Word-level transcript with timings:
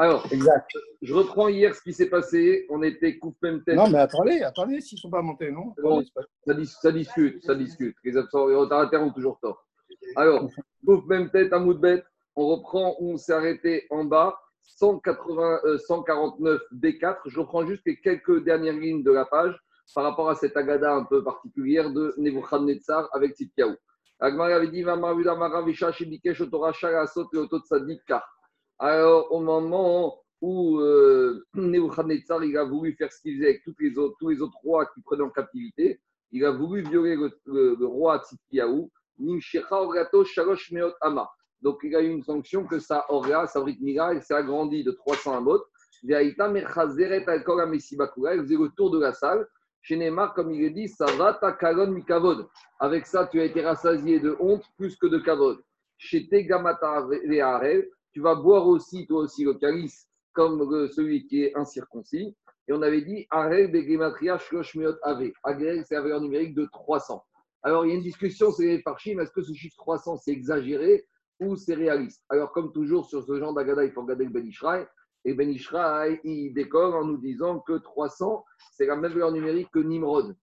Alors, 0.00 0.24
Exact. 0.32 0.70
je 1.02 1.12
reprends 1.12 1.48
hier 1.48 1.74
ce 1.74 1.82
qui 1.82 1.92
s'est 1.92 2.08
passé. 2.08 2.66
On 2.70 2.82
était 2.82 3.18
coupe 3.18 3.36
même 3.42 3.62
tête. 3.64 3.74
Non, 3.76 3.90
mais 3.90 3.98
attendez, 3.98 4.42
attendez, 4.42 4.80
s'ils 4.80 4.96
ne 4.96 5.00
sont 5.00 5.10
pas 5.10 5.22
montés, 5.22 5.50
non? 5.50 5.74
Bon. 5.82 6.04
Ça, 6.46 6.54
dis- 6.54 6.66
ça 6.66 6.92
discute, 6.92 7.42
ça 7.44 7.54
discute. 7.56 7.96
Les 8.04 8.16
absents, 8.16 8.44
retardataires 8.44 9.02
ont 9.02 9.10
toujours 9.12 9.38
tort. 9.40 9.66
Alors, 10.14 10.48
coupe 10.86 11.06
même 11.08 11.30
tête 11.30 11.52
à 11.52 11.58
Moudbet. 11.58 12.04
On 12.36 12.46
reprend 12.46 12.96
où 13.00 13.10
on 13.12 13.16
s'est 13.16 13.32
arrêté 13.32 13.86
en 13.90 14.04
bas. 14.04 14.38
180, 14.62 15.60
euh, 15.64 15.78
149 15.78 16.60
B4. 16.72 17.16
Je 17.26 17.40
reprends 17.40 17.66
juste 17.66 17.82
les 17.86 17.96
quelques 18.00 18.44
dernières 18.44 18.74
lignes 18.78 19.02
de 19.02 19.10
la 19.10 19.24
page 19.24 19.58
par 19.94 20.04
rapport 20.04 20.28
à 20.28 20.34
cette 20.36 20.56
agada 20.56 20.92
un 20.94 21.04
peu 21.04 21.24
particulière 21.24 21.90
de 21.90 22.14
Nebuchadnezzar 22.18 23.08
avec 23.12 23.32
Tzidkiaou. 23.34 23.74
Agmar 24.20 24.48
avait 24.48 24.68
dit 24.68 24.82
Vamaruda 24.82 25.34
Maravisha 25.34 25.90
Shibikesh 25.90 26.40
Otoracha 26.42 27.00
Asot 27.00 27.28
Sadik 27.64 28.04
Kar. 28.06 28.22
Alors, 28.78 29.32
au 29.32 29.40
moment 29.40 30.22
où 30.40 30.78
euh, 30.78 31.44
Nebuchadnezzar 31.54 32.44
il 32.44 32.56
a 32.56 32.64
voulu 32.64 32.94
faire 32.94 33.12
ce 33.12 33.20
qu'il 33.20 33.36
faisait 33.36 33.48
avec 33.50 33.64
toutes 33.64 33.80
les 33.80 33.98
autres, 33.98 34.16
tous 34.20 34.28
les 34.28 34.40
autres 34.40 34.56
rois 34.62 34.86
qui 34.86 35.00
prenaient 35.02 35.24
en 35.24 35.30
captivité, 35.30 36.00
il 36.30 36.44
a 36.44 36.52
voulu 36.52 36.82
violer 36.82 37.16
le, 37.46 37.86
roi 37.86 38.22
Tzidkiaou, 38.22 38.90
Shalosh 40.24 40.70
Meot 40.70 40.94
Ama. 41.00 41.28
Donc, 41.60 41.80
il 41.82 41.96
a 41.96 42.00
eu 42.00 42.08
une 42.08 42.22
sanction 42.22 42.64
que 42.66 42.78
sa 42.78 43.04
Oria, 43.08 43.46
sa 43.48 43.64
Mila, 43.64 44.12
elle 44.12 44.22
s'est 44.22 44.34
agrandie 44.34 44.84
de 44.84 44.92
300 44.92 45.38
amot. 45.38 45.64
Mesibakura, 47.66 48.34
elle 48.34 48.42
faisait 48.42 48.56
le 48.56 48.68
tour 48.76 48.90
de 48.92 49.00
la 49.00 49.12
salle. 49.12 49.44
Chez 49.80 49.96
Neymar, 49.96 50.34
comme 50.34 50.52
il 50.52 50.62
est 50.62 50.70
dit, 50.70 50.86
ça 50.86 51.06
va 51.16 51.34
ta 51.34 51.52
kalon 51.52 51.90
mikavod. 51.90 52.46
Avec 52.78 53.06
ça, 53.06 53.26
tu 53.26 53.40
as 53.40 53.44
été 53.44 53.62
rassasié 53.62 54.20
de 54.20 54.36
honte 54.38 54.64
plus 54.76 54.96
que 54.96 55.06
de 55.06 55.18
kavod. 55.18 55.58
Chez 55.96 56.28
Tegamata 56.28 57.06
Veharel, 57.26 57.88
tu 58.18 58.22
vas 58.24 58.34
boire 58.34 58.66
aussi, 58.66 59.06
toi 59.06 59.20
aussi, 59.20 59.44
le 59.44 59.54
calice, 59.54 60.08
comme 60.32 60.68
le- 60.68 60.88
celui 60.88 61.24
qui 61.28 61.44
est 61.44 61.56
incirconcis. 61.56 62.36
Et 62.66 62.72
on 62.72 62.82
avait 62.82 63.02
dit, 63.02 63.28
Arel 63.30 63.70
Begematria 63.70 64.38
Shlosh 64.38 64.74
Meot 64.74 64.96
Ave. 65.04 65.30
Agrel, 65.44 65.84
c'est 65.86 65.94
la 65.94 66.00
valeur 66.00 66.20
numérique 66.20 66.52
de 66.52 66.66
300. 66.72 67.22
Alors, 67.62 67.86
il 67.86 67.90
y 67.90 67.92
a 67.92 67.94
une 67.94 68.02
discussion, 68.02 68.50
c'est 68.50 68.66
les 68.66 68.82
parchim, 68.82 69.20
est-ce 69.20 69.30
que 69.30 69.42
ce 69.42 69.52
chiffre 69.52 69.76
300, 69.78 70.16
c'est 70.16 70.32
exagéré 70.32 71.06
ou 71.38 71.54
c'est 71.54 71.74
réaliste? 71.74 72.24
Alors, 72.28 72.50
comme 72.50 72.72
toujours, 72.72 73.06
sur 73.06 73.22
ce 73.22 73.38
genre 73.38 73.54
d'agada, 73.54 73.84
il 73.84 73.92
faut 73.92 74.02
regarder 74.02 74.24
le 74.24 74.30
Ben 74.32 74.44
Ishraï. 74.44 74.84
Et 75.24 75.32
Ben 75.34 75.48
Ishraï, 75.48 76.18
il 76.24 76.52
décore 76.54 76.96
en 76.96 77.04
nous 77.04 77.18
disant 77.18 77.60
que 77.60 77.74
300, 77.78 78.44
c'est 78.72 78.86
la 78.86 78.96
même 78.96 79.12
valeur 79.12 79.30
numérique 79.30 79.70
que 79.72 79.78
Nimrod. 79.78 80.36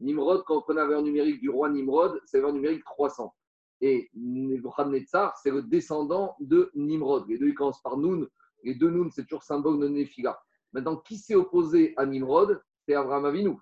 Nimrod, 0.00 0.42
quand 0.48 0.56
on 0.56 0.62
prenait 0.62 0.80
la 0.80 0.86
valeur 0.86 1.02
numérique 1.02 1.40
du 1.40 1.48
roi 1.48 1.70
Nimrod, 1.70 2.20
c'est 2.26 2.38
la 2.38 2.42
valeur 2.42 2.54
numérique 2.56 2.82
300. 2.84 3.32
Et 3.80 4.10
Nebuchadnezzar, 4.14 5.36
c'est 5.38 5.50
le 5.50 5.62
descendant 5.62 6.34
de 6.40 6.70
Nimrod. 6.74 7.26
Les 7.28 7.38
deux, 7.38 7.48
ils 7.48 7.54
commencent 7.54 7.82
par 7.82 7.96
Noun. 7.96 8.28
Les 8.62 8.74
deux 8.74 8.90
Noun, 8.90 9.10
c'est 9.10 9.22
toujours 9.22 9.42
symbole 9.42 9.80
de 9.80 9.88
Néphila. 9.88 10.38
Maintenant, 10.72 10.96
qui 10.96 11.16
s'est 11.16 11.34
opposé 11.34 11.94
à 11.96 12.04
Nimrod? 12.04 12.60
C'est 12.86 12.94
Abraham 12.94 13.24
Avinu. 13.24 13.56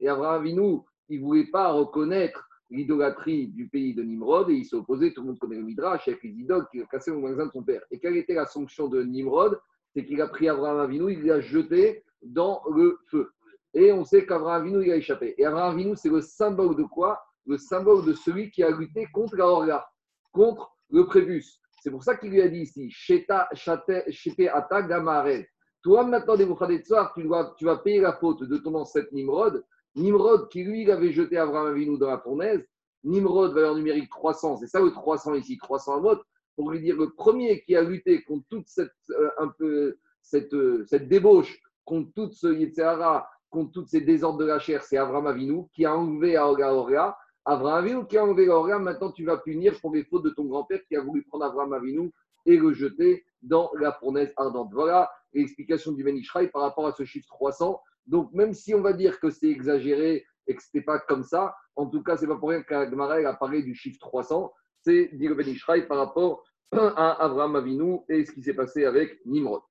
Et 0.00 0.08
Abraham 0.08 0.40
Avinu, 0.40 0.80
il 1.08 1.20
ne 1.20 1.24
voulait 1.24 1.50
pas 1.50 1.72
reconnaître 1.72 2.48
l'idolâtrie 2.70 3.48
du 3.48 3.68
pays 3.68 3.94
de 3.94 4.02
Nimrod 4.02 4.48
et 4.50 4.54
il 4.54 4.64
s'est 4.64 4.76
opposé, 4.76 5.12
tout 5.12 5.20
le 5.20 5.28
monde 5.28 5.38
connaît 5.38 5.56
le 5.56 5.62
Midrash, 5.62 6.08
avec 6.08 6.22
les 6.22 6.30
idoles 6.30 6.66
qui 6.70 6.80
a 6.80 6.86
cassé 6.86 7.10
le 7.10 7.18
magasin 7.18 7.46
de 7.46 7.52
son 7.52 7.62
père. 7.62 7.82
Et 7.90 7.98
quelle 7.98 8.16
était 8.16 8.34
la 8.34 8.46
sanction 8.46 8.88
de 8.88 9.02
Nimrod? 9.02 9.60
C'est 9.94 10.06
qu'il 10.06 10.20
a 10.22 10.28
pris 10.28 10.48
Abraham 10.48 10.78
Avinu, 10.78 11.12
il 11.12 11.22
l'a 11.24 11.40
jeté 11.40 12.02
dans 12.22 12.62
le 12.74 12.98
feu. 13.10 13.30
Et 13.74 13.92
on 13.92 14.04
sait 14.04 14.24
qu'Abraham 14.24 14.62
Avinu, 14.62 14.84
il 14.84 14.92
a 14.92 14.96
échappé. 14.96 15.34
Et 15.36 15.44
Abraham 15.44 15.74
Avinu, 15.74 15.96
c'est 15.96 16.08
le 16.08 16.22
symbole 16.22 16.76
de 16.76 16.82
quoi? 16.82 17.22
Le 17.46 17.58
symbole 17.58 18.04
de 18.04 18.12
celui 18.12 18.50
qui 18.50 18.62
a 18.62 18.70
lutté 18.70 19.06
contre 19.12 19.36
la 19.36 19.46
Orga, 19.46 19.86
contre 20.32 20.76
le 20.90 21.06
prépuce. 21.06 21.58
C'est 21.82 21.90
pour 21.90 22.04
ça 22.04 22.16
qu'il 22.16 22.30
lui 22.30 22.40
a 22.40 22.48
dit 22.48 22.60
ici, 22.60 22.90
Sheta, 22.90 23.48
Ata 23.50 24.82
Gamarel. 24.82 25.46
Toi, 25.82 26.04
maintenant, 26.04 26.36
Nebuchadnezzar, 26.36 27.12
tu, 27.12 27.24
dois, 27.24 27.54
tu 27.58 27.64
vas 27.64 27.78
payer 27.78 28.00
la 28.00 28.12
faute 28.12 28.44
de 28.44 28.56
ton 28.58 28.74
ancêtre 28.76 29.12
Nimrod. 29.12 29.64
Nimrod, 29.96 30.48
qui 30.48 30.62
lui, 30.62 30.82
il 30.82 30.90
avait 30.90 31.12
jeté 31.12 31.36
Abraham 31.36 31.66
Avinu 31.66 31.98
dans 31.98 32.08
la 32.08 32.18
fournaise. 32.18 32.64
Nimrod, 33.04 33.52
valeur 33.52 33.74
numérique 33.74 34.08
300, 34.10 34.58
c'est 34.58 34.68
ça 34.68 34.80
le 34.80 34.92
300 34.92 35.34
ici, 35.34 35.58
300 35.58 36.00
mot, 36.00 36.16
pour 36.54 36.70
lui 36.70 36.80
dire 36.80 36.96
le 36.96 37.10
premier 37.10 37.62
qui 37.62 37.74
a 37.74 37.82
lutté 37.82 38.22
contre 38.22 38.46
toute 38.48 38.68
cette, 38.68 38.92
euh, 39.10 39.30
un 39.38 39.48
peu, 39.48 39.96
cette, 40.22 40.54
euh, 40.54 40.84
cette 40.86 41.08
débauche, 41.08 41.58
contre 41.84 42.12
toute 42.14 42.34
ce 42.34 42.46
Yetzirah, 42.46 43.28
contre 43.50 43.72
tous 43.72 43.86
ces 43.86 44.00
désordres 44.00 44.38
de 44.38 44.44
la 44.44 44.60
chair, 44.60 44.84
c'est 44.84 44.96
Abraham 44.96 45.26
Avinu 45.26 45.64
qui 45.74 45.84
a 45.84 45.96
enlevé 45.96 46.36
Aoga 46.36 46.72
Oria. 46.72 47.16
Abraham 47.44 47.84
Avinu 47.84 48.06
qui 48.06 48.16
a 48.18 48.24
enlevé 48.24 48.48
Oria, 48.48 48.78
maintenant 48.78 49.10
tu 49.10 49.24
vas 49.24 49.36
punir 49.36 49.80
pour 49.80 49.92
les 49.94 50.04
fautes 50.04 50.24
de 50.24 50.30
ton 50.30 50.44
grand-père 50.44 50.80
qui 50.86 50.96
a 50.96 51.00
voulu 51.00 51.24
prendre 51.24 51.44
Abraham 51.44 51.72
Avinu 51.72 52.12
et 52.46 52.56
le 52.56 52.72
jeter 52.72 53.24
dans 53.42 53.70
la 53.78 53.92
fournaise 53.92 54.32
ardente. 54.36 54.70
Voilà 54.72 55.10
l'explication 55.32 55.92
du 55.92 56.04
Ben 56.04 56.16
Ishraï 56.16 56.48
par 56.50 56.62
rapport 56.62 56.86
à 56.86 56.92
ce 56.92 57.04
chiffre 57.04 57.26
300. 57.28 57.80
Donc, 58.06 58.32
même 58.32 58.52
si 58.52 58.74
on 58.74 58.80
va 58.80 58.92
dire 58.92 59.18
que 59.20 59.30
c'est 59.30 59.48
exagéré 59.48 60.24
et 60.46 60.54
que 60.54 60.62
ce 60.62 60.68
n'était 60.74 60.84
pas 60.84 60.98
comme 60.98 61.22
ça, 61.22 61.54
en 61.76 61.86
tout 61.86 62.02
cas, 62.02 62.16
c'est 62.16 62.26
pas 62.26 62.36
pour 62.36 62.50
rien 62.50 62.62
qu'Agmara 62.62 63.16
a 63.16 63.34
parlé 63.34 63.62
du 63.62 63.74
chiffre 63.74 63.98
300. 64.00 64.52
C'est 64.80 65.10
dit 65.12 65.28
le 65.28 65.34
Ben 65.34 65.48
Ishraï 65.48 65.86
par 65.86 65.98
rapport 65.98 66.44
à 66.72 67.24
Abraham 67.24 67.56
Avinu 67.56 67.98
et 68.08 68.24
ce 68.24 68.32
qui 68.32 68.42
s'est 68.42 68.54
passé 68.54 68.84
avec 68.84 69.24
Nimrod. 69.26 69.62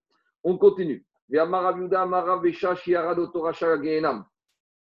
On 0.43 0.57
continue. 0.57 1.05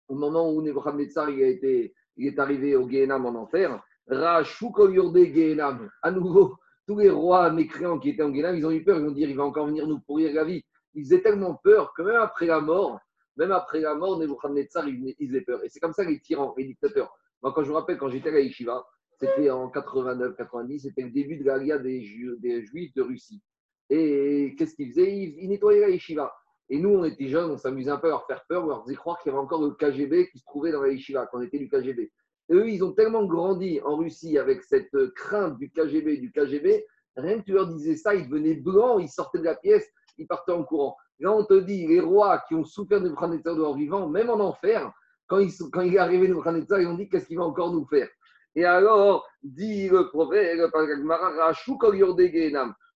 Au 0.07 0.15
moment 0.15 0.51
où 0.51 0.61
Nebuchadnezzar 0.61 1.27
a 1.27 1.31
été, 1.31 1.93
il 2.21 2.27
est 2.27 2.39
arrivé 2.39 2.75
au 2.75 2.87
Gehenam 2.89 3.25
en 3.25 3.35
enfer, 3.35 3.81
Rachouko 4.07 4.89
Yorde 4.89 5.17
Gehenam, 5.17 5.89
à 6.01 6.11
nouveau, 6.11 6.55
tous 6.87 6.97
les 6.99 7.09
rois 7.09 7.51
mécréants 7.51 7.99
qui 7.99 8.09
étaient 8.09 8.23
en 8.23 8.33
Gehenam, 8.33 8.55
ils 8.55 8.65
ont 8.65 8.71
eu 8.71 8.83
peur, 8.83 8.99
ils 8.99 9.05
ont 9.07 9.11
dit 9.11 9.21
il 9.21 9.35
va 9.35 9.43
encore 9.43 9.67
venir 9.67 9.87
nous 9.87 9.99
pourrir 9.99 10.33
la 10.33 10.43
vie. 10.43 10.63
Ils 10.93 11.03
faisaient 11.05 11.21
tellement 11.21 11.55
peur 11.55 11.93
que 11.95 12.01
même 12.01 12.15
après 12.21 12.45
la 12.47 12.59
mort, 12.59 12.99
même 13.37 13.51
après 13.51 13.79
la 13.79 13.95
mort, 13.95 14.19
Nebuchadnezzar, 14.19 14.87
il, 14.87 15.15
il 15.19 15.27
faisait 15.29 15.41
peur. 15.41 15.63
Et 15.63 15.69
c'est 15.69 15.79
comme 15.79 15.93
ça 15.93 16.03
les 16.03 16.19
tyrans, 16.19 16.53
les 16.57 16.65
dictateurs. 16.65 17.13
Moi, 17.41 17.53
quand 17.53 17.63
je 17.63 17.69
me 17.69 17.75
rappelle, 17.75 17.97
quand 17.97 18.09
j'étais 18.09 18.29
à 18.29 18.33
la 18.33 18.41
Yeshiva, 18.41 18.85
c'était 19.19 19.49
en 19.49 19.69
89-90, 19.69 20.79
c'était 20.79 21.03
le 21.03 21.11
début 21.11 21.37
de 21.37 21.77
des, 21.81 22.01
Ju- 22.01 22.35
des 22.39 22.65
Juifs 22.65 22.93
de 22.95 23.01
Russie. 23.03 23.41
Et 23.89 24.55
qu'est-ce 24.57 24.75
qu'ils 24.75 24.89
faisaient? 24.89 25.15
Ils, 25.15 25.43
ils 25.43 25.49
nettoyaient 25.49 25.81
la 25.81 25.89
yeshiva. 25.89 26.33
Et 26.73 26.79
nous, 26.79 26.89
on 26.89 27.03
était 27.03 27.27
jeunes, 27.27 27.51
on 27.51 27.57
s'amusait 27.57 27.91
un 27.91 27.97
peu 27.97 28.07
à 28.07 28.11
leur 28.11 28.25
faire 28.25 28.45
peur, 28.47 28.63
on 28.63 28.67
leur 28.67 28.83
faisait 28.85 28.95
croire 28.95 29.19
qu'il 29.19 29.29
y 29.29 29.35
avait 29.35 29.43
encore 29.43 29.61
le 29.61 29.71
KGB 29.71 30.29
qui 30.31 30.39
se 30.39 30.45
trouvait 30.45 30.71
dans 30.71 30.81
la 30.81 30.89
yeshiva, 30.89 31.27
qu'on 31.27 31.41
était 31.41 31.59
du 31.59 31.69
KGB. 31.69 32.09
Et 32.49 32.53
eux, 32.53 32.69
ils 32.69 32.81
ont 32.81 32.93
tellement 32.93 33.25
grandi 33.25 33.81
en 33.83 33.97
Russie 33.97 34.37
avec 34.37 34.63
cette 34.63 34.95
crainte 35.13 35.57
du 35.57 35.69
KGB, 35.69 36.17
du 36.17 36.31
KGB, 36.31 36.85
rien 37.17 37.39
que 37.39 37.43
tu 37.43 37.51
leur 37.51 37.67
disais 37.67 37.97
ça, 37.97 38.15
ils 38.15 38.29
devenaient 38.29 38.55
blancs, 38.55 39.01
ils 39.01 39.09
sortaient 39.09 39.39
de 39.39 39.43
la 39.43 39.55
pièce, 39.55 39.85
ils 40.17 40.27
partaient 40.27 40.53
en 40.53 40.63
courant. 40.63 40.95
Là, 41.19 41.33
on 41.33 41.43
te 41.43 41.59
dit, 41.59 41.87
les 41.87 41.99
rois 41.99 42.41
qui 42.47 42.55
ont 42.55 42.63
souffert 42.63 43.01
de 43.01 43.09
Nebuchadnezzar 43.09 43.55
de 43.55 43.77
vivant, 43.77 44.07
même 44.07 44.29
en 44.29 44.39
enfer, 44.39 44.91
quand 45.27 45.39
il 45.39 45.93
est 45.93 45.97
arrivé 45.97 46.29
Nebuchadnezzar, 46.29 46.79
ils 46.79 46.87
ont 46.87 46.95
dit, 46.95 47.09
qu'est-ce 47.09 47.27
qu'il 47.27 47.37
va 47.37 47.43
encore 47.43 47.73
nous 47.73 47.85
faire? 47.85 48.07
Et 48.55 48.63
alors, 48.63 49.27
dit 49.43 49.89
le 49.89 50.09
prophète, 50.09 50.57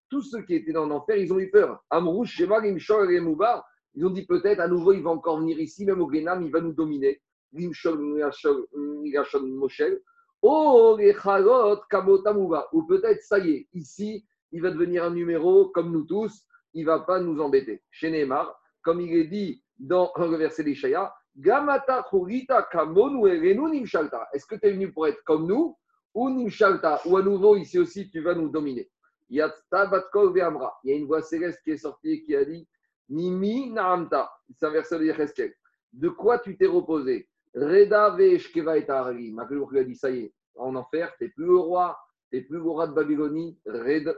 tous 0.10 0.22
ceux 0.22 0.42
qui 0.44 0.56
étaient 0.56 0.72
dans 0.72 0.86
l'enfer, 0.86 1.18
ils 1.18 1.32
ont 1.34 1.40
eu 1.40 1.50
peur. 1.50 1.84
Amrouche, 1.90 2.36
Shema, 2.36 2.60
Rimshol, 2.60 3.08
Remoubar, 3.08 3.66
ils 3.96 4.06
ont 4.06 4.10
dit 4.10 4.26
peut-être 4.26 4.60
à 4.60 4.68
nouveau, 4.68 4.94
il 4.94 5.04
va 5.04 5.12
encore 5.12 5.40
venir 5.40 5.60
ici, 5.60 5.86
même 5.86 6.02
au 6.02 6.08
Guénam, 6.08 6.44
il 6.44 6.52
va 6.52 6.62
nous 6.62 6.74
dominer. 6.74 7.22
Rimshol, 7.54 8.00
Migashol, 8.00 9.46
Moshel. 9.48 10.02
Oh, 10.42 10.96
les. 11.00 11.16
Ou 12.74 12.84
peut-être, 12.84 13.22
ça 13.24 13.40
y 13.40 13.52
est, 13.52 13.68
ici, 13.74 14.26
il 14.52 14.62
va 14.62 14.72
devenir 14.72 15.04
un 15.06 15.10
numéro 15.12 15.70
comme 15.70 15.92
nous 15.92 16.04
tous, 16.04 16.46
il 16.74 16.86
va 16.86 17.00
pas 17.00 17.20
nous 17.20 17.42
embêter. 17.42 17.82
Chez 17.90 18.12
Neymar, 18.12 18.56
comme 18.84 19.02
il 19.02 19.18
est 19.18 19.28
dit 19.28 19.64
dans 19.80 20.12
le 20.18 20.38
verset 20.38 20.66
Gamata, 21.38 22.06
Kamonu, 22.72 23.28
Erenu, 23.28 23.70
Nimshalta. 23.70 24.28
Est-ce 24.34 24.46
que 24.46 24.56
tu 24.56 24.68
es 24.68 24.72
venu 24.72 24.92
pour 24.92 25.08
être 25.08 25.22
comme 25.24 25.48
nous 25.48 25.78
ou 26.14 26.30
Nimshalta? 26.30 27.02
Ou 27.06 27.18
à 27.18 27.22
nouveau, 27.22 27.58
ici 27.58 27.78
aussi, 27.80 28.10
tu 28.10 28.22
vas 28.22 28.36
nous 28.36 28.50
dominer. 28.50 28.90
Il 29.30 29.38
y 29.38 29.42
a 29.42 30.96
une 30.96 31.06
voix 31.06 31.22
céleste 31.22 31.62
qui 31.64 31.72
est 31.72 31.78
sortie 31.78 32.12
et 32.12 32.24
qui 32.24 32.36
a 32.36 32.46
dit 32.46 32.68
Mimi 33.10 33.72
Naamta. 33.72 34.32
C'est 34.58 34.66
un 34.66 34.72
verset 34.72 35.00
de. 35.00 35.54
De 35.94 36.10
quoi 36.10 36.40
tu 36.40 36.58
t'es 36.58 36.68
reposé? 36.68 37.30
Reda 37.56 38.12
Ve'eshkeva 38.12 38.78
et 38.78 38.90
Aragi. 38.90 39.32
Maklour 39.32 39.72
lui 39.72 39.80
a 39.80 39.84
dit 39.84 39.96
Ça 39.96 40.10
y 40.10 40.26
est, 40.26 40.34
en 40.56 40.76
enfer, 40.76 41.14
tu 41.18 41.24
n'es 41.24 41.30
plus 41.30 41.46
le 41.46 41.58
roi, 41.58 41.98
tu 42.30 42.38
n'es 42.38 42.44
plus 42.44 42.58
le 42.58 42.64
roi 42.64 42.88
de 42.88 42.94
Babylonie. 42.94 43.58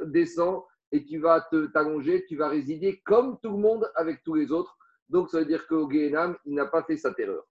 Descends 0.06 0.66
et 0.92 1.06
tu 1.06 1.20
vas 1.20 1.42
te 1.42 1.68
t'allonger, 1.68 2.26
tu 2.28 2.36
vas 2.38 2.48
résider 2.48 3.02
comme 3.06 3.38
tout 3.42 3.52
le 3.52 3.58
monde 3.58 3.90
avec 3.96 4.24
tous 4.24 4.34
les 4.34 4.52
autres. 4.52 4.78
Donc 5.10 5.30
ça 5.30 5.40
veut 5.40 5.46
dire 5.46 5.68
qu'au 5.68 5.90
Gehenam, 5.90 6.36
il 6.46 6.56
n'a 6.56 6.66
pas 6.66 6.84
fait 6.84 6.98
sa 6.98 7.14
terreur. 7.14 7.44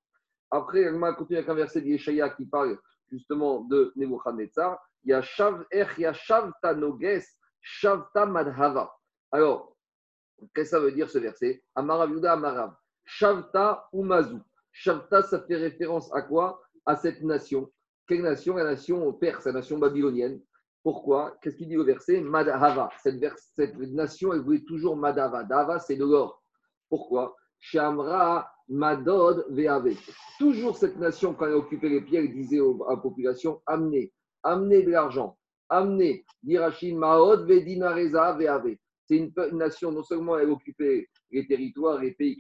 Après, 0.50 0.80
elle 0.80 0.96
m'a 0.96 1.12
continué 1.12 1.38
avec 1.38 1.50
un 1.50 1.54
verset 1.54 1.80
d'Yeshaya 1.80 2.30
qui 2.30 2.46
parle 2.46 2.78
justement 3.10 3.60
de 3.62 3.92
Nebuchadnezzar. 3.96 4.78
Il 5.04 5.10
y 5.10 5.12
a 5.12 5.22
Shav 5.22 5.64
Er, 5.70 5.86
il 5.98 6.02
y 6.02 6.06
a 6.06 6.12
Shavta 6.12 6.75
Noges, 6.75 7.25
Shavta 7.68 8.26
Madhava. 8.26 8.96
Alors, 9.32 9.76
qu'est-ce 10.54 10.70
que 10.70 10.76
ça 10.76 10.80
veut 10.80 10.92
dire 10.92 11.10
ce 11.10 11.18
verset? 11.18 11.64
Amarav 11.74 12.10
Yuda 12.12 12.34
Amarav. 12.34 12.74
Shavta 13.04 13.88
Umazu. 13.92 14.38
Shavta, 14.70 15.24
ça 15.24 15.40
fait 15.40 15.56
référence 15.56 16.08
à 16.14 16.22
quoi? 16.22 16.62
À 16.86 16.94
cette 16.94 17.22
nation. 17.22 17.68
Quelle 18.06 18.22
nation? 18.22 18.54
La 18.54 18.62
nation 18.62 19.12
perse, 19.14 19.46
la 19.46 19.52
nation 19.52 19.78
babylonienne. 19.78 20.40
Pourquoi? 20.84 21.36
Qu'est-ce 21.42 21.56
qu'il 21.56 21.68
dit 21.68 21.76
au 21.76 21.84
verset? 21.84 22.20
Madhava. 22.20 22.88
Cette, 23.02 23.76
nation, 23.76 24.32
elle 24.32 24.42
voulait 24.42 24.64
toujours 24.64 24.96
Madhava. 24.96 25.42
Dava, 25.42 25.80
c'est 25.80 25.96
de 25.96 26.04
l'or. 26.04 26.40
Pourquoi? 26.88 27.34
Shamra 27.58 28.48
Madod 28.68 29.44
Veave. 29.50 29.96
Toujours 30.38 30.76
cette 30.76 30.98
nation, 30.98 31.34
quand 31.34 31.46
elle 31.46 31.54
occupait 31.54 31.88
les 31.88 32.00
pierres, 32.00 32.22
elle 32.22 32.32
disait 32.32 32.60
à 32.60 32.90
la 32.90 32.96
population 32.96 33.60
amenez, 33.66 34.12
amenez 34.44 34.84
de 34.84 34.90
l'argent, 34.92 35.36
amenez, 35.68 36.24
Dirachim 36.42 36.98
Maod 36.98 37.46
Vedinareza 37.46 38.32
Veave. 38.34 38.76
C'est 39.04 39.16
une, 39.18 39.32
nation, 39.52 39.92
non 39.92 40.02
seulement 40.02 40.36
elle 40.36 40.50
occupait 40.50 41.06
les 41.30 41.46
territoires, 41.46 42.00
les 42.00 42.12
pays 42.12 42.36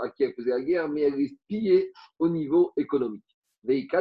à 0.00 0.10
qui 0.10 0.24
elle 0.24 0.34
faisait 0.34 0.50
la 0.50 0.60
guerre, 0.60 0.88
mais 0.88 1.02
elle 1.02 1.14
les 1.14 1.34
pillait 1.48 1.90
au 2.18 2.28
niveau 2.28 2.72
économique. 2.76 3.24
Une 3.64 3.94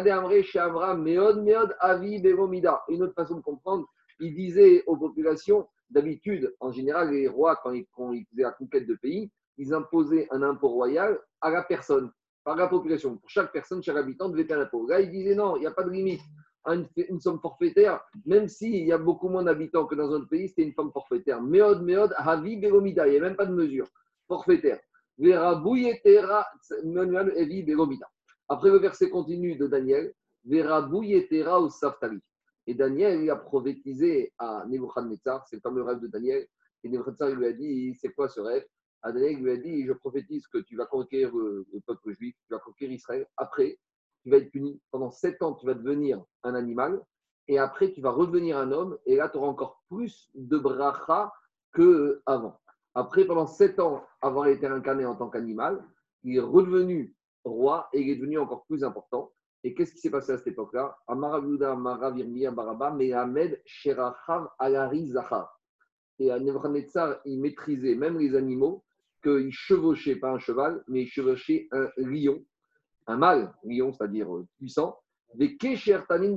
autre 3.03 3.13
façon 3.15 3.35
de 3.35 3.41
comprendre, 3.41 3.87
il 4.19 4.35
disait 4.35 4.83
aux 4.87 4.97
populations, 4.97 5.67
d'habitude, 5.89 6.53
en 6.59 6.71
général, 6.71 7.11
les 7.11 7.27
rois, 7.27 7.59
quand 7.63 7.71
ils, 7.71 7.85
faisaient 7.93 8.43
la 8.43 8.51
conquête 8.51 8.87
de 8.87 8.95
pays, 8.95 9.31
ils 9.57 9.73
imposaient 9.73 10.27
un 10.31 10.41
impôt 10.41 10.69
royal 10.69 11.19
à 11.39 11.49
la 11.49 11.63
personne, 11.63 12.11
par 12.43 12.55
la 12.55 12.67
population. 12.67 13.17
Pour 13.17 13.29
chaque 13.29 13.51
personne, 13.53 13.83
chaque 13.83 13.97
habitant 13.97 14.29
devait 14.29 14.43
payer 14.43 14.59
un 14.59 14.63
impôt. 14.63 14.87
Là, 14.87 14.99
ils 14.99 15.11
disaient 15.11 15.35
non, 15.35 15.55
il 15.57 15.61
n'y 15.61 15.67
a 15.67 15.71
pas 15.71 15.83
de 15.83 15.91
limite 15.91 16.21
une, 16.65 17.19
somme 17.19 17.39
forfaitaire, 17.39 18.01
même 18.25 18.47
s'il 18.47 18.85
y 18.85 18.91
a 18.91 18.97
beaucoup 18.97 19.29
moins 19.29 19.43
d'habitants 19.43 19.85
que 19.85 19.95
dans 19.95 20.09
un 20.11 20.17
autre 20.17 20.29
pays, 20.29 20.49
c'était 20.49 20.63
une 20.63 20.73
somme 20.73 20.91
forfaitaire. 20.91 21.41
Meod, 21.41 21.83
meod, 21.83 22.13
havi, 22.17 22.57
beromida, 22.57 23.07
il 23.07 23.11
n'y 23.11 23.17
a 23.17 23.21
même 23.21 23.35
pas 23.35 23.45
de 23.45 23.53
mesure 23.53 23.87
forfaitaire. 24.27 24.79
Vera 25.17 25.55
bouyetera, 25.55 26.45
evi, 27.35 27.63
beromida. 27.63 28.07
Après 28.47 28.69
le 28.69 28.77
verset 28.77 29.09
continue 29.09 29.55
de 29.55 29.67
Daniel, 29.67 30.13
Vera 30.45 30.81
bouyetera 30.81 31.61
ou 31.61 31.69
saftali. 31.69 32.19
Et 32.67 32.73
Daniel, 32.73 33.21
il 33.21 33.29
a 33.29 33.35
prophétisé 33.35 34.33
à 34.37 34.65
Nebuchadnezzar, 34.67 35.45
c'est 35.47 35.57
le 35.57 35.61
fameux 35.61 35.83
rêve 35.83 35.99
de 35.99 36.07
Daniel. 36.07 36.47
Et 36.83 36.89
Nebuchadnezzar 36.89 37.29
lui 37.31 37.45
a 37.45 37.53
dit 37.53 37.95
C'est 37.99 38.13
quoi 38.13 38.29
ce 38.29 38.39
rêve? 38.39 38.65
À 39.03 39.11
Daniel, 39.11 39.41
lui 39.41 39.51
a 39.51 39.57
dit 39.57 39.85
Je 39.85 39.93
prophétise 39.93 40.47
que 40.47 40.59
tu 40.59 40.75
vas 40.75 40.85
conquérir 40.85 41.35
le, 41.35 41.65
peuple 41.85 42.13
juif, 42.13 42.35
tu 42.47 42.53
vas 42.53 42.59
conquérir 42.59 42.95
Israël. 42.95 43.27
Après, 43.37 43.77
tu 44.23 44.29
vas 44.29 44.37
être 44.37 44.51
puni. 44.51 44.81
Pendant 44.91 45.11
sept 45.11 45.41
ans, 45.41 45.53
tu 45.53 45.65
vas 45.65 45.73
devenir 45.73 46.23
un 46.43 46.55
animal. 46.55 47.01
Et 47.47 47.57
après, 47.59 47.91
tu 47.91 48.01
vas 48.01 48.11
redevenir 48.11 48.57
un 48.57 48.71
homme. 48.71 48.97
Et 49.05 49.15
là, 49.15 49.29
tu 49.29 49.37
auras 49.37 49.47
encore 49.47 49.81
plus 49.89 50.29
de 50.35 50.57
bracha 50.57 51.31
qu'avant. 51.73 52.59
Après, 52.93 53.25
pendant 53.25 53.47
sept 53.47 53.79
ans, 53.79 54.03
avoir 54.21 54.47
été 54.47 54.67
incarné 54.67 55.05
en 55.05 55.15
tant 55.15 55.29
qu'animal, 55.29 55.83
il 56.23 56.37
est 56.37 56.41
redevenu 56.41 57.15
roi 57.43 57.89
et 57.93 58.01
il 58.01 58.09
est 58.09 58.15
devenu 58.15 58.37
encore 58.37 58.65
plus 58.65 58.83
important. 58.83 59.31
Et 59.63 59.73
qu'est-ce 59.73 59.93
qui 59.93 59.99
s'est 59.99 60.09
passé 60.09 60.31
à 60.31 60.37
cette 60.37 60.47
époque-là? 60.47 60.97
Amaravuda, 61.07 61.75
Maravirmi, 61.75 62.47
Baraba, 62.47 62.91
Mehamed, 62.91 63.61
Sherachav, 63.65 64.49
Alari, 64.59 65.07
Zahar. 65.07 65.59
Et 66.19 66.31
à 66.31 66.39
Nebuchadnezzar, 66.39 67.19
il 67.25 67.39
maîtrisait 67.39 67.95
même 67.95 68.17
les 68.17 68.35
animaux, 68.35 68.83
qu'il 69.23 69.51
chevauchait 69.51 70.15
pas 70.15 70.31
un 70.31 70.39
cheval, 70.39 70.83
mais 70.87 71.03
il 71.03 71.07
chevauchait 71.07 71.67
un 71.71 71.89
lion, 71.97 72.43
un 73.11 73.17
mâle 73.17 73.53
lion, 73.63 73.93
c'est-à-dire 73.93 74.33
euh, 74.33 74.47
puissant, 74.57 74.97
des 75.35 75.57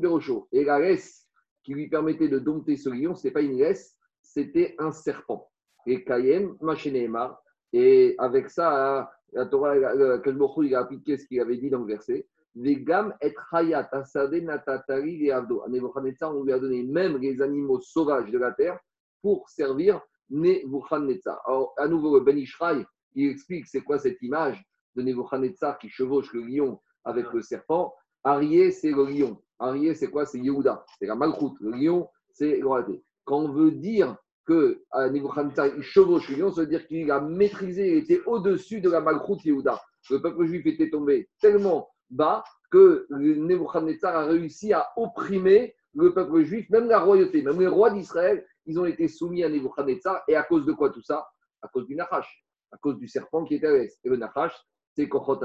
Berocho. 0.00 0.48
Et 0.52 0.64
la 0.64 0.78
laisse 0.78 1.26
qui 1.62 1.72
lui 1.74 1.88
permettait 1.88 2.28
de 2.28 2.38
dompter 2.38 2.76
ce 2.76 2.90
lion, 2.90 3.14
ce 3.14 3.20
n'était 3.20 3.32
pas 3.32 3.42
une 3.42 3.58
laisse, 3.58 3.96
c'était 4.22 4.74
un 4.78 4.92
serpent. 4.92 5.50
Et 5.86 6.04
Kayem, 6.04 6.56
Machénémar. 6.60 7.40
Et 7.72 8.14
avec 8.18 8.50
ça, 8.50 9.10
la 9.32 9.46
Torah, 9.46 9.76
il 9.76 10.74
a 10.74 10.78
appliqué 10.78 11.18
ce 11.18 11.26
qu'il 11.26 11.40
avait 11.40 11.56
dit 11.56 11.70
dans 11.70 11.80
le 11.80 11.86
verset. 11.86 12.26
Vegam 12.54 13.14
et 13.20 13.34
Hayat, 13.52 13.88
Asade, 13.90 14.34
Natatari 14.34 15.26
et 15.26 15.32
Avdo. 15.32 15.64
On 15.66 16.44
lui 16.44 16.52
a 16.52 16.58
donné 16.58 16.84
même 16.84 17.18
les 17.18 17.42
animaux 17.42 17.80
sauvages 17.80 18.30
de 18.30 18.38
la 18.38 18.52
terre 18.52 18.78
pour 19.22 19.48
servir 19.48 20.00
Nebuchadnezzar. 20.30 21.40
Alors, 21.46 21.74
à 21.76 21.88
nouveau, 21.88 22.20
Ben 22.20 22.38
Ishraï, 22.38 22.84
il 23.14 23.30
explique 23.30 23.66
c'est 23.66 23.80
quoi 23.80 23.98
cette 23.98 24.22
image 24.22 24.64
de 24.96 25.02
Nebuchadnezzar 25.02 25.78
qui 25.78 25.88
chevauche 25.88 26.32
le 26.32 26.42
lion 26.42 26.80
avec 27.04 27.32
le 27.32 27.42
serpent. 27.42 27.94
Arié, 28.22 28.70
c'est 28.70 28.90
le 28.90 29.04
lion. 29.04 29.42
Arié, 29.58 29.94
c'est 29.94 30.08
quoi? 30.08 30.26
C'est 30.26 30.38
Yehuda. 30.38 30.84
C'est 30.98 31.06
la 31.06 31.14
malchoute. 31.14 31.58
Le 31.60 31.70
lion, 31.72 32.08
c'est 32.32 32.62
royauté. 32.62 33.04
Quand 33.24 33.40
on 33.40 33.52
veut 33.52 33.70
dire 33.70 34.16
que 34.46 34.82
Nebuchadnezzar 34.94 35.68
il 35.68 35.82
chevauche 35.82 36.28
le 36.30 36.36
lion, 36.36 36.52
ça 36.52 36.62
veut 36.62 36.66
dire 36.66 36.86
qu'il 36.86 37.10
a 37.10 37.20
maîtrisé, 37.20 37.92
il 37.92 37.98
était 37.98 38.20
au-dessus 38.26 38.80
de 38.80 38.90
la 38.90 39.00
malchoute 39.00 39.44
Yehuda. 39.44 39.80
Le 40.10 40.20
peuple 40.20 40.44
juif 40.44 40.66
était 40.66 40.90
tombé 40.90 41.30
tellement 41.40 41.88
bas 42.10 42.44
que 42.70 43.06
Nebuchadnezzar 43.10 44.14
a 44.14 44.24
réussi 44.26 44.72
à 44.72 44.86
opprimer 44.96 45.74
le 45.94 46.12
peuple 46.12 46.42
juif, 46.42 46.68
même 46.70 46.88
la 46.88 46.98
royauté, 46.98 47.40
même 47.42 47.60
les 47.60 47.68
rois 47.68 47.90
d'Israël, 47.90 48.44
ils 48.66 48.78
ont 48.78 48.84
été 48.84 49.08
soumis 49.08 49.44
à 49.44 49.48
Nebuchadnezzar. 49.48 50.22
Et 50.28 50.36
à 50.36 50.42
cause 50.42 50.66
de 50.66 50.72
quoi 50.72 50.90
tout 50.90 51.02
ça? 51.02 51.26
À 51.62 51.68
cause 51.68 51.86
du 51.86 51.94
Nachash, 51.94 52.44
à 52.72 52.76
cause 52.76 52.98
du 52.98 53.08
serpent 53.08 53.44
qui 53.44 53.54
était 53.54 53.68
à 53.68 53.72
l'est. 53.72 53.98
Et 54.04 54.08
le 54.08 54.16
Nachash, 54.16 54.52
c'est 54.94 55.08
Kochot 55.08 55.40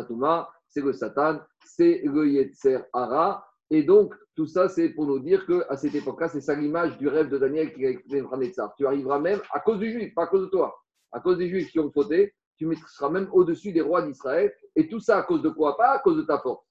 c'est 0.68 0.82
le 0.82 0.94
Satan, 0.94 1.40
c'est 1.66 2.02
le 2.04 2.28
Yetzer 2.28 2.80
Hara. 2.94 3.46
Et 3.72 3.84
donc, 3.84 4.14
tout 4.36 4.46
ça, 4.46 4.70
c'est 4.70 4.90
pour 4.90 5.06
nous 5.06 5.20
dire 5.20 5.46
qu'à 5.46 5.76
cette 5.76 5.96
époque-là, 5.96 6.30
c'est 6.30 6.42
ça 6.42 6.56
l'image 6.56 6.98
du 6.98 7.08
rêve 7.08 7.30
de 7.30 7.38
Daniel 7.38 7.74
qui 7.74 7.86
a 7.86 7.90
écrit 7.90 8.08
Nebuchadnezzar. 8.10 8.74
Tu 8.76 8.86
arriveras 8.86 9.20
même, 9.20 9.42
à 9.52 9.60
cause 9.60 9.80
du 9.80 9.92
juif, 9.92 10.14
pas 10.14 10.24
à 10.24 10.28
cause 10.28 10.44
de 10.44 10.48
toi, 10.48 10.76
à 11.12 11.20
cause 11.20 11.38
des 11.38 11.50
juifs 11.50 11.72
qui 11.72 11.80
ont 11.80 11.92
fauté, 11.92 12.34
tu 12.58 12.68
seras 12.88 13.10
même 13.10 13.30
au-dessus 13.32 13.72
des 13.72 13.82
rois 13.82 14.02
d'Israël. 14.02 14.54
Et 14.76 14.88
tout 14.88 15.00
ça 15.00 15.18
à 15.18 15.24
cause 15.24 15.42
de 15.42 15.50
quoi? 15.50 15.78
Pas 15.78 15.92
à 15.92 16.00
cause 16.00 16.18
de 16.18 16.24
ta 16.24 16.40
force. 16.40 16.66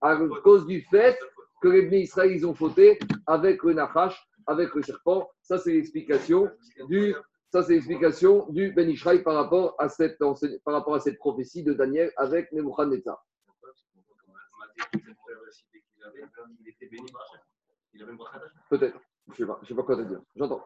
À 0.00 0.16
cause 0.42 0.66
du 0.66 0.80
fait 0.82 1.18
que 1.60 1.68
les 1.68 1.82
bénis 1.82 2.02
Israël, 2.04 2.32
ils 2.32 2.46
ont 2.46 2.54
fauté 2.54 2.98
avec 3.26 3.62
le 3.62 3.74
Nachash, 3.74 4.20
avec 4.46 4.74
le 4.74 4.82
serpent. 4.82 5.30
Ça, 5.42 5.58
c'est 5.58 5.72
l'explication 5.72 6.50
du, 6.88 7.14
ça, 7.52 7.62
c'est 7.62 7.74
l'explication 7.74 8.46
du 8.48 8.72
Ben 8.72 8.88
Israël 8.88 9.22
par 9.22 9.34
rapport 9.34 9.74
à 9.78 9.88
cette, 9.88 10.18
par 10.18 10.74
rapport 10.74 10.94
à 10.94 11.00
cette 11.00 11.18
prophétie 11.18 11.62
de 11.62 11.74
Daniel 11.74 12.10
avec 12.16 12.50
Nebuchadnezzar. 12.52 13.22
Peut-être. 18.70 18.98
Je 19.34 19.44
ne 19.44 19.64
sais 19.66 19.74
pas, 19.74 19.82
quoi 19.82 19.96
te 19.96 20.02
dire. 20.02 20.20
J'entends. 20.34 20.64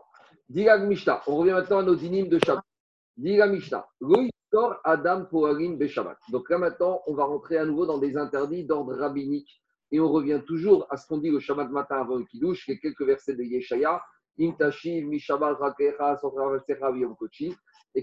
Diga 0.48 0.78
Mishta. 0.78 1.22
On 1.26 1.36
revient 1.36 1.52
maintenant 1.52 1.78
à 1.78 1.82
nos 1.82 1.96
dynimes 1.96 2.28
de 2.28 2.38
Shabbat. 2.44 2.64
Diga 3.16 3.46
Mishta. 3.48 3.88
Adam 4.84 5.26
Beshabbat. 5.76 6.18
Donc 6.30 6.48
là 6.48 6.58
maintenant, 6.58 7.02
on 7.06 7.14
va 7.14 7.24
rentrer 7.24 7.58
à 7.58 7.64
nouveau 7.64 7.84
dans 7.84 7.98
des 7.98 8.16
interdits 8.16 8.64
d'ordre 8.64 8.94
rabbinique 8.94 9.62
et 9.90 10.00
on 10.00 10.08
revient 10.08 10.40
toujours 10.46 10.86
à 10.90 10.96
ce 10.96 11.06
qu'on 11.06 11.18
dit 11.18 11.30
le 11.30 11.40
Shabbat 11.40 11.70
matin 11.70 11.96
avant 11.96 12.16
le 12.16 12.24
Kiddush, 12.24 12.66
les 12.68 12.78
quelques 12.78 13.02
versets 13.02 13.34
de 13.34 13.42
Yeshaya. 13.42 14.02
Et 14.38 14.52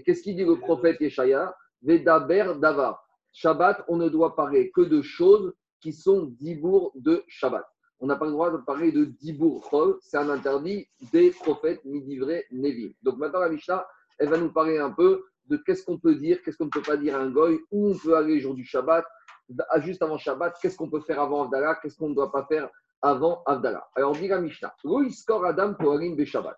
qu'est-ce 0.02 0.22
qu'il 0.22 0.36
dit 0.36 0.44
le 0.44 0.56
prophète 0.56 1.00
Yeshaya? 1.00 1.54
Vedaber 1.82 2.54
Davar. 2.60 3.04
Shabbat, 3.32 3.84
on 3.88 3.96
ne 3.96 4.08
doit 4.08 4.36
parler 4.36 4.70
que 4.70 4.80
de 4.80 5.02
choses 5.02 5.52
qui 5.80 5.92
sont 5.92 6.34
dibour 6.40 6.92
de 6.94 7.24
Shabbat. 7.28 7.64
On 8.00 8.06
n'a 8.06 8.16
pas 8.16 8.26
le 8.26 8.32
droit 8.32 8.50
de 8.50 8.58
parler 8.58 8.92
de 8.92 9.04
dibour 9.04 9.68
c'est 10.00 10.16
un 10.16 10.30
interdit 10.30 10.88
des 11.12 11.30
prophètes 11.30 11.84
Midivre 11.84 12.30
Nevim. 12.52 12.92
Donc 13.02 13.18
maintenant, 13.18 13.40
la 13.40 13.48
Mishnah, 13.48 13.86
elle 14.18 14.28
va 14.28 14.38
nous 14.38 14.52
parler 14.52 14.78
un 14.78 14.90
peu 14.90 15.24
de 15.46 15.56
qu'est-ce 15.58 15.84
qu'on 15.84 15.98
peut 15.98 16.14
dire, 16.14 16.42
qu'est-ce 16.42 16.56
qu'on 16.56 16.66
ne 16.66 16.70
peut 16.70 16.82
pas 16.82 16.96
dire 16.96 17.16
à 17.16 17.20
un 17.20 17.30
goy, 17.30 17.60
où 17.70 17.90
on 17.90 17.98
peut 17.98 18.16
aller 18.16 18.36
le 18.36 18.40
jour 18.40 18.54
du 18.54 18.64
Shabbat, 18.64 19.04
juste 19.78 20.02
avant 20.02 20.18
Shabbat, 20.18 20.56
qu'est-ce 20.60 20.76
qu'on 20.76 20.88
peut 20.88 21.00
faire 21.00 21.20
avant 21.20 21.44
Avdallah, 21.44 21.78
qu'est-ce 21.82 21.96
qu'on 21.96 22.08
ne 22.08 22.14
doit 22.14 22.32
pas 22.32 22.46
faire 22.46 22.68
avant 23.04 23.42
Avdallah. 23.44 23.86
Alors, 23.94 24.12
on 24.12 24.18
dit 24.18 24.28
la 24.28 24.40
Mishnah, 24.40 24.74
Adam 25.44 25.76
Shabbat. 26.24 26.56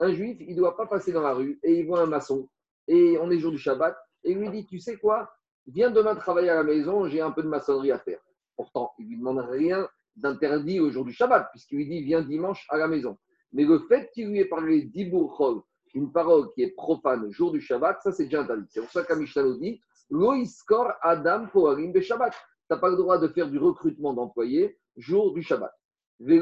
Un 0.00 0.12
juif, 0.12 0.36
il 0.40 0.52
ne 0.52 0.56
doit 0.56 0.76
pas 0.76 0.86
passer 0.86 1.10
dans 1.10 1.22
la 1.22 1.34
rue 1.34 1.58
et 1.64 1.80
il 1.80 1.86
voit 1.86 2.00
un 2.00 2.06
maçon 2.06 2.48
et 2.86 3.18
on 3.20 3.28
est 3.32 3.38
jour 3.40 3.50
du 3.50 3.58
Shabbat 3.58 3.98
et 4.22 4.30
il 4.30 4.38
lui 4.38 4.48
dit, 4.50 4.64
tu 4.64 4.78
sais 4.78 4.96
quoi, 4.96 5.28
viens 5.66 5.90
demain 5.90 6.14
travailler 6.14 6.50
à 6.50 6.62
la 6.62 6.62
maçon, 6.62 7.08
j'ai 7.08 7.20
un 7.20 7.32
peu 7.32 7.42
de 7.42 7.48
maçonnerie 7.48 7.90
à 7.90 7.98
faire. 7.98 8.20
Pourtant, 8.56 8.92
il 8.98 9.06
ne 9.06 9.10
lui 9.10 9.18
demande 9.18 9.40
rien 9.50 9.88
d'interdit 10.14 10.78
au 10.78 10.90
jour 10.90 11.04
du 11.04 11.12
Shabbat, 11.12 11.48
puisqu'il 11.50 11.78
lui 11.78 11.88
dit 11.88 12.02
viens 12.04 12.22
dimanche 12.22 12.64
à 12.70 12.76
la 12.76 12.86
maison. 12.86 13.18
Mais 13.52 13.64
le 13.64 13.80
fait 13.80 14.08
qu'il 14.12 14.28
lui 14.28 14.38
ait 14.38 14.44
parlé 14.44 14.82
d'Ibour 14.82 15.64
une 15.94 16.12
parole 16.12 16.52
qui 16.54 16.62
est 16.62 16.76
profane 16.76 17.28
jour 17.32 17.50
du 17.50 17.60
Shabbat, 17.60 18.00
ça 18.02 18.12
c'est 18.12 18.24
déjà 18.24 18.42
interdit. 18.42 18.66
C'est 18.68 18.80
pour 18.80 18.90
ça 18.90 19.02
qu'Amishnah 19.02 19.42
nous 19.42 19.58
dit 19.58 19.80
Loiskor 20.10 20.92
Adam 21.02 21.48
Poarim 21.48 21.92
be 21.92 22.00
Shabbat. 22.00 22.32
Tu 22.32 22.38
n'as 22.70 22.76
pas 22.76 22.90
le 22.90 22.96
droit 22.96 23.18
de 23.18 23.26
faire 23.28 23.48
du 23.48 23.58
recrutement 23.58 24.12
d'employés 24.12 24.78
jour 24.96 25.32
du 25.32 25.42
Shabbat. 25.42 25.72
De 26.20 26.34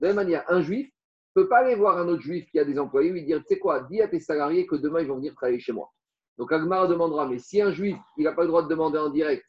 la 0.00 0.08
même 0.08 0.16
manière, 0.16 0.44
un 0.48 0.60
juif 0.60 0.90
ne 1.36 1.42
peut 1.42 1.48
pas 1.48 1.58
aller 1.58 1.74
voir 1.76 1.98
un 1.98 2.08
autre 2.08 2.22
juif 2.22 2.50
qui 2.50 2.58
a 2.58 2.64
des 2.64 2.78
employés 2.78 3.10
et 3.10 3.12
lui 3.12 3.24
dire 3.24 3.38
Tu 3.40 3.54
sais 3.54 3.58
quoi, 3.58 3.80
dis 3.82 4.02
à 4.02 4.08
tes 4.08 4.20
salariés 4.20 4.66
que 4.66 4.76
demain 4.76 5.00
ils 5.00 5.08
vont 5.08 5.16
venir 5.16 5.34
travailler 5.34 5.60
chez 5.60 5.72
moi. 5.72 5.90
Donc 6.38 6.52
Agmar 6.52 6.88
demandera, 6.88 7.28
mais 7.28 7.38
si 7.38 7.60
un 7.62 7.70
juif, 7.70 7.96
il 8.16 8.24
n'a 8.24 8.32
pas 8.32 8.42
le 8.42 8.48
droit 8.48 8.62
de 8.62 8.68
demander 8.68 8.98
en 8.98 9.10
direct, 9.10 9.44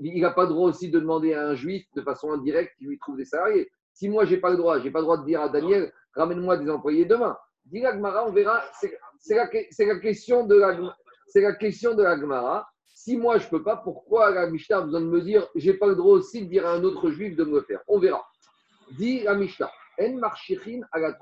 il 0.00 0.20
n'a 0.20 0.30
pas 0.30 0.42
le 0.42 0.50
droit 0.50 0.68
aussi 0.68 0.90
de 0.90 1.00
demander 1.00 1.34
à 1.34 1.48
un 1.48 1.54
juif 1.54 1.84
de 1.94 2.02
façon 2.02 2.32
indirecte 2.32 2.76
qu'il 2.78 2.88
lui 2.88 2.98
trouve 2.98 3.16
des 3.16 3.24
salariés. 3.24 3.68
Si 3.92 4.08
moi, 4.08 4.24
je 4.24 4.34
n'ai 4.34 4.40
pas 4.40 4.50
le 4.50 4.56
droit, 4.56 4.78
je 4.78 4.84
n'ai 4.84 4.90
pas 4.90 5.00
le 5.00 5.04
droit 5.04 5.18
de 5.18 5.24
dire 5.24 5.40
à 5.40 5.48
Daniel, 5.48 5.92
ramène-moi 6.14 6.56
des 6.58 6.70
employés 6.70 7.04
demain. 7.04 7.36
Dis 7.64 7.84
Agmara, 7.84 8.26
on 8.26 8.32
verra. 8.32 8.62
C'est 9.18 9.34
la, 9.34 9.44
la, 9.44 9.98
question 9.98 10.46
de 10.46 10.54
la, 10.54 10.78
la 11.34 11.52
question 11.54 11.94
de 11.94 12.02
l'Agmara. 12.02 12.68
Si 13.00 13.16
moi, 13.16 13.38
je 13.38 13.44
ne 13.44 13.50
peux 13.50 13.62
pas, 13.62 13.76
pourquoi 13.76 14.32
la 14.32 14.50
Mishnah 14.50 14.78
a 14.78 14.80
besoin 14.80 15.00
de 15.00 15.06
me 15.06 15.20
dire, 15.20 15.46
je 15.54 15.70
n'ai 15.70 15.78
pas 15.78 15.86
le 15.86 15.94
droit 15.94 16.14
aussi 16.14 16.42
de 16.42 16.48
dire 16.48 16.66
à 16.66 16.72
un 16.72 16.82
autre 16.82 17.10
juif 17.10 17.36
de 17.36 17.44
me 17.44 17.60
le 17.60 17.62
faire? 17.62 17.80
On 17.86 18.00
verra. 18.00 18.26
Dis 18.98 19.20
la 19.20 19.36
Mishnah. 19.36 19.70
En 20.00 20.16
marchichin 20.16 20.80
à 20.90 20.98
la 20.98 21.16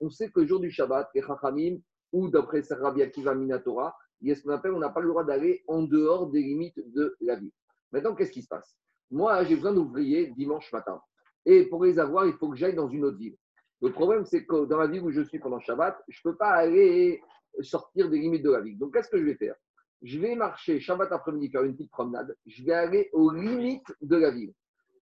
On 0.00 0.10
sait 0.10 0.30
que 0.30 0.40
le 0.40 0.46
jour 0.48 0.58
du 0.58 0.72
Shabbat, 0.72 1.08
les 1.14 1.22
Chachamim, 1.22 1.76
ou 2.12 2.28
d'après 2.30 2.62
Rabbi 2.68 3.02
Akiva 3.02 3.32
Minatora, 3.32 3.96
il 4.20 4.28
y 4.28 4.32
a 4.32 4.34
ce 4.34 4.42
qu'on 4.42 4.50
appelle, 4.50 4.72
on 4.72 4.80
n'a 4.80 4.88
pas 4.88 5.00
le 5.00 5.08
droit 5.08 5.22
d'aller 5.22 5.62
en 5.68 5.82
dehors 5.82 6.28
des 6.28 6.42
limites 6.42 6.80
de 6.92 7.16
la 7.20 7.36
ville. 7.36 7.52
Maintenant, 7.92 8.16
qu'est-ce 8.16 8.32
qui 8.32 8.42
se 8.42 8.48
passe? 8.48 8.76
Moi, 9.12 9.44
j'ai 9.44 9.54
besoin 9.54 9.72
d'ouvriers 9.72 10.32
dimanche 10.36 10.72
matin. 10.72 11.00
Et 11.46 11.66
pour 11.66 11.84
les 11.84 12.00
avoir, 12.00 12.26
il 12.26 12.32
faut 12.32 12.48
que 12.48 12.56
j'aille 12.56 12.74
dans 12.74 12.88
une 12.88 13.04
autre 13.04 13.18
ville. 13.18 13.36
Le 13.80 13.92
problème, 13.92 14.24
c'est 14.24 14.44
que 14.44 14.64
dans 14.64 14.78
la 14.78 14.88
ville 14.88 15.02
où 15.02 15.12
je 15.12 15.20
suis 15.20 15.38
pendant 15.38 15.60
Shabbat, 15.60 15.96
je 16.08 16.20
ne 16.24 16.32
peux 16.32 16.36
pas 16.36 16.50
aller 16.50 17.22
sortir 17.60 18.10
des 18.10 18.18
limites 18.18 18.42
de 18.42 18.50
la 18.50 18.62
ville. 18.62 18.76
Donc, 18.76 18.94
qu'est-ce 18.94 19.08
que 19.08 19.18
je 19.18 19.24
vais 19.24 19.36
faire? 19.36 19.54
Je 20.02 20.18
vais 20.18 20.34
marcher 20.34 20.80
Shabbat 20.80 21.10
après-midi, 21.12 21.50
faire 21.50 21.62
une 21.62 21.74
petite 21.74 21.90
promenade. 21.90 22.36
Je 22.46 22.64
vais 22.64 22.72
aller 22.72 23.10
aux 23.12 23.30
limites 23.30 23.92
de 24.02 24.16
la 24.16 24.30
ville. 24.30 24.52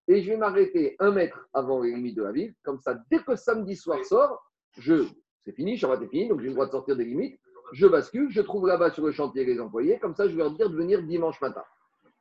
Et 0.07 0.21
je 0.21 0.31
vais 0.31 0.37
m'arrêter 0.37 0.95
un 0.99 1.11
mètre 1.11 1.47
avant 1.53 1.81
les 1.81 1.93
limites 1.93 2.15
de 2.15 2.23
la 2.23 2.31
ville. 2.31 2.53
Comme 2.63 2.79
ça, 2.79 2.97
dès 3.09 3.19
que 3.19 3.35
samedi 3.35 3.75
soir 3.75 4.03
sort, 4.05 4.41
je, 4.77 5.05
c'est 5.45 5.53
fini, 5.53 5.77
Shabbat 5.77 6.01
est 6.01 6.07
fini, 6.07 6.27
donc 6.27 6.41
j'ai 6.41 6.47
le 6.47 6.53
droit 6.53 6.65
de 6.65 6.71
sortir 6.71 6.95
des 6.95 7.05
limites. 7.05 7.39
Je 7.73 7.87
bascule, 7.87 8.29
je 8.29 8.41
trouve 8.41 8.67
là-bas 8.67 8.91
sur 8.91 9.05
le 9.05 9.11
chantier 9.11 9.45
les 9.45 9.59
employés. 9.59 9.99
Comme 9.99 10.15
ça, 10.15 10.27
je 10.27 10.35
vais 10.35 10.43
leur 10.43 10.51
dire 10.51 10.69
de 10.69 10.75
venir 10.75 11.01
dimanche 11.03 11.39
matin. 11.41 11.63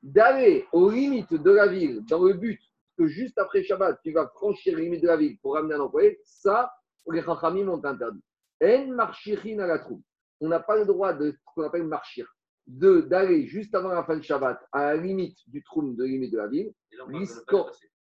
D'aller 0.02 0.67
aux 0.73 0.91
limites 0.91 1.35
de 1.35 1.50
la 1.50 1.67
ville 1.67 2.05
dans 2.07 2.23
le 2.23 2.35
but 2.35 2.61
que 2.97 3.07
juste 3.07 3.38
après 3.38 3.62
Shabbat, 3.62 4.00
tu 4.02 4.12
vas 4.12 4.29
franchir 4.29 4.76
les 4.76 4.85
limites 4.85 5.02
de 5.02 5.09
la 5.09 5.17
ville 5.17 5.38
pour 5.41 5.55
ramener 5.55 5.75
un 5.75 5.81
employé, 5.81 6.21
ça, 6.25 6.73
les 7.11 7.23
Chachamim 7.23 7.69
ont 7.69 7.85
interdit. 7.85 8.23
En 8.62 8.87
marchirin 8.88 9.59
à 9.59 9.67
la 9.67 9.79
troupe. 9.79 10.02
On 10.41 10.49
n'a 10.49 10.61
pas 10.61 10.76
le 10.76 10.87
droit 10.87 11.12
de 11.12 11.31
ce 11.31 11.37
qu'on 11.55 11.62
appelle 11.62 11.85
marchir, 11.85 12.33
d'aller 12.66 13.47
juste 13.47 13.75
avant 13.75 13.88
la 13.88 14.04
fin 14.04 14.16
de 14.16 14.23
Shabbat 14.23 14.61
à 14.73 14.95
la 14.95 14.97
limite 14.97 15.38
du 15.49 15.62
troum 15.62 15.97
de 15.97 16.04
limite 16.04 16.33
de 16.33 16.38
la 16.38 16.49
ville. 16.49 16.73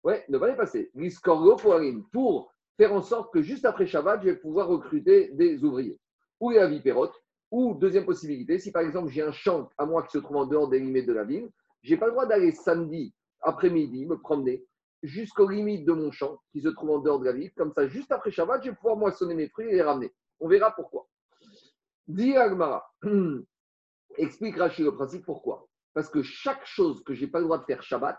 Ouais, 0.03 0.25
ne 0.29 0.37
pas 0.37 0.53
passer. 0.53 0.91
Pour 2.11 2.53
faire 2.77 2.93
en 2.93 3.01
sorte 3.01 3.33
que 3.33 3.41
juste 3.41 3.65
après 3.65 3.87
Shabbat, 3.87 4.21
je 4.21 4.29
vais 4.29 4.35
pouvoir 4.35 4.67
recruter 4.67 5.29
des 5.33 5.63
ouvriers. 5.63 5.99
Ou 6.39 6.51
la 6.51 6.67
viperote. 6.67 7.13
Ou 7.51 7.75
deuxième 7.75 8.05
possibilité, 8.05 8.57
si 8.57 8.71
par 8.71 8.81
exemple 8.81 9.11
j'ai 9.11 9.21
un 9.21 9.31
champ 9.31 9.69
à 9.77 9.85
moi 9.85 10.01
qui 10.03 10.11
se 10.11 10.17
trouve 10.17 10.37
en 10.37 10.45
dehors 10.45 10.69
des 10.69 10.79
limites 10.79 11.05
de 11.05 11.13
la 11.13 11.23
ville, 11.23 11.49
je 11.83 11.91
n'ai 11.91 11.99
pas 11.99 12.07
le 12.07 12.13
droit 12.13 12.25
d'aller 12.25 12.51
samedi 12.51 13.13
après-midi 13.41 14.07
me 14.07 14.17
promener 14.17 14.65
jusqu'aux 15.03 15.47
limites 15.47 15.85
de 15.85 15.91
mon 15.91 16.11
champ 16.11 16.39
qui 16.51 16.61
se 16.61 16.69
trouve 16.69 16.91
en 16.91 16.99
dehors 16.99 17.19
de 17.19 17.25
la 17.25 17.33
ville. 17.33 17.51
Comme 17.55 17.71
ça, 17.73 17.87
juste 17.87 18.11
après 18.11 18.31
Shabbat, 18.31 18.63
je 18.63 18.69
vais 18.69 18.75
pouvoir 18.75 18.97
moissonner 18.97 19.35
mes 19.35 19.49
fruits 19.49 19.67
et 19.67 19.73
les 19.73 19.81
ramener. 19.81 20.11
On 20.39 20.47
verra 20.47 20.71
pourquoi. 20.71 21.07
Dis 22.07 22.35
Agmara, 22.35 22.85
explique 24.17 24.57
Rachid 24.57 24.85
le 24.85 24.93
principe 24.93 25.25
pourquoi? 25.25 25.67
Parce 25.93 26.09
que 26.09 26.21
chaque 26.21 26.65
chose 26.65 27.03
que 27.03 27.13
je 27.13 27.25
n'ai 27.25 27.31
pas 27.31 27.39
le 27.39 27.45
droit 27.45 27.57
de 27.57 27.65
faire 27.65 27.83
Shabbat, 27.83 28.17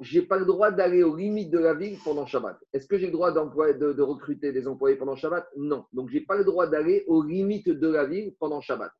je 0.00 0.18
n'ai 0.18 0.26
pas 0.26 0.38
le 0.38 0.44
droit 0.44 0.70
d'aller 0.70 1.02
aux 1.02 1.14
limites 1.14 1.50
de 1.50 1.58
la 1.58 1.74
ville 1.74 1.98
pendant 2.04 2.26
Shabbat. 2.26 2.58
Est-ce 2.72 2.86
que 2.86 2.98
j'ai 2.98 3.06
le 3.06 3.12
droit 3.12 3.30
de, 3.30 3.92
de, 3.92 4.02
recruter 4.02 4.52
des 4.52 4.66
employés 4.66 4.96
pendant 4.96 5.14
Shabbat? 5.14 5.46
Non. 5.56 5.86
Donc, 5.92 6.08
je 6.08 6.14
n'ai 6.14 6.24
pas 6.24 6.36
le 6.36 6.44
droit 6.44 6.66
d'aller 6.66 7.04
aux 7.06 7.22
limites 7.22 7.68
de 7.68 7.88
la 7.88 8.04
ville 8.04 8.34
pendant 8.40 8.60
Shabbat. 8.60 8.90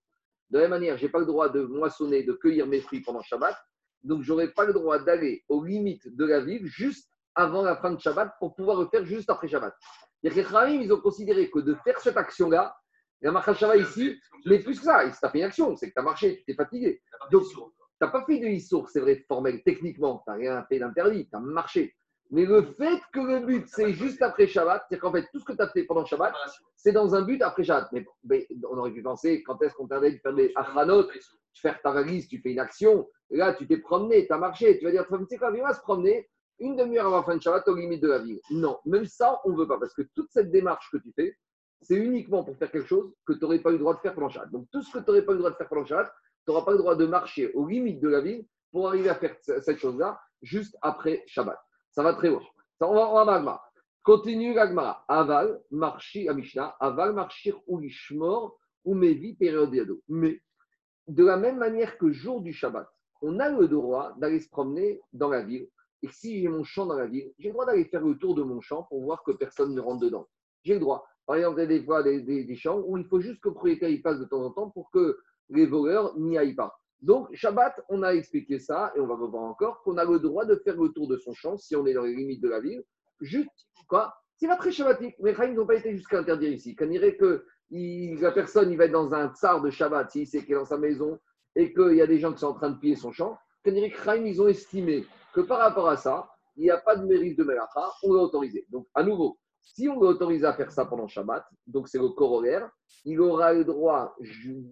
De 0.51 0.59
la 0.59 0.65
même 0.65 0.71
manière, 0.71 0.97
je 0.97 1.07
n'ai 1.07 1.11
pas 1.11 1.19
le 1.19 1.27
droit 1.27 1.49
de 1.49 1.63
moissonner, 1.63 2.23
de 2.23 2.33
cueillir 2.33 2.67
mes 2.69 2.81
fruits 2.81 3.01
pendant 3.01 3.23
Shabbat. 3.23 3.57
Donc, 4.05 4.23
je 4.23 4.31
n'aurai 4.31 4.53
pas 4.53 4.65
le 4.65 4.73
droit 4.73 4.99
d'aller 5.01 5.45
aux 5.49 5.65
limites 5.65 6.15
de 6.15 6.25
la 6.25 6.41
ville 6.41 6.65
juste 6.67 7.11
avant 7.35 7.63
la 7.63 7.77
fin 7.77 7.91
de 7.91 8.01
Shabbat 8.01 8.35
pour 8.39 8.55
pouvoir 8.55 8.81
le 8.81 8.87
faire 8.87 9.05
juste 9.05 9.31
après 9.31 9.49
Shabbat. 9.49 9.75
Les 10.23 10.31
ils 10.31 10.93
ont 10.93 11.01
considéré 11.01 11.51
que 11.51 11.59
de 11.59 11.75
faire 11.85 11.99
cette 12.01 12.17
action-là, 12.17 12.75
la 13.33 13.55
Shabbat 13.55 13.81
ici, 13.81 14.21
mais 14.47 14.59
plus 14.59 14.79
que 14.79 14.85
ça, 14.85 15.05
tu 15.09 15.17
as 15.23 15.31
fait 15.31 15.39
une 15.39 15.45
action, 15.45 15.77
c'est 15.77 15.89
que 15.89 15.95
tu 15.95 16.01
as 16.01 16.03
marché, 16.03 16.39
tu 16.39 16.45
t'es 16.45 16.55
fatigué. 16.55 17.03
Donc, 17.31 17.45
tu 17.45 17.59
n'as 18.01 18.09
pas 18.09 18.25
fait 18.25 18.39
de 18.39 18.47
issour, 18.47 18.91
c'est 18.91 19.01
vrai, 19.01 19.25
formel, 19.29 19.63
techniquement, 19.63 20.23
tu 20.27 20.31
n'as 20.31 20.37
rien 20.37 20.67
fait 20.69 20.79
d'interdit, 20.79 21.29
tu 21.29 21.37
as 21.37 21.41
marché. 21.41 21.95
Mais 22.31 22.47
le 22.47 22.63
fait 22.63 23.01
que 23.13 23.21
le 23.21 23.41
but, 23.41 23.67
c'est 23.69 23.93
juste 23.93 24.21
après 24.23 24.47
Shabbat, 24.47 24.87
c'est 24.91 24.99
qu'en 24.99 25.13
fait, 25.13 25.27
tout 25.33 25.39
ce 25.39 25.45
que 25.45 25.53
tu 25.53 25.63
as 25.63 25.69
fait 25.69 25.85
pendant 25.85 26.05
Shabbat, 26.05 26.35
c'est 26.77 26.93
dans 26.93 27.15
un 27.15 27.23
but 27.23 27.41
après 27.43 27.65
Shabbat. 27.65 27.91
Mais, 28.25 28.47
on 28.71 28.79
aurait 28.79 28.91
pu 28.91 29.03
penser, 29.03 29.43
quand 29.43 29.61
est-ce 29.63 29.75
qu'on 29.75 29.87
t'avait 29.87 30.13
de 30.13 30.19
faire 30.19 30.35
des 30.35 30.53
achranotes, 30.57 31.11
faire 31.55 31.81
ta 31.83 31.93
valise, 31.93 32.27
tu 32.29 32.41
fais 32.41 32.53
une 32.53 32.59
action, 32.59 33.09
là, 33.31 33.55
tu 33.55 33.67
t'es 33.67 33.77
promené, 33.77 34.27
tu 34.27 34.33
as 34.33 34.39
marché, 34.39 34.79
tu 34.79 34.85
vas 34.85 34.91
dire, 34.91 35.07
tu 35.07 35.15
sais 35.29 35.39
quoi, 35.39 35.53
viens, 35.53 35.73
se 35.73 35.81
promener, 35.81 36.29
une 36.59 36.77
demi-heure 36.77 37.07
avant 37.07 37.19
la 37.19 37.23
fin 37.23 37.37
de 37.37 37.43
Shabbat 37.43 37.67
aux 37.69 37.77
limites 37.77 38.03
de 38.03 38.09
la 38.09 38.19
ville. 38.19 38.41
Non, 38.51 38.79
même 38.85 39.05
ça, 39.07 39.41
on 39.45 39.51
ne 39.51 39.57
veut 39.57 39.69
pas, 39.69 39.79
parce 39.79 39.95
que 39.95 40.03
toute 40.15 40.31
cette 40.31 40.51
démarche 40.51 40.89
que 40.91 40.99
tu 40.99 41.13
fais, 41.15 41.37
c'est 41.85 41.97
uniquement 41.97 42.45
pour 42.45 42.57
faire 42.57 42.71
quelque 42.71 42.87
chose 42.87 43.13
que 43.27 43.33
tu 43.33 43.41
n'aurais 43.41 43.59
pas 43.59 43.71
eu 43.71 43.75
le 43.75 43.79
droit 43.79 43.95
de 43.95 44.01
faire 44.01 44.15
pendant 44.15 44.29
Shabbat. 44.29 44.51
Donc 44.51 44.67
tout 44.73 44.83
ce 44.83 44.93
que 44.93 44.99
tu 44.99 45.05
n'aurais 45.07 45.23
pas 45.23 45.33
eu 45.33 45.37
le 45.37 45.41
droit 45.41 45.51
de 45.51 45.57
faire 45.57 45.69
pendant 45.69 45.85
Shabbat, 45.85 46.13
tu 46.47 46.51
n'auras 46.51 46.65
pas 46.65 46.73
le 46.73 46.79
droit 46.79 46.97
de 46.97 47.07
marcher 47.07 47.53
aux 47.53 47.67
limites 47.67 48.01
de 48.01 48.09
la 48.09 48.21
ville 48.21 48.47
pour 48.73 48.89
arriver 48.89 49.09
à 49.09 49.15
faire 49.15 49.37
cette 49.41 49.79
chose-là 49.79 50.21
juste 50.43 50.77
après 50.83 51.23
Shabbat. 51.27 51.59
Ça 51.93 52.03
va 52.03 52.15
très 52.15 52.29
haut. 52.29 52.43
Ça, 52.79 52.89
on 52.89 52.95
va, 52.95 53.09
on 53.11 53.25
va 53.25 53.63
Continue 54.03 54.53
l'agmara. 54.53 55.05
Aval, 55.09 55.61
marchi, 55.71 56.29
à 56.29 56.35
Mishnah, 56.35 56.77
aval, 56.81 57.15
marchir 57.15 57.59
ou 57.67 57.81
ishmor, 57.81 58.59
ou 58.85 58.95
mevi, 58.95 59.35
périodiado. 59.35 60.03
Mais 60.09 60.43
de 61.07 61.25
la 61.25 61.37
même 61.37 61.59
manière 61.59 61.97
que 61.97 62.11
jour 62.11 62.43
du 62.43 62.53
Shabbat, 62.53 62.87
on 63.23 63.39
a 63.39 63.49
le 63.49 63.69
droit 63.69 64.13
d'aller 64.19 64.41
se 64.41 64.49
promener 64.51 65.01
dans 65.13 65.29
la 65.29 65.43
ville 65.43 65.69
et 66.05 66.09
si 66.09 66.39
j'ai 66.39 66.49
mon 66.49 66.65
champ 66.65 66.85
dans 66.85 66.99
la 66.99 67.07
ville, 67.07 67.33
j'ai 67.39 67.49
le 67.49 67.55
droit 67.55 67.65
d'aller 67.65 67.87
faire 67.87 68.03
le 68.03 68.19
tour 68.19 68.35
de 68.35 68.43
mon 68.43 68.61
champ 68.61 68.83
pour 68.83 69.03
voir 69.03 69.23
que 69.23 69.33
personne 69.33 69.75
ne 69.75 69.81
rentre 69.81 70.01
dedans. 70.01 70.29
J'ai 70.63 70.75
le 70.75 70.81
droit. 70.81 71.07
Par 71.27 71.37
exemple, 71.37 71.59
il 71.59 71.63
y 71.63 71.65
a 71.65 71.79
des 71.79 71.85
fois 71.85 72.03
des, 72.03 72.57
champs 72.57 72.83
où 72.87 72.97
il 72.99 73.05
faut 73.05 73.21
juste 73.21 73.41
que 73.41 73.49
le 73.49 73.55
propriétaire 73.55 73.89
y 73.89 74.01
passe 74.01 74.19
de 74.19 74.25
temps 74.25 74.43
en 74.43 74.51
temps 74.51 74.71
pour 74.71 74.91
que 74.91 75.19
les 75.51 75.67
voleurs 75.67 76.17
n'y 76.19 76.37
aillent 76.37 76.55
pas. 76.55 76.79
Donc, 77.01 77.29
Shabbat, 77.35 77.75
on 77.89 78.03
a 78.03 78.15
expliqué 78.15 78.59
ça, 78.59 78.93
et 78.97 79.01
on 79.01 79.07
va 79.07 79.15
revoir 79.15 79.45
encore, 79.45 79.83
qu'on 79.83 79.99
a 79.99 80.05
le 80.05 80.19
droit 80.19 80.45
de 80.45 80.57
faire 80.57 80.77
le 80.81 80.89
tour 80.91 81.09
de 81.09 81.17
son 81.17 81.35
champ 81.35 81.57
si 81.59 81.77
on 81.77 81.87
est 81.87 81.93
dans 81.93 82.05
les 82.05 82.15
limites 82.15 82.43
de 82.43 82.49
la 82.49 82.61
ville. 82.61 82.83
Juste, 83.21 83.51
quoi? 83.89 84.15
C'est 84.37 84.49
pas 84.49 84.57
très 84.57 84.73
shabbatique. 84.73 85.15
Mais 85.21 85.35
ils 85.39 85.55
n'ont 85.55 85.67
pas 85.67 85.77
été 85.77 85.95
jusqu'à 85.95 86.19
interdire 86.19 86.53
ici. 86.53 86.75
Qu'on 86.75 86.87
dirait 86.87 87.17
que 87.17 87.45
la 87.71 88.33
personne, 88.33 88.71
il 88.71 88.79
va 88.79 88.87
être 88.87 88.93
dans 88.93 89.13
un 89.13 89.33
tsar 89.35 89.61
de 89.61 89.71
Shabbat, 89.71 90.11
s'il 90.11 90.27
sait 90.27 90.43
qu'il 90.43 90.53
est 90.53 90.59
dans 90.59 90.65
sa 90.65 90.79
maison, 90.79 91.19
et 91.57 91.73
qu'il 91.73 91.95
y 91.95 92.03
a 92.03 92.07
des 92.07 92.19
gens 92.19 92.33
qui 92.33 92.41
sont 92.41 92.49
en 92.49 92.55
train 92.55 92.71
de 92.71 92.79
piller 92.79 92.97
son 92.97 93.13
champ. 93.13 93.39
Qu'on 93.65 93.73
dirait 93.73 93.91
que 93.91 94.27
ils 94.27 94.43
ont 94.43 94.49
estimé 94.49 95.07
que 95.35 95.41
par 95.41 95.59
rapport 95.59 95.89
à 95.89 95.97
ça, 95.97 96.29
il 96.57 96.65
n'y 96.65 96.71
a 96.71 96.79
pas 96.79 96.97
de 96.97 97.05
mérite 97.05 97.39
de 97.39 97.45
Melacha, 97.45 97.93
on 98.03 98.13
l'a 98.13 98.23
autorisé. 98.23 98.65
Donc, 98.71 98.87
à 98.95 99.03
nouveau, 99.03 99.39
si 99.65 99.89
on 99.89 100.01
l'a 100.01 100.11
autorisé 100.11 100.47
à 100.47 100.53
faire 100.53 100.71
ça 100.71 100.85
pendant 100.85 101.09
Shabbat, 101.09 101.45
donc 101.67 101.89
c'est 101.89 101.99
le 101.99 102.11
corollaire, 102.11 102.71
il 103.05 103.21
aura 103.21 103.53
le 103.53 103.65
droit 103.65 104.15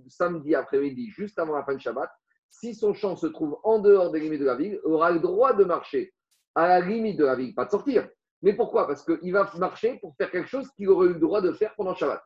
samedi 0.09 0.55
après-midi, 0.55 1.11
juste 1.11 1.39
avant 1.39 1.57
la 1.57 1.65
fin 1.65 1.75
de 1.75 1.81
Shabbat, 1.81 2.11
si 2.51 2.75
son 2.75 2.93
champ 2.93 3.17
se 3.17 3.27
trouve 3.27 3.59
en 3.65 3.79
dehors 3.79 4.13
des 4.13 4.21
limites 4.21 4.41
de 4.41 4.47
la 4.47 4.55
ville, 4.55 4.79
aura 4.85 5.11
le 5.11 5.21
droit 5.21 5.55
de 5.55 5.65
marcher 5.65 6.13
à 6.55 6.69
la 6.69 6.81
limite 6.81 7.19
de 7.19 7.25
la 7.25 7.35
ville, 7.35 7.55
pas 7.55 7.65
de 7.65 7.71
sortir. 7.71 8.09
Mais 8.43 8.55
pourquoi? 8.55 8.87
Parce 8.87 9.05
qu'il 9.05 9.33
va 9.33 9.51
marcher 9.59 9.99
pour 10.01 10.15
faire 10.17 10.31
quelque 10.31 10.49
chose 10.49 10.69
qu'il 10.77 10.89
aurait 10.91 11.09
eu 11.09 11.15
le 11.15 11.21
droit 11.21 11.41
de 11.41 11.53
faire 11.53 11.75
pendant 11.77 11.95
Shabbat. 11.95 12.23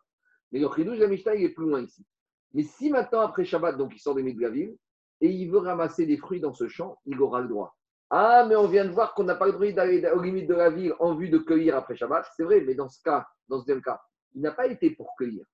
Mais 0.50 0.58
le 0.58 0.68
chidouj 0.74 0.98
de 0.98 1.02
la 1.02 1.08
Mishnah, 1.08 1.34
il 1.36 1.44
est 1.44 1.54
plus 1.54 1.66
loin 1.66 1.82
ici. 1.82 2.04
Mais 2.52 2.62
si 2.62 2.90
maintenant, 2.90 3.20
après 3.20 3.44
Shabbat, 3.44 3.76
donc 3.76 3.94
il 3.94 4.00
sort 4.00 4.14
des 4.14 4.22
limites 4.22 4.38
de 4.38 4.42
la 4.42 4.50
ville, 4.50 4.76
et 5.20 5.28
il 5.28 5.50
veut 5.50 5.58
ramasser 5.58 6.06
des 6.06 6.16
fruits 6.16 6.40
dans 6.40 6.54
ce 6.54 6.68
champ, 6.68 6.98
il 7.06 7.20
aura 7.20 7.40
le 7.40 7.48
droit. 7.48 7.76
Ah, 8.10 8.46
mais 8.48 8.54
on 8.54 8.68
vient 8.68 8.84
de 8.84 8.90
voir 8.90 9.14
qu'on 9.14 9.24
n'a 9.24 9.34
pas 9.34 9.46
le 9.46 9.52
droit 9.52 9.70
d'aller 9.72 10.06
aux 10.14 10.20
limites 10.20 10.48
de 10.48 10.54
la 10.54 10.70
ville 10.70 10.94
en 11.00 11.14
vue 11.14 11.28
de 11.28 11.38
cueillir 11.38 11.76
après 11.76 11.96
Shabbat. 11.96 12.26
C'est 12.36 12.44
vrai, 12.44 12.60
mais 12.60 12.74
dans 12.74 12.88
ce 12.88 13.02
cas, 13.02 13.26
dans 13.48 13.58
ce 13.58 13.64
deuxième 13.64 13.82
cas, 13.82 14.00
il 14.34 14.42
n'a 14.42 14.52
pas 14.52 14.66
été 14.66 14.90
pour 14.90 15.16
cueillir. 15.16 15.44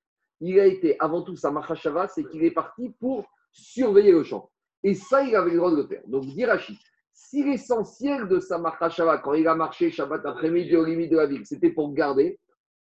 Il 0.40 0.58
a 0.60 0.66
été, 0.66 0.96
avant 1.00 1.22
tout, 1.22 1.36
sa 1.36 1.52
Shabbat, 1.74 2.10
c'est 2.14 2.24
qu'il 2.24 2.44
est 2.44 2.50
parti 2.50 2.90
pour 3.00 3.24
surveiller 3.52 4.12
le 4.12 4.22
champ. 4.22 4.50
Et 4.82 4.94
ça, 4.94 5.22
il 5.22 5.34
avait 5.34 5.52
le 5.52 5.56
droit 5.56 5.70
de 5.70 5.76
le 5.76 5.86
faire. 5.86 6.02
Donc, 6.06 6.24
Dirachi, 6.26 6.78
si 7.12 7.42
l'essentiel 7.44 8.28
de 8.28 8.38
sa 8.40 8.60
Shabbat, 8.90 9.22
quand 9.22 9.34
il 9.34 9.48
a 9.48 9.54
marché 9.54 9.90
Shabbat 9.90 10.26
après-midi 10.26 10.76
aux 10.76 10.84
limites 10.84 11.10
de 11.10 11.16
la 11.16 11.26
ville, 11.26 11.46
c'était 11.46 11.70
pour 11.70 11.92
garder, 11.94 12.38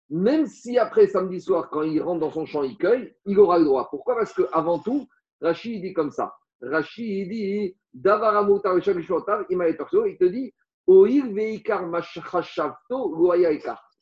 même 0.09 0.45
si 0.45 0.77
après 0.77 1.07
samedi 1.07 1.41
soir, 1.41 1.69
quand 1.71 1.81
il 1.81 2.01
rentre 2.01 2.19
dans 2.19 2.31
son 2.31 2.45
champ, 2.45 2.63
il 2.63 2.77
cueille, 2.77 3.15
il 3.25 3.39
aura 3.39 3.57
le 3.57 3.65
droit. 3.65 3.87
Pourquoi? 3.89 4.15
Parce 4.15 4.33
qu'avant 4.33 4.79
tout, 4.79 5.07
Rachid 5.41 5.81
dit 5.81 5.93
comme 5.93 6.11
ça. 6.11 6.35
Rachid 6.61 7.29
dit 7.29 7.75
il 7.95 9.57
m'a 9.57 9.69
il 9.69 10.17
te 10.17 10.25
dit 10.25 10.53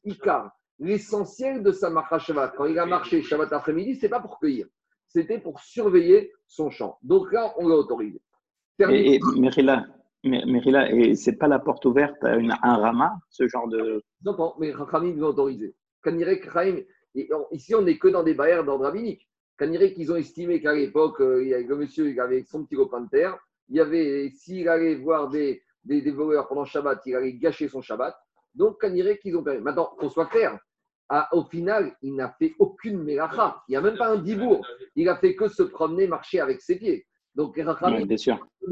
Ikar, 0.06 0.52
l'essentiel 0.80 1.64
de 1.64 1.72
sa 1.72 2.20
Shabbat, 2.20 2.56
quand 2.58 2.66
il 2.66 2.78
a 2.80 2.86
marché 2.86 3.22
Shabbat 3.22 3.54
après-midi, 3.54 3.96
c'est 3.96 4.10
pas 4.10 4.20
pour 4.20 4.40
cueillir, 4.40 4.68
c'était 5.08 5.40
pour 5.40 5.60
surveiller 5.60 6.34
son 6.48 6.70
champ. 6.70 6.98
Donc 7.04 7.32
là, 7.32 7.54
on 7.58 7.68
l'a 7.68 7.76
autorisé. 7.76 8.22
Et, 8.80 9.16
et 9.16 9.20
Mérila, 9.38 9.86
et 10.92 11.16
c'est 11.16 11.38
pas 11.38 11.48
la 11.48 11.60
porte 11.60 11.86
ouverte 11.86 12.24
à 12.24 12.36
une, 12.36 12.54
un 12.64 12.78
rama, 12.78 13.14
ce 13.30 13.48
genre 13.48 13.68
de. 13.68 14.04
Non, 14.26 14.36
non 14.38 14.54
mais 14.60 14.72
Rachamim 14.72 15.16
l'a 15.20 15.28
autorisé. 15.28 15.76
Ici, 17.52 17.76
on 17.76 17.82
n'est 17.84 17.98
que 17.98 18.08
dans 18.08 18.24
des 18.24 18.34
barrières 18.34 18.64
d'ordre 18.64 18.86
rabbinique. 18.86 19.30
dirait 19.62 19.94
qu'ils 19.94 20.12
ont 20.12 20.16
estimé 20.16 20.62
qu'à 20.62 20.74
l'époque, 20.74 21.22
euh, 21.22 21.44
le 21.44 21.76
monsieur 21.76 22.10
il 22.10 22.20
avait 22.20 22.44
son 22.44 22.66
petit 22.66 22.76
copain 22.76 23.02
de 23.02 23.10
terre, 23.10 23.38
il 23.70 23.78
y 23.78 23.80
avait, 23.80 24.32
s'il 24.36 24.68
allait 24.68 24.96
voir 24.96 25.30
des, 25.30 25.62
des, 25.84 26.12
voleurs 26.12 26.48
pendant 26.48 26.66
Shabbat, 26.66 27.02
il 27.06 27.16
allait 27.16 27.34
gâcher 27.34 27.68
son 27.68 27.82
Shabbat. 27.82 28.16
Donc, 28.56 28.86
dirait 28.86 29.18
qu'ils 29.18 29.36
ont 29.36 29.44
permis. 29.44 29.62
Maintenant, 29.62 29.96
qu'on 29.98 30.10
soit 30.10 30.28
clair, 30.28 30.60
au 31.32 31.44
final, 31.44 31.96
il 32.02 32.16
n'a 32.16 32.30
fait 32.40 32.54
aucune 32.60 33.02
mélacha. 33.04 33.62
Il 33.68 33.72
n'y 33.72 33.78
a 33.78 33.82
même 33.82 33.98
pas 33.98 34.10
un 34.10 34.18
dibour. 34.18 34.66
Il 34.96 35.10
a 35.10 35.18
fait 35.18 35.36
que 35.36 35.48
se 35.48 35.64
promener, 35.64 36.08
marcher 36.08 36.40
avec 36.40 36.62
ses 36.62 36.78
pieds. 36.78 37.06
Donc, 37.36 37.58
les 37.58 37.64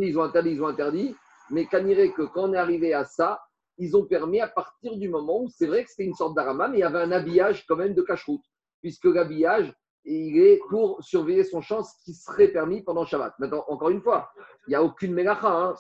ils 0.08 0.20
ont 0.20 0.24
interdit, 0.24 0.52
ils 0.52 0.64
ont 0.64 0.68
interdit. 0.68 1.16
Mais 1.50 1.68
dirait 1.84 2.12
que 2.12 2.22
quand 2.22 2.50
on 2.50 2.54
est 2.54 2.58
arrivé 2.58 2.94
à 2.94 3.04
ça, 3.04 3.42
ils 3.78 3.98
ont 3.98 4.06
permis 4.06 4.40
à 4.40 4.48
partir 4.48 4.96
du 4.98 5.10
moment 5.10 5.42
où 5.42 5.50
c'est 5.50 5.66
vrai 5.66 5.84
que 5.84 5.90
c'était 5.90 6.06
une 6.06 6.14
sorte 6.14 6.36
d'arama, 6.36 6.68
mais 6.68 6.78
il 6.78 6.82
y 6.82 6.84
avait 6.84 7.02
un 7.02 7.12
habillage 7.12 7.66
quand 7.68 7.76
même 7.76 7.94
de 7.94 8.02
cache-route, 8.02 8.44
puisque 8.82 9.06
l'habillage, 9.06 9.74
il 10.06 10.38
est 10.40 10.60
pour 10.70 11.04
surveiller 11.04 11.44
son 11.44 11.62
champ, 11.62 11.84
ce 11.84 11.94
qui 12.04 12.14
serait 12.14 12.48
permis 12.48 12.84
pendant 12.84 13.06
Shabbat. 13.06 13.34
Maintenant, 13.40 13.64
encore 13.68 13.90
une 13.90 14.02
fois, 14.02 14.32
il 14.68 14.72
n'y 14.72 14.76
a 14.76 14.84
aucune 14.84 15.14
mélacha, 15.14 15.52
hein. 15.52 15.76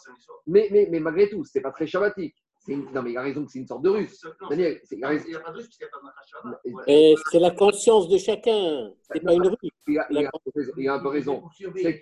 mais, 0.47 0.69
mais, 0.71 0.87
mais 0.91 0.99
malgré 0.99 1.29
tout, 1.29 1.43
ce 1.43 1.57
n'est 1.57 1.61
pas 1.63 1.71
très 1.71 1.87
shabbatique. 1.87 2.35
Non, 2.67 3.01
mais 3.01 3.11
il 3.11 3.17
a 3.17 3.23
raison 3.23 3.43
que 3.43 3.51
c'est 3.51 3.59
une 3.59 3.67
sorte 3.67 3.81
de 3.81 3.89
russe. 3.89 4.23
Daniel, 4.49 4.79
il 4.91 4.97
n'y 4.97 5.03
a 5.03 5.39
pas 5.39 5.51
de 5.51 5.57
russe 5.57 5.65
puisqu'il 5.65 5.85
n'y 5.85 5.89
a 5.89 6.41
pas 6.43 6.85
de 6.85 6.91
Et 6.91 7.15
c'est 7.31 7.39
la 7.39 7.51
conscience 7.51 8.07
de 8.07 8.17
chacun. 8.19 8.91
C'est 9.11 9.19
pas 9.21 9.33
une 9.33 9.47
russe. 9.47 9.71
Il 9.87 9.97
a, 9.97 10.07
il, 10.11 10.87
a, 10.87 10.93
un 10.93 10.99
peu 10.99 11.07
raison. 11.07 11.43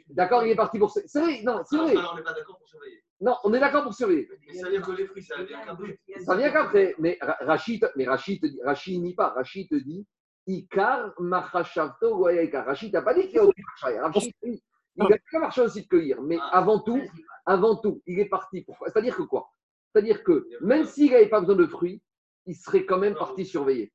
D'accord, 0.09 0.45
il 0.45 0.51
est 0.51 0.55
parti 0.55 0.77
pour. 0.77 0.91
C'est 0.91 1.21
vrai, 1.21 1.41
non, 1.43 1.61
c'est 1.65 1.77
vrai. 1.77 1.91
Alors, 1.91 2.11
on 2.13 2.17
n'est 2.17 2.23
pas 2.23 2.33
d'accord 2.33 2.57
pour 2.57 2.67
surveiller. 2.67 3.03
Non, 3.21 3.35
on 3.45 3.53
est 3.53 3.59
d'accord 3.59 3.83
pour 3.83 3.93
surveiller. 3.93 4.27
Mais 4.47 4.53
ça 4.53 4.69
vient 4.69 4.81
que 4.81 4.91
les 4.91 5.05
fruits, 5.05 5.23
ça 5.23 5.41
vient 5.41 5.65
qu'après. 5.65 5.99
Ça 6.25 6.35
vient 6.35 6.51
qu'après. 6.51 6.95
Mais 6.99 7.17
Rachid, 7.21 7.89
mais 7.95 8.05
Rachid, 8.05 8.43
Rachid 8.65 9.01
n'y 9.01 9.15
pas. 9.15 9.29
Rachid 9.29 9.69
te 9.69 9.75
dit 9.75 10.05
Ikar 10.47 11.13
Machashavto 11.19 12.17
Goyaka. 12.17 12.63
Rachid 12.63 12.93
n'a 12.93 13.01
pas 13.01 13.13
dit 13.13 13.27
qu'il 13.27 13.35
y 13.35 13.39
a 13.39 13.45
aucune 13.45 13.63
Rachid, 13.81 14.33
il 14.43 15.13
a 15.13 15.17
pas 15.31 15.39
marché 15.39 15.61
aussi 15.61 15.83
de 15.83 15.87
cueillir. 15.87 16.21
Mais 16.21 16.37
ah. 16.39 16.57
avant 16.57 16.79
tout, 16.79 17.01
avant 17.45 17.75
tout, 17.77 18.01
il 18.05 18.19
est 18.19 18.29
parti. 18.29 18.61
Pourquoi 18.61 18.89
C'est-à-dire 18.89 19.15
que 19.15 19.23
quoi? 19.23 19.49
C'est-à-dire 19.91 20.23
que 20.23 20.47
même 20.61 20.85
s'il 20.85 21.11
n'avait 21.11 21.29
pas 21.29 21.39
besoin 21.39 21.55
de 21.55 21.65
fruits, 21.65 22.01
il 22.45 22.55
serait 22.55 22.85
quand 22.85 22.97
même 22.97 23.15
parti 23.15 23.45
surveiller. 23.45 23.91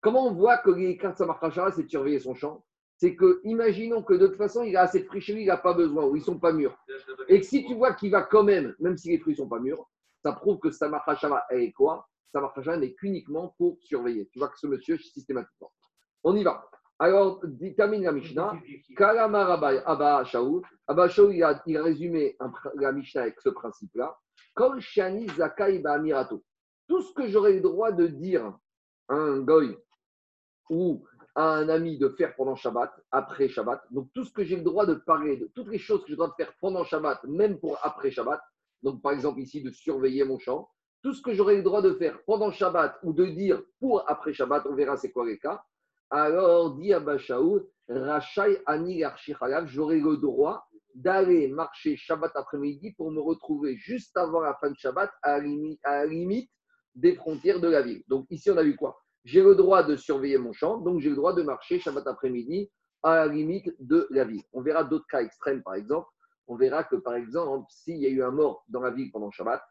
Comment 0.00 0.26
on 0.26 0.32
voit 0.32 0.58
que 0.58 0.92
cartes 0.94 1.18
Samarkachara, 1.18 1.72
c'est 1.72 1.84
de 1.84 1.88
surveiller 1.88 2.18
son 2.18 2.34
champ? 2.34 2.64
C'est 2.96 3.16
que, 3.16 3.40
imaginons 3.44 4.02
que 4.02 4.14
de 4.14 4.26
toute 4.28 4.36
façon, 4.36 4.62
il 4.62 4.76
a 4.76 4.82
assez 4.82 5.00
de 5.00 5.06
fruits 5.06 5.20
chez 5.20 5.34
lui, 5.34 5.42
il 5.42 5.46
n'a 5.46 5.56
pas 5.56 5.74
besoin, 5.74 6.04
ou 6.04 6.14
ils 6.16 6.20
ne 6.20 6.24
sont 6.24 6.38
pas 6.38 6.52
mûrs. 6.52 6.76
Et 7.28 7.40
que 7.40 7.46
si 7.46 7.64
tu 7.64 7.74
vois 7.74 7.94
qu'il 7.94 8.10
va 8.10 8.22
quand 8.22 8.44
même, 8.44 8.74
même 8.78 8.96
si 8.96 9.10
les 9.10 9.18
fruits 9.18 9.34
ne 9.34 9.38
sont 9.38 9.48
pas 9.48 9.58
mûrs, 9.58 9.88
ça 10.22 10.32
prouve 10.32 10.58
que 10.58 10.70
Samarkachara 10.70 11.44
est 11.50 11.72
quoi? 11.72 12.08
Samarkachara 12.32 12.76
n'est 12.76 12.94
qu'uniquement 12.94 13.54
pour 13.58 13.78
surveiller. 13.82 14.28
Tu 14.32 14.38
vois 14.38 14.48
que 14.48 14.58
ce 14.58 14.66
monsieur, 14.66 14.98
systématiquement. 14.98 15.72
On 16.24 16.36
y 16.36 16.44
va. 16.44 16.68
Alors, 16.98 17.42
termine 17.76 18.04
la 18.04 18.12
Mishnah. 18.12 18.54
Kalamar 18.96 19.50
Abba 19.50 20.24
Shaoul. 20.24 20.62
Abba 20.86 21.08
Shaoul, 21.08 21.34
il 21.34 21.42
a, 21.42 21.82
résumé 21.82 22.36
la 22.76 22.92
Mishnah 22.92 23.22
avec 23.22 23.40
ce 23.40 23.48
principe-là. 23.48 24.16
Kol 24.54 24.80
Shani 24.80 25.28
Zakai 25.30 25.82
Mirato. 26.00 26.44
Tout 26.88 27.02
ce 27.02 27.12
que 27.14 27.26
j'aurais 27.26 27.54
le 27.54 27.60
droit 27.60 27.90
de 27.90 28.06
dire 28.06 28.56
à 29.08 29.14
un 29.14 29.40
goy 29.40 29.76
ou 30.70 31.04
à 31.34 31.54
un 31.54 31.68
ami 31.68 31.98
de 31.98 32.08
faire 32.10 32.36
pendant 32.36 32.54
Shabbat, 32.54 32.92
après 33.10 33.48
Shabbat, 33.48 33.82
donc 33.90 34.08
tout 34.14 34.24
ce 34.24 34.32
que 34.32 34.44
j'ai 34.44 34.56
le 34.56 34.62
droit 34.62 34.86
de 34.86 34.94
parler, 34.94 35.36
de 35.36 35.50
toutes 35.54 35.68
les 35.68 35.78
choses 35.78 36.02
que 36.02 36.08
j'ai 36.08 36.12
le 36.12 36.18
droit 36.18 36.28
de 36.28 36.34
faire 36.34 36.52
pendant 36.60 36.84
Shabbat, 36.84 37.24
même 37.24 37.58
pour 37.58 37.78
après 37.82 38.10
Shabbat, 38.10 38.40
donc 38.82 39.00
par 39.00 39.12
exemple 39.12 39.40
ici 39.40 39.62
de 39.62 39.70
surveiller 39.70 40.24
mon 40.24 40.38
champ, 40.38 40.68
tout 41.02 41.14
ce 41.14 41.22
que 41.22 41.32
j'aurais 41.32 41.56
le 41.56 41.62
droit 41.62 41.82
de 41.82 41.94
faire 41.94 42.22
pendant 42.24 42.50
Shabbat 42.52 42.98
ou 43.02 43.12
de 43.12 43.24
dire 43.26 43.62
pour 43.80 44.08
après 44.10 44.32
Shabbat, 44.32 44.66
on 44.66 44.74
verra 44.74 44.96
c'est 44.96 45.10
quoi 45.10 45.26
les 45.26 45.38
cas, 45.38 45.64
alors 46.12 46.74
dit 46.74 46.92
Abba 46.92 47.16
Shaoud, 47.16 47.66
Rachai 47.88 48.62
Ani 48.66 49.02
j'aurais 49.64 49.98
le 49.98 50.18
droit 50.18 50.66
d'aller 50.94 51.48
marcher 51.48 51.96
Shabbat 51.96 52.32
après-midi 52.34 52.92
pour 52.92 53.10
me 53.10 53.18
retrouver 53.18 53.76
juste 53.76 54.14
avant 54.18 54.40
la 54.42 54.54
fin 54.54 54.70
de 54.70 54.76
Shabbat 54.76 55.10
à 55.22 55.38
la, 55.40 56.04
limite, 56.06 56.50
des 56.94 57.14
frontières 57.14 57.60
de 57.60 57.68
la 57.68 57.80
ville. 57.80 58.02
Donc 58.08 58.26
ici, 58.28 58.50
on 58.50 58.58
a 58.58 58.62
vu 58.62 58.76
quoi? 58.76 59.00
J'ai 59.24 59.42
le 59.42 59.54
droit 59.54 59.82
de 59.82 59.96
surveiller 59.96 60.36
mon 60.36 60.52
champ, 60.52 60.76
donc 60.78 61.00
j'ai 61.00 61.08
le 61.08 61.16
droit 61.16 61.32
de 61.32 61.42
marcher 61.42 61.80
Shabbat 61.80 62.06
après-midi 62.06 62.70
à 63.02 63.16
la 63.16 63.32
limite 63.32 63.74
de 63.80 64.06
la 64.10 64.24
ville. 64.24 64.42
On 64.52 64.60
verra 64.60 64.84
d'autres 64.84 65.06
cas 65.10 65.22
extrêmes, 65.22 65.62
par 65.62 65.76
exemple. 65.76 66.08
On 66.46 66.56
verra 66.56 66.84
que, 66.84 66.96
par 66.96 67.14
exemple, 67.14 67.64
s'il 67.70 67.96
y 67.96 68.06
a 68.06 68.10
eu 68.10 68.22
un 68.22 68.32
mort 68.32 68.64
dans 68.68 68.82
la 68.82 68.90
ville 68.90 69.10
pendant 69.10 69.30
Shabbat 69.30 69.62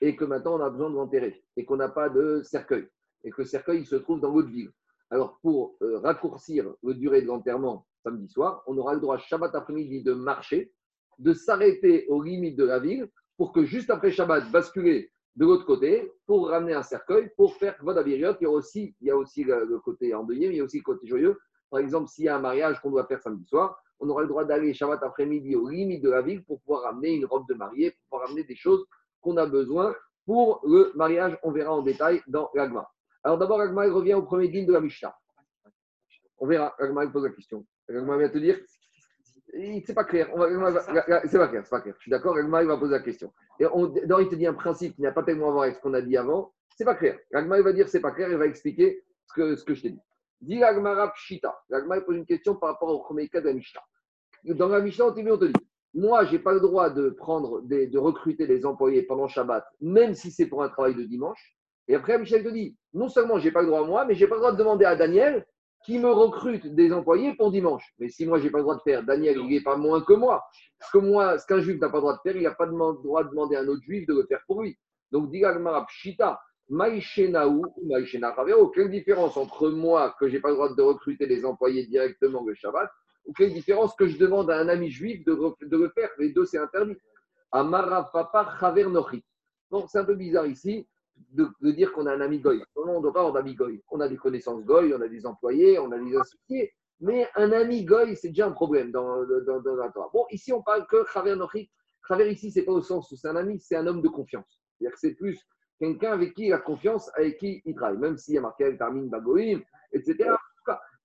et 0.00 0.16
que 0.16 0.24
maintenant 0.24 0.58
on 0.58 0.60
a 0.60 0.70
besoin 0.70 0.90
de 0.90 0.96
l'enterrer 0.96 1.44
et 1.56 1.64
qu'on 1.64 1.76
n'a 1.76 1.88
pas 1.88 2.08
de 2.08 2.42
cercueil 2.42 2.88
et 3.22 3.30
que 3.30 3.42
le 3.42 3.46
cercueil 3.46 3.86
se 3.86 3.94
trouve 3.94 4.20
dans 4.20 4.30
l'autre 4.30 4.48
ville. 4.48 4.72
Alors, 5.14 5.38
pour 5.42 5.76
euh, 5.80 6.00
raccourcir 6.00 6.74
la 6.82 6.92
durée 6.92 7.22
de 7.22 7.28
l'enterrement 7.28 7.86
samedi 8.02 8.26
soir, 8.28 8.64
on 8.66 8.76
aura 8.76 8.94
le 8.94 9.00
droit 9.00 9.16
Shabbat 9.16 9.54
après-midi 9.54 10.02
de 10.02 10.12
marcher, 10.12 10.72
de 11.20 11.32
s'arrêter 11.32 12.08
aux 12.08 12.20
limites 12.20 12.56
de 12.56 12.64
la 12.64 12.80
ville 12.80 13.08
pour 13.36 13.52
que 13.52 13.64
juste 13.64 13.90
après 13.90 14.10
Shabbat, 14.10 14.50
basculer 14.50 15.12
de 15.36 15.44
l'autre 15.44 15.66
côté 15.66 16.10
pour 16.26 16.48
ramener 16.48 16.74
un 16.74 16.82
cercueil 16.82 17.30
pour 17.36 17.54
faire 17.54 17.76
Vodabiriot. 17.80 18.34
Il 18.40 18.42
y 18.42 18.46
a 18.46 18.50
aussi, 18.50 18.96
il 19.00 19.06
y 19.06 19.10
a 19.12 19.16
aussi 19.16 19.44
le, 19.44 19.78
côté 19.78 20.12
endeuillé, 20.12 20.48
mais 20.48 20.54
il 20.54 20.58
y 20.58 20.60
a 20.60 20.64
aussi 20.64 20.78
le 20.78 20.82
côté 20.82 21.06
joyeux. 21.06 21.38
Par 21.70 21.78
exemple, 21.78 22.08
s'il 22.08 22.24
y 22.24 22.28
a 22.28 22.34
un 22.34 22.40
mariage 22.40 22.80
qu'on 22.80 22.90
doit 22.90 23.06
faire 23.06 23.22
samedi 23.22 23.46
soir, 23.46 23.80
on 24.00 24.08
aura 24.08 24.22
le 24.22 24.28
droit 24.28 24.44
d'aller 24.44 24.74
Shabbat 24.74 25.00
après-midi 25.00 25.54
aux 25.54 25.68
limites 25.68 26.02
de 26.02 26.10
la 26.10 26.22
ville 26.22 26.42
pour 26.42 26.60
pouvoir 26.62 26.82
ramener 26.82 27.12
une 27.12 27.26
robe 27.26 27.46
de 27.48 27.54
mariée, 27.54 27.92
pour 27.92 28.00
pouvoir 28.10 28.26
ramener 28.26 28.42
des 28.42 28.56
choses 28.56 28.84
qu'on 29.20 29.36
a 29.36 29.46
besoin 29.46 29.94
pour 30.26 30.60
le 30.64 30.90
mariage. 30.96 31.38
On 31.44 31.52
verra 31.52 31.72
en 31.72 31.82
détail 31.82 32.20
dans 32.26 32.50
l'Agma. 32.52 32.88
Alors 33.24 33.38
d'abord, 33.38 33.58
l'Agma 33.58 33.84
revient 33.90 34.14
au 34.14 34.22
premier 34.22 34.48
digne 34.48 34.66
de 34.66 34.72
la 34.72 34.80
Mishnah. 34.80 35.16
On 36.38 36.46
verra. 36.46 36.74
L'Agma 36.78 37.06
pose 37.08 37.24
la 37.24 37.30
question. 37.30 37.66
L'Agma 37.88 38.18
vient 38.18 38.28
te 38.28 38.38
dire 38.38 38.58
c'est 39.86 39.94
pas 39.94 40.04
clair. 40.04 40.28
C'est 41.26 41.38
pas 41.38 41.48
clair, 41.48 41.62
c'est 41.64 41.70
pas 41.70 41.80
clair. 41.80 41.94
Je 41.96 42.02
suis 42.02 42.10
d'accord, 42.10 42.34
Ragma, 42.34 42.62
il 42.62 42.68
va 42.68 42.76
poser 42.76 42.92
la 42.92 43.00
question. 43.00 43.32
Et 43.60 43.66
on, 43.66 43.92
il 43.94 44.28
te 44.28 44.34
dit 44.34 44.46
un 44.46 44.54
principe 44.54 44.96
qui 44.96 45.02
n'a 45.02 45.12
pas 45.12 45.22
tellement 45.22 45.48
à 45.48 45.52
voir 45.52 45.62
avec 45.64 45.76
ce 45.76 45.80
qu'on 45.80 45.94
a 45.94 46.02
dit 46.02 46.16
avant. 46.16 46.52
C'est 46.76 46.84
pas 46.84 46.96
clair. 46.96 47.18
Ragma, 47.32 47.58
il 47.58 47.64
va 47.64 47.72
dire 47.72 47.88
c'est 47.88 48.00
pas 48.00 48.10
clair, 48.10 48.28
il 48.30 48.36
va 48.36 48.46
expliquer 48.46 49.04
ce 49.26 49.34
que, 49.34 49.56
ce 49.56 49.64
que 49.64 49.74
je 49.74 49.82
t'ai 49.82 49.90
dit. 49.90 50.00
Dis 50.40 50.62
Ragmara 50.62 51.12
Pshita. 51.12 51.56
Ragma, 51.70 51.98
il 51.98 52.04
pose 52.04 52.16
une 52.16 52.26
question 52.26 52.56
par 52.56 52.70
rapport 52.70 52.88
au 52.88 53.00
premier 53.00 53.28
cas 53.28 53.40
de 53.40 53.46
la 53.46 53.54
Mishnah. 53.54 53.82
Dans 54.44 54.68
la 54.68 54.80
Mishnah, 54.80 55.06
on 55.06 55.12
te 55.12 55.44
dit, 55.44 55.52
moi, 55.94 56.24
je 56.24 56.32
n'ai 56.32 56.38
pas 56.40 56.52
le 56.52 56.60
droit 56.60 56.90
de 56.90 57.10
prendre, 57.10 57.62
de 57.62 57.98
recruter 57.98 58.46
des 58.46 58.66
employés 58.66 59.04
pendant 59.04 59.28
Shabbat, 59.28 59.64
même 59.80 60.14
si 60.14 60.32
c'est 60.32 60.46
pour 60.46 60.62
un 60.62 60.68
travail 60.68 60.96
de 60.96 61.04
dimanche. 61.04 61.56
Et 61.88 61.94
après, 61.94 62.18
Michel 62.18 62.42
te 62.42 62.48
dit, 62.48 62.76
non 62.92 63.08
seulement 63.08 63.38
je 63.38 63.44
n'ai 63.44 63.52
pas 63.52 63.60
le 63.60 63.68
droit 63.68 63.84
moi, 63.84 64.04
mais 64.04 64.14
je 64.14 64.24
n'ai 64.24 64.28
pas 64.28 64.36
le 64.36 64.40
droit 64.40 64.52
de 64.52 64.56
demander 64.56 64.84
à 64.84 64.96
Daniel 64.96 65.44
qui 65.84 65.98
me 65.98 66.10
recrute 66.10 66.66
des 66.74 66.92
employés 66.92 67.34
pour 67.34 67.52
dimanche. 67.52 67.84
Mais 67.98 68.08
si 68.08 68.26
moi, 68.26 68.38
je 68.38 68.44
n'ai 68.44 68.50
pas 68.50 68.58
le 68.58 68.64
droit 68.64 68.76
de 68.76 68.80
faire, 68.80 69.02
Daniel, 69.02 69.36
il 69.38 69.48
n'est 69.48 69.62
pas 69.62 69.76
moins 69.76 70.00
que 70.00 70.14
moi. 70.14 70.42
Ce 70.80 70.90
que 70.90 70.98
moi, 70.98 71.38
ce 71.38 71.46
qu'un 71.46 71.60
juif 71.60 71.78
n'a 71.78 71.90
pas 71.90 71.98
le 71.98 72.02
droit 72.02 72.14
de 72.14 72.20
faire, 72.22 72.36
il 72.36 72.42
n'a 72.42 72.52
pas 72.52 72.64
le 72.64 72.72
droit 72.72 73.22
de 73.22 73.28
demander 73.28 73.56
à 73.56 73.60
un 73.60 73.68
autre 73.68 73.82
juif 73.82 74.06
de 74.06 74.14
le 74.14 74.24
faire 74.26 74.40
pour 74.46 74.62
lui. 74.62 74.78
Donc, 75.12 75.30
Digagmara 75.30 75.84
Pshita, 75.86 76.40
Maïchenaou 76.70 77.62
ou 77.76 77.86
Maïchena 77.86 78.34
quelle 78.74 78.90
différence 78.90 79.36
entre 79.36 79.68
moi, 79.68 80.16
que 80.18 80.26
je 80.26 80.34
n'ai 80.34 80.40
pas 80.40 80.48
le 80.48 80.54
droit 80.54 80.74
de 80.74 80.82
recruter 80.82 81.26
des 81.26 81.44
employés 81.44 81.86
directement 81.86 82.42
le 82.46 82.54
Shabbat, 82.54 82.90
ou 83.26 83.34
quelle 83.34 83.52
différence 83.52 83.94
que 83.94 84.06
je 84.06 84.16
demande 84.16 84.50
à 84.50 84.58
un 84.58 84.68
ami 84.68 84.90
juif 84.90 85.22
de, 85.26 85.34
de 85.34 85.76
le 85.76 85.90
faire? 85.90 86.08
Les 86.18 86.32
deux, 86.32 86.46
c'est 86.46 86.58
interdit. 86.58 86.96
Amara 87.52 88.10
Papa 88.10 88.56
Chaver 88.58 88.86
Nochi. 88.86 89.22
Donc, 89.70 89.84
c'est 89.90 89.98
un 89.98 90.04
peu 90.04 90.14
bizarre 90.14 90.46
ici 90.46 90.88
de, 91.16 91.70
dire 91.72 91.92
qu'on 91.92 92.06
a 92.06 92.14
un 92.14 92.20
ami 92.20 92.40
goy. 92.40 92.62
Non, 92.76 92.96
on 92.96 93.00
doit 93.00 93.12
pas 93.12 93.20
avoir 93.20 93.34
d'amis 93.34 93.54
goy. 93.54 93.82
On 93.90 94.00
a 94.00 94.08
des 94.08 94.16
connaissances 94.16 94.64
goy, 94.64 94.94
on 94.94 95.00
a 95.00 95.08
des 95.08 95.26
employés, 95.26 95.78
on 95.78 95.90
a 95.92 95.98
des 95.98 96.16
associés. 96.16 96.72
Mais 97.00 97.28
un 97.34 97.52
ami 97.52 97.84
goy, 97.84 98.16
c'est 98.16 98.28
déjà 98.28 98.46
un 98.46 98.52
problème 98.52 98.90
dans, 98.92 99.24
dans, 99.24 99.76
la 99.76 99.92
Bon, 100.12 100.24
ici, 100.30 100.52
on 100.52 100.62
parle 100.62 100.86
que 100.86 101.04
Khaver 101.12 101.36
Nochik. 101.36 101.70
Khaver, 102.06 102.30
ici, 102.30 102.50
c'est 102.50 102.62
pas 102.62 102.72
au 102.72 102.82
sens 102.82 103.10
où 103.10 103.16
c'est 103.16 103.28
un 103.28 103.36
ami, 103.36 103.58
c'est 103.60 103.76
un 103.76 103.86
homme 103.86 104.02
de 104.02 104.08
confiance. 104.08 104.60
C'est-à-dire 104.78 104.94
que 104.94 105.00
c'est 105.00 105.14
plus 105.14 105.40
quelqu'un 105.78 106.12
avec 106.12 106.34
qui 106.34 106.46
il 106.46 106.52
a 106.52 106.58
confiance, 106.58 107.10
avec 107.16 107.38
qui 107.38 107.62
il 107.64 107.74
travaille. 107.74 107.98
Même 107.98 108.16
s'il 108.16 108.34
y 108.34 108.38
a 108.38 108.40
marqué 108.40 108.64
El 108.64 108.78
Tarmin 108.78 109.06
Bagoïm, 109.06 109.62
etc. 109.92 110.30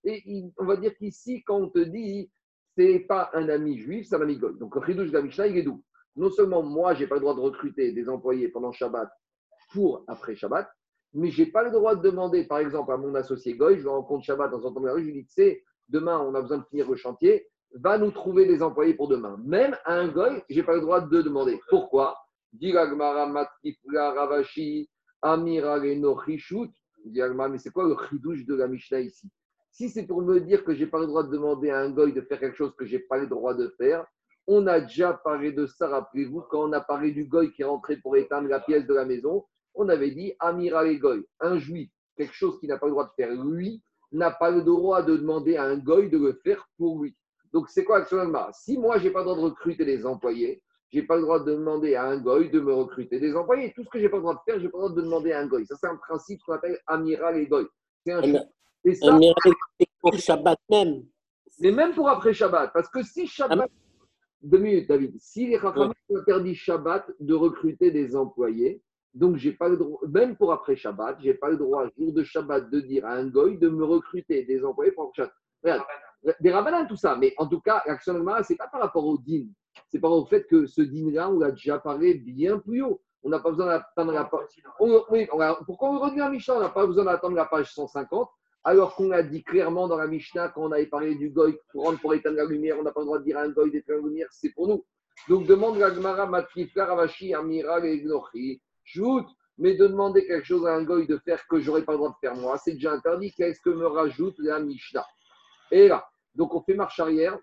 Et 0.04 0.22
on 0.56 0.64
va 0.64 0.76
dire 0.76 0.96
qu'ici, 0.96 1.42
quand 1.44 1.58
on 1.58 1.68
te 1.68 1.80
dit, 1.80 2.30
c'est 2.76 3.00
pas 3.00 3.30
un 3.34 3.48
ami 3.48 3.78
juif, 3.78 4.06
c'est 4.08 4.16
un 4.16 4.22
ami 4.22 4.38
goy. 4.38 4.56
Donc, 4.58 4.74
le 4.74 4.80
Khidouj 4.80 5.10
de 5.10 5.46
il 5.48 5.58
est 5.58 5.62
d'où 5.62 5.82
Non 6.16 6.30
seulement 6.30 6.62
moi, 6.62 6.94
j'ai 6.94 7.06
pas 7.06 7.16
le 7.16 7.20
droit 7.20 7.34
de 7.34 7.40
recruter 7.40 7.92
des 7.92 8.08
employés 8.08 8.48
pendant 8.48 8.72
Shabbat 8.72 9.10
pour 9.72 10.04
après 10.06 10.34
Shabbat. 10.34 10.68
Mais 11.12 11.30
je 11.30 11.42
n'ai 11.42 11.50
pas 11.50 11.64
le 11.64 11.70
droit 11.70 11.96
de 11.96 12.02
demander, 12.02 12.44
par 12.44 12.58
exemple, 12.58 12.92
à 12.92 12.96
mon 12.96 13.14
associé 13.14 13.54
Goy, 13.54 13.78
je 13.80 13.88
rencontre 13.88 14.24
Shabbat 14.24 14.50
dans 14.50 14.66
un 14.66 14.72
temps 14.72 14.80
de 14.80 14.90
rue, 14.90 15.02
je 15.02 15.06
lui 15.06 15.14
dis, 15.14 15.26
tu 15.26 15.32
sais, 15.32 15.64
demain, 15.88 16.20
on 16.20 16.34
a 16.34 16.40
besoin 16.40 16.58
de 16.58 16.64
finir 16.64 16.88
le 16.88 16.96
chantier, 16.96 17.48
va 17.74 17.98
nous 17.98 18.10
trouver 18.10 18.46
des 18.46 18.62
employés 18.62 18.94
pour 18.94 19.08
demain. 19.08 19.36
Même 19.44 19.76
à 19.84 19.94
un 19.94 20.08
Goy, 20.08 20.42
je 20.48 20.56
n'ai 20.56 20.62
pas 20.62 20.74
le 20.74 20.80
droit 20.80 21.00
de 21.00 21.22
demander. 21.22 21.60
Pourquoi? 21.68 22.16
Mais 22.52 22.72
c'est 27.58 27.70
quoi 27.70 27.88
le 27.88 27.96
chidouche 28.08 28.44
de 28.44 28.54
la 28.54 28.68
Mishnah 28.68 29.00
ici? 29.00 29.28
Si 29.72 29.88
c'est 29.88 30.04
pour 30.04 30.20
me 30.22 30.40
dire 30.40 30.64
que 30.64 30.74
je 30.74 30.80
n'ai 30.80 30.90
pas 30.90 30.98
le 30.98 31.06
droit 31.06 31.22
de 31.22 31.30
demander 31.30 31.70
à 31.70 31.78
un 31.78 31.90
Goy 31.90 32.12
de 32.12 32.20
faire 32.22 32.40
quelque 32.40 32.56
chose 32.56 32.74
que 32.76 32.84
je 32.84 32.96
n'ai 32.96 33.02
pas 33.02 33.18
le 33.18 33.28
droit 33.28 33.54
de 33.54 33.68
faire, 33.78 34.04
on 34.46 34.66
a 34.66 34.80
déjà 34.80 35.12
parlé 35.12 35.52
de 35.52 35.66
ça, 35.66 35.86
rappelez-vous, 35.88 36.42
quand 36.50 36.68
on 36.68 36.72
a 36.72 36.80
parlé 36.80 37.12
du 37.12 37.24
Goy 37.26 37.52
qui 37.52 37.62
est 37.62 37.66
rentré 37.66 37.96
pour 37.98 38.16
éteindre 38.16 38.48
la 38.48 38.58
pièce 38.58 38.84
de 38.86 38.94
la 38.94 39.04
maison, 39.04 39.44
on 39.74 39.88
avait 39.88 40.10
dit 40.10 40.34
Amira 40.38 40.86
et 40.86 40.98
Goy, 40.98 41.24
un 41.40 41.58
juif, 41.58 41.90
quelque 42.16 42.34
chose 42.34 42.58
qu'il 42.58 42.68
n'a 42.68 42.78
pas 42.78 42.86
le 42.86 42.92
droit 42.92 43.06
de 43.06 43.12
faire 43.16 43.32
lui, 43.32 43.82
n'a 44.12 44.30
pas 44.30 44.50
le 44.50 44.62
droit 44.62 45.02
de 45.02 45.16
demander 45.16 45.56
à 45.56 45.64
un 45.64 45.76
Goy 45.76 46.08
de 46.10 46.18
le 46.18 46.40
faire 46.44 46.68
pour 46.76 47.02
lui. 47.02 47.16
Donc 47.52 47.68
c'est 47.68 47.84
quoi 47.84 47.98
actuellement 47.98 48.48
Si 48.52 48.78
moi, 48.78 48.98
je 48.98 49.04
n'ai 49.04 49.10
pas 49.10 49.20
le 49.20 49.26
droit 49.26 49.36
de 49.36 49.42
recruter 49.42 49.84
des 49.84 50.06
employés, 50.06 50.62
je 50.92 50.98
n'ai 50.98 51.06
pas 51.06 51.16
le 51.16 51.22
droit 51.22 51.40
de 51.40 51.52
demander 51.52 51.94
à 51.94 52.04
un 52.06 52.18
Goy 52.18 52.50
de 52.50 52.60
me 52.60 52.72
recruter 52.72 53.20
des 53.20 53.34
employés. 53.36 53.72
Tout 53.74 53.84
ce 53.84 53.88
que 53.90 53.98
je 53.98 54.04
n'ai 54.04 54.08
pas 54.08 54.16
le 54.16 54.22
droit 54.22 54.34
de 54.34 54.40
faire, 54.44 54.58
je 54.58 54.64
n'ai 54.64 54.70
pas 54.70 54.78
le 54.78 54.84
droit 54.84 54.96
de 54.96 55.02
demander 55.02 55.32
à 55.32 55.40
un 55.40 55.46
Goy. 55.46 55.64
Ça, 55.66 55.76
c'est 55.80 55.86
un 55.86 55.96
principe 55.96 56.40
qu'on 56.44 56.54
appelle 56.54 56.78
Amiral 56.86 57.36
et 57.38 57.46
Goy. 57.46 57.66
C'est 58.04 58.12
un 58.12 58.22
et 58.84 58.94
ça, 58.94 59.18
pour 60.00 60.14
Shabbat 60.14 60.58
même. 60.70 61.04
Mais 61.58 61.70
même 61.70 61.94
pour 61.94 62.08
après 62.08 62.32
Shabbat. 62.32 62.72
Parce 62.72 62.88
que 62.88 63.02
si 63.02 63.26
Shabbat. 63.26 63.70
Deux 64.42 64.58
minutes, 64.58 64.88
David. 64.88 65.20
Si 65.20 65.46
les 65.46 65.58
Rachamim 65.58 65.92
ont 66.08 66.16
interdit 66.16 66.54
Shabbat 66.54 67.10
de 67.20 67.34
recruter 67.34 67.90
des 67.90 68.16
employés, 68.16 68.82
Donc, 69.14 69.36
j'ai 69.36 69.52
pas 69.52 69.68
le 69.68 69.76
droit, 69.76 70.00
même 70.08 70.36
pour 70.36 70.52
après 70.52 70.76
Shabbat, 70.76 71.18
j'ai 71.20 71.34
pas 71.34 71.50
le 71.50 71.56
droit, 71.56 71.88
jour 71.98 72.12
de 72.12 72.22
Shabbat, 72.22 72.70
de 72.70 72.80
dire 72.80 73.04
à 73.06 73.14
un 73.14 73.26
goy 73.26 73.58
de 73.58 73.68
me 73.68 73.84
recruter 73.84 74.44
des 74.44 74.64
employés 74.64 74.92
pour 74.92 75.12
Shabbat. 75.14 75.34
Regarde, 75.62 75.84
des 76.40 76.52
rabbins, 76.52 76.84
tout 76.86 76.96
ça. 76.96 77.16
Mais 77.16 77.34
en 77.38 77.46
tout 77.46 77.60
cas, 77.60 77.82
l'action 77.86 78.14
de 78.14 78.20
ce 78.20 78.52
n'est 78.52 78.56
pas 78.56 78.68
par 78.68 78.80
rapport 78.80 79.04
au 79.04 79.18
din. 79.18 79.46
C'est 79.88 79.98
par 79.98 80.10
rapport 80.10 80.24
au 80.24 80.26
fait 80.26 80.46
que 80.46 80.66
ce 80.66 80.82
din-là, 80.82 81.30
on 81.30 81.38
l'a 81.38 81.50
déjà 81.50 81.78
parlé 81.78 82.14
bien 82.14 82.58
plus 82.58 82.82
haut. 82.82 83.00
On 83.22 83.28
n'a 83.28 83.38
pas 83.38 83.50
besoin 83.50 83.66
d'attendre 83.66 84.12
la 84.12 84.24
page. 84.24 84.48
Oui, 84.80 85.28
pourquoi 85.66 85.90
on 85.90 85.98
revient 85.98 86.22
à 86.22 86.30
Mishnah? 86.30 86.56
On 86.56 86.60
n'a 86.60 86.70
pas 86.70 86.86
besoin 86.86 87.04
d'attendre 87.04 87.36
la 87.36 87.44
page 87.44 87.72
150, 87.74 88.28
alors 88.64 88.94
qu'on 88.94 89.10
a 89.10 89.22
dit 89.22 89.42
clairement 89.42 89.88
dans 89.88 89.98
la 89.98 90.06
Mishnah, 90.06 90.48
quand 90.48 90.62
on 90.62 90.72
avait 90.72 90.86
parlé 90.86 91.14
du 91.14 91.30
goy 91.30 91.58
pour 91.72 91.84
rendre 91.84 91.98
pour 91.98 92.14
éteindre 92.14 92.36
la 92.36 92.44
lumière, 92.44 92.76
on 92.78 92.82
n'a 92.82 92.92
pas 92.92 93.00
le 93.00 93.06
droit 93.06 93.18
de 93.18 93.24
dire 93.24 93.36
à 93.36 93.42
un 93.42 93.50
goy 93.50 93.70
d'éteindre 93.70 94.02
la 94.02 94.08
lumière, 94.08 94.28
c'est 94.30 94.50
pour 94.50 94.68
nous. 94.68 94.84
Donc 95.28 95.46
demande 95.46 95.76
la 95.76 95.92
Gemara, 95.92 96.26
Matrifla, 96.26 96.86
Ravashi, 96.86 97.34
Amira, 97.34 97.80
Egnochi. 97.80 98.62
Mais 99.58 99.74
de 99.74 99.86
demander 99.86 100.26
quelque 100.26 100.46
chose 100.46 100.66
à 100.66 100.74
un 100.74 100.84
goy 100.84 101.06
de 101.06 101.18
faire 101.18 101.46
que 101.46 101.60
j'aurais 101.60 101.84
pas 101.84 101.92
le 101.92 101.98
droit 101.98 102.10
de 102.10 102.16
faire 102.20 102.34
moi, 102.34 102.56
c'est 102.56 102.72
déjà 102.72 102.92
interdit. 102.92 103.32
Qu'est-ce 103.32 103.60
que 103.60 103.70
me 103.70 103.86
rajoute 103.86 104.36
la 104.38 104.58
Mishnah? 104.58 105.06
Et 105.70 105.88
là, 105.88 106.08
donc 106.34 106.54
on 106.54 106.62
fait 106.62 106.74
marche 106.74 106.98
arrière, 106.98 107.38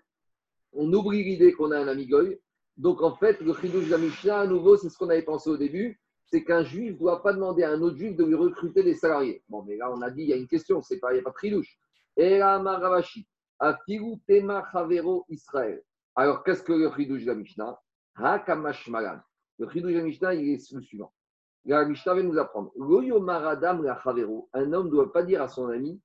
on 0.72 0.92
oublie 0.92 1.22
l'idée 1.22 1.52
qu'on 1.52 1.70
a 1.70 1.78
un 1.78 1.86
ami 1.86 2.06
goy. 2.06 2.40
Donc 2.76 3.02
en 3.02 3.14
fait, 3.14 3.40
le 3.40 3.54
chidouche 3.54 3.86
de 3.86 3.90
la 3.90 3.98
Mishnah, 3.98 4.40
à 4.40 4.46
nouveau, 4.46 4.76
c'est 4.76 4.88
ce 4.88 4.98
qu'on 4.98 5.08
avait 5.10 5.22
pensé 5.22 5.48
au 5.48 5.56
début, 5.56 6.00
c'est 6.26 6.44
qu'un 6.44 6.62
juif 6.62 6.92
ne 6.92 6.98
doit 6.98 7.22
pas 7.22 7.32
demander 7.32 7.62
à 7.62 7.70
un 7.70 7.80
autre 7.82 7.96
juif 7.96 8.16
de 8.16 8.24
lui 8.24 8.34
recruter 8.34 8.82
des 8.82 8.94
salariés. 8.94 9.42
Bon, 9.48 9.62
mais 9.62 9.76
là, 9.76 9.90
on 9.90 10.02
a 10.02 10.10
dit, 10.10 10.22
il 10.22 10.28
y 10.28 10.32
a 10.32 10.36
une 10.36 10.46
question, 10.46 10.82
c'est 10.82 10.98
pas, 10.98 11.12
il 11.12 11.14
n'y 11.14 11.20
a 11.20 11.22
pas 11.22 11.30
de 11.30 11.38
chidouche. 11.38 11.78
Et 12.16 12.38
là, 12.38 12.58
Maravashi, 12.58 13.26
Tema 14.26 14.64
Chavero 14.72 15.24
Israël. 15.28 15.82
Alors, 16.14 16.44
qu'est-ce 16.44 16.62
que 16.62 16.72
le 16.72 16.90
chidouche 16.96 17.22
de 17.22 17.28
la 17.28 17.34
Mishnah? 17.34 17.78
Hakamashmalan. 18.16 19.20
Le 19.58 19.70
chidouche 19.70 19.92
de 19.92 19.98
la 19.98 20.04
Mishnah, 20.04 20.34
il 20.34 20.50
est 20.50 20.72
le 20.72 20.82
suivant. 20.82 21.12
La 21.68 21.84
va 21.84 22.22
nous 22.22 22.38
apprendre. 22.38 22.72
Un 24.54 24.72
homme 24.72 24.86
ne 24.86 24.90
doit 24.90 25.12
pas 25.12 25.22
dire 25.22 25.42
à 25.42 25.48
son 25.48 25.68
ami, 25.68 26.00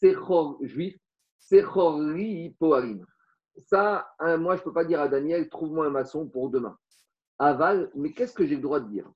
Sechor 0.00 0.58
juif, 0.62 0.96
Sechori 1.40 2.54
Poarim. 2.60 3.04
Ça, 3.66 4.08
moi, 4.20 4.54
je 4.54 4.60
ne 4.60 4.64
peux 4.64 4.72
pas 4.72 4.84
dire 4.84 5.00
à 5.00 5.08
Daniel, 5.08 5.48
trouve-moi 5.48 5.86
un 5.86 5.90
maçon 5.90 6.28
pour 6.28 6.50
demain. 6.50 6.78
Aval, 7.40 7.90
mais 7.96 8.12
qu'est-ce 8.12 8.32
que 8.32 8.46
j'ai 8.46 8.54
le 8.54 8.62
droit 8.62 8.78
de 8.78 8.88
dire? 8.88 9.10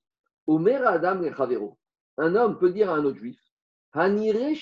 Omer 0.49 0.85
Adam 0.85 1.23
et 1.23 1.33
Chavero. 1.33 1.79
Un 2.19 2.35
homme 2.35 2.59
peut 2.59 2.71
dire 2.71 2.91
à 2.91 2.97
un 2.97 3.05
autre 3.05 3.19
juif, 3.19 3.39
Hanire 3.93 4.57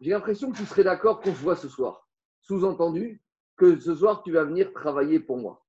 J'ai 0.00 0.10
l'impression 0.10 0.52
que 0.52 0.56
tu 0.58 0.66
serais 0.66 0.84
d'accord 0.84 1.22
qu'on 1.22 1.34
se 1.34 1.42
voit 1.42 1.56
ce 1.56 1.70
soir. 1.70 2.06
Sous-entendu, 2.42 3.22
que 3.56 3.78
ce 3.80 3.94
soir, 3.94 4.22
tu 4.24 4.32
vas 4.32 4.44
venir 4.44 4.74
travailler 4.74 5.20
pour 5.20 5.38
moi. 5.38 5.64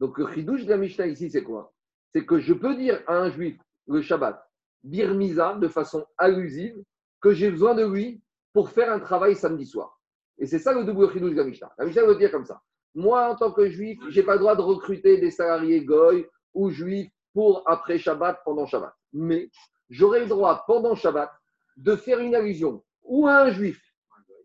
Donc, 0.00 0.18
le 0.18 0.30
chidouche 0.34 0.64
de 0.64 0.70
la 0.70 0.76
Mishnah 0.76 1.06
ici, 1.06 1.30
c'est 1.30 1.42
quoi? 1.42 1.72
C'est 2.16 2.24
que 2.24 2.38
je 2.38 2.54
peux 2.54 2.74
dire 2.74 3.02
à 3.06 3.18
un 3.18 3.30
juif 3.30 3.58
le 3.88 4.00
Shabbat, 4.00 4.42
birmiza, 4.82 5.56
de 5.56 5.68
façon 5.68 6.06
allusive, 6.16 6.82
que 7.20 7.34
j'ai 7.34 7.50
besoin 7.50 7.74
de 7.74 7.84
lui 7.84 8.22
pour 8.54 8.70
faire 8.70 8.90
un 8.90 9.00
travail 9.00 9.36
samedi 9.36 9.66
soir. 9.66 10.00
Et 10.38 10.46
c'est 10.46 10.58
ça 10.58 10.72
le 10.72 10.84
double 10.84 11.12
chidouche 11.12 11.32
de 11.32 11.36
la 11.36 11.44
Mishnah. 11.44 11.70
La 11.76 11.84
Mishnah 11.84 12.06
veut 12.06 12.16
dire 12.16 12.30
comme 12.30 12.46
ça. 12.46 12.62
Moi, 12.94 13.28
en 13.28 13.36
tant 13.36 13.52
que 13.52 13.68
juif, 13.68 14.00
je 14.08 14.18
n'ai 14.18 14.24
pas 14.24 14.32
le 14.32 14.38
droit 14.38 14.56
de 14.56 14.62
recruter 14.62 15.18
des 15.18 15.30
salariés 15.30 15.84
goy 15.84 16.26
ou 16.54 16.70
juifs 16.70 17.10
pour 17.34 17.62
après 17.66 17.98
Shabbat, 17.98 18.38
pendant 18.46 18.64
Shabbat. 18.64 18.94
Mais 19.12 19.50
j'aurai 19.90 20.20
le 20.20 20.26
droit, 20.26 20.64
pendant 20.66 20.94
Shabbat, 20.94 21.30
de 21.76 21.96
faire 21.96 22.20
une 22.20 22.34
allusion 22.34 22.82
ou 23.02 23.26
à 23.26 23.42
un 23.42 23.50
juif, 23.50 23.78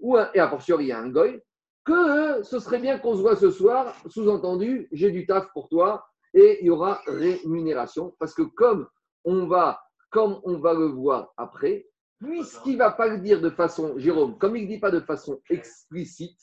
ou 0.02 0.18
un, 0.18 0.30
et 0.34 0.42
a 0.42 0.50
fortiori 0.50 0.92
à 0.92 1.00
un 1.00 1.08
goy, 1.08 1.42
que 1.86 2.44
ce 2.44 2.60
serait 2.60 2.80
bien 2.80 3.00
qu'on 3.00 3.16
se 3.16 3.22
voit 3.22 3.38
ce 3.38 3.50
soir, 3.50 3.96
sous-entendu, 4.08 4.90
j'ai 4.92 5.10
du 5.10 5.26
taf 5.26 5.48
pour 5.54 5.70
toi, 5.70 6.11
et 6.34 6.60
il 6.62 6.68
y 6.68 6.70
aura 6.70 7.02
rémunération 7.08 8.16
parce 8.20 8.34
que 8.34 8.44
comme 8.44 8.88
on 9.24 9.48
va, 9.48 9.82
comme 10.10 10.40
on 10.44 10.60
va 10.60 10.74
le 10.74 10.86
voir 10.86 11.34
après, 11.38 11.88
puisqu'il 12.20 12.74
ne 12.74 12.78
va 12.78 12.92
pas 12.92 13.08
le 13.08 13.18
dire 13.20 13.42
de 13.42 13.50
façon, 13.50 13.98
Jérôme, 13.98 14.38
comme 14.38 14.56
il 14.56 14.64
ne 14.64 14.68
dit 14.68 14.80
pas 14.80 14.92
de 14.92 15.00
façon 15.00 15.42
explicite, 15.50 16.40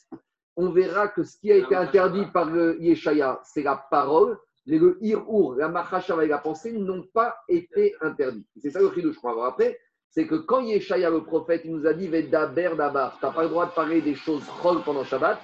on 0.55 0.71
verra 0.71 1.07
que 1.07 1.23
ce 1.23 1.37
qui 1.37 1.51
a 1.51 1.55
été 1.55 1.75
interdit 1.75 2.25
par 2.33 2.49
le 2.49 2.81
Yeshaya, 2.81 3.39
c'est 3.43 3.63
la 3.63 3.77
parole, 3.89 4.37
mais 4.67 4.77
le 4.77 4.97
Hir'ur, 5.01 5.55
la 5.55 5.69
Machashava 5.69 6.25
et 6.25 6.27
la 6.27 6.37
pensée 6.37 6.73
n'ont 6.73 7.03
pas 7.13 7.35
été 7.47 7.95
interdits. 8.01 8.45
C'est 8.61 8.71
ça 8.71 8.81
le 8.81 8.91
chidouche 8.91 9.17
qu'on 9.17 9.29
va 9.29 9.33
voir 9.35 9.47
après, 9.53 9.79
c'est 10.09 10.27
que 10.27 10.35
quand 10.35 10.61
Yeshaya, 10.61 11.09
le 11.09 11.23
prophète, 11.23 11.61
il 11.63 11.75
nous 11.75 11.87
a 11.87 11.93
dit 11.93 12.07
Vedaber 12.07 12.71
Dabar, 12.77 13.17
tu 13.19 13.25
n'as 13.25 13.31
pas 13.31 13.43
le 13.43 13.49
droit 13.49 13.67
de 13.67 13.71
parler 13.71 14.01
des 14.01 14.15
choses 14.15 14.43
chol 14.61 14.83
pendant 14.83 15.03
Shabbat, 15.03 15.39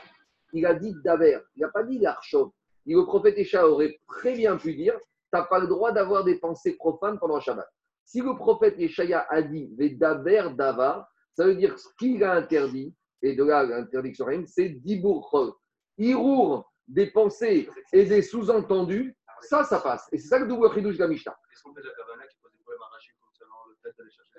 il 0.53 0.65
a 0.65 0.73
dit 0.73 0.93
Daber, 1.03 1.39
il 1.55 1.61
n'a 1.61 1.69
pas 1.69 1.83
dit 1.83 1.99
l'Archov 1.99 2.51
le 2.93 3.05
prophète 3.05 3.37
Isha 3.37 3.67
aurait 3.67 3.99
très 4.07 4.33
bien 4.33 4.57
pu 4.57 4.75
dire 4.75 4.93
Tu 4.99 5.07
n'as 5.33 5.43
pas 5.43 5.59
le 5.59 5.67
droit 5.67 5.91
d'avoir 5.91 6.23
des 6.23 6.37
pensées 6.39 6.75
profanes 6.75 7.19
pendant 7.19 7.39
Shabbat. 7.39 7.67
Si 8.05 8.21
le 8.21 8.35
prophète 8.35 8.77
Yeshaya 8.77 9.25
a 9.29 9.41
dit 9.41 9.73
Vedaber 9.77 10.49
Dava, 10.55 11.09
ça 11.33 11.45
veut 11.45 11.55
dire 11.55 11.77
ce 11.77 11.87
qu'il 11.97 12.23
a 12.23 12.33
interdit, 12.33 12.93
et 13.21 13.35
de 13.35 13.43
là 13.43 13.63
l'interdiction 13.63 14.27
c'est 14.45 14.69
Dibour. 14.69 15.59
Irour 15.97 16.71
des 16.87 17.07
pensées 17.07 17.67
et 17.91 18.05
des 18.05 18.21
sous-entendus, 18.21 19.17
ça, 19.41 19.63
ça 19.63 19.79
passe. 19.79 20.07
Et 20.11 20.17
c'est 20.17 20.27
ça 20.27 20.39
le 20.39 20.47
double 20.47 20.69
de 20.69 20.99
la 20.99 21.07
Mishnah. 21.07 21.35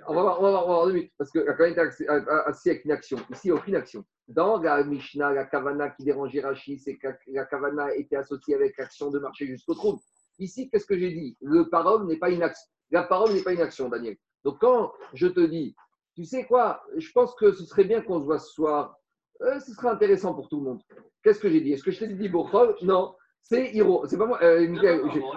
On 0.08 0.14
va, 0.14 0.22
voir, 0.22 0.40
on 0.40 0.42
va 0.42 0.50
voir, 0.50 0.64
on 0.64 0.68
va 0.68 0.74
voir 0.74 0.86
deux 0.86 0.92
minutes, 0.92 1.12
parce 1.18 1.30
que 1.30 1.38
la 1.40 1.54
Kavana 1.54 1.82
est 1.84 2.48
assis 2.48 2.70
avec 2.70 2.84
une 2.84 2.92
action. 2.92 3.18
Ici, 3.30 3.48
il 3.48 3.52
n'y 3.52 3.58
a 3.58 3.60
aucune 3.60 3.76
action. 3.76 4.04
Dans 4.28 4.60
la 4.60 4.82
Mishnah, 4.84 5.32
la 5.32 5.44
Kavana 5.44 5.90
qui 5.90 6.04
dérangeait 6.04 6.40
Rachid, 6.40 6.80
c'est 6.80 6.96
que 6.96 7.08
la 7.28 7.44
Kavana 7.44 7.94
était 7.94 8.16
associée 8.16 8.54
avec 8.54 8.76
l'action 8.76 9.10
de 9.10 9.18
marcher 9.18 9.46
jusqu'au 9.46 9.74
trou. 9.74 10.00
Ici, 10.38 10.68
qu'est-ce 10.68 10.86
que 10.86 10.98
j'ai 10.98 11.12
dit? 11.12 11.36
Le 11.40 11.68
parole 11.68 12.06
n'est 12.06 12.18
pas 12.18 12.30
une 12.30 12.42
action. 12.42 12.68
La 12.90 13.02
parole 13.02 13.32
n'est 13.32 13.42
pas 13.42 13.52
une 13.52 13.60
action, 13.60 13.88
Daniel. 13.88 14.16
Donc, 14.44 14.60
quand 14.60 14.92
je 15.14 15.26
te 15.26 15.40
dis, 15.40 15.74
tu 16.14 16.24
sais 16.24 16.44
quoi, 16.44 16.82
je 16.96 17.10
pense 17.12 17.34
que 17.34 17.52
ce 17.52 17.64
serait 17.64 17.84
bien 17.84 18.00
qu'on 18.00 18.20
se 18.20 18.24
voit 18.24 18.38
ce 18.38 18.52
soir. 18.52 18.96
Euh, 19.42 19.60
ce 19.60 19.72
serait 19.72 19.88
intéressant 19.88 20.34
pour 20.34 20.48
tout 20.48 20.58
le 20.58 20.64
monde. 20.64 20.82
Qu'est-ce 21.22 21.40
que 21.40 21.48
j'ai 21.48 21.60
dit? 21.60 21.72
Est-ce 21.72 21.82
que 21.82 21.90
je 21.90 21.98
t'ai 22.00 22.08
dit 22.08 22.28
Bochol 22.28 22.76
Non, 22.82 23.14
c'est 23.42 23.72
Hiro. 23.72 24.06
C'est 24.06 24.16
pas 24.16 24.26
moi. 24.26 24.42
Euh, 24.42 24.68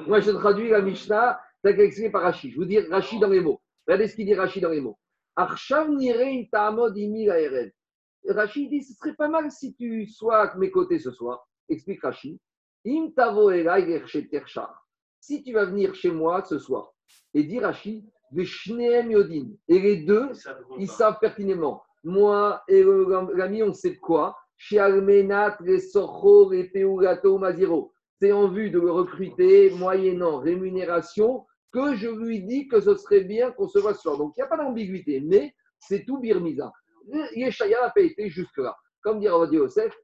moi, 0.08 0.20
je 0.20 0.32
traduis 0.32 0.70
la 0.70 0.82
Mishnah, 0.82 1.40
t'as 1.64 1.72
expliqué 1.72 2.10
par 2.10 2.22
Rachid. 2.22 2.52
Je 2.52 2.58
vous 2.58 2.66
dis 2.66 2.80
Rachid 2.80 3.20
dans 3.20 3.28
les 3.28 3.42
mots. 3.42 3.62
Regardez 3.90 4.08
ce 4.08 4.16
qu'il 4.16 4.28
dit 4.28 4.36
Rachid 4.36 4.62
dans 4.62 4.70
les 4.70 4.82
mots. 4.82 5.00
Rachid 5.36 5.98
dit 8.70 8.84
ce 8.84 8.94
serait 8.94 9.16
pas 9.16 9.28
mal 9.28 9.50
si 9.50 9.74
tu 9.74 10.06
sois 10.06 10.44
à 10.44 10.56
mes 10.58 10.70
côtés 10.70 11.00
ce 11.00 11.10
soir. 11.10 11.50
Explique 11.68 12.04
Rachid. 12.04 12.38
Si 12.86 13.14
tu 15.44 15.54
vas 15.54 15.66
venir 15.66 15.96
chez 15.96 16.12
moi 16.12 16.46
ce 16.46 16.60
soir, 16.60 16.94
et 17.34 17.44
dit 17.44 17.60
Rachid, 17.60 18.06
et 18.32 19.80
les 19.80 19.98
deux, 20.04 20.30
ils 20.78 20.88
savent 20.88 21.18
pertinemment. 21.20 21.82
Moi 22.04 22.62
et 22.68 22.86
l'ami, 23.34 23.64
on 23.64 23.74
sait 23.74 23.96
de 23.96 24.00
quoi. 24.00 24.38
Chez 24.56 24.78
Almenat, 24.78 25.58
les 25.62 25.80
Sochor 25.80 26.54
et 26.54 26.66
Peugato 26.66 27.40
Maziro. 27.40 27.92
C'est 28.22 28.34
en 28.34 28.50
vue 28.50 28.70
de 28.70 28.80
le 28.80 28.92
recruter 28.92 29.72
moyennant 29.72 30.38
rémunération 30.38 31.48
que 31.72 31.96
je 31.96 32.10
lui 32.10 32.42
dis 32.44 32.68
que 32.68 32.82
ce 32.82 32.96
serait 32.96 33.24
bien 33.24 33.52
qu'on 33.52 33.68
se 33.68 33.80
voit 33.80 33.94
ce 33.94 34.02
soir. 34.02 34.18
Donc, 34.18 34.34
il 34.36 34.40
n'y 34.40 34.44
a 34.44 34.48
pas 34.48 34.58
d'ambiguïté, 34.58 35.22
mais 35.22 35.54
c'est 35.80 36.06
tout 36.06 36.20
birmiza. 36.20 36.72
Yeshaya 37.36 37.82
n'a 37.82 37.90
pas 37.90 38.02
été 38.02 38.30
jusque-là. 38.30 38.76
Comme 39.02 39.20
dit 39.20 39.28
Ravadi 39.28 39.56
Yosef, 39.56 39.96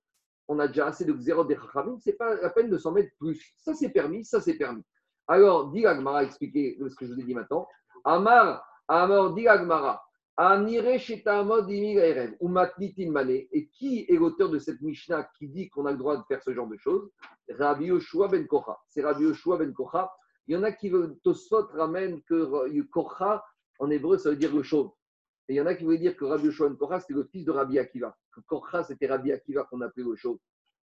on 0.47 0.59
a 0.59 0.67
déjà 0.67 0.87
assez 0.87 1.05
de 1.05 1.15
zéro 1.19 1.43
des 1.43 1.55
chachamim, 1.55 1.97
ce 1.99 2.09
n'est 2.09 2.15
pas 2.15 2.35
la 2.35 2.49
peine 2.49 2.69
de 2.69 2.77
s'en 2.77 2.91
mettre 2.91 3.09
plus. 3.19 3.53
Ça, 3.57 3.73
c'est 3.73 3.89
permis, 3.89 4.23
ça, 4.23 4.39
c'est 4.41 4.55
permis. 4.55 4.83
Alors, 5.27 5.71
dit 5.71 5.85
Agmara, 5.85 6.23
expliquez 6.23 6.77
ce 6.79 6.95
que 6.95 7.05
je 7.05 7.13
vous 7.13 7.19
ai 7.19 7.23
dit 7.23 7.33
maintenant. 7.33 7.67
Amar, 8.03 8.63
Amar, 8.87 9.33
dit 9.33 9.47
Agmara, 9.47 10.05
Amire 10.37 10.99
Shetamod 10.99 11.67
ou 12.39 12.47
Matnitin 12.47 13.09
Mane. 13.09 13.29
Et 13.51 13.69
qui 13.69 14.05
est 14.07 14.15
l'auteur 14.15 14.49
de 14.49 14.59
cette 14.59 14.81
Mishnah 14.81 15.27
qui 15.37 15.47
dit 15.47 15.69
qu'on 15.69 15.85
a 15.85 15.91
le 15.91 15.97
droit 15.97 16.17
de 16.17 16.23
faire 16.27 16.43
ce 16.43 16.53
genre 16.53 16.67
de 16.67 16.77
choses? 16.77 17.09
Rabbi 17.49 17.85
Yoshua 17.85 18.27
ben 18.27 18.45
Kocha. 18.45 18.77
C'est 18.87 19.01
Rabbi 19.01 19.23
Yoshua 19.23 19.57
ben 19.57 19.73
Kocha 19.73 20.11
il 20.47 20.53
y 20.53 20.57
en 20.57 20.63
a 20.63 20.71
qui 20.71 20.89
veulent, 20.89 21.17
Tosfot 21.23 21.67
ramène 21.73 22.21
que 22.23 22.81
Korcha, 22.83 23.43
en 23.79 23.89
hébreu, 23.89 24.17
ça 24.17 24.29
veut 24.29 24.35
dire 24.35 24.55
le 24.55 24.63
chauve. 24.63 24.91
Et 25.47 25.53
il 25.53 25.57
y 25.57 25.61
en 25.61 25.65
a 25.65 25.75
qui 25.75 25.85
veulent 25.85 25.99
dire 25.99 26.15
que 26.15 26.25
Rabbi 26.25 26.45
Yoshua 26.45 26.69
ben 26.69 26.75
Korcha, 26.75 26.99
c'était 26.99 27.13
le 27.13 27.23
fils 27.23 27.45
de 27.45 27.51
Rabbi 27.51 27.77
Akiva. 27.77 28.15
Que 28.31 28.41
Korcha, 28.41 28.83
c'était 28.83 29.07
Rabbi 29.07 29.31
Akiva 29.31 29.63
qu'on 29.65 29.81
appelait 29.81 30.03
le 30.03 30.15
chauve. 30.15 30.39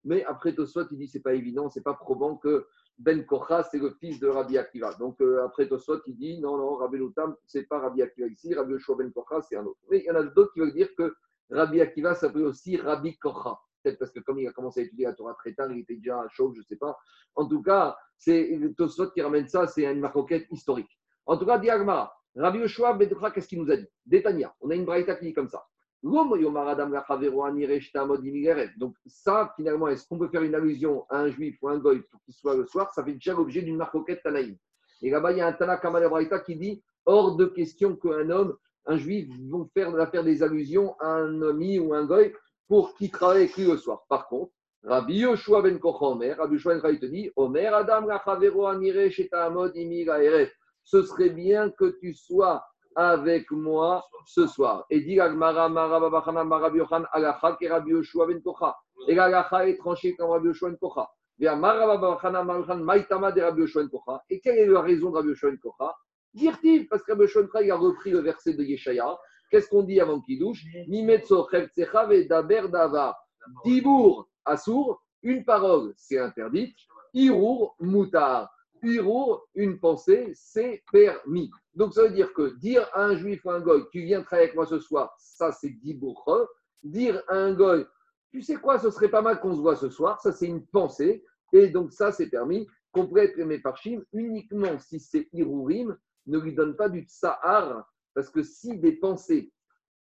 Mais 0.05 0.25
après 0.25 0.55
Tosfot, 0.55 0.87
il 0.91 0.99
dit 0.99 1.09
c'est 1.09 1.21
pas 1.21 1.35
évident, 1.35 1.69
c'est 1.71 1.83
pas 1.83 1.95
probant 1.95 2.37
que 2.37 2.67
Ben 2.99 3.25
Korcha, 3.25 3.63
c'est 3.65 3.79
le 3.79 3.91
fils 4.01 4.19
de 4.19 4.29
Rabbi 4.29 4.59
Akiva. 4.59 4.95
Donc 4.95 5.21
euh, 5.21 5.45
après 5.45 5.69
Tosfot, 5.69 6.01
il 6.07 6.17
dit 6.17 6.41
non, 6.41 6.57
non, 6.57 6.75
Rabbi 6.77 6.99
Loutam, 6.99 7.37
c'est 7.47 7.65
pas 7.65 7.81
Rabbi 7.81 8.03
Akiva 8.03 8.27
ici, 8.27 8.55
Rabbi 8.55 8.73
Yoshua 8.73 8.97
Ben 8.97 9.13
Korcha, 9.13 9.41
c'est 9.43 9.57
un 9.57 9.65
autre. 9.65 9.81
Mais 9.91 9.99
il 9.99 10.05
y 10.05 10.11
en 10.11 10.17
a 10.17 10.23
d'autres 10.23 10.53
qui 10.53 10.61
veulent 10.61 10.75
dire 10.75 10.89
que 10.97 11.15
Rabbi 11.51 11.81
Akiva 11.81 12.15
s'appelle 12.15 12.45
aussi 12.45 12.77
Rabbi 12.77 13.17
Korcha 13.19 13.59
peut-être 13.83 13.99
parce 13.99 14.11
que 14.11 14.21
comme 14.21 14.39
il 14.39 14.49
a 14.49 14.53
commencé 14.53 14.81
à 14.81 14.83
étudier 14.85 15.07
la 15.07 15.15
Torah 15.15 15.35
très 15.35 15.53
tard, 15.53 15.71
il 15.73 15.81
était 15.81 15.97
déjà 15.97 16.25
chauve, 16.29 16.55
je 16.55 16.61
ne 16.61 16.65
sais 16.65 16.77
pas. 16.77 16.97
En 17.35 17.47
tout 17.47 17.63
cas, 17.63 17.97
c'est 18.17 18.59
Tosfot 18.77 19.11
qui 19.11 19.23
ramène 19.23 19.49
ça, 19.49 19.67
c'est 19.67 19.85
une 19.85 20.01
maroquette 20.01 20.47
historique. 20.51 20.99
En 21.27 21.37
tout 21.37 21.47
cas, 21.47 21.59
Diagmara, 21.59 22.13
Rabbi 22.37 22.59
Yoshua 22.59 22.95
Bedra, 22.95 23.31
qu'est-ce 23.31 23.49
qu'il 23.49 23.63
nous 23.63 23.71
a 23.71 23.77
dit? 23.77 23.87
Détania, 24.07 24.55
on 24.61 24.71
a 24.71 24.75
une 24.75 24.85
braïta 24.85 25.15
qui 25.17 25.27
dit 25.27 25.33
comme 25.33 25.49
ça. 25.49 25.65
Donc 26.03 26.25
ça, 29.07 29.53
finalement, 29.57 29.89
est-ce 29.89 30.07
qu'on 30.09 30.19
peut 30.19 30.29
faire 30.29 30.43
une 30.43 30.55
allusion 30.55 31.05
à 31.11 31.19
un 31.19 31.29
juif 31.29 31.59
ou 31.61 31.69
un 31.69 31.79
goy 31.79 32.01
pour 32.11 32.23
qu'il 32.23 32.33
soit 32.33 32.57
le 32.57 32.65
soir? 32.65 32.91
Ça 32.95 33.05
fait 33.05 33.13
déjà 33.13 33.35
l'objet 33.35 33.61
d'une 33.61 33.77
marcoquette 33.77 34.23
tanaïm. 34.23 34.57
Et 35.03 35.11
là-bas, 35.11 35.33
il 35.33 35.39
y 35.39 35.41
a 35.43 35.47
un 35.47 35.53
Tanakh 35.53 35.83
Braïta 35.83 36.39
qui 36.41 36.57
dit 36.57 36.83
hors 37.05 37.37
de 37.37 37.45
question 37.47 37.97
qu'un 37.97 38.31
homme, 38.31 38.57
un 38.87 38.97
juif, 38.97 39.29
vont 39.51 39.69
faire, 39.75 39.93
faire 40.11 40.25
des 40.25 40.43
allusions 40.43 40.99
à 41.01 41.07
un 41.07 41.43
ami 41.43 41.79
ou 41.79 41.93
un 41.93 42.07
goy 42.07 42.33
pour 42.71 42.95
qu'il 42.95 43.11
travaille 43.11 43.39
avec 43.39 43.57
lui 43.57 43.65
le 43.65 43.77
soir. 43.77 44.05
Par 44.09 44.29
contre, 44.29 44.53
Rabbi 44.85 45.17
Yoshua 45.19 45.61
ben 45.61 45.81
Kocha 45.81 46.05
Omer, 46.07 46.37
Rabbi 46.39 46.55
Yoshua 46.55 46.79
ben 46.79 47.01
te 47.01 47.07
dit 47.07 47.29
Omer 47.35 47.75
Adam 47.75 48.07
Rachavero 48.07 48.69
Anire 48.69 49.11
Shetamod 49.11 49.75
Imira 49.75 50.19
Ce 50.85 51.03
serait 51.03 51.31
bien 51.31 51.71
que 51.71 51.99
tu 52.01 52.15
sois 52.15 52.65
avec 52.95 53.51
moi 53.51 54.05
ce 54.25 54.47
soir. 54.47 54.87
Et 54.89 55.01
dit 55.01 55.19
Agmara 55.19 55.69
Marababachana 55.69 56.45
Marabi 56.45 56.79
Yochan 56.79 57.03
Alacha 57.13 57.57
que 57.61 57.69
Rabbi 57.69 57.91
Yoshua 57.91 58.29
ben 58.29 58.41
Kocha. 58.41 58.77
Et 59.09 59.17
l'Alacha 59.17 59.67
est 59.69 59.77
tranché 59.77 60.15
comme 60.15 60.31
Rabbi 60.31 60.47
Yoshua 60.47 60.71
ben 60.71 60.77
Kocha. 60.77 61.11
Et 64.31 64.41
quelle 64.41 64.59
est 64.59 64.67
la 64.67 64.81
raison 64.81 65.11
de 65.11 65.17
Rabbi 65.17 65.29
Yoshua 65.31 65.51
ben 65.51 65.59
Kocha? 65.59 65.97
Dire-t-il, 66.35 66.87
parce 66.87 67.03
que 67.03 67.11
Rabbi 67.11 67.23
Yoshua 67.23 67.43
ben 67.43 67.63
il 67.65 67.71
a 67.73 67.77
repris 67.77 68.13
le 68.13 68.21
verset 68.21 68.55
de 68.55 68.63
Yeshaya. 68.63 69.19
Qu'est-ce 69.51 69.69
qu'on 69.69 69.83
dit 69.83 70.01
avant 70.01 70.21
qu'il 70.21 70.39
douche 70.39 70.65
Mimetso 70.89 71.49
Daber 72.29 72.69
Davar. 72.69 73.17
Dibour 73.65 74.29
Assour, 74.45 75.03
une 75.23 75.45
parole, 75.45 75.93
c'est 75.97 76.19
interdite. 76.19 76.77
Irour, 77.13 77.77
moutar. 77.81 78.51
Irour, 78.83 79.47
une 79.55 79.79
pensée, 79.79 80.33
c'est 80.35 80.83
permis. 80.91 81.51
Donc 81.75 81.93
ça 81.93 82.03
veut 82.03 82.11
dire 82.11 82.33
que 82.33 82.57
dire 82.59 82.89
à 82.93 83.05
un 83.05 83.17
juif 83.17 83.45
ou 83.45 83.51
un 83.51 83.61
goy, 83.61 83.85
tu 83.93 84.03
viens 84.03 84.23
travailler 84.23 84.49
avec 84.49 84.57
moi 84.57 84.67
ce 84.67 84.79
soir, 84.79 85.15
ça 85.19 85.53
c'est 85.53 85.71
dibour. 85.83 86.49
Dire 86.83 87.23
à 87.29 87.37
un 87.37 87.53
goy, 87.53 87.85
tu 88.31 88.43
sais 88.43 88.57
quoi, 88.57 88.79
ce 88.79 88.91
serait 88.91 89.11
pas 89.11 89.23
mal 89.23 89.41
qu'on 89.41 89.55
se 89.55 89.61
voit 89.61 89.77
ce 89.77 89.91
soir, 89.91 90.21
ça 90.21 90.33
c'est 90.33 90.47
une 90.47 90.67
pensée. 90.67 91.25
Et 91.53 91.69
donc 91.69 91.93
ça 91.93 92.13
c'est 92.13 92.29
permis. 92.29 92.67
Qu'on 92.93 93.07
pourrait 93.07 93.27
être 93.27 93.63
par 93.63 93.77
Chim 93.77 94.03
uniquement 94.13 94.79
si 94.79 94.99
c'est 94.99 95.29
irourim, 95.33 95.97
ne 96.27 96.39
lui 96.39 96.55
donne 96.55 96.75
pas 96.75 96.89
du 96.89 97.03
tsahar, 97.03 97.89
parce 98.21 98.31
que 98.31 98.43
si 98.43 98.77
des 98.77 98.93
pensées 98.93 99.51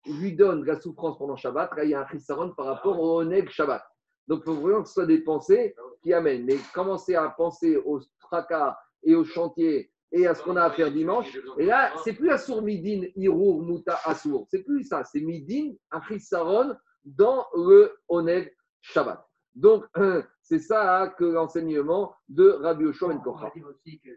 lui 0.05 0.35
donnent 0.35 0.65
la 0.65 0.81
souffrance 0.81 1.17
pendant 1.17 1.37
Shabbat, 1.37 1.71
là 1.77 1.85
il 1.85 1.91
y 1.91 1.95
a 1.95 2.01
un 2.01 2.09
chisaron 2.09 2.53
par 2.57 2.67
rapport 2.67 2.99
au 2.99 3.21
oneg 3.21 3.49
Shabbat. 3.49 3.85
Donc, 4.27 4.41
il 4.41 4.47
faut 4.47 4.61
vraiment 4.61 4.83
que 4.83 4.89
ce 4.89 4.95
soit 4.95 5.07
des 5.07 5.23
pensées 5.23 5.77
qui 6.03 6.13
amènent. 6.13 6.45
Mais 6.45 6.57
commencer 6.75 7.15
à 7.15 7.29
penser 7.31 7.77
au 7.77 8.01
tracas 8.19 8.77
et 9.05 9.15
au 9.15 9.25
chantier 9.25 9.93
et 10.11 10.27
à 10.27 10.35
ce 10.35 10.43
qu'on 10.43 10.57
a 10.57 10.65
à 10.65 10.71
faire 10.73 10.91
dimanche, 10.91 11.39
et 11.57 11.67
là, 11.67 11.93
c'est 12.03 12.15
plus 12.15 12.31
Assour 12.31 12.63
Midin, 12.63 13.07
Irour, 13.15 13.63
Muta, 13.63 14.01
Assour. 14.05 14.49
C'est 14.51 14.65
plus 14.65 14.83
ça. 14.83 15.05
C'est 15.05 15.21
Midin, 15.21 15.75
Saron 16.19 16.75
dans 17.05 17.47
le 17.55 17.97
Oneg 18.09 18.53
Shabbat. 18.81 19.25
Donc, 19.55 19.85
c'est 20.43 20.59
ça 20.59 21.15
que 21.17 21.25
l'enseignement 21.25 22.13
de 22.29 22.51
Rabbi 22.51 22.85
Yoshua 22.85 23.09
Ben 23.09 23.23
Kocha. 23.23 23.53
aussi 23.55 24.01
que 24.01 24.11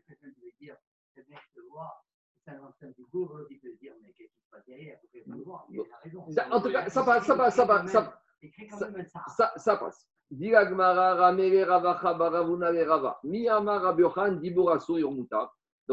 dire, 0.60 0.76
c'est 1.14 1.28
bien 1.28 1.38
de 1.56 1.62
voir, 1.70 2.04
un 2.48 2.60
enseignement 2.64 2.96
du 2.98 3.06
gouvernement 3.06 3.46
qui 3.48 3.58
peut 3.58 3.74
dire, 3.82 3.94
mais 4.02 4.12
qu'est-ce 4.14 4.34
qui 4.34 4.44
se 4.44 4.50
passe 4.52 4.66
derrière? 4.66 5.00
En 6.52 6.62
tout 6.62 6.72
cas, 6.72 6.90
ça 6.90 7.04
passe, 7.04 7.26
ça 7.26 7.36
passe, 7.36 7.56
ça 7.56 7.66
passe. 7.66 7.92
Ça, 7.92 8.22
ça, 9.38 9.54
ça 9.56 9.78
passe. 9.78 10.06
Donc 10.30 10.52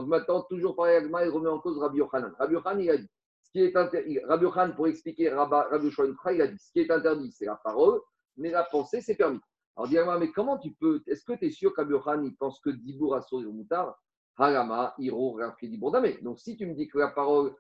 maintenant, 0.07 0.43
toujours 0.43 0.77
par 0.77 0.85
Agma, 0.87 1.25
il 1.25 1.31
remet 1.31 1.49
en 1.49 1.61
cause 1.61 1.79
Rabbi 1.79 1.99
Yochanan. 1.99 2.35
Rabbi 2.39 2.55
Yochanan, 2.55 2.81
il 2.81 2.91
a 2.91 2.97
dit, 2.97 3.11
ce 3.43 3.51
qui 3.51 3.63
est 3.63 3.77
interdit, 3.77 4.19
Rabbi 4.21 4.45
Yochanan, 4.45 4.75
pour 4.75 4.87
expliquer 4.89 5.31
Rabbi 5.31 5.87
Yochanan, 5.87 6.17
il 6.33 6.43
a 6.43 6.47
dit, 6.47 6.59
ce 6.59 6.73
qui 6.73 6.81
est 6.81 6.91
interdit, 6.91 7.33
c'est 7.33 7.47
la 7.47 7.57
parole, 7.57 8.01
mais 8.37 8.51
la 8.51 8.65
pensée, 8.65 9.01
c'est 9.01 9.17
permis. 9.17 9.41
Alors, 9.77 9.89
dis 9.89 9.97
mais 10.19 10.33
comment 10.33 10.59
tu 10.59 10.73
peux, 10.73 11.03
est-ce 11.07 11.25
que 11.25 11.33
tu 11.35 11.47
es 11.47 11.51
sûr 11.51 11.73
Yochanan, 11.77 12.25
il 12.25 12.37
pense 12.37 12.61
que 12.61 12.71
Dibour 12.71 13.15
Assour 13.17 13.43
Mutar, 13.43 13.99
Harama, 14.37 14.95
Hiro, 14.99 15.39
Dibour 15.63 16.01
Donc, 16.23 16.41
si 16.41 16.57
tu 16.57 16.67
me 16.67 16.75
dis 16.75 16.89
que 16.89 16.99
la 16.99 17.09
parole 17.09 17.55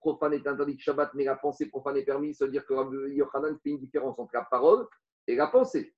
profane 0.00 0.34
est 0.34 0.46
interdite 0.46 0.80
Shabbat, 0.80 1.14
mais 1.14 1.24
la 1.24 1.36
pensée 1.36 1.66
profane 1.66 1.96
est 1.96 2.04
permise, 2.04 2.38
ça 2.38 2.46
veut 2.46 2.50
dire 2.50 2.64
que 2.66 2.74
Rabbi 2.74 2.96
Yochanan 3.14 3.58
fait 3.62 3.70
une 3.70 3.78
différence 3.78 4.18
entre 4.18 4.34
la 4.34 4.44
parole 4.44 4.86
et 5.26 5.36
la 5.36 5.46
pensée. 5.48 5.92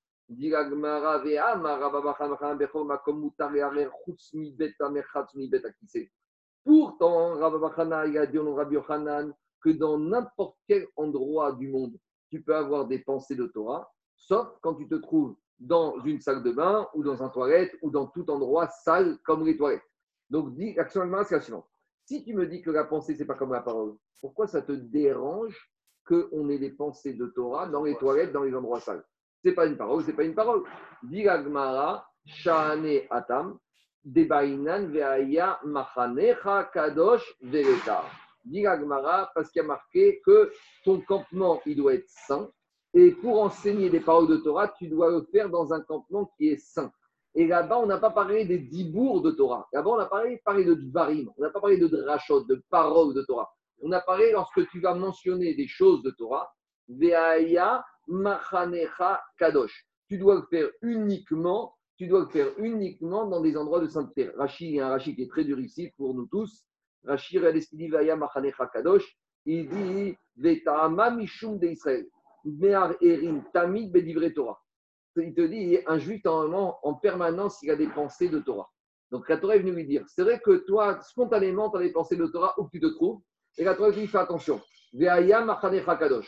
Pourtant, 6.65 7.39
Rabbi 7.39 8.75
Yochanan 8.75 9.35
que 9.61 9.71
dans 9.71 9.99
n'importe 9.99 10.57
quel 10.69 10.87
endroit 10.97 11.53
du 11.53 11.69
monde, 11.69 11.97
tu 12.31 12.43
peux 12.43 12.55
avoir 12.55 12.87
des 12.87 12.99
pensées 13.01 13.35
de 13.35 13.47
Torah, 13.47 13.91
sauf 14.17 14.49
quand 14.61 14.75
tu 14.75 14.87
te 14.89 14.95
trouves 14.97 15.37
dans 15.59 15.99
une 16.05 16.21
salle 16.21 16.43
de 16.43 16.53
bain 16.53 16.89
ou 16.95 17.03
dans 17.03 17.23
un 17.23 17.29
toilette 17.29 17.77
ou 17.83 17.91
dans 17.91 18.07
tout 18.07 18.31
endroit 18.31 18.69
sale 18.69 19.19
comme 19.25 19.45
les 19.45 19.57
toilettes. 19.57 19.83
Donc, 20.31 20.55
actuellement, 20.77 21.25
c'est 21.25 21.37
la. 21.37 21.67
Si 22.05 22.25
tu 22.25 22.35
me 22.35 22.47
dis 22.47 22.63
que 22.63 22.71
la 22.71 22.85
pensée, 22.85 23.15
c'est 23.15 23.27
pas 23.27 23.35
comme 23.35 23.53
la 23.53 23.61
parole, 23.61 23.95
pourquoi 24.21 24.47
ça 24.47 24.63
te 24.63 24.73
dérange 24.73 25.71
qu'on 26.07 26.49
ait 26.49 26.59
des 26.59 26.71
pensées 26.71 27.15
de 27.15 27.27
Torah 27.27 27.69
dans 27.69 27.85
les 27.85 27.97
toilettes, 27.97 28.33
dans 28.33 28.43
les 28.43 28.55
endroits 28.55 28.81
sales? 28.81 29.05
C'est 29.43 29.53
pas 29.53 29.67
une 29.67 29.77
parole, 29.77 30.03
c'est 30.05 30.15
pas 30.15 30.25
une 30.25 30.35
parole. 30.35 30.65
Diragmara, 31.03 32.09
Shane 32.25 33.03
Atam, 33.11 33.59
Debainan 34.05 34.87
Veaya 34.89 35.61
Machanecha 35.65 36.71
Kadosh 36.73 37.37
Veleta. 37.43 38.05
Diragmara, 38.45 39.31
parce 39.35 39.51
qu'il 39.51 39.63
y 39.63 39.65
a 39.65 39.69
marqué 39.69 40.21
que 40.25 40.51
ton 40.85 41.01
campement, 41.03 41.61
il 41.67 41.77
doit 41.77 41.95
être 41.95 42.09
saint. 42.09 42.51
Et 42.95 43.13
pour 43.13 43.43
enseigner 43.43 43.91
des 43.91 44.01
paroles 44.01 44.29
de 44.29 44.39
Torah, 44.39 44.69
tu 44.69 44.89
dois 44.89 45.11
le 45.11 45.23
faire 45.31 45.51
dans 45.51 45.73
un 45.75 45.81
campement 45.83 46.33
qui 46.37 46.49
est 46.49 46.57
saint. 46.57 46.91
Et 47.39 47.47
là-bas, 47.47 47.79
on 47.79 47.87
n'a 47.87 47.99
pas 47.99 48.11
parlé 48.11 48.45
des 48.47 48.59
dibours 48.59 49.23
de 49.23 49.31
Torah. 49.31 49.69
Là-bas, 49.73 49.91
on 49.91 49.99
a 50.01 50.07
parlé, 50.07 50.43
parlé 50.45 50.65
de 50.65 50.75
dvarim. 50.75 51.31
On 51.37 51.43
n'a 51.43 51.51
pas 51.51 51.61
parlé 51.61 51.79
de 51.79 51.87
drachot, 51.87 52.43
de 52.43 52.61
paroles 52.69 53.15
de 53.15 53.23
Torah. 53.23 53.49
On 53.81 53.93
a 53.93 54.01
parlé 54.01 54.33
lorsque 54.33 54.69
tu 54.71 54.81
vas 54.81 54.97
mentionner 54.97 55.55
des 55.55 55.69
choses 55.69 56.03
de 56.03 56.11
Torah. 56.11 56.53
Veaya 56.89 57.85
machanecha 58.09 59.23
kadosh. 59.39 59.87
Tu 60.09 60.19
dois 60.19 60.35
le 60.35 60.43
faire 60.51 60.69
uniquement. 60.83 61.77
Tu 61.97 62.09
dois 62.09 62.23
le 62.23 62.27
faire 62.27 62.49
uniquement 62.59 63.29
dans 63.29 63.41
des 63.41 63.57
endroits 63.57 63.79
de 63.79 63.87
sainteté. 63.87 64.31
Rachid, 64.37 64.71
il 64.71 64.75
y 64.75 64.81
a 64.81 64.89
un 64.89 64.91
Rachid 64.91 65.15
qui 65.15 65.23
est 65.23 65.31
très 65.31 65.45
dur 65.45 65.61
ici 65.61 65.93
pour 65.97 66.15
nous 66.15 66.27
tous. 66.27 66.65
Rachid, 67.05 67.41
il 67.73 67.91
Veaya 67.93 68.17
machanecha 68.17 68.67
kadosh. 68.67 69.17
Il 69.47 69.69
dit 69.69 70.17
Vetama 70.37 71.13
mishum 71.13 71.57
de 71.61 71.69
Israël. 71.69 72.05
Me'ar 72.45 72.95
erim 73.01 73.45
tamid 73.53 73.93
bedivre 73.93 74.29
Torah 74.35 74.59
il 75.21 75.35
te 75.35 75.41
dit, 75.41 75.79
un 75.87 75.99
juif, 75.99 76.25
normalement, 76.25 76.79
en 76.83 76.95
permanence, 76.95 77.59
il 77.63 77.71
a 77.71 77.77
des 77.77 77.89
pensées 77.89 78.29
de 78.29 78.39
Torah. 78.39 78.69
Donc 79.11 79.29
la 79.29 79.39
Torah 79.39 79.57
est 79.57 79.61
venue 79.61 79.73
lui 79.73 79.87
dire, 79.87 80.05
c'est 80.07 80.23
vrai 80.23 80.41
que 80.41 80.65
toi, 80.67 81.01
spontanément, 81.03 81.71
tu 81.71 81.79
as 81.79 81.81
des 81.81 81.93
pensées 81.93 82.17
de 82.17 82.27
Torah 82.27 82.55
où 82.59 82.69
tu 82.71 82.81
te 82.81 82.87
trouves. 82.87 83.21
Et 83.57 83.65
la 83.65 83.75
Torah 83.75 83.91
lui 83.91 84.03
dit, 84.03 84.07
fais 84.07 84.19
attention. 84.19 84.61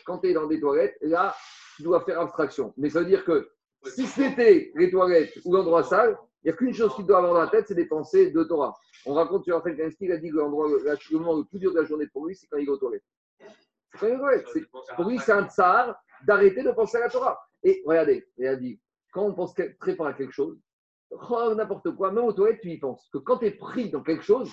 Quand 0.05 0.18
tu 0.18 0.29
es 0.29 0.33
dans 0.35 0.46
des 0.46 0.61
toilettes, 0.61 0.96
là, 1.00 1.35
tu 1.76 1.83
dois 1.83 2.00
faire 2.03 2.20
abstraction. 2.20 2.74
Mais 2.76 2.90
ça 2.90 3.00
veut 3.00 3.07
dire 3.07 3.24
que 3.24 3.50
si 3.87 4.07
c'était 4.07 4.72
les 4.74 4.90
toilettes 4.90 5.38
ou 5.44 5.55
l'endroit 5.55 5.83
sale, 5.83 6.18
il 6.42 6.48
n'y 6.48 6.53
a 6.53 6.57
qu'une 6.57 6.74
chose 6.74 6.94
qui 6.94 7.05
doit 7.05 7.18
avoir 7.18 7.35
dans 7.35 7.40
la 7.40 7.48
tête, 7.48 7.66
c'est 7.68 7.74
des 7.74 7.87
pensées 7.87 8.31
de 8.31 8.44
Torah. 8.44 8.74
On 9.07 9.14
raconte 9.14 9.44
sur 9.44 9.57
Raphaël 9.57 9.76
Kansky, 9.76 10.07
il 10.07 10.12
a 10.12 10.18
dit 10.18 10.31
que 10.31 10.37
l'endroit, 10.37 10.68
le 10.68 11.18
moment 11.18 11.37
le 11.37 11.44
plus 11.44 11.59
dur 11.59 11.72
de 11.72 11.81
la 11.81 11.87
journée 11.87 12.07
pour 12.07 12.26
lui, 12.26 12.35
c'est 12.35 12.46
quand 12.46 12.59
il 12.59 12.66
est 12.66 12.70
aux 12.70 12.76
toilettes. 12.76 13.05
Pour 13.98 15.09
lui, 15.09 15.18
c'est 15.18 15.33
un 15.33 15.48
tsar 15.48 15.98
d'arrêter 16.26 16.62
de 16.62 16.70
penser 16.72 16.98
à 16.98 17.00
la 17.00 17.09
Torah. 17.09 17.38
Et 17.62 17.83
regardez, 17.85 18.27
il 18.38 18.46
a 18.46 18.57
dit, 18.57 18.81
quand 19.12 19.25
on 19.25 19.35
pense 19.35 19.55
très 19.55 19.94
fort 19.94 20.07
à 20.07 20.14
quelque 20.14 20.33
chose, 20.33 20.59
oh, 21.11 21.55
n'importe 21.55 21.90
quoi, 21.94 22.12
même 22.12 22.25
aux 22.25 22.33
toilettes, 22.33 22.61
tu 22.61 22.70
y 22.70 22.79
penses. 22.79 23.09
Que 23.12 23.18
quand 23.18 23.38
tu 23.38 23.46
es 23.46 23.51
pris 23.51 23.90
dans 23.90 24.03
quelque 24.03 24.23
chose, 24.23 24.53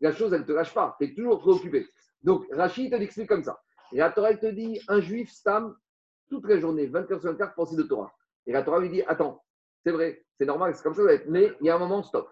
la 0.00 0.12
chose, 0.12 0.32
elle 0.32 0.42
ne 0.42 0.46
te 0.46 0.52
lâche 0.52 0.72
pas. 0.72 0.96
Tu 1.00 1.06
es 1.06 1.14
toujours 1.14 1.40
préoccupé. 1.40 1.86
Donc, 2.22 2.46
Rachid 2.52 2.90
te 2.90 2.96
l'explique 2.96 3.28
comme 3.28 3.44
ça. 3.44 3.60
Et 3.92 3.98
la 3.98 4.10
Torah, 4.10 4.30
elle 4.30 4.40
te 4.40 4.46
dit, 4.46 4.80
un 4.88 5.00
juif 5.00 5.30
stam 5.30 5.76
toute 6.28 6.46
la 6.46 6.58
journée, 6.58 6.86
24 6.86 7.20
sur 7.20 7.30
24, 7.30 7.54
penser 7.54 7.76
de 7.76 7.82
Torah. 7.82 8.12
Et 8.46 8.52
la 8.52 8.62
Torah 8.62 8.80
lui 8.80 8.90
dit, 8.90 9.02
attends, 9.02 9.42
c'est 9.82 9.92
vrai, 9.92 10.24
c'est 10.36 10.44
normal, 10.44 10.74
c'est 10.74 10.82
comme 10.82 10.94
ça, 10.94 11.02
mais 11.26 11.52
il 11.60 11.66
y 11.66 11.70
a 11.70 11.76
un 11.76 11.78
moment, 11.78 12.02
stop. 12.02 12.28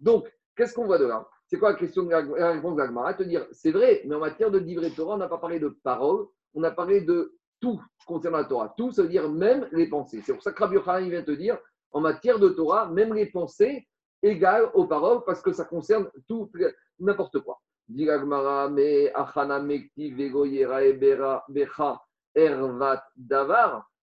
Donc, 0.00 0.30
qu'est-ce 0.56 0.74
qu'on 0.74 0.86
voit 0.86 0.98
de 0.98 1.06
là? 1.06 1.28
C'est 1.46 1.58
quoi 1.58 1.72
la 1.72 1.78
question 1.78 2.02
de 2.02 2.10
la, 2.10 2.52
réponse 2.52 2.74
de 2.74 2.80
l'Agmara 2.80 3.14
Te 3.14 3.22
dire, 3.22 3.46
c'est 3.52 3.70
vrai, 3.70 4.02
mais 4.04 4.16
en 4.16 4.20
matière 4.20 4.50
de 4.50 4.58
livret 4.58 4.90
Torah, 4.90 5.14
on 5.14 5.18
n'a 5.18 5.28
pas 5.28 5.38
parlé 5.38 5.60
de 5.60 5.68
parole, 5.68 6.26
on 6.54 6.62
a 6.64 6.70
parlé 6.70 7.02
de 7.02 7.35
tout 7.60 7.80
concernant 8.06 8.38
la 8.38 8.44
Torah. 8.44 8.74
Tout, 8.76 8.92
ça 8.92 9.02
veut 9.02 9.08
dire 9.08 9.28
même 9.28 9.68
les 9.72 9.88
pensées. 9.88 10.22
C'est 10.24 10.32
pour 10.32 10.42
ça 10.42 10.52
que 10.52 10.62
Rabbi 10.62 10.76
Yochanan 10.76 11.08
vient 11.10 11.22
te 11.22 11.32
dire, 11.32 11.58
en 11.92 12.00
matière 12.00 12.38
de 12.38 12.48
Torah, 12.48 12.86
même 12.86 13.14
les 13.14 13.26
pensées 13.26 13.86
égales 14.22 14.70
aux 14.74 14.86
paroles, 14.86 15.24
parce 15.24 15.42
que 15.42 15.52
ça 15.52 15.64
concerne 15.64 16.08
tout, 16.28 16.50
n'importe 16.98 17.40
quoi. 17.40 17.60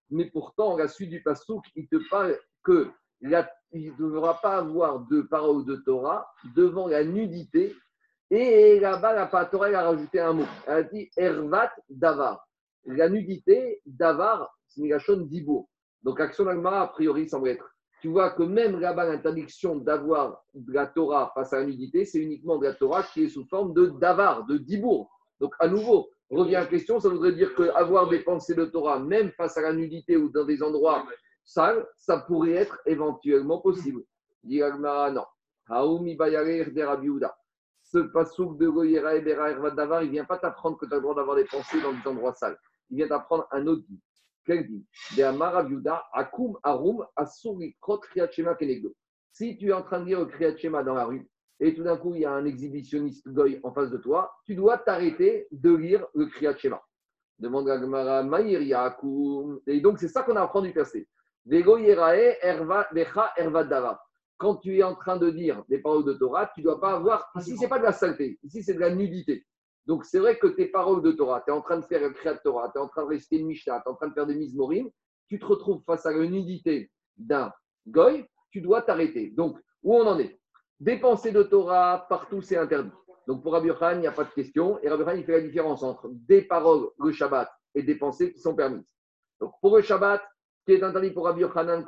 mais 0.09 0.25
pourtant, 0.31 0.77
la 0.77 0.87
suite 0.87 1.09
du 1.09 1.21
pasouk, 1.21 1.65
il 1.75 1.87
te 1.87 2.09
parle 2.09 2.37
que 2.63 2.91
il 3.21 3.91
ne 3.91 3.97
devra 3.97 4.39
pas 4.41 4.57
avoir 4.57 4.99
de 4.99 5.21
paroles 5.21 5.65
de 5.65 5.77
Torah 5.77 6.27
devant 6.55 6.87
la 6.87 7.03
nudité. 7.03 7.75
Et 8.29 8.79
là-bas, 8.79 9.13
la 9.13 9.45
Torah 9.45 9.67
a 9.67 9.83
rajouté 9.83 10.19
un 10.19 10.33
mot. 10.33 10.45
Elle 10.67 10.73
a 10.73 10.83
dit 10.83 11.09
Ervat 11.15 11.71
Davar 11.89 12.45
la 12.85 13.09
nudité 13.09 13.81
d'Avar, 13.85 14.53
c'est 14.67 14.81
d'Ibo. 15.27 15.69
Donc, 16.03 16.19
action 16.19 16.45
d'Agmara, 16.45 16.81
a 16.81 16.87
priori, 16.87 17.29
semble 17.29 17.49
être 17.49 17.73
tu 18.03 18.09
vois 18.09 18.31
que 18.31 18.43
même 18.43 18.81
là-bas, 18.81 19.05
l'interdiction 19.05 19.77
d'avoir 19.77 20.43
de 20.53 20.73
la 20.73 20.87
Torah 20.87 21.31
face 21.33 21.53
à 21.53 21.59
la 21.59 21.67
nudité, 21.67 22.03
c'est 22.03 22.19
uniquement 22.19 22.57
de 22.57 22.65
la 22.65 22.73
Torah 22.73 23.01
qui 23.01 23.23
est 23.23 23.29
sous 23.29 23.45
forme 23.45 23.73
de 23.73 23.85
davar, 23.97 24.45
de 24.45 24.57
dibour. 24.57 25.09
Donc, 25.39 25.53
à 25.59 25.69
nouveau, 25.69 26.09
revient 26.29 26.57
à 26.57 26.61
la 26.63 26.65
question, 26.65 26.99
ça 26.99 27.07
voudrait 27.07 27.31
dire 27.31 27.55
qu'avoir 27.55 28.09
des 28.09 28.19
pensées 28.19 28.55
de 28.55 28.65
Torah, 28.65 28.99
même 28.99 29.31
face 29.31 29.55
à 29.55 29.61
la 29.61 29.71
nudité 29.71 30.17
ou 30.17 30.27
dans 30.27 30.43
des 30.43 30.61
endroits 30.61 31.05
sales, 31.45 31.87
ça 31.95 32.17
pourrait 32.17 32.51
être 32.51 32.77
éventuellement 32.85 33.61
possible. 33.61 34.01
Dit 34.43 34.59
non. 34.59 35.23
Haoumi 35.69 36.17
Ce 37.83 37.97
pasouk 37.99 38.57
de 38.57 38.67
Goyera 38.67 39.15
et 39.15 39.21
Bera 39.21 39.71
Davar, 39.71 40.03
il 40.03 40.07
ne 40.07 40.11
vient 40.11 40.25
pas 40.25 40.39
t'apprendre 40.39 40.77
que 40.77 40.85
tu 40.85 40.91
as 40.91 40.97
le 40.97 41.03
droit 41.03 41.15
d'avoir 41.15 41.37
des 41.37 41.45
pensées 41.45 41.79
dans 41.81 41.93
des 41.93 42.05
endroits 42.05 42.33
sales. 42.33 42.59
Il 42.89 42.97
vient 42.97 43.07
t'apprendre 43.07 43.47
un 43.51 43.65
autre 43.67 43.83
dit. 43.87 43.99
Quel 44.45 44.67
dit 44.67 44.85
Akum 46.13 46.57
Arum 46.63 47.05
Si 49.31 49.57
tu 49.57 49.69
es 49.69 49.73
en 49.73 49.83
train 49.83 49.99
de 50.01 50.05
dire 50.05 50.19
le 50.19 50.25
Kriyat 50.25 50.83
dans 50.83 50.93
la 50.93 51.05
rue, 51.05 51.29
et 51.59 51.73
tout 51.73 51.83
d'un 51.83 51.97
coup, 51.97 52.13
il 52.13 52.21
y 52.21 52.25
a 52.25 52.31
un 52.31 52.45
exhibitionniste 52.45 53.27
goy 53.29 53.59
en 53.63 53.71
face 53.73 53.89
de 53.89 53.97
toi, 53.97 54.33
tu 54.45 54.55
dois 54.55 54.77
t'arrêter 54.77 55.47
de 55.51 55.73
lire 55.73 56.05
le 56.13 56.25
Kriyat 56.25 56.57
Shema. 56.57 56.83
Demande 57.39 57.69
à 57.69 57.79
Gemara, 57.79 58.21
Yakum. 58.41 59.59
Et 59.67 59.79
donc, 59.79 59.99
c'est 59.99 60.07
ça 60.09 60.23
qu'on 60.23 60.35
apprend 60.35 60.61
du 60.61 60.73
Dava 63.69 64.03
quand 64.43 64.57
tu 64.57 64.77
es 64.77 64.83
en 64.83 64.95
train 64.95 65.17
de 65.17 65.29
dire 65.29 65.63
des 65.69 65.79
paroles 65.79 66.03
de 66.03 66.13
Torah, 66.13 66.51
tu 66.53 66.59
ne 66.59 66.65
dois 66.65 66.81
pas 66.81 66.95
avoir. 66.95 67.31
Ici, 67.37 67.55
ce 67.55 67.61
n'est 67.61 67.69
pas 67.69 67.79
de 67.79 67.83
la 67.83 67.93
saleté, 67.93 68.39
ici, 68.43 68.61
c'est 68.61 68.73
de 68.73 68.79
la 68.79 68.93
nudité. 68.93 69.45
Donc, 69.85 70.05
c'est 70.05 70.19
vrai 70.19 70.37
que 70.37 70.47
tes 70.47 70.67
paroles 70.67 71.01
de 71.01 71.11
Torah, 71.11 71.41
tu 71.41 71.51
es 71.51 71.53
en 71.53 71.61
train 71.61 71.77
de 71.77 71.85
faire 71.85 72.03
un 72.03 72.13
créat 72.13 72.35
de 72.35 72.39
Torah, 72.43 72.71
tu 72.71 72.79
es 72.79 72.81
en 72.81 72.87
train 72.87 73.03
de 73.03 73.09
rester 73.09 73.37
une 73.37 73.47
Mishnah, 73.47 73.81
tu 73.81 73.89
es 73.89 73.91
en 73.91 73.95
train 73.95 74.07
de 74.07 74.13
faire 74.13 74.25
des 74.25 74.35
Mismorim, 74.35 74.89
tu 75.27 75.39
te 75.39 75.45
retrouves 75.45 75.83
face 75.85 76.05
à 76.05 76.11
la 76.11 76.25
nudité 76.25 76.89
d'un 77.17 77.51
goy, 77.87 78.25
tu 78.49 78.61
dois 78.61 78.81
t'arrêter. 78.81 79.31
Donc, 79.31 79.59
où 79.81 79.95
on 79.95 80.07
en 80.07 80.17
est? 80.19 80.39
Dépenser 80.79 81.31
de 81.31 81.43
Torah 81.43 82.05
partout, 82.07 82.41
c'est 82.41 82.57
interdit. 82.57 82.91
Donc, 83.27 83.43
pour 83.43 83.53
Rabbi 83.53 83.69
Khan, 83.69 83.93
il 83.93 83.99
n'y 83.99 84.07
a 84.07 84.11
pas 84.11 84.23
de 84.23 84.31
question. 84.31 84.79
Et 84.81 84.89
Rabbi 84.89 85.03
Khan, 85.03 85.15
il 85.15 85.25
fait 85.25 85.33
la 85.33 85.41
différence 85.41 85.83
entre 85.83 86.09
des 86.11 86.43
paroles, 86.43 86.89
le 86.99 87.11
Shabbat, 87.11 87.49
et 87.75 87.83
des 87.83 87.95
pensées 87.95 88.33
qui 88.33 88.39
sont 88.39 88.55
permises. 88.55 88.87
Donc, 89.39 89.53
pour 89.61 89.75
le 89.75 89.81
Shabbat, 89.81 90.21
ce 90.59 90.65
qui 90.65 90.79
est 90.79 90.83
interdit 90.83 91.11
pour 91.11 91.25
Rabbi 91.25 91.41
Yochanan, 91.41 91.85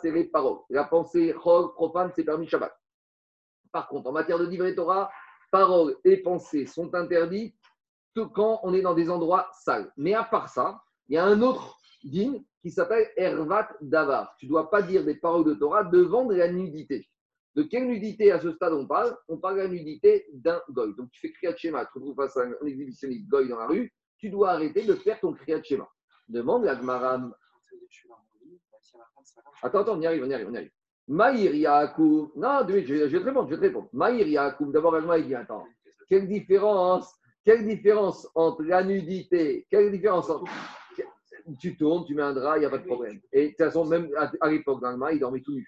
c'est 0.00 0.12
les 0.12 0.24
paroles. 0.24 0.58
La 0.70 0.84
pensée 0.84 1.34
profane, 1.34 2.12
c'est 2.14 2.24
permis 2.24 2.46
Shabbat. 2.46 2.72
Par 3.72 3.88
contre, 3.88 4.08
en 4.08 4.12
matière 4.12 4.38
de 4.38 4.46
livret 4.46 4.74
Torah, 4.74 5.10
paroles 5.50 5.96
et 6.04 6.18
pensées 6.18 6.66
sont 6.66 6.94
interdites 6.94 7.56
quand 8.28 8.60
on 8.62 8.74
est 8.74 8.82
dans 8.82 8.94
des 8.94 9.10
endroits 9.10 9.48
sales. 9.52 9.92
Mais 9.96 10.14
à 10.14 10.24
part 10.24 10.48
ça, 10.48 10.82
il 11.08 11.14
y 11.14 11.18
a 11.18 11.24
un 11.24 11.40
autre 11.42 11.78
din 12.04 12.42
qui 12.62 12.70
s'appelle 12.70 13.08
Ervat 13.16 13.68
Davar. 13.80 14.34
Tu 14.38 14.46
ne 14.46 14.50
dois 14.50 14.70
pas 14.70 14.82
dire 14.82 15.04
des 15.04 15.14
paroles 15.14 15.44
de 15.44 15.54
Torah 15.54 15.84
devant 15.84 16.26
de 16.26 16.34
la 16.34 16.50
nudité. 16.50 17.08
De 17.56 17.62
quelle 17.62 17.86
nudité 17.86 18.30
à 18.30 18.40
ce 18.40 18.52
stade 18.52 18.72
on 18.72 18.86
parle? 18.86 19.16
On 19.28 19.38
parle 19.38 19.56
de 19.56 19.62
la 19.62 19.68
nudité 19.68 20.26
d'un 20.32 20.60
goy. 20.70 20.94
Donc 20.96 21.10
tu 21.10 21.20
fais 21.20 21.32
Kriyat 21.32 21.56
Shema, 21.56 21.84
tu 21.86 21.92
te 21.92 21.98
retrouves 21.98 22.16
face 22.16 22.36
à 22.36 22.42
un 22.42 22.66
exhibitionniste 22.66 23.28
goy 23.28 23.48
dans 23.48 23.58
la 23.58 23.66
rue, 23.66 23.92
tu 24.18 24.30
dois 24.30 24.50
arrêter 24.50 24.82
de 24.82 24.94
faire 24.94 25.18
ton 25.18 25.32
Kriyat 25.32 25.62
Shema. 25.62 25.88
Demande 26.28 26.64
la 26.64 26.76
Gmaram 26.76 27.34
Attends, 29.62 29.80
attends, 29.80 29.96
on 29.96 30.00
y 30.00 30.06
arrive, 30.06 30.22
on 30.24 30.30
y 30.30 30.34
arrive, 30.34 30.48
on 30.48 30.54
y 30.54 30.56
arrive. 30.56 30.70
Maïr 31.10 31.54
Yakoum. 31.54 32.30
Non, 32.36 32.60
je, 32.68 33.08
je, 33.08 33.16
te 33.18 33.24
répondre, 33.24 33.48
je 33.50 33.56
te. 33.56 33.96
Maïr 33.96 34.54
d'abord, 34.60 34.96
il 35.18 35.26
dit 35.26 35.34
attends, 35.34 35.66
quelle 36.08 36.28
différence, 36.28 37.12
quelle 37.44 37.66
différence 37.66 38.28
entre 38.36 38.62
la 38.62 38.84
nudité, 38.84 39.66
quelle 39.68 39.90
différence 39.90 40.30
entre. 40.30 40.44
Tu 41.58 41.76
tournes, 41.76 42.04
tu 42.04 42.14
mets 42.14 42.22
un 42.22 42.32
drap, 42.32 42.58
il 42.58 42.60
n'y 42.60 42.66
a 42.66 42.70
pas 42.70 42.78
de 42.78 42.86
problème. 42.86 43.20
Et 43.32 43.46
de 43.46 43.48
toute 43.48 43.58
façon, 43.58 43.84
même 43.84 44.08
à, 44.16 44.50
l'époque, 44.50 44.80
le 44.82 45.12
il 45.12 45.18
dormait 45.18 45.40
tout 45.40 45.54
nu. 45.54 45.66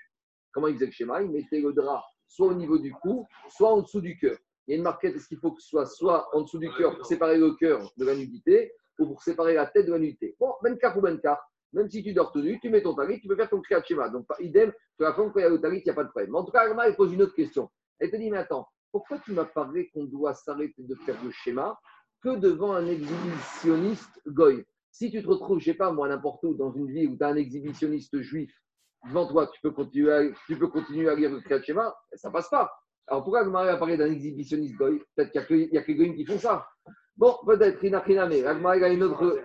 Comment 0.52 0.68
il 0.68 0.74
faisait 0.74 0.86
le 0.86 0.92
schéma 0.92 1.22
Il 1.22 1.30
mettait 1.30 1.60
le 1.60 1.72
drap 1.72 2.04
soit 2.28 2.46
au 2.46 2.54
niveau 2.54 2.78
du 2.78 2.92
cou, 2.92 3.26
soit 3.48 3.72
en 3.72 3.82
dessous 3.82 4.00
du 4.00 4.16
cœur. 4.16 4.36
Il 4.66 4.70
y 4.70 4.74
a 4.74 4.76
une 4.76 4.84
marquette, 4.84 5.16
est-ce 5.16 5.26
qu'il 5.26 5.38
faut 5.38 5.52
que 5.52 5.60
ce 5.60 5.68
soit 5.68 5.86
soit 5.86 6.28
en 6.34 6.42
dessous 6.42 6.58
du 6.58 6.70
cœur 6.72 6.96
pour 6.96 7.04
séparer 7.04 7.36
le 7.36 7.52
cœur 7.54 7.92
de 7.96 8.04
la 8.04 8.14
nudité, 8.14 8.72
ou 8.98 9.06
pour 9.06 9.22
séparer 9.22 9.54
la 9.54 9.66
tête 9.66 9.86
de 9.86 9.92
la 9.92 9.98
nudité? 9.98 10.36
Bon, 10.38 10.54
24 10.62 10.96
ou 10.98 11.00
24, 11.00 11.42
même 11.72 11.88
si 11.90 12.02
tu 12.02 12.12
dors 12.12 12.32
tenu, 12.32 12.58
tu 12.60 12.68
mets 12.70 12.82
ton 12.82 12.94
talit, 12.94 13.20
tu 13.20 13.28
peux 13.28 13.36
faire 13.36 13.48
ton 13.48 13.60
kriyat 13.60 13.82
shema. 13.82 14.08
Donc, 14.08 14.26
idem, 14.40 14.72
tu 14.98 15.04
vas 15.04 15.12
quand 15.12 15.32
il 15.36 15.40
y 15.40 15.44
a 15.44 15.48
le 15.48 15.60
talit, 15.60 15.78
il 15.78 15.84
n'y 15.84 15.90
a 15.90 15.94
pas 15.94 16.04
de 16.04 16.10
problème. 16.10 16.34
en 16.34 16.44
tout 16.44 16.52
cas, 16.52 16.60
Alma, 16.60 16.86
elle 16.86 16.96
pose 16.96 17.12
une 17.12 17.22
autre 17.22 17.34
question. 17.34 17.70
Elle 17.98 18.10
te 18.10 18.16
dit, 18.16 18.30
mais 18.30 18.38
attends, 18.38 18.68
pourquoi 18.90 19.18
tu 19.18 19.32
m'as 19.32 19.44
parlé 19.44 19.88
qu'on 19.90 20.04
doit 20.04 20.34
s'arrêter 20.34 20.82
de 20.82 20.94
faire 21.06 21.16
le 21.24 21.30
schéma 21.30 21.78
que 22.22 22.36
devant 22.36 22.72
un 22.72 22.86
exhibitionniste 22.86 24.20
goy? 24.26 24.64
Si 24.90 25.10
tu 25.10 25.22
te 25.22 25.26
retrouves, 25.26 25.60
je 25.60 25.70
ne 25.70 25.72
sais 25.72 25.78
pas, 25.78 25.90
moi, 25.92 26.08
n'importe 26.08 26.44
où, 26.44 26.54
dans 26.54 26.72
une 26.72 26.92
ville 26.92 27.08
où 27.08 27.16
tu 27.16 27.24
as 27.24 27.28
un 27.28 27.36
exhibitionniste 27.36 28.20
juif 28.20 28.52
devant 29.06 29.26
toi, 29.26 29.48
tu 29.48 29.60
peux 29.62 29.70
continuer 29.70 30.12
à, 30.12 30.22
lire 30.22 31.30
le 31.30 31.40
kriyat 31.40 31.62
shema, 31.62 31.94
ça 32.12 32.28
ne 32.28 32.32
passe 32.32 32.50
pas. 32.50 32.70
Alors, 33.06 33.24
pourquoi 33.24 33.40
Alma 33.40 33.60
a 33.62 33.76
parlé 33.78 33.96
d'un 33.96 34.10
exhibitionniste 34.10 34.76
goy 34.76 35.02
Peut-être 35.16 35.46
qu'il 35.46 35.70
n'y 35.70 35.78
a 35.78 35.82
que 35.82 35.88
les 35.88 35.96
goyim 35.96 36.14
qui 36.14 36.26
font 36.26 36.38
ça. 36.38 36.66
Bon, 37.16 37.36
peut-être, 37.44 37.82
il 37.84 37.94
a 37.94 38.88
une 38.88 39.02
autre. 39.02 39.40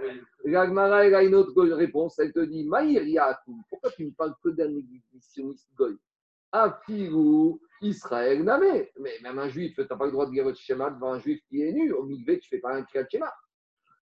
L'Agmara, 0.45 0.97
a 0.97 1.23
une 1.23 1.35
autre 1.35 1.63
réponse. 1.63 2.17
Elle 2.19 2.31
te 2.31 2.39
dit 2.39 2.65
Maïr 2.65 3.03
pourquoi 3.69 3.91
tu 3.91 4.05
ne 4.05 4.11
parles 4.11 4.35
que 4.43 4.49
d'un 4.49 4.75
exhibitionniste 4.75 5.69
goy? 5.75 5.97
Afirou 6.51 7.59
Israël 7.81 8.43
Namé. 8.43 8.91
Mais 8.99 9.19
même 9.21 9.37
un 9.39 9.49
juif, 9.49 9.75
tu 9.75 9.81
n'as 9.81 9.97
pas 9.97 10.05
le 10.05 10.11
droit 10.11 10.25
de 10.25 10.31
dire 10.31 10.45
votre 10.45 10.57
schéma 10.57 10.89
devant 10.89 11.13
un 11.13 11.19
juif 11.19 11.41
qui 11.49 11.61
est 11.61 11.73
nu. 11.73 11.91
Au 11.91 12.03
mikvé, 12.03 12.39
tu 12.39 12.47
ne 12.53 12.57
fais 12.57 12.61
pas 12.61 12.73
un 12.73 12.83
kriyat 12.83 13.07
schéma. 13.09 13.33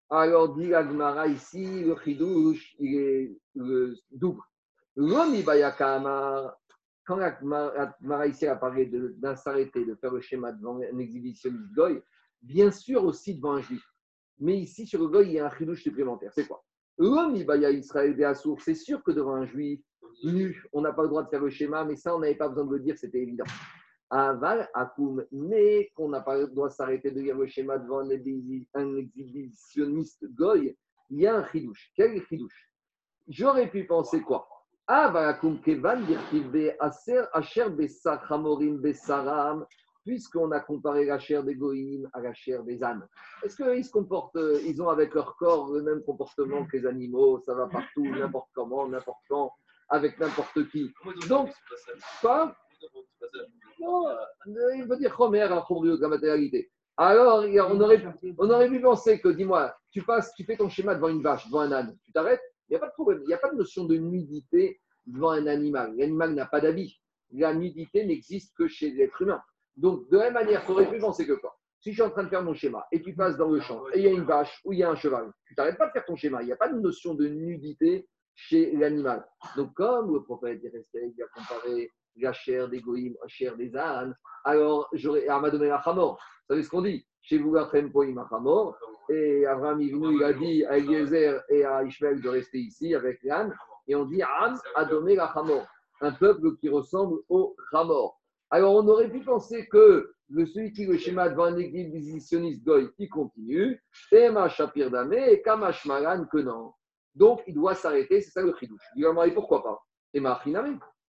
Alors, 0.09 0.55
dit 0.55 0.67
l'Agmara 0.67 1.27
ici, 1.27 1.83
le 1.83 1.95
chidouche, 2.03 2.75
il 2.79 2.95
est 2.95 3.37
le 3.55 3.95
double. 4.11 4.41
L'Omi 4.95 5.43
quand 7.05 7.17
l'Agmara 7.17 8.27
ici 8.27 8.47
a 8.47 8.55
parlé 8.55 8.85
d'un 8.85 9.35
s'arrêter, 9.35 9.85
de 9.85 9.95
faire 9.95 10.11
le 10.11 10.21
schéma 10.21 10.51
devant 10.51 10.79
un 10.79 10.97
exhibitionniste 10.99 11.73
goy, 11.73 12.01
bien 12.41 12.71
sûr 12.71 13.03
aussi 13.03 13.35
devant 13.35 13.53
un 13.53 13.61
juif. 13.61 13.83
Mais 14.39 14.57
ici, 14.57 14.85
sur 14.85 14.99
le 14.99 15.07
goy, 15.07 15.27
il 15.27 15.33
y 15.33 15.39
a 15.39 15.47
un 15.47 15.57
chidouche 15.57 15.83
supplémentaire. 15.83 16.31
C'est 16.33 16.47
quoi? 16.47 16.63
L'homme, 16.97 17.35
Israël 17.35 18.15
des 18.15 18.33
c'est 18.59 18.75
sûr 18.75 19.03
que 19.03 19.11
devant 19.11 19.35
un 19.35 19.45
juif 19.45 19.81
nu, 20.23 20.63
on 20.71 20.81
n'a 20.81 20.93
pas 20.93 21.03
le 21.03 21.09
droit 21.09 21.23
de 21.23 21.29
faire 21.29 21.41
le 21.41 21.49
schéma, 21.49 21.83
mais 21.83 21.95
ça, 21.95 22.15
on 22.15 22.19
n'avait 22.19 22.35
pas 22.35 22.47
besoin 22.47 22.65
de 22.65 22.73
le 22.73 22.79
dire, 22.79 22.97
c'était 22.97 23.21
évident. 23.21 23.45
Aval, 24.09 24.69
Akoum, 24.73 25.25
mais 25.31 25.91
qu'on 25.95 26.09
n'a 26.09 26.21
pas 26.21 26.37
le 26.37 26.47
droit 26.47 26.69
de 26.69 26.73
s'arrêter 26.73 27.11
de 27.11 27.19
lire 27.19 27.37
le 27.37 27.47
schéma 27.47 27.77
devant 27.77 27.99
un, 27.99 28.09
exhibitionniste 28.09 30.25
goy, 30.33 30.77
il 31.09 31.19
y 31.19 31.27
a 31.27 31.35
un 31.35 31.47
chidouche. 31.47 31.91
Quel 31.95 32.23
chidouche? 32.25 32.71
J'aurais 33.27 33.69
pu 33.69 33.85
penser 33.85 34.21
quoi? 34.21 34.47
Aval, 34.87 35.29
Akoum, 35.29 35.59
Kevan, 35.61 36.05
Aser, 36.79 37.23
Asher, 37.33 37.69
Bessar, 37.69 38.31
Hamorim, 38.31 38.77
Bessaram, 38.77 39.65
puisqu'on 40.05 40.51
a 40.51 40.59
comparé 40.59 41.05
la 41.05 41.17
chair 41.17 41.43
des 41.43 41.57
à 42.13 42.21
la 42.21 42.33
chair 42.33 42.63
des 42.63 42.83
ânes, 42.83 43.05
est-ce 43.43 43.55
qu'ils 43.55 43.83
se 43.83 43.91
comportent, 43.91 44.35
euh, 44.35 44.61
ils 44.65 44.81
ont 44.81 44.89
avec 44.89 45.13
leur 45.15 45.35
corps 45.35 45.71
le 45.73 45.81
même 45.81 46.03
comportement 46.03 46.65
que 46.65 46.77
les 46.77 46.85
animaux 46.85 47.41
Ça 47.45 47.55
va 47.55 47.67
partout, 47.67 48.05
n'importe 48.05 48.49
comment, 48.53 48.87
n'importe 48.87 49.23
quand, 49.27 49.51
avec 49.89 50.19
n'importe 50.19 50.69
qui. 50.69 50.93
Donc, 51.27 51.51
quoi 52.21 52.55
non, 53.79 54.05
il 54.75 54.85
veut 54.87 54.97
dire 54.97 55.19
Homer 55.19 55.47
de 55.47 56.01
la 56.01 56.07
matérialité. 56.07 56.71
Alors, 56.97 57.43
on 57.43 57.81
aurait, 57.81 58.03
on 58.37 58.49
aurait 58.49 58.69
pu 58.69 58.79
penser 58.79 59.19
que, 59.19 59.29
dis-moi, 59.29 59.75
tu 59.91 60.01
passes, 60.03 60.33
tu 60.35 60.45
fais 60.45 60.55
ton 60.55 60.69
schéma 60.69 60.95
devant 60.95 61.09
une 61.09 61.21
vache, 61.21 61.45
devant 61.47 61.61
un 61.61 61.71
âne, 61.71 61.97
tu 62.03 62.11
t'arrêtes, 62.13 62.41
il 62.69 62.73
n'y 62.73 62.77
a 62.77 62.79
pas 62.79 62.87
de 62.87 62.93
problème, 62.93 63.21
il 63.23 63.27
n'y 63.27 63.33
a 63.33 63.37
pas 63.37 63.51
de 63.51 63.57
notion 63.57 63.85
de 63.85 63.95
nudité 63.95 64.79
devant 65.05 65.31
un 65.31 65.45
animal. 65.47 65.93
L'animal 65.97 66.33
n'a 66.33 66.45
pas 66.45 66.61
d'habit. 66.61 67.01
La 67.31 67.53
nudité 67.53 68.05
n'existe 68.05 68.55
que 68.55 68.67
chez 68.67 68.91
l'être 68.91 69.21
humain. 69.21 69.41
Donc, 69.77 70.09
de 70.09 70.17
la 70.17 70.25
même 70.25 70.33
manière, 70.33 70.65
tu 70.65 70.71
aurais 70.71 70.89
pu 70.89 70.99
penser 70.99 71.25
que 71.25 71.33
quoi 71.33 71.57
Si 71.81 71.91
je 71.91 71.95
suis 71.95 72.01
en 72.01 72.09
train 72.09 72.23
de 72.23 72.29
faire 72.29 72.43
mon 72.43 72.53
schéma 72.53 72.85
et 72.91 73.01
tu 73.01 73.13
passes 73.13 73.37
dans 73.37 73.49
le 73.49 73.59
champ 73.59 73.83
et 73.93 73.99
il 73.99 74.05
y 74.05 74.07
a 74.07 74.11
une 74.11 74.23
vache 74.23 74.61
ou 74.63 74.73
il 74.73 74.79
y 74.79 74.83
a 74.83 74.89
un 74.89 74.95
cheval, 74.95 75.31
tu 75.45 75.55
t'arrêtes 75.55 75.77
pas 75.77 75.87
de 75.87 75.91
faire 75.91 76.05
ton 76.05 76.15
schéma. 76.15 76.41
Il 76.41 76.45
n'y 76.45 76.53
a 76.53 76.57
pas 76.57 76.69
de 76.69 76.79
notion 76.79 77.13
de 77.13 77.27
nudité 77.27 78.07
chez 78.35 78.71
l'animal. 78.75 79.25
Donc, 79.55 79.73
comme 79.73 80.13
le 80.13 80.23
prophète 80.23 80.61
il 80.63 81.23
a 81.23 81.27
comparé 81.33 81.91
la 82.17 82.33
chair 82.33 82.69
des 82.69 82.79
goïms 82.79 83.15
la 83.21 83.27
chair 83.27 83.55
des 83.57 83.75
ânes, 83.75 84.15
alors 84.43 84.87
j'aurais 84.93 85.27
Amadomé 85.27 85.69
Achamor. 85.71 86.13
Vous 86.13 86.55
savez 86.55 86.63
ce 86.63 86.69
qu'on 86.69 86.81
dit? 86.81 87.05
Chez 87.21 87.39
vous, 87.39 87.57
Achamor. 87.57 88.77
Et 89.09 89.45
Abraham 89.45 89.81
il 89.81 90.23
a 90.23 90.33
dit 90.33 90.65
à 90.65 90.77
Eliezer 90.77 91.41
et 91.49 91.63
à 91.65 91.83
Ishmael 91.83 92.21
de 92.21 92.29
rester 92.29 92.59
ici 92.59 92.95
avec 92.95 93.19
l'âne. 93.23 93.53
Et 93.87 93.95
on 93.95 94.05
dit 94.05 94.21
Am 94.21 94.57
Adomé 94.75 95.17
Achamor. 95.17 95.65
Un 96.01 96.11
peuple 96.11 96.55
qui 96.57 96.69
ressemble 96.69 97.19
au 97.29 97.55
Ramor. 97.71 98.19
Alors, 98.55 98.75
on 98.75 98.87
aurait 98.87 99.09
pu 99.09 99.19
penser 99.19 99.67
que 99.67 100.13
le, 100.29 100.45
celui 100.45 100.71
qui 100.71 100.85
le 100.85 100.97
schéma 100.97 101.27
devant 101.27 101.43
un 101.43 101.57
exhibitionniste 101.57 102.63
goy, 102.63 102.87
il 102.97 103.09
continue, 103.09 103.83
et 104.13 104.29
ma 104.29 104.47
shapir 104.47 104.89
damé, 104.89 105.29
et 105.29 105.41
kamash 105.41 105.83
malan 105.85 106.25
que 106.31 106.37
non. 106.37 106.71
Donc, 107.15 107.41
il 107.47 107.53
doit 107.53 107.75
s'arrêter, 107.75 108.21
c'est 108.21 108.31
ça 108.31 108.41
le 108.41 108.55
chidouche. 108.57 108.81
Et 108.95 109.31
pourquoi 109.31 109.61
pas 109.61 109.83
Et 110.13 110.21
ma 110.21 110.41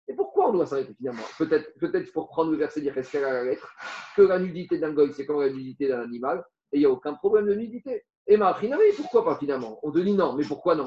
Et 0.08 0.14
pourquoi 0.16 0.48
on 0.48 0.54
doit 0.54 0.66
s'arrêter 0.66 0.92
finalement? 0.94 1.22
Peut-être 1.38 1.72
peut 1.78 1.92
pour 2.12 2.26
prendre 2.30 2.50
le 2.50 2.56
verset 2.56 2.80
dire 2.80 2.94
à 2.98 3.20
la 3.20 3.44
lettre 3.44 3.72
que 4.16 4.22
la 4.22 4.40
nudité 4.40 4.78
d'un 4.78 4.92
goy, 4.92 5.12
c'est 5.12 5.24
comme 5.24 5.40
la 5.40 5.48
nudité 5.48 5.86
d'un 5.86 6.00
animal, 6.00 6.44
et 6.72 6.78
il 6.78 6.80
n'y 6.80 6.86
a 6.86 6.90
aucun 6.90 7.14
problème 7.14 7.46
de 7.46 7.54
nudité. 7.54 8.02
Et 8.26 8.36
ma 8.36 8.58
pourquoi 8.96 9.24
pas 9.24 9.36
finalement? 9.36 9.78
On 9.84 9.92
te 9.92 10.00
dit 10.00 10.14
non, 10.14 10.32
mais 10.32 10.44
pourquoi 10.44 10.74
non? 10.74 10.86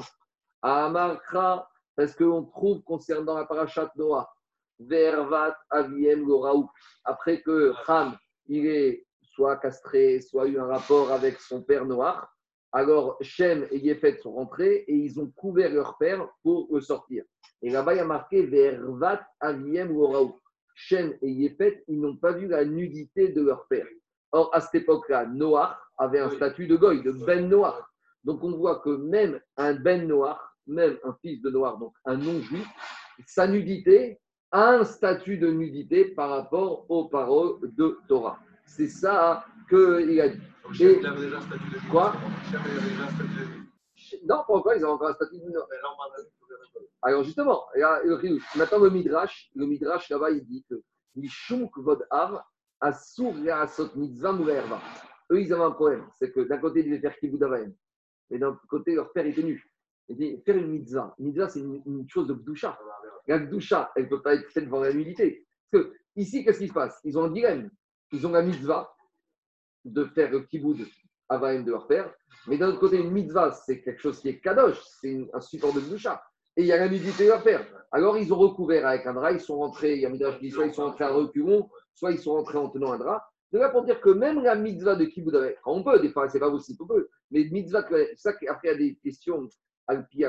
Amarkra, 0.60 1.66
Parce 1.96 2.14
qu'on 2.14 2.44
trouve 2.44 2.82
concernant 2.82 3.38
la 3.38 3.46
parachat 3.46 3.90
Noah, 3.96 4.30
Vervat 4.80 5.56
Aviem 5.70 6.24
Goraou, 6.24 6.68
après 7.04 7.42
que 7.42 7.72
Ham, 7.86 8.16
il 8.46 8.66
est 8.66 9.06
soit 9.22 9.56
castré, 9.56 10.20
soit 10.20 10.46
eu 10.46 10.58
un 10.58 10.66
rapport 10.66 11.12
avec 11.12 11.38
son 11.40 11.62
père 11.62 11.84
Noah, 11.84 12.28
alors 12.72 13.16
Shem 13.20 13.66
et 13.70 13.78
Yefet 13.78 14.18
sont 14.18 14.32
rentrés 14.32 14.84
et 14.86 14.94
ils 14.94 15.18
ont 15.20 15.30
couvert 15.36 15.72
leur 15.72 15.98
père 15.98 16.28
pour 16.42 16.68
le 16.72 16.80
sortir. 16.80 17.24
Et 17.62 17.70
là-bas, 17.70 17.94
il 17.94 17.98
y 17.98 18.00
a 18.00 18.04
marqué 18.04 18.46
Vervat 18.46 19.26
Aviem 19.40 19.92
Goraou. 19.92 20.38
Shem 20.74 21.16
et 21.20 21.30
Yefet, 21.30 21.84
ils 21.88 22.00
n'ont 22.00 22.16
pas 22.16 22.32
vu 22.32 22.46
la 22.46 22.64
nudité 22.64 23.28
de 23.28 23.42
leur 23.42 23.66
père. 23.66 23.86
Or, 24.32 24.50
à 24.54 24.60
cette 24.60 24.82
époque-là, 24.82 25.26
Noah 25.26 25.78
avait 25.98 26.20
un 26.20 26.30
statut 26.30 26.66
de 26.66 26.76
goy, 26.76 27.02
de 27.02 27.10
Ben 27.10 27.48
Noah. 27.48 27.86
Donc, 28.22 28.42
on 28.44 28.56
voit 28.56 28.80
que 28.80 28.90
même 28.90 29.40
un 29.56 29.74
Ben 29.74 30.06
Noah, 30.06 30.40
même 30.66 30.98
un 31.02 31.16
fils 31.20 31.42
de 31.42 31.50
Noir, 31.50 31.78
donc 31.78 31.92
un 32.04 32.16
non-juif, 32.16 32.66
sa 33.26 33.46
nudité 33.46 34.20
un 34.52 34.84
statut 34.84 35.38
de 35.38 35.48
nudité 35.50 36.06
par 36.06 36.30
rapport 36.30 36.86
aux 36.90 37.08
paroles 37.08 37.58
de 37.62 37.98
Torah. 38.08 38.38
C'est 38.66 38.88
ça 38.88 39.44
qu'il 39.68 40.20
a 40.20 40.28
dit. 40.28 40.40
Et- 40.80 40.98
il 40.98 41.06
avait 41.06 41.20
déjà 41.20 41.38
un 41.38 41.40
statut 41.40 41.68
de 41.68 41.78
juif. 41.78 41.90
Quoi? 41.90 42.12
Shem 42.50 42.60
avait 42.60 42.88
déjà 42.88 43.04
un 43.04 43.08
statut 43.08 43.28
de 43.28 43.44
juif. 43.44 44.20
Non, 44.24 44.42
encore, 44.48 44.74
ils 44.74 44.84
ont 44.84 44.90
encore 44.90 45.08
un 45.08 45.14
statut 45.14 45.38
de 45.38 45.52
là, 45.52 45.60
pas. 45.60 46.80
Alors 47.02 47.22
justement, 47.22 47.64
il 47.76 47.80
y 47.80 47.82
a 47.82 48.02
le. 48.02 48.38
Maintenant, 48.56 48.78
le 48.78 48.90
Midrash, 48.90 49.50
le 49.54 49.66
Midrash 49.66 50.10
là-bas, 50.10 50.30
il 50.30 50.44
dit 50.44 50.64
que 50.68 50.74
Mishum 51.16 51.70
Kvod 51.70 52.06
Av, 52.10 52.42
Asur 52.80 53.34
Asot 53.52 53.90
Mitzvah 53.94 54.32
Moulerva. 54.32 54.80
Eux, 55.30 55.40
ils 55.40 55.52
avaient 55.52 55.62
un 55.62 55.70
problème. 55.70 56.06
C'est 56.18 56.32
que 56.32 56.40
d'un 56.40 56.58
côté, 56.58 56.80
ils 56.80 56.86
devaient 56.86 57.00
faire 57.00 57.16
Kibbutz 57.18 57.42
Avayim. 57.42 57.72
Mais 58.30 58.38
d'un 58.38 58.58
côté, 58.68 58.94
leur 58.94 59.12
père 59.12 59.26
était 59.26 59.42
nu. 59.42 59.64
Il 60.08 60.16
dit 60.16 60.42
faire 60.44 60.56
une 60.56 60.68
mitzvah. 60.68 61.14
Une 61.18 61.26
mitzvah, 61.26 61.48
c'est 61.48 61.60
une, 61.60 61.82
une 61.86 62.08
chose 62.08 62.26
de 62.26 62.34
Gdusha. 62.34 62.78
La 63.26 63.38
Gdusha, 63.38 63.92
elle 63.96 64.04
ne 64.04 64.08
peut 64.08 64.22
pas 64.22 64.34
être 64.34 64.50
faite 64.50 64.64
devant 64.64 64.80
la 64.80 64.92
nudité. 64.92 65.46
Parce 65.70 65.84
que 65.84 65.92
ici, 66.16 66.44
qu'est-ce 66.44 66.58
qui 66.58 66.68
se 66.68 66.72
passe? 66.72 66.98
Ils 67.04 67.18
ont 67.18 67.24
un 67.24 67.30
dilemme. 67.30 67.70
Ils 68.12 68.26
ont 68.26 68.32
la 68.32 68.42
mitzvah 68.42 68.92
de 69.84 70.04
faire 70.04 70.30
le 70.30 70.40
Kibbutz 70.40 70.86
Avayim 71.28 71.62
de 71.62 71.70
leur 71.70 71.86
père. 71.86 72.12
Mais 72.46 72.58
d'un 72.58 72.68
autre 72.68 72.80
côté, 72.80 72.98
une 72.98 73.12
mitzvah, 73.12 73.52
c'est 73.52 73.82
quelque 73.82 74.00
chose 74.00 74.20
qui 74.20 74.28
est 74.28 74.40
kadosh. 74.40 74.80
C'est 75.00 75.28
un 75.32 75.40
support 75.40 75.72
de 75.72 75.80
Gdusha 75.80 76.20
et 76.56 76.62
il 76.62 76.66
y 76.66 76.72
a 76.72 76.78
la 76.78 76.88
nudité 76.88 77.24
de 77.24 77.28
leur 77.30 77.42
père. 77.42 77.64
Alors 77.92 78.18
ils 78.18 78.32
ont 78.32 78.38
recouvert 78.38 78.86
avec 78.86 79.06
un 79.06 79.14
drap, 79.14 79.32
ils 79.32 79.40
sont 79.40 79.58
rentrés, 79.58 79.94
il 79.94 80.00
y 80.00 80.06
a 80.06 80.10
Midrash 80.10 80.38
qui 80.38 80.46
dit 80.46 80.50
soit 80.50 80.66
ils 80.66 80.74
sont 80.74 80.84
rentrés 80.84 81.04
à 81.04 81.10
reculons, 81.10 81.68
soit 81.94 82.12
ils 82.12 82.18
sont 82.18 82.32
rentrés 82.32 82.58
en 82.58 82.68
tenant 82.68 82.92
un 82.92 82.98
drap. 82.98 83.24
De 83.52 83.58
là 83.58 83.68
pour 83.68 83.84
dire 83.84 84.00
que 84.00 84.10
même 84.10 84.42
la 84.42 84.54
mitzvah 84.54 84.94
de 84.94 85.04
Avayim, 85.04 85.54
quand 85.62 85.72
on 85.72 85.82
peut, 85.82 86.00
des 86.00 86.10
fois 86.10 86.28
c'est 86.28 86.38
pas 86.38 86.50
possible, 86.50 86.82
on 86.82 86.86
peut, 86.86 87.08
mais 87.30 87.48
mitzvah, 87.50 87.86
c'est 87.88 88.16
ça 88.16 88.32
qu'après 88.32 88.68
il 88.68 88.70
y 88.70 88.74
a 88.74 88.78
des 88.78 88.96
questions, 88.96 89.48
Alpi 89.86 90.24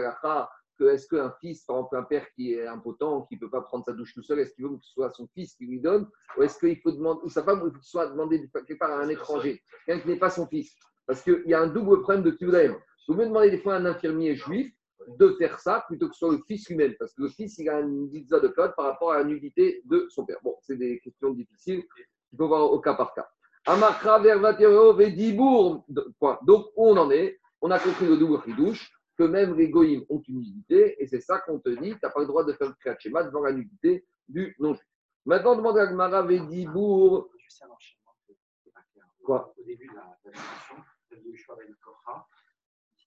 est-ce 0.89 1.07
qu'un 1.07 1.33
fils, 1.39 1.63
par 1.65 1.77
exemple 1.77 1.97
un 1.97 2.03
père 2.03 2.25
qui 2.33 2.53
est 2.53 2.67
impotent, 2.67 3.23
qui 3.23 3.35
ne 3.35 3.39
peut 3.39 3.49
pas 3.49 3.61
prendre 3.61 3.85
sa 3.85 3.93
douche 3.93 4.13
tout 4.13 4.23
seul, 4.23 4.39
est-ce 4.39 4.53
qu'il 4.53 4.65
veut 4.65 4.75
que 4.75 4.83
ce 4.83 4.93
soit 4.93 5.11
son 5.11 5.27
fils 5.33 5.55
qui 5.55 5.65
lui 5.65 5.79
donne, 5.79 6.07
ou 6.37 6.43
est-ce 6.43 6.59
qu'il 6.59 6.79
faut 6.81 6.91
demander, 6.91 7.21
ou 7.23 7.29
sa 7.29 7.43
femme, 7.43 7.61
il 7.65 7.71
faut 7.71 7.77
que 7.77 7.85
soit 7.85 8.07
demandé 8.07 8.49
quelque 8.67 8.83
un 8.83 9.09
étranger, 9.09 9.61
quelqu'un 9.85 10.01
qui 10.01 10.07
n'est 10.09 10.19
pas 10.19 10.29
son 10.29 10.47
fils? 10.47 10.73
Parce 11.05 11.21
qu'il 11.21 11.43
y 11.45 11.53
a 11.53 11.61
un 11.61 11.67
double 11.67 12.01
problème 12.01 12.23
de 12.23 12.37
Avayim. 12.47 12.77
Vous 13.07 13.15
me 13.15 13.25
demandez 13.25 13.51
des 13.51 13.57
fois 13.57 13.75
à 13.75 13.77
un 13.77 13.85
infirmier 13.85 14.35
juif, 14.35 14.71
de 15.17 15.29
faire 15.39 15.59
ça 15.59 15.83
plutôt 15.87 16.07
que 16.07 16.13
ce 16.13 16.19
soit 16.19 16.31
le 16.31 16.41
fils 16.47 16.69
lui-même, 16.69 16.93
parce 16.99 17.13
que 17.13 17.23
le 17.23 17.29
fils, 17.29 17.57
il 17.57 17.67
a 17.69 17.79
une 17.79 18.09
mitzvah 18.11 18.39
de 18.39 18.47
code 18.47 18.73
par 18.75 18.85
rapport 18.85 19.11
à 19.11 19.17
la 19.17 19.23
nudité 19.23 19.81
de 19.85 20.07
son 20.09 20.25
père. 20.25 20.37
Bon, 20.43 20.55
c'est 20.61 20.77
des 20.77 20.99
questions 20.99 21.31
difficiles, 21.31 21.83
il 22.31 22.37
faut 22.37 22.47
voir 22.47 22.71
au 22.71 22.79
cas 22.79 22.93
par 22.93 23.13
cas. 23.13 23.27
Amakra 23.65 24.19
vervatero 24.19 24.93
vedibour. 24.93 25.85
Point. 26.19 26.39
Donc, 26.43 26.67
où 26.75 26.87
on 26.87 26.97
en 26.97 27.11
est? 27.11 27.39
On 27.61 27.69
a 27.69 27.77
compris 27.77 28.07
le 28.07 28.17
double 28.17 28.35
ridouche, 28.35 28.91
que 29.21 29.27
même 29.27 29.55
les 29.55 29.69
goïms 29.69 30.03
ont 30.09 30.21
une 30.27 30.39
nudité, 30.39 31.01
et 31.01 31.05
c'est 31.07 31.21
ça 31.21 31.39
qu'on 31.41 31.59
te 31.59 31.69
dit, 31.69 31.91
tu 31.91 31.99
n'as 32.01 32.09
pas 32.09 32.21
le 32.21 32.25
droit 32.25 32.43
de 32.43 32.53
faire 32.53 32.67
le 32.69 32.73
kriyat 32.73 33.23
devant 33.23 33.41
la 33.41 33.51
nudité 33.53 34.05
du 34.27 34.55
non-juif. 34.59 34.87
Maintenant, 35.25 35.55
demande 35.55 35.77
à 35.77 35.85
Gmara 35.85 36.23
vedibour. 36.23 37.29
Juste 37.37 37.61
un 37.63 37.69
enchaînement 37.69 38.15
n'est 38.27 38.71
pas 38.71 38.81
clair. 38.91 39.05
Quoi 39.23 39.53
Au 39.55 39.63
début 39.63 39.87
de 39.87 39.93
la, 39.93 40.17
discussion, 40.31 40.75
Rabbi 41.11 41.29
Yoshua 41.29 41.55
ben 41.55 41.75
Korcha, 41.83 42.27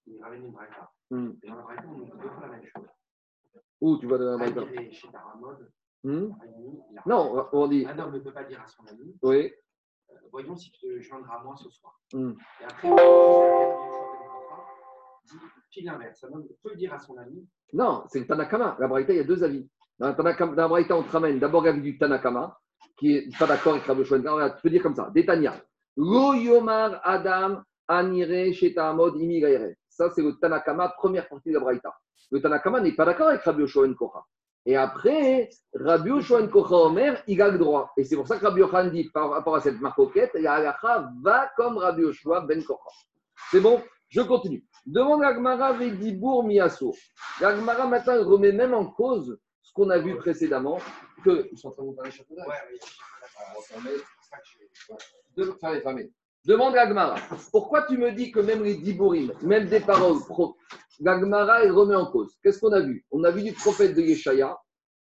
il 0.06 0.22
ramène 0.22 0.44
une 0.44 0.52
braïta. 0.52 0.92
Hmm. 1.10 1.32
Et 1.42 1.48
dans 1.48 1.56
la 1.56 1.62
braïta, 1.62 1.82
on 1.88 1.96
nous 1.98 2.04
dit 2.04 2.10
deux 2.12 2.28
fois 2.30 2.40
la 2.42 2.48
même 2.48 2.64
chose. 2.66 2.86
Où 3.80 3.98
tu 3.98 4.06
vas 4.06 4.18
de 4.18 4.24
la 4.24 4.36
braïta 4.36 4.92
chez 4.92 5.08
Taramod, 5.10 5.68
Hmm 6.04 6.30
Aïe, 6.42 6.54
il 6.92 6.98
a- 6.98 7.02
Non, 7.06 7.48
on 7.52 7.66
dit. 7.66 7.84
Un 7.86 7.98
homme 7.98 8.12
ne 8.14 8.18
peut 8.20 8.32
pas 8.32 8.44
dire 8.44 8.60
à 8.62 8.68
son 8.68 8.86
ami 8.86 9.16
Oui. 9.22 9.52
euh, 10.10 10.14
Voyons 10.30 10.54
si 10.54 10.70
tu 10.70 10.80
te 10.80 11.00
joindras 11.00 11.40
à 11.40 11.42
moi 11.42 11.56
ce 11.56 11.68
soir. 11.70 11.98
Hmm. 12.12 12.34
Et 12.60 12.64
après, 12.64 12.88
Korcha 12.90 14.13
pile 15.70 15.90
dire 16.76 16.92
à 16.94 16.98
son 16.98 17.16
ami 17.16 17.46
Non, 17.72 18.04
c'est 18.08 18.20
le 18.20 18.26
Tanakama. 18.26 18.76
La 18.78 18.88
Braïta, 18.88 19.12
il 19.12 19.16
y 19.16 19.20
a 19.20 19.24
deux 19.24 19.42
avis. 19.42 19.68
Dans 19.98 20.08
la, 20.08 20.14
Tanakama, 20.14 20.54
dans 20.54 20.62
la 20.62 20.68
Braïta, 20.68 20.96
on 20.96 21.02
te 21.02 21.12
ramène 21.12 21.38
d'abord 21.38 21.64
l'avis 21.64 21.82
du 21.82 21.98
Tanakama, 21.98 22.58
qui 22.96 23.14
n'est 23.14 23.38
pas 23.38 23.46
d'accord 23.46 23.74
avec 23.74 23.84
Rabbi 23.84 24.02
Tu 24.04 24.62
peux 24.62 24.70
dire 24.70 24.82
comme 24.82 24.94
ça. 24.94 25.10
Détania. 25.14 25.54
Lo 25.96 26.32
Adam 27.02 27.62
anire 27.88 28.52
shetamod. 28.54 29.14
Ça, 29.88 30.10
c'est 30.10 30.22
le 30.22 30.32
Tanakama, 30.40 30.88
première 30.96 31.28
partie 31.28 31.50
de 31.50 31.54
la 31.54 31.60
Braïta. 31.60 31.94
Le 32.30 32.40
Tanakama 32.40 32.80
n'est 32.80 32.94
pas 32.94 33.04
d'accord 33.04 33.28
avec 33.28 33.42
Rabbi 33.42 33.60
Yoshua 33.60 33.86
ben 33.86 33.94
Kocha. 33.94 34.24
Et 34.66 34.76
après, 34.76 35.50
Rabbi 35.74 36.08
Yoshua 36.08 36.40
ben 36.40 36.50
Kocha 36.50 36.74
Omer, 36.74 37.22
il 37.26 37.40
a 37.40 37.48
le 37.48 37.58
droit. 37.58 37.92
Et 37.96 38.04
c'est 38.04 38.16
pour 38.16 38.26
ça 38.26 38.38
que 38.38 38.44
Rabbi 38.44 38.60
Yochanan 38.60 38.90
dit, 38.90 39.10
par 39.10 39.30
rapport 39.30 39.54
à 39.54 39.60
cette 39.60 39.80
marcoquette, 39.80 40.34
la 40.34 40.54
halacha 40.54 41.10
va 41.22 41.50
comme 41.56 41.78
Rabbi 41.78 42.02
Yoshua 42.02 42.40
ben 42.40 42.64
Kocha. 42.64 42.90
C'est 43.50 43.60
bon? 43.60 43.80
Je 44.14 44.20
continue. 44.20 44.64
Demande 44.86 45.24
à 45.24 45.32
Gmara 45.32 45.72
Vedibour 45.72 46.48
Gemara 46.48 47.86
maintenant 47.88 48.12
elle 48.12 48.20
remet 48.20 48.52
même 48.52 48.72
en 48.72 48.86
cause 48.86 49.40
ce 49.60 49.72
qu'on 49.72 49.90
a 49.90 49.98
vu 49.98 50.16
précédemment, 50.18 50.78
que 51.24 51.48
ils 51.50 51.58
sont 51.58 51.70
en 51.70 51.72
train 51.72 51.84
de 51.84 51.90
De-. 55.36 56.12
Demande 56.44 56.76
à 56.76 56.86
Gmara, 56.86 57.16
pourquoi 57.50 57.82
tu 57.88 57.98
me 57.98 58.12
dis 58.12 58.30
que 58.30 58.38
même 58.38 58.62
les 58.62 58.76
Diborim, 58.76 59.32
même 59.42 59.66
des 59.66 59.80
paroles, 59.80 60.20
pro, 60.28 60.56
elle 61.04 61.72
remet 61.72 61.96
en 61.96 62.06
cause. 62.06 62.38
Qu'est-ce 62.40 62.60
qu'on 62.60 62.72
a 62.72 62.82
vu? 62.82 63.04
On 63.10 63.24
a 63.24 63.32
vu 63.32 63.42
du 63.42 63.52
prophète 63.52 63.96
de 63.96 64.00
Yeshaya 64.00 64.56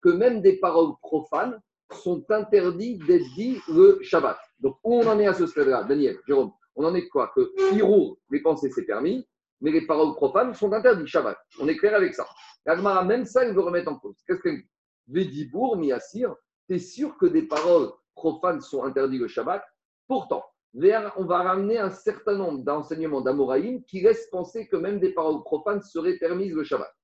que 0.04 0.10
même 0.10 0.42
des 0.42 0.60
paroles 0.60 0.94
profanes 1.02 1.60
sont 2.04 2.24
interdites 2.30 3.04
d'être 3.08 3.26
dites 3.36 3.66
le 3.70 3.98
Shabbat. 4.04 4.38
Donc 4.60 4.78
où 4.84 5.00
on 5.00 5.08
en 5.08 5.20
est 5.20 5.26
à 5.26 5.34
ce 5.34 5.48
stade-là, 5.48 5.84
Daniel, 5.86 6.20
Jérôme 6.28 6.52
On 6.80 6.86
en 6.86 6.96
est 6.96 7.10
quoi 7.10 7.30
Que 7.36 7.76
Hirour, 7.76 8.18
les 8.32 8.40
pensées 8.40 8.72
c'est 8.72 8.86
permis, 8.86 9.28
mais 9.60 9.70
les 9.70 9.86
paroles 9.86 10.16
profanes 10.16 10.54
sont 10.54 10.72
interdites 10.72 11.08
Shabbat. 11.08 11.38
On 11.60 11.68
est 11.68 11.76
clair 11.76 11.94
avec 11.94 12.16
ça. 12.16 12.26
La 12.66 12.78
Gemara, 12.78 13.04
même 13.04 13.26
ça, 13.26 13.46
il 13.46 13.54
veut 13.54 13.60
remettre 13.60 13.92
en 13.92 14.00
cause. 14.00 14.16
Qu'est-ce 14.26 14.42
qu'elle 14.42 14.62
dit 14.62 14.70
Védibour, 15.10 15.76
Miassir, 15.76 16.34
tu 16.70 16.76
es 16.76 16.80
sûr 16.80 17.18
que 17.18 17.26
des 17.26 17.42
paroles 17.42 17.90
profanes 18.16 18.62
sont 18.62 18.86
interdites 18.86 19.20
le 19.20 19.28
Shabbat 19.28 19.62
Pourtant, 20.08 20.46
on 20.74 21.26
va 21.26 21.44
ramener 21.44 21.80
un 21.80 21.90
certain 21.90 22.36
nombre 22.36 22.64
d'enseignements 22.64 23.20
d'Amoraïm 23.20 23.84
qui 23.84 24.00
laissent 24.00 24.30
penser 24.30 24.70
que 24.70 24.78
même 24.78 25.02
des 25.02 25.12
paroles 25.12 25.44
profanes 25.44 25.82
seraient 25.82 26.18
permises 26.18 26.54
le 26.54 26.64
Shabbat. 26.64 26.96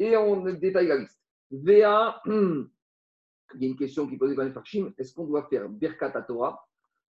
Et 0.00 0.16
on 0.16 0.42
détaille 0.42 0.88
la 0.88 0.96
liste. 0.96 1.20
VA, 1.52 2.20
il 2.26 2.66
y 3.60 3.64
a 3.64 3.68
une 3.68 3.76
question 3.76 4.08
qui 4.08 4.16
est 4.16 4.18
posée 4.18 4.34
par 4.34 4.44
les 4.44 4.52
Farshim 4.52 4.92
est-ce 4.98 5.14
qu'on 5.14 5.26
doit 5.26 5.46
faire 5.48 5.68
Birkat 5.68 6.20
Torah 6.22 6.66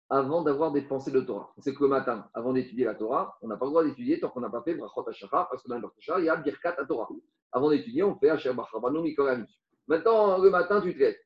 avant 0.10 0.42
d'avoir 0.42 0.72
des 0.72 0.82
pensées 0.82 1.12
de 1.12 1.22
Torah 1.22 1.52
On 1.58 1.62
sait 1.62 1.74
que 1.74 1.84
le 1.84 1.90
matin, 1.90 2.28
avant 2.34 2.54
d'étudier 2.54 2.86
la 2.86 2.96
Torah, 2.96 3.38
on 3.42 3.48
n'a 3.48 3.58
pas 3.58 3.66
le 3.66 3.72
droit 3.72 3.84
d'étudier 3.84 4.20
tant 4.20 4.30
qu'on 4.30 4.42
n'a 4.42 4.50
pas 4.50 4.64
fait 4.64 4.74
Brachot 4.74 5.08
HaShachar, 5.08 5.50
parce 5.50 5.62
que 5.64 5.70
dans 5.70 5.76
le 5.76 5.82
Brachot 5.82 5.98
HaShachar, 6.00 6.20
il 6.20 6.26
y 6.26 6.30
a 6.30 6.36
Birkat 6.36 6.76
à 6.78 6.86
Torah. 6.86 7.08
Avant 7.52 7.70
d'étudier, 7.70 8.04
on 8.04 8.16
fait 8.18 8.30
Asher 8.30 8.54
Bachabanu 8.54 9.02
Mikolam. 9.02 9.46
Maintenant, 9.88 10.40
le 10.40 10.50
matin, 10.50 10.82
tu 10.82 10.94
te 10.94 11.00
lèves. 11.00 11.18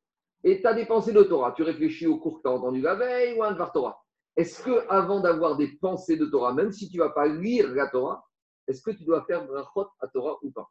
Et 0.43 0.61
tu 0.61 0.67
as 0.67 0.73
des 0.73 0.85
pensées 0.85 1.13
de 1.13 1.23
Torah. 1.23 1.53
Tu 1.53 1.63
réfléchis 1.63 2.07
au 2.07 2.17
cours 2.17 2.37
que 2.37 2.41
tu 2.41 2.47
as 2.49 2.51
entendu 2.51 2.81
la 2.81 2.95
veille 2.95 3.37
ou 3.37 3.43
à 3.43 3.47
un 3.47 3.51
Dvar 3.53 3.71
Torah. 3.71 4.03
Est-ce 4.35 4.63
que 4.63 4.87
avant 4.89 5.21
d'avoir 5.21 5.55
des 5.55 5.77
pensées 5.77 6.17
de 6.17 6.25
Torah, 6.25 6.53
même 6.53 6.71
si 6.71 6.89
tu 6.89 6.97
ne 6.97 7.03
vas 7.03 7.11
pas 7.11 7.27
lire 7.27 7.69
la 7.73 7.87
Torah, 7.87 8.25
est-ce 8.67 8.81
que 8.81 8.91
tu 8.91 9.03
dois 9.05 9.23
faire 9.25 9.45
Brachot 9.45 9.87
à 9.99 10.07
Torah 10.07 10.37
ou 10.41 10.51
pas? 10.51 10.69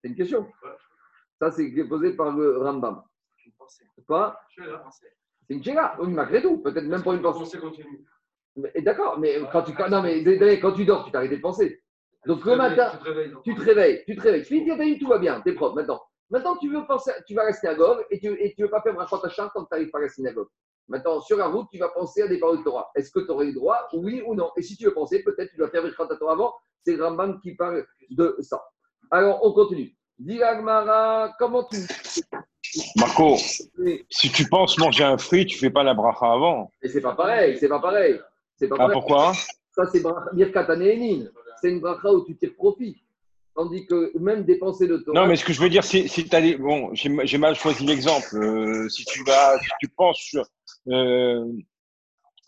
C'est 0.00 0.08
une 0.08 0.16
question. 0.16 0.46
Ça, 1.38 1.50
c'est 1.50 1.70
posé 1.84 2.14
par 2.14 2.34
le 2.34 2.58
Rambam. 2.58 3.02
Pas? 4.06 4.40
C'est 5.48 5.56
une 5.56 5.80
oui, 6.00 6.12
malgré 6.12 6.42
tout. 6.42 6.58
Peut-être 6.58 6.84
même 6.84 7.02
pas 7.02 7.14
une 7.14 7.22
pensée. 7.22 7.58
Continue. 7.58 8.04
D'accord, 8.82 9.18
mais 9.18 9.38
quand 9.52 9.62
tu, 9.62 9.72
non, 9.90 10.02
mais 10.02 10.58
quand 10.60 10.72
tu 10.72 10.84
dors, 10.84 11.04
tu 11.04 11.12
t'arrêtes 11.12 11.30
de 11.30 11.36
penser. 11.36 11.80
Donc 12.26 12.44
le 12.44 12.56
matin, 12.56 12.90
Tu 12.92 12.98
te 12.98 13.04
réveilles. 13.04 13.34
tu 13.44 13.54
te 13.54 13.60
réveilles, 13.60 14.04
tu 14.06 14.16
te 14.16 14.20
réveilles. 14.20 14.42
Tu 14.44 14.64
finis 14.64 14.98
tout 14.98 15.08
va 15.08 15.18
bien, 15.18 15.40
t'es 15.40 15.52
propre 15.52 15.76
maintenant. 15.76 16.02
Maintenant, 16.30 16.56
tu 16.56 16.68
veux 16.70 16.84
penser, 16.86 17.12
tu 17.26 17.34
vas 17.34 17.42
à 17.42 17.46
la 17.46 17.52
synagogue 17.52 18.04
et 18.10 18.18
tu 18.18 18.28
et 18.38 18.54
tu 18.54 18.62
veux 18.62 18.68
pas 18.68 18.82
faire 18.82 18.92
Brachot 18.92 19.24
Hachar 19.24 19.50
quand 19.52 19.62
tu 19.62 19.68
n'arrives 19.72 19.90
pas 19.90 19.98
à 19.98 20.02
la 20.02 20.08
synagogue. 20.08 20.48
Maintenant, 20.88 21.20
sur 21.20 21.36
la 21.38 21.46
route, 21.46 21.68
tu 21.70 21.78
vas 21.78 21.88
penser 21.88 22.22
à 22.22 22.28
des 22.28 22.38
paroles 22.38 22.58
de 22.58 22.64
Torah. 22.64 22.90
Est-ce 22.94 23.10
que 23.10 23.20
tu 23.20 23.30
aurais 23.30 23.46
le 23.46 23.54
droit, 23.54 23.88
oui 23.94 24.22
ou 24.26 24.34
non? 24.34 24.50
Et 24.56 24.62
si 24.62 24.76
tu 24.76 24.84
veux 24.86 24.94
penser, 24.94 25.22
peut-être 25.22 25.50
tu 25.50 25.56
dois 25.56 25.70
faire 25.70 25.82
Brachot 25.82 26.06
Torah 26.16 26.32
avant. 26.32 26.54
C'est 26.84 26.96
Rambam 26.96 27.40
qui 27.40 27.54
parle 27.54 27.86
de 28.10 28.36
ça. 28.40 28.62
Alors, 29.10 29.44
on 29.44 29.52
continue. 29.52 29.96
Dis 30.18 30.40
comment 31.38 31.64
tu. 31.64 31.78
Marco, 32.96 33.36
si 34.10 34.30
tu 34.32 34.48
penses 34.48 34.78
manger 34.78 35.04
un 35.04 35.18
fruit, 35.18 35.46
tu 35.46 35.58
fais 35.58 35.70
pas 35.70 35.82
la 35.82 35.94
bracha 35.94 36.32
avant. 36.32 36.70
Et 36.82 36.88
c'est 36.88 37.00
pas 37.00 37.14
pareil, 37.14 37.56
c'est 37.58 37.68
pas 37.68 37.80
pareil. 37.80 38.18
C'est 38.56 38.68
pas 38.68 38.74
Ah, 38.76 38.78
pareil. 38.78 38.92
pourquoi? 38.94 39.32
Ça, 39.72 39.86
c'est 39.92 40.02
Birkat. 40.34 40.66
C'est 41.60 41.70
une 41.70 41.80
bracha 41.80 42.10
où 42.12 42.24
tu 42.24 42.36
tires 42.36 42.54
profit. 42.56 42.96
Tandis 43.54 43.86
que 43.86 44.16
même 44.18 44.44
dépenser 44.44 44.86
de 44.86 44.98
Torah. 44.98 45.20
Non, 45.22 45.26
mais 45.26 45.34
ce 45.34 45.44
que 45.44 45.52
je 45.52 45.60
veux 45.60 45.68
dire, 45.68 45.82
c'est 45.82 46.06
si 46.06 46.28
tu 46.28 46.36
as. 46.36 46.58
Bon, 46.58 46.90
j'ai 46.94 47.38
mal 47.38 47.56
choisi 47.56 47.84
l'exemple. 47.84 48.36
Euh, 48.36 48.88
si 48.88 49.04
tu 49.04 49.24
vas, 49.24 49.58
si 49.58 49.68
tu 49.80 49.88
penses 49.88 50.18
sur, 50.18 50.44
euh, 50.88 51.44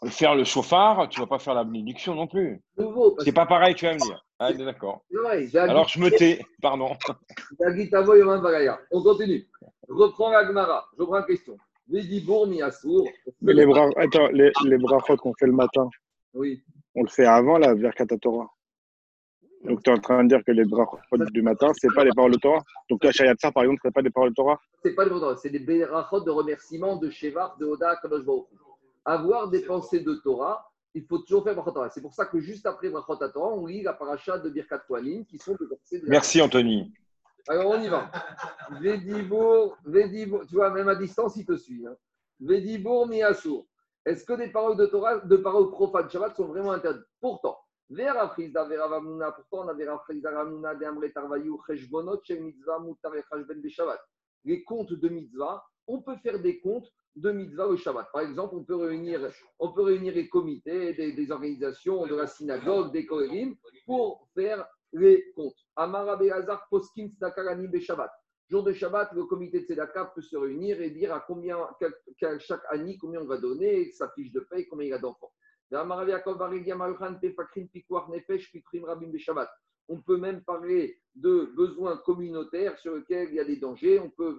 faire 0.07 0.37
le 0.37 0.45
chauffard, 0.45 1.09
tu 1.09 1.19
vas 1.21 1.27
pas 1.27 1.41
faire 1.41 1.55
la 1.55 1.65
bénédiction 1.65 2.15
non 2.15 2.29
plus. 2.29 2.63
C'est 3.25 3.33
pas 3.33 3.47
pareil, 3.47 3.75
tu 3.75 3.87
vas 3.87 3.95
me 3.95 3.99
dire. 3.99 4.25
Ah, 4.43 4.55
d'accord. 4.55 5.03
Alors 5.55 5.87
je 5.89 6.01
me 6.01 6.09
tais, 6.09 6.41
pardon. 6.63 6.97
On 8.91 9.03
continue. 9.03 9.47
Reprends 9.87 10.31
la 10.31 10.47
Gemara. 10.47 10.89
Je 10.97 11.03
reprends 11.03 11.17
la 11.17 11.25
question. 11.25 11.59
Mais 11.89 12.03
les 13.53 13.67
bras, 13.67 13.89
attends, 13.97 14.29
les, 14.29 14.51
les 14.65 14.79
brachot 14.79 15.17
qu'on 15.19 15.35
fait 15.35 15.47
le 15.47 15.53
matin, 15.53 15.91
Oui. 16.33 16.63
on 16.95 17.03
le 17.03 17.09
fait 17.09 17.27
avant 17.27 17.59
la 17.59 17.75
Birkat 17.75 18.07
Torah. 18.23 18.49
Donc 19.65 19.83
tu 19.83 19.91
es 19.91 19.93
en 19.93 19.99
train 20.01 20.25
de 20.25 20.29
dire 20.31 20.43
que 20.47 20.53
les 20.53 20.65
brachot 20.65 20.97
du 21.33 21.43
matin, 21.43 21.71
c'est 21.75 21.93
pas 21.95 22.05
les 22.05 22.13
paroles 22.17 22.33
de 22.33 22.39
Torah? 22.39 22.63
Donc 22.89 23.05
la 23.05 23.13
Shayatsa, 23.13 23.53
par 23.53 23.65
exemple, 23.65 23.81
c'est 23.85 23.93
pas 23.93 24.01
des 24.01 24.09
paroles 24.09 24.31
de 24.31 24.35
Torah? 24.37 24.59
C'est 24.83 24.95
pas 24.95 25.05
des 25.05 25.11
mots 25.11 25.37
c'est 25.37 25.51
des 25.51 25.59
berachot 25.59 26.21
de 26.21 26.31
remerciement 26.31 26.97
de 26.97 27.11
Shevar, 27.11 27.59
de 27.59 27.67
Oda, 27.67 27.97
Kadosh 27.97 28.25
Baruch. 28.25 28.47
Avoir 29.05 29.51
des 29.51 29.61
pensées 29.67 30.01
de 30.01 30.15
Torah, 30.15 30.70
il 30.95 31.05
faut 31.05 31.19
toujours 31.19 31.45
faire 31.45 31.55
Brachot 31.55 31.73
Torah. 31.73 31.91
C'est 31.91 32.01
pour 32.01 32.15
ça 32.15 32.27
que 32.27 32.41
juste 32.41 32.67
après 32.67 32.89
Brachot 32.89 33.17
Torah, 33.17 33.55
on 33.55 33.67
lit 33.67 33.83
la 33.83 33.93
paracha 33.93 34.39
de 34.39 34.51
Birkat 34.51 34.81
Kohanim, 34.81 35.25
qui 35.25 35.39
sont 35.39 35.55
des 35.55 35.67
versets 35.67 36.01
de 36.01 36.07
la 36.07 36.11
Merci 36.11 36.41
Anthony. 36.41 36.93
Alors 37.49 37.71
on 37.71 37.81
y 37.81 37.89
va. 37.89 38.11
Védibour, 38.81 39.77
Védibour, 39.85 40.47
tu 40.47 40.57
vois, 40.57 40.71
même 40.71 40.89
à 40.89 40.95
distance, 40.95 41.37
il 41.37 41.47
te 41.47 41.57
suit. 41.57 41.87
Hein. 41.87 41.97
Védibour. 42.41 43.09
Est-ce 44.05 44.25
que 44.25 44.33
des 44.33 44.49
paroles 44.49 44.77
de 44.77 44.87
Torah, 44.87 45.19
de 45.19 45.37
paroles 45.37 45.71
profanes 45.71 46.11
Shabbat 46.11 46.35
sont 46.35 46.47
vraiment 46.47 46.73
interdites? 46.73 47.05
Pourtant, 47.21 47.59
Vera 47.91 48.29
Frizda, 48.31 48.65
Vera 48.65 48.89
Vamuna, 48.89 49.33
pourtant 49.33 49.67
on 49.67 49.69
a 49.69 49.75
Vera 49.75 49.99
Frizda, 49.99 50.31
Ramuna, 50.31 50.75
de 50.75 50.85
Amre 50.85 51.13
Tarvayu, 51.13 51.53
Cheshbonot, 51.67 52.21
Shel 52.25 52.43
Mitzvah, 52.43 52.79
Mutar 52.81 53.15
et 53.15 53.23
Chashben 53.29 53.69
Shabbat. 53.69 54.01
Les 54.45 54.65
comptes 54.65 54.93
de 54.93 55.09
mitzvah, 55.09 55.63
on 55.87 56.01
peut 56.01 56.17
faire 56.23 56.41
des 56.41 56.61
comptes 56.61 56.91
de 57.17 57.33
mitzvah 57.33 57.67
au 57.67 57.77
Shabbat. 57.77 58.09
Par 58.13 58.23
exemple, 58.23 58.55
on 58.57 58.65
peut 58.65 58.77
réunir, 58.77 59.31
on 59.59 59.73
peut 59.73 59.83
réunir 59.83 60.15
les 60.15 60.29
comités, 60.29 60.95
des, 60.95 61.31
organisations 61.31 62.07
de 62.07 62.15
la 62.15 62.27
synagogue, 62.27 62.93
des 62.93 63.07
kohérim, 63.07 63.57
pour 63.87 64.29
faire 64.35 64.67
les 64.93 65.33
comptes. 65.35 65.59
Amara 65.77 66.17
Be'azar 66.17 66.67
Poskin 66.69 67.09
Be 67.09 67.79
Shabbat. 67.79 68.11
Jour 68.49 68.65
de 68.65 68.73
Shabbat, 68.73 69.13
le 69.13 69.25
comité 69.25 69.61
de 69.61 69.67
Tzedakah 69.67 70.13
peut 70.15 70.23
se 70.23 70.37
réunir 70.37 70.81
et 70.81 70.91
dire 70.91 71.15
à 71.15 71.21
combien, 71.21 71.59
chaque 72.19 72.63
année, 72.71 72.99
combien 73.01 73.21
on 73.21 73.27
va 73.27 73.39
donner, 73.39 73.93
sa 73.93 74.11
fiche 74.11 74.33
de 74.33 74.41
paie, 74.41 74.67
combien 74.67 74.87
il 74.87 74.91
y 74.91 74.93
a 74.93 74.99
d'enfants. 74.99 75.33
Amara 75.73 76.05
Shabbat. 79.19 79.51
On 79.91 80.01
peut 80.01 80.17
même 80.17 80.43
parler 80.43 80.99
de 81.17 81.53
besoins 81.57 81.97
communautaires 81.99 82.79
sur 82.79 82.95
lesquels 82.95 83.29
il 83.31 83.35
y 83.35 83.41
a 83.41 83.45
des 83.45 83.57
dangers. 83.57 83.99
On 83.99 84.09
peut, 84.09 84.39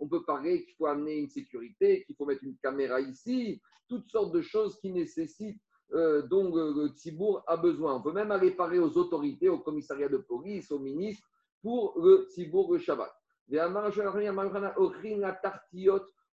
on 0.00 0.08
peut 0.08 0.24
parler 0.24 0.64
qu'il 0.64 0.74
faut 0.74 0.86
amener 0.86 1.18
une 1.18 1.28
sécurité, 1.28 2.02
qu'il 2.04 2.16
faut 2.16 2.24
mettre 2.24 2.42
une 2.42 2.56
caméra 2.56 2.98
ici, 2.98 3.60
toutes 3.88 4.10
sortes 4.10 4.32
de 4.32 4.40
choses 4.40 4.80
qui 4.80 4.90
nécessitent 4.90 5.60
euh, 5.92 6.22
dont 6.22 6.56
euh, 6.56 6.72
le 6.74 7.42
a 7.46 7.56
besoin. 7.56 7.94
On 7.94 8.02
peut 8.02 8.12
même 8.12 8.32
aller 8.32 8.50
parler 8.50 8.78
aux 8.78 8.96
autorités, 8.96 9.48
au 9.48 9.60
commissariat 9.60 10.08
de 10.08 10.16
police, 10.16 10.72
aux 10.72 10.80
ministres, 10.80 11.28
pour 11.62 12.00
le 12.00 12.26
Tzibour 12.30 12.72
le 12.72 12.78
Shabbat. 12.78 13.12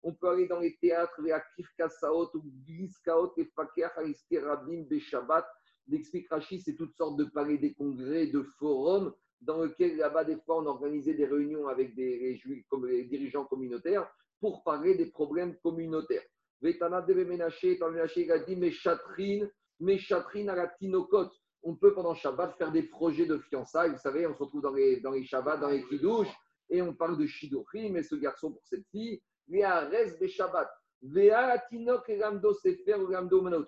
On 0.03 0.13
peut 0.13 0.29
aller 0.29 0.47
dans 0.47 0.59
les 0.59 0.77
théâtres, 0.77 1.21
les 1.21 1.33
les 4.89 4.99
Shabbat. 4.99 5.45
L'explique 5.87 6.29
Rashi, 6.29 6.61
c'est 6.61 6.75
toutes 6.75 6.95
sortes 6.95 7.17
de 7.17 7.25
palais 7.25 7.57
des 7.57 7.73
congrès, 7.73 8.27
de 8.27 8.43
forums, 8.59 9.13
dans 9.41 9.63
lesquels 9.63 9.97
là-bas, 9.97 10.23
des 10.23 10.37
fois, 10.37 10.59
on 10.59 10.65
organisait 10.67 11.15
des 11.15 11.25
réunions 11.25 11.67
avec 11.67 11.95
des, 11.95 12.39
les 12.87 13.03
dirigeants 13.05 13.45
communautaires 13.45 14.07
pour 14.39 14.63
parler 14.63 14.95
des 14.95 15.07
problèmes 15.07 15.57
communautaires. 15.59 16.23
Dans 16.61 16.89
le 16.89 17.25
Menaché, 17.25 17.79
il 18.17 18.31
a 18.31 18.39
dit 18.39 18.55
Meshatrine, 18.55 19.49
Meshatrine 19.79 20.49
à 20.49 20.55
la 20.55 20.67
Tinokot. 20.67 21.29
On 21.63 21.75
peut 21.75 21.93
pendant 21.93 22.13
Shabbat 22.13 22.55
faire 22.57 22.71
des 22.71 22.83
projets 22.83 23.25
de 23.25 23.37
fiançailles. 23.39 23.91
Vous 23.91 23.97
savez, 23.97 24.27
on 24.27 24.35
se 24.35 24.43
retrouve 24.43 24.61
dans 24.61 24.73
les, 24.73 24.99
dans 24.99 25.11
les 25.11 25.23
Shabbats, 25.23 25.57
dans 25.57 25.69
les 25.69 25.83
Kiddush, 25.87 26.27
et 26.69 26.81
on 26.81 26.93
parle 26.93 27.17
de 27.17 27.25
Shidochim, 27.25 27.95
et 27.95 28.03
ce 28.03 28.15
garçon 28.15 28.51
pour 28.51 28.65
cette 28.65 28.85
fille. 28.91 29.21
Vea 29.47 29.89
Res 29.89 30.19
Be 30.19 30.27
Shabbat. 30.27 30.69
On 31.03 31.17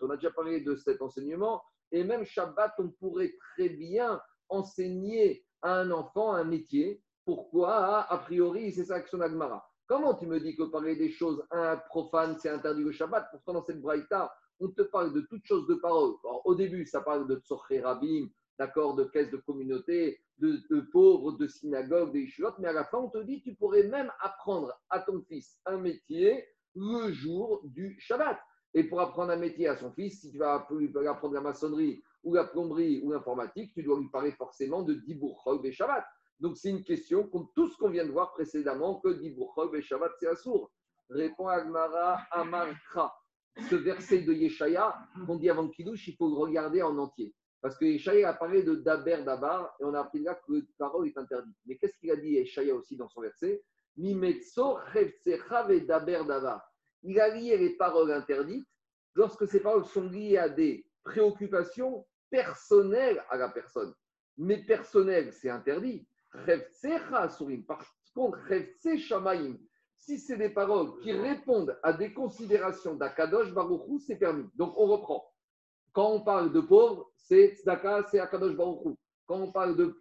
a 0.09 0.15
déjà 0.15 0.31
parlé 0.31 0.61
de 0.61 0.75
cet 0.75 1.01
enseignement. 1.01 1.63
Et 1.93 2.03
même 2.03 2.25
Shabbat, 2.25 2.73
on 2.79 2.89
pourrait 2.89 3.33
très 3.53 3.69
bien 3.69 4.19
enseigner 4.49 5.45
à 5.61 5.75
un 5.75 5.91
enfant 5.91 6.33
un 6.33 6.43
métier. 6.43 7.01
Pourquoi? 7.23 8.01
A 8.11 8.17
priori, 8.17 8.73
c'est 8.73 8.85
ça 8.85 8.95
action 8.95 9.21
Agmara. 9.21 9.65
Comment 9.87 10.15
tu 10.15 10.25
me 10.25 10.39
dis 10.39 10.55
que 10.55 10.63
parler 10.63 10.95
des 10.95 11.11
choses 11.11 11.45
profanes, 11.89 12.37
c'est 12.39 12.49
interdit 12.49 12.83
le 12.83 12.91
Shabbat? 12.91 13.27
Pourtant, 13.31 13.53
dans 13.53 13.63
cette 13.63 13.79
braïta, 13.79 14.33
on 14.59 14.69
te 14.69 14.81
parle 14.81 15.13
de 15.13 15.21
toutes 15.21 15.45
choses 15.45 15.67
de 15.67 15.75
parole. 15.75 16.15
Au 16.45 16.55
début, 16.55 16.85
ça 16.85 17.01
parle 17.01 17.27
de 17.27 17.35
Tzorché 17.35 17.79
Rabim, 17.81 18.27
d'accord, 18.57 18.95
de 18.95 19.03
caisses 19.05 19.31
de 19.31 19.37
communauté, 19.37 20.19
de, 20.39 20.81
pauvres, 20.91 21.33
de 21.33 21.47
synagogues, 21.47 22.11
des 22.11 22.21
yeshivot, 22.21 22.53
mais 22.59 22.69
à 22.69 22.73
la 22.73 22.85
fin, 22.85 22.97
on 22.97 23.09
te 23.09 23.19
dit 23.19 23.41
tu 23.41 23.55
pourrais 23.55 23.83
même 23.83 24.11
apprendre 24.19 24.73
à 24.89 24.99
ton 24.99 25.21
fils 25.27 25.59
un 25.65 25.77
métier 25.77 26.47
le 26.75 27.11
jour 27.11 27.61
du 27.65 27.97
Shabbat. 27.99 28.39
Et 28.73 28.83
pour 28.85 29.01
apprendre 29.01 29.31
un 29.31 29.37
métier 29.37 29.67
à 29.67 29.75
son 29.75 29.91
fils, 29.91 30.21
si 30.21 30.31
tu 30.31 30.37
vas 30.37 30.67
lui 30.71 31.07
apprendre 31.07 31.35
la 31.35 31.41
maçonnerie 31.41 32.01
ou 32.23 32.33
la 32.33 32.45
plomberie 32.45 33.01
ou 33.03 33.11
l'informatique, 33.11 33.71
tu 33.73 33.83
dois 33.83 33.99
lui 33.99 34.09
parler 34.09 34.31
forcément 34.31 34.81
de 34.81 34.93
Dibour 34.93 35.61
et 35.63 35.71
Shabbat. 35.71 36.03
Donc 36.39 36.57
c'est 36.57 36.71
une 36.71 36.83
question, 36.83 37.27
comme 37.27 37.47
tout 37.55 37.69
ce 37.69 37.77
qu'on 37.77 37.89
vient 37.89 38.05
de 38.05 38.11
voir 38.11 38.31
précédemment, 38.31 38.99
que 38.99 39.09
Dibour 39.09 39.55
et 39.75 39.81
Shabbat, 39.81 40.11
c'est 40.19 40.27
assourd. 40.27 40.71
Répond 41.09 41.47
Agmara 41.47 42.19
Amarkra. 42.31 43.13
Ce 43.69 43.75
verset 43.75 44.23
de 44.23 44.33
Yeshaya, 44.33 44.95
qu'on 45.27 45.37
dit 45.37 45.49
avant 45.49 45.67
Kiddush, 45.67 46.07
il 46.07 46.15
faut 46.15 46.27
le 46.27 46.35
regarder 46.35 46.81
en 46.81 46.97
entier. 46.97 47.35
Parce 47.61 47.77
que 47.77 47.85
Yeshaya 47.85 48.29
a 48.29 48.33
parlé 48.33 48.63
de 48.63 48.75
Daber 48.75 49.23
Dabar, 49.23 49.75
et 49.79 49.83
on 49.83 49.93
a 49.93 49.99
appris 49.99 50.19
là 50.21 50.33
que 50.33 50.53
la 50.53 50.61
parole 50.79 51.07
est 51.07 51.17
interdite. 51.17 51.55
Mais 51.67 51.77
qu'est-ce 51.77 51.97
qu'il 51.99 52.09
a 52.09 52.15
dit 52.15 52.31
Yeshaya 52.31 52.73
aussi 52.75 52.97
dans 52.97 53.07
son 53.09 53.21
verset? 53.21 53.63
Mimetso 53.95 54.79
Daber 55.87 56.23
Dabar. 56.25 56.72
Il 57.03 57.19
a 57.19 57.29
lié 57.29 57.57
les 57.57 57.71
paroles 57.71 58.11
interdites 58.11 58.67
lorsque 59.15 59.47
ces 59.47 59.59
paroles 59.61 59.85
sont 59.85 60.09
liées 60.09 60.37
à 60.37 60.49
des 60.49 60.85
préoccupations 61.03 62.05
personnelles 62.29 63.23
à 63.29 63.37
la 63.37 63.49
personne. 63.49 63.93
Mais 64.37 64.63
personnelles, 64.63 65.31
c'est 65.33 65.49
interdit. 65.49 66.07
Par 67.67 67.85
contre, 68.15 68.39
si 69.97 70.17
c'est 70.17 70.37
des 70.37 70.49
paroles 70.49 70.99
qui 71.01 71.11
répondent 71.11 71.77
à 71.83 71.93
des 71.93 72.13
considérations 72.13 72.95
d'Akadosh 72.95 73.53
Baruchou, 73.53 73.99
c'est 73.99 74.15
permis. 74.15 74.45
Donc 74.55 74.73
on 74.77 74.87
reprend. 74.87 75.23
Quand 75.91 76.11
on 76.11 76.21
parle 76.21 76.51
de 76.51 76.59
pauvres, 76.59 77.11
c'est 77.15 77.53
Tzedaka, 77.55 78.03
c'est 78.09 78.19
Akadosh 78.19 78.55
Baruchou. 78.55 78.97
Quand 79.25 79.39
on 79.39 79.51
parle 79.51 79.77
de 79.77 79.95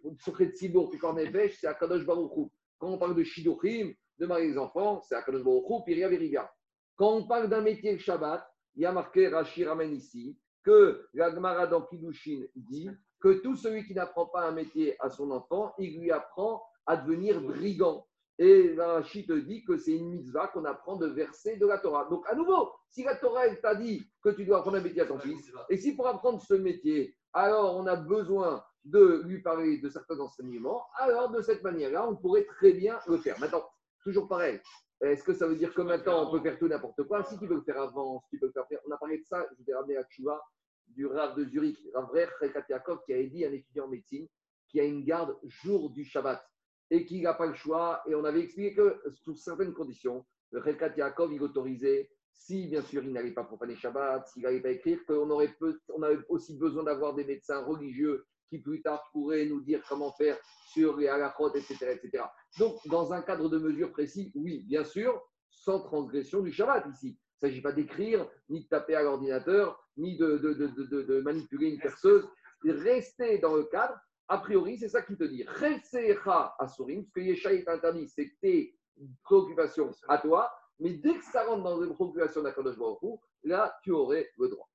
Sibour, 0.55 0.89
puis 0.89 0.99
quand 0.99 1.13
Nefesh, 1.13 1.59
c'est 1.59 1.67
Akadosh 1.67 2.05
Baruchou. 2.05 2.51
Quand 2.79 2.89
on 2.89 2.97
parle 2.97 3.15
de 3.15 3.23
Shidochim, 3.23 3.93
de 4.17 4.25
marier 4.25 4.49
les 4.49 4.57
enfants, 4.57 5.01
c'est 5.01 5.15
Akadosh 5.15 5.43
Baruchou, 5.43 5.83
puis 5.85 6.03
Riga. 6.03 6.51
Quand 6.95 7.11
on 7.13 7.27
parle 7.27 7.49
d'un 7.49 7.61
métier 7.61 7.93
le 7.93 7.99
Shabbat, 7.99 8.47
il 8.75 8.83
y 8.83 8.85
a 8.85 8.91
marqué, 8.91 9.27
Rashi 9.27 9.65
ramène 9.65 9.93
ici, 9.93 10.37
que 10.63 11.07
la 11.13 11.31
Gemara 11.31 11.67
dans 11.67 11.81
Kiddushin 11.81 12.45
dit 12.55 12.89
que 13.19 13.41
tout 13.41 13.55
celui 13.55 13.85
qui 13.85 13.93
n'apprend 13.93 14.27
pas 14.27 14.47
un 14.47 14.51
métier 14.51 14.95
à 14.99 15.09
son 15.09 15.31
enfant, 15.31 15.73
il 15.77 15.99
lui 15.99 16.11
apprend 16.11 16.63
à 16.85 16.97
devenir 16.97 17.41
brigand. 17.41 18.05
Et 18.39 18.75
Rashi 18.77 19.25
te 19.25 19.33
dit 19.33 19.63
que 19.63 19.77
c'est 19.77 19.91
une 19.91 20.09
mitzvah 20.09 20.47
qu'on 20.47 20.65
apprend 20.65 20.95
de 20.95 21.07
verser 21.07 21.57
de 21.57 21.65
la 21.65 21.77
Torah. 21.77 22.05
Donc, 22.09 22.25
à 22.27 22.35
nouveau, 22.35 22.71
si 22.89 23.03
la 23.03 23.15
Torah 23.15 23.47
elle 23.47 23.61
t'a 23.61 23.75
dit 23.75 24.07
que 24.23 24.29
tu 24.29 24.45
dois 24.45 24.59
apprendre 24.59 24.77
un 24.77 24.81
métier 24.81 25.01
à 25.01 25.05
ton 25.05 25.19
fils, 25.19 25.51
et 25.69 25.77
si 25.77 25.95
pour 25.95 26.07
apprendre 26.07 26.41
ce 26.41 26.53
métier, 26.53 27.15
alors 27.33 27.75
on 27.75 27.85
a 27.87 27.95
besoin 27.95 28.63
de 28.85 29.23
lui 29.25 29.41
parler 29.41 29.77
de 29.77 29.89
certains 29.89 30.19
enseignements, 30.19 30.83
alors 30.97 31.31
de 31.31 31.41
cette 31.41 31.63
manière-là, 31.63 32.07
on 32.07 32.15
pourrait 32.15 32.45
très 32.45 32.73
bien 32.73 32.99
le 33.07 33.17
faire. 33.17 33.39
Maintenant, 33.39 33.63
toujours 34.03 34.27
pareil. 34.27 34.59
Est-ce 35.03 35.23
que 35.23 35.33
ça 35.33 35.47
veut 35.47 35.55
dire 35.57 35.73
que 35.73 35.81
maintenant 35.81 36.27
on 36.27 36.31
peut 36.31 36.41
faire 36.41 36.57
tout 36.57 36.67
n'importe 36.67 37.03
quoi 37.03 37.23
Si 37.23 37.37
tu 37.37 37.45
peux 37.45 37.55
le 37.55 37.61
faire 37.61 37.81
avant, 37.81 38.21
si 38.21 38.29
tu 38.31 38.39
peux 38.39 38.45
le 38.47 38.53
faire. 38.53 38.79
On 38.87 38.91
a 38.91 38.97
parlé 38.97 39.17
de 39.17 39.25
ça, 39.25 39.45
je 39.59 39.63
vais 39.65 39.73
ramener 39.73 39.97
à 39.97 40.03
Tchouva, 40.05 40.41
du 40.87 41.05
Rav 41.05 41.35
de 41.35 41.43
Zurich, 41.45 41.77
Rav 41.93 42.09
Rer 42.11 42.29
Yakov, 42.69 42.99
qui 43.05 43.13
a 43.13 43.23
dit 43.23 43.43
à 43.43 43.49
un 43.49 43.53
étudiant 43.53 43.85
en 43.85 43.89
médecine 43.89 44.27
qui 44.69 44.79
a 44.79 44.85
une 44.85 45.03
garde 45.03 45.37
jour 45.43 45.89
du 45.91 46.05
Shabbat 46.05 46.43
et 46.89 47.05
qui 47.05 47.21
n'a 47.21 47.33
pas 47.33 47.47
le 47.47 47.53
choix. 47.53 48.01
Et 48.07 48.15
on 48.15 48.23
avait 48.23 48.41
expliqué 48.41 48.75
que 48.75 49.01
sous 49.11 49.35
certaines 49.35 49.73
conditions, 49.73 50.25
le 50.51 50.61
Rekat 50.61 50.95
Yaakov, 50.95 51.33
il 51.33 51.43
autorisait, 51.43 52.09
si 52.31 52.67
bien 52.67 52.81
sûr 52.81 53.03
il 53.03 53.11
n'allait 53.11 53.33
pas 53.33 53.43
profaner 53.43 53.75
Shabbat, 53.75 54.27
s'il 54.27 54.43
n'allait 54.43 54.61
pas 54.61 54.71
écrire, 54.71 54.99
qu'on 55.05 55.29
aurait 55.29 55.53
on 55.89 56.01
avait 56.01 56.23
aussi 56.29 56.57
besoin 56.57 56.83
d'avoir 56.83 57.13
des 57.13 57.25
médecins 57.25 57.63
religieux 57.63 58.25
qui 58.49 58.59
plus 58.59 58.81
tard 58.81 59.09
pourraient 59.11 59.45
nous 59.45 59.61
dire 59.61 59.81
comment 59.87 60.11
faire 60.13 60.37
sur 60.67 60.97
les 60.97 61.07
halachot, 61.07 61.53
etc., 61.55 61.99
etc. 62.01 62.23
Donc, 62.59 62.75
dans 62.87 63.13
un 63.13 63.21
cadre 63.21 63.49
de 63.49 63.57
mesure 63.57 63.91
précis, 63.91 64.31
oui, 64.35 64.63
bien 64.67 64.83
sûr, 64.83 65.21
sans 65.49 65.79
transgression 65.79 66.41
du 66.41 66.51
Shabbat 66.51 66.85
ici. 66.93 67.17
Il 67.41 67.45
ne 67.45 67.49
s'agit 67.49 67.61
pas 67.61 67.71
d'écrire, 67.71 68.27
ni 68.49 68.63
de 68.63 68.67
taper 68.67 68.95
à 68.95 69.03
l'ordinateur, 69.03 69.83
ni 69.97 70.17
de, 70.17 70.37
de, 70.37 70.53
de, 70.53 71.01
de, 71.03 71.21
manipuler 71.21 71.69
une 71.69 71.79
perceuse. 71.79 72.27
Rester 72.63 73.39
dans 73.39 73.55
le 73.55 73.63
cadre 73.65 73.95
a 74.29 74.37
priori, 74.37 74.77
c'est 74.77 74.87
ça 74.87 75.01
qu'il 75.01 75.17
te 75.17 75.25
dit. 75.25 75.45
Chesecha 75.59 76.55
asurim, 76.57 77.03
ce 77.03 77.11
que 77.11 77.19
Yeshaï 77.19 77.57
est 77.57 77.67
interdit, 77.67 78.07
c'est 78.07 78.31
tes 78.41 78.75
préoccupations 79.23 79.91
à 80.07 80.17
toi, 80.17 80.49
mais 80.79 80.93
dès 80.93 81.15
que 81.15 81.25
ça 81.25 81.45
rentre 81.45 81.63
dans 81.63 81.79
les 81.79 81.93
préoccupations 81.93 82.41
d'Akadosh 82.41 82.77
Baruch 82.77 83.19
là, 83.43 83.75
tu 83.83 83.91
aurais 83.91 84.29
le 84.37 84.47
droit. 84.49 84.69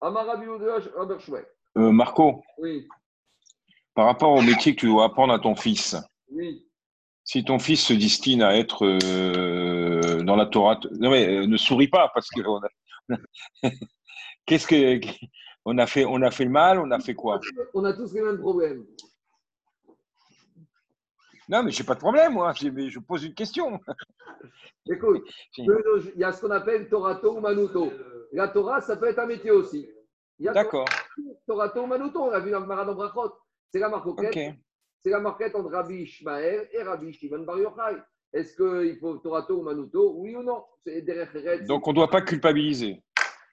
Amarabi. 0.00 0.46
Euh, 1.78 1.90
Marco, 1.90 2.42
Oui, 2.58 2.88
par 4.00 4.06
rapport 4.06 4.32
au 4.32 4.40
métier 4.40 4.74
que 4.74 4.80
tu 4.80 4.86
dois 4.86 5.04
apprendre 5.04 5.30
à 5.34 5.38
ton 5.38 5.54
fils, 5.54 5.94
oui. 6.32 6.66
si 7.22 7.44
ton 7.44 7.58
fils 7.58 7.84
se 7.84 7.92
destine 7.92 8.40
à 8.40 8.56
être 8.56 8.86
euh, 8.86 10.22
dans 10.22 10.36
la 10.36 10.46
Torah, 10.46 10.80
non 10.98 11.10
mais 11.10 11.28
euh, 11.28 11.46
ne 11.46 11.58
souris 11.58 11.88
pas 11.88 12.10
parce 12.14 12.30
que 12.30 12.40
a- 12.40 13.18
qu'est-ce 14.46 14.66
que 14.66 15.06
on 15.66 15.76
a 15.76 15.86
fait 15.86 16.06
On 16.06 16.22
a 16.22 16.30
fait 16.30 16.44
le 16.44 16.50
mal, 16.50 16.78
on 16.78 16.90
a 16.90 16.98
fait 16.98 17.12
quoi? 17.14 17.40
On 17.74 17.84
a 17.84 17.92
tous 17.92 18.14
les 18.14 18.22
mêmes 18.22 18.38
problèmes. 18.38 18.86
Non 21.50 21.62
mais 21.62 21.70
j'ai 21.70 21.84
pas 21.84 21.94
de 21.94 22.00
problème 22.00 22.32
moi. 22.32 22.54
Je 22.54 22.98
pose 23.00 23.24
une 23.24 23.34
question. 23.34 23.78
Écoute, 24.90 25.24
il 25.58 25.66
y 26.16 26.24
a 26.24 26.32
ce 26.32 26.40
qu'on 26.40 26.50
appelle 26.52 26.88
Torato 26.88 27.36
ou 27.36 27.40
Manuto. 27.40 27.92
La 28.32 28.48
Torah, 28.48 28.80
ça 28.80 28.96
peut 28.96 29.08
être 29.08 29.18
un 29.18 29.26
métier 29.26 29.50
aussi. 29.50 29.86
A 30.48 30.52
D'accord. 30.52 30.88
Torato 31.46 31.82
ou 31.82 31.86
Manuto, 31.86 32.18
on 32.22 32.30
l'a 32.30 32.40
vu 32.40 32.50
dans 32.50 32.60
le 32.60 32.66
Maradon 32.66 32.94
Brachot. 32.94 33.34
C'est 33.72 33.78
la 33.78 33.88
marquette. 33.88 34.56
C'est 35.02 35.10
la 35.10 35.20
marquette 35.20 35.54
entre 35.54 35.70
Rabbi 35.70 36.02
Ishmael 36.02 36.68
et 36.72 36.82
Rabbi 36.82 37.12
Shimon 37.12 37.44
Bar 37.44 37.58
Yochai. 37.58 38.02
Est-ce 38.32 38.54
qu'il 38.54 38.98
faut 38.98 39.16
Torato 39.18 39.58
ou 39.58 39.62
Manuto? 39.62 40.14
Oui 40.16 40.36
ou 40.36 40.42
non? 40.42 40.64
Donc 41.66 41.86
on 41.86 41.90
ne 41.90 41.94
doit 41.96 42.10
pas 42.10 42.22
culpabiliser. 42.22 43.02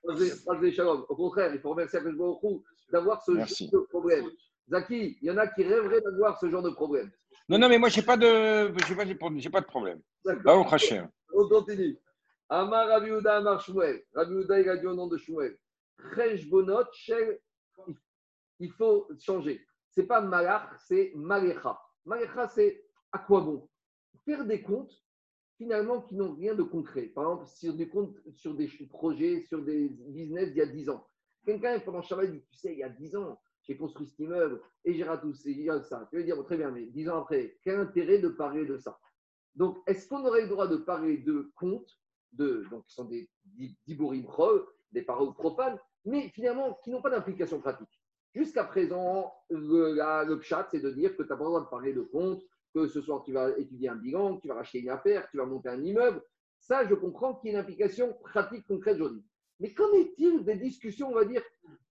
Au 0.04 1.16
contraire, 1.16 1.54
il 1.54 1.60
faut 1.60 1.70
remercier 1.72 2.00
Akadosh 2.00 2.18
Baruch 2.18 2.44
Hu 2.44 2.62
d'avoir 2.92 3.22
ce 3.22 3.32
Merci. 3.32 3.70
genre 3.70 3.82
de 3.82 3.88
problème. 3.88 4.26
Zaki, 4.70 5.18
il 5.22 5.28
y 5.28 5.32
en 5.32 5.38
a 5.38 5.48
qui 5.48 5.64
rêveraient 5.64 6.02
d'avoir 6.02 6.38
ce 6.40 6.50
genre 6.50 6.62
de 6.62 6.70
problème. 6.72 7.12
Non 7.50 7.58
non 7.58 7.70
mais 7.70 7.78
moi 7.78 7.88
j'ai 7.88 8.02
pas 8.02 8.18
de 8.18 8.74
j'ai 8.88 8.96
pas, 8.96 9.06
de- 9.06 9.50
pas 9.50 9.62
de 9.62 9.66
problème. 9.66 10.02
Bah, 10.26 10.56
au 10.58 10.66
Hachem. 10.68 11.10
On 11.34 11.48
continue. 11.48 11.98
Amar 12.50 12.88
Rabbi 12.88 13.08
Yehuda 13.08 13.38
Amar 13.38 13.62
Shmuel. 13.62 14.04
Rabbi 14.14 14.34
Yehuda, 14.34 14.60
il 14.60 14.70
a 14.70 14.78
dit 14.78 14.86
au 14.86 14.94
nom 14.94 15.08
de 15.08 15.18
Shmuel. 15.18 15.58
Bonot. 16.50 16.84
Il 18.60 18.72
faut 18.74 19.08
changer. 19.20 19.66
C'est 19.98 20.06
pas 20.06 20.22
malach, 20.22 20.78
c'est 20.88 21.12
malecha. 21.16 21.82
Malecha, 22.06 22.48
c'est 22.50 22.86
à 23.12 23.18
quoi 23.18 23.42
bon? 23.42 23.68
Faire 24.26 24.46
des 24.46 24.62
comptes, 24.62 24.94
finalement, 25.58 26.04
qui 26.04 26.14
n'ont 26.14 26.36
rien 26.36 26.54
de 26.54 26.62
concret. 26.62 27.08
Par 27.08 27.24
exemple, 27.24 27.48
sur 27.48 27.74
des 27.74 27.90
comptes, 27.90 28.16
sur 28.36 28.54
des 28.54 28.68
projets, 28.92 29.42
sur 29.42 29.64
des 29.64 29.90
business 29.90 30.50
d'il 30.50 30.58
y 30.58 30.62
a 30.62 30.68
10 30.68 30.88
ans. 30.92 31.08
Quelqu'un, 31.44 31.80
pendant 31.80 32.04
Shabbat, 32.04 32.32
dit 32.32 32.46
Tu 32.52 32.58
sais, 32.60 32.74
il 32.74 32.78
y 32.78 32.84
a 32.84 32.90
10 32.90 33.16
ans, 33.16 33.42
j'ai 33.64 33.76
construit 33.76 34.06
cet 34.06 34.20
immeuble 34.20 34.62
et 34.86 34.94
j'ai 34.94 35.04
raté 35.04 35.34
ça. 35.90 36.08
Tu 36.12 36.18
veux 36.18 36.24
dire, 36.24 36.46
très 36.46 36.58
bien, 36.58 36.70
mais 36.70 36.86
10 36.86 37.10
ans 37.10 37.22
après, 37.22 37.58
quel 37.64 37.80
intérêt 37.80 38.20
de 38.20 38.30
parler 38.30 38.68
de 38.68 38.78
ça? 38.78 39.00
Donc, 39.56 39.80
est-ce 39.88 40.08
qu'on 40.08 40.24
aurait 40.28 40.44
le 40.44 40.50
droit 40.50 40.68
de 40.68 40.78
parler 40.78 41.18
de 41.18 41.52
comptes, 41.56 42.00
de, 42.34 42.68
donc 42.70 42.86
qui 42.86 42.94
sont 42.94 43.06
des 43.06 43.32
di- 43.46 43.76
diborim 43.88 44.28
des 44.92 45.02
paroles 45.02 45.34
profanes, 45.34 45.80
mais 46.06 46.30
finalement 46.30 46.78
qui 46.84 46.92
n'ont 46.92 47.02
pas 47.02 47.10
d'implication 47.10 47.60
pratique? 47.60 47.97
Jusqu'à 48.38 48.64
présent, 48.66 49.34
le, 49.50 49.94
la- 49.94 50.24
le 50.24 50.38
pshat, 50.40 50.68
c'est 50.70 50.80
de 50.80 50.92
dire 50.92 51.16
que 51.18 51.24
tu 51.24 51.30
n'as 51.30 51.36
pas 51.36 51.44
le 51.44 51.50
droit 51.50 51.62
de 51.62 51.70
parler 51.70 51.92
de 51.94 52.02
comptes, 52.02 52.44
que 52.76 52.88
ce 52.88 53.02
soir 53.02 53.24
tu 53.24 53.34
vas 53.34 53.50
étudier 53.58 53.90
un 53.90 53.96
bilan, 53.96 54.36
que 54.38 54.42
tu 54.44 54.48
vas 54.48 54.54
racheter 54.56 54.80
une 54.80 54.90
affaire, 54.90 55.26
que 55.26 55.32
tu 55.32 55.38
vas 55.38 55.46
monter 55.46 55.70
un 55.70 55.82
immeuble. 55.84 56.22
Ça, 56.60 56.86
je 56.88 56.94
comprends 56.94 57.34
qu'il 57.36 57.50
y 57.50 57.52
ait 57.52 57.56
une 57.56 57.62
implication 57.62 58.14
pratique 58.22 58.66
concrète 58.68 58.98
aujourd'hui. 58.98 59.24
Mais 59.60 59.74
qu'en 59.74 59.92
est-il 59.94 60.44
des 60.46 60.56
discussions, 60.56 61.10
on 61.10 61.16
va 61.16 61.26
dire, 61.26 61.42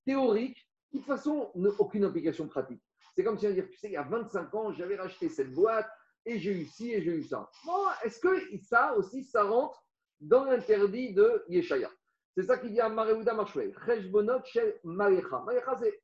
théoriques, 0.04 0.68
qui 0.90 0.98
de 0.98 1.02
toute 1.02 1.06
façon 1.06 1.50
n'ont 1.56 1.74
aucune 1.78 2.04
implication 2.04 2.46
pratique? 2.46 2.82
C'est 3.16 3.24
comme 3.24 3.38
si 3.38 3.46
on 3.48 3.50
dire, 3.50 3.68
tu 3.68 3.76
sais, 3.78 3.88
il 3.88 3.94
y 3.94 3.96
a 3.96 4.02
25 4.04 4.54
ans, 4.54 4.72
j'avais 4.72 4.96
racheté 4.96 5.28
cette 5.28 5.52
boîte, 5.52 5.88
et 6.24 6.38
j'ai 6.38 6.52
eu 6.52 6.64
ci 6.66 6.92
et 6.92 7.02
j'ai 7.02 7.12
eu 7.16 7.24
ça. 7.24 7.50
Bon, 7.64 7.72
est-ce 8.04 8.20
que 8.20 8.28
ça 8.62 8.94
aussi, 8.96 9.24
ça 9.24 9.42
rentre 9.44 9.82
dans 10.20 10.44
l'interdit 10.44 11.12
de 11.14 11.42
Yeshaya? 11.48 11.90
C'est 12.36 12.42
ça 12.44 12.58
qu'il 12.58 12.72
dit 12.72 12.80
à 12.80 12.88
Mareouda 12.88 13.32
Marshwell. 13.34 13.74
Cheshbonot 13.84 14.44
shel 14.44 14.78
Marecha. 14.84 15.42
Marecha, 15.46 15.76
c'est 15.80 15.98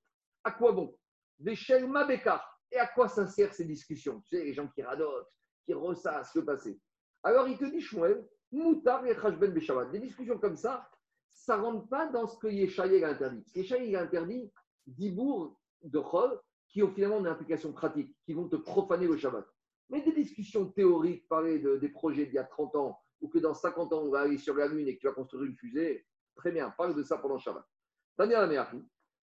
à 0.44 0.50
quoi 0.52 0.72
bon? 0.72 0.96
Des 1.38 1.54
shel 1.54 1.86
Mabekar. 1.88 2.48
Et 2.70 2.78
à 2.78 2.86
quoi 2.86 3.08
ça 3.08 3.26
sert 3.26 3.52
ces 3.52 3.64
discussions? 3.64 4.20
Tu 4.22 4.36
sais, 4.36 4.44
les 4.44 4.54
gens 4.54 4.66
qui 4.68 4.82
radotent, 4.82 5.28
qui 5.64 5.74
ressassent 5.74 6.34
le 6.34 6.44
passé. 6.44 6.80
Alors 7.22 7.46
il 7.48 7.58
te 7.58 7.64
dit, 7.64 7.80
Shmuel, 7.80 8.26
Moutar 8.50 9.04
et 9.06 9.14
Chashben 9.14 9.52
Beshavat. 9.52 9.86
Des 9.86 10.00
discussions 10.00 10.38
comme 10.38 10.56
ça, 10.56 10.88
ça 11.28 11.56
ne 11.56 11.62
rentre 11.62 11.88
pas 11.88 12.06
dans 12.08 12.26
ce 12.26 12.38
que 12.38 12.48
Yeshaya 12.48 13.06
a 13.08 13.10
interdit. 13.12 13.44
Yeshaya 13.54 14.00
a 14.00 14.02
interdit 14.02 14.50
Dibour 14.86 15.58
de 15.82 15.98
Chol 16.00 16.40
qui 16.68 16.82
ont 16.82 16.92
finalement 16.92 17.20
une 17.20 17.26
implication 17.26 17.72
pratique, 17.72 18.16
qui 18.24 18.32
vont 18.32 18.48
te 18.48 18.56
profaner 18.56 19.06
le 19.06 19.16
Shabbat. 19.16 19.46
Mais 19.90 20.02
des 20.02 20.12
discussions 20.12 20.70
théoriques, 20.70 21.28
parler 21.28 21.58
de- 21.58 21.76
des 21.76 21.90
projets 21.90 22.24
d'il 22.24 22.34
y 22.34 22.38
a 22.38 22.44
30 22.44 22.74
ans, 22.76 22.98
ou 23.20 23.28
que 23.28 23.38
dans 23.38 23.52
50 23.54 23.92
ans, 23.92 24.02
on 24.02 24.10
va 24.10 24.20
aller 24.20 24.38
sur 24.38 24.54
la 24.54 24.66
Lune 24.66 24.88
et 24.88 24.96
que 24.96 25.00
tu 25.00 25.06
vas 25.06 25.12
construire 25.12 25.44
une 25.44 25.56
fusée, 25.56 26.06
très 26.34 26.50
bien, 26.50 26.70
parle 26.70 26.94
de 26.94 27.02
ça 27.02 27.18
pendant 27.18 27.38
Shabbat. 27.38 27.64
Tania 28.16 28.46
la 28.46 28.70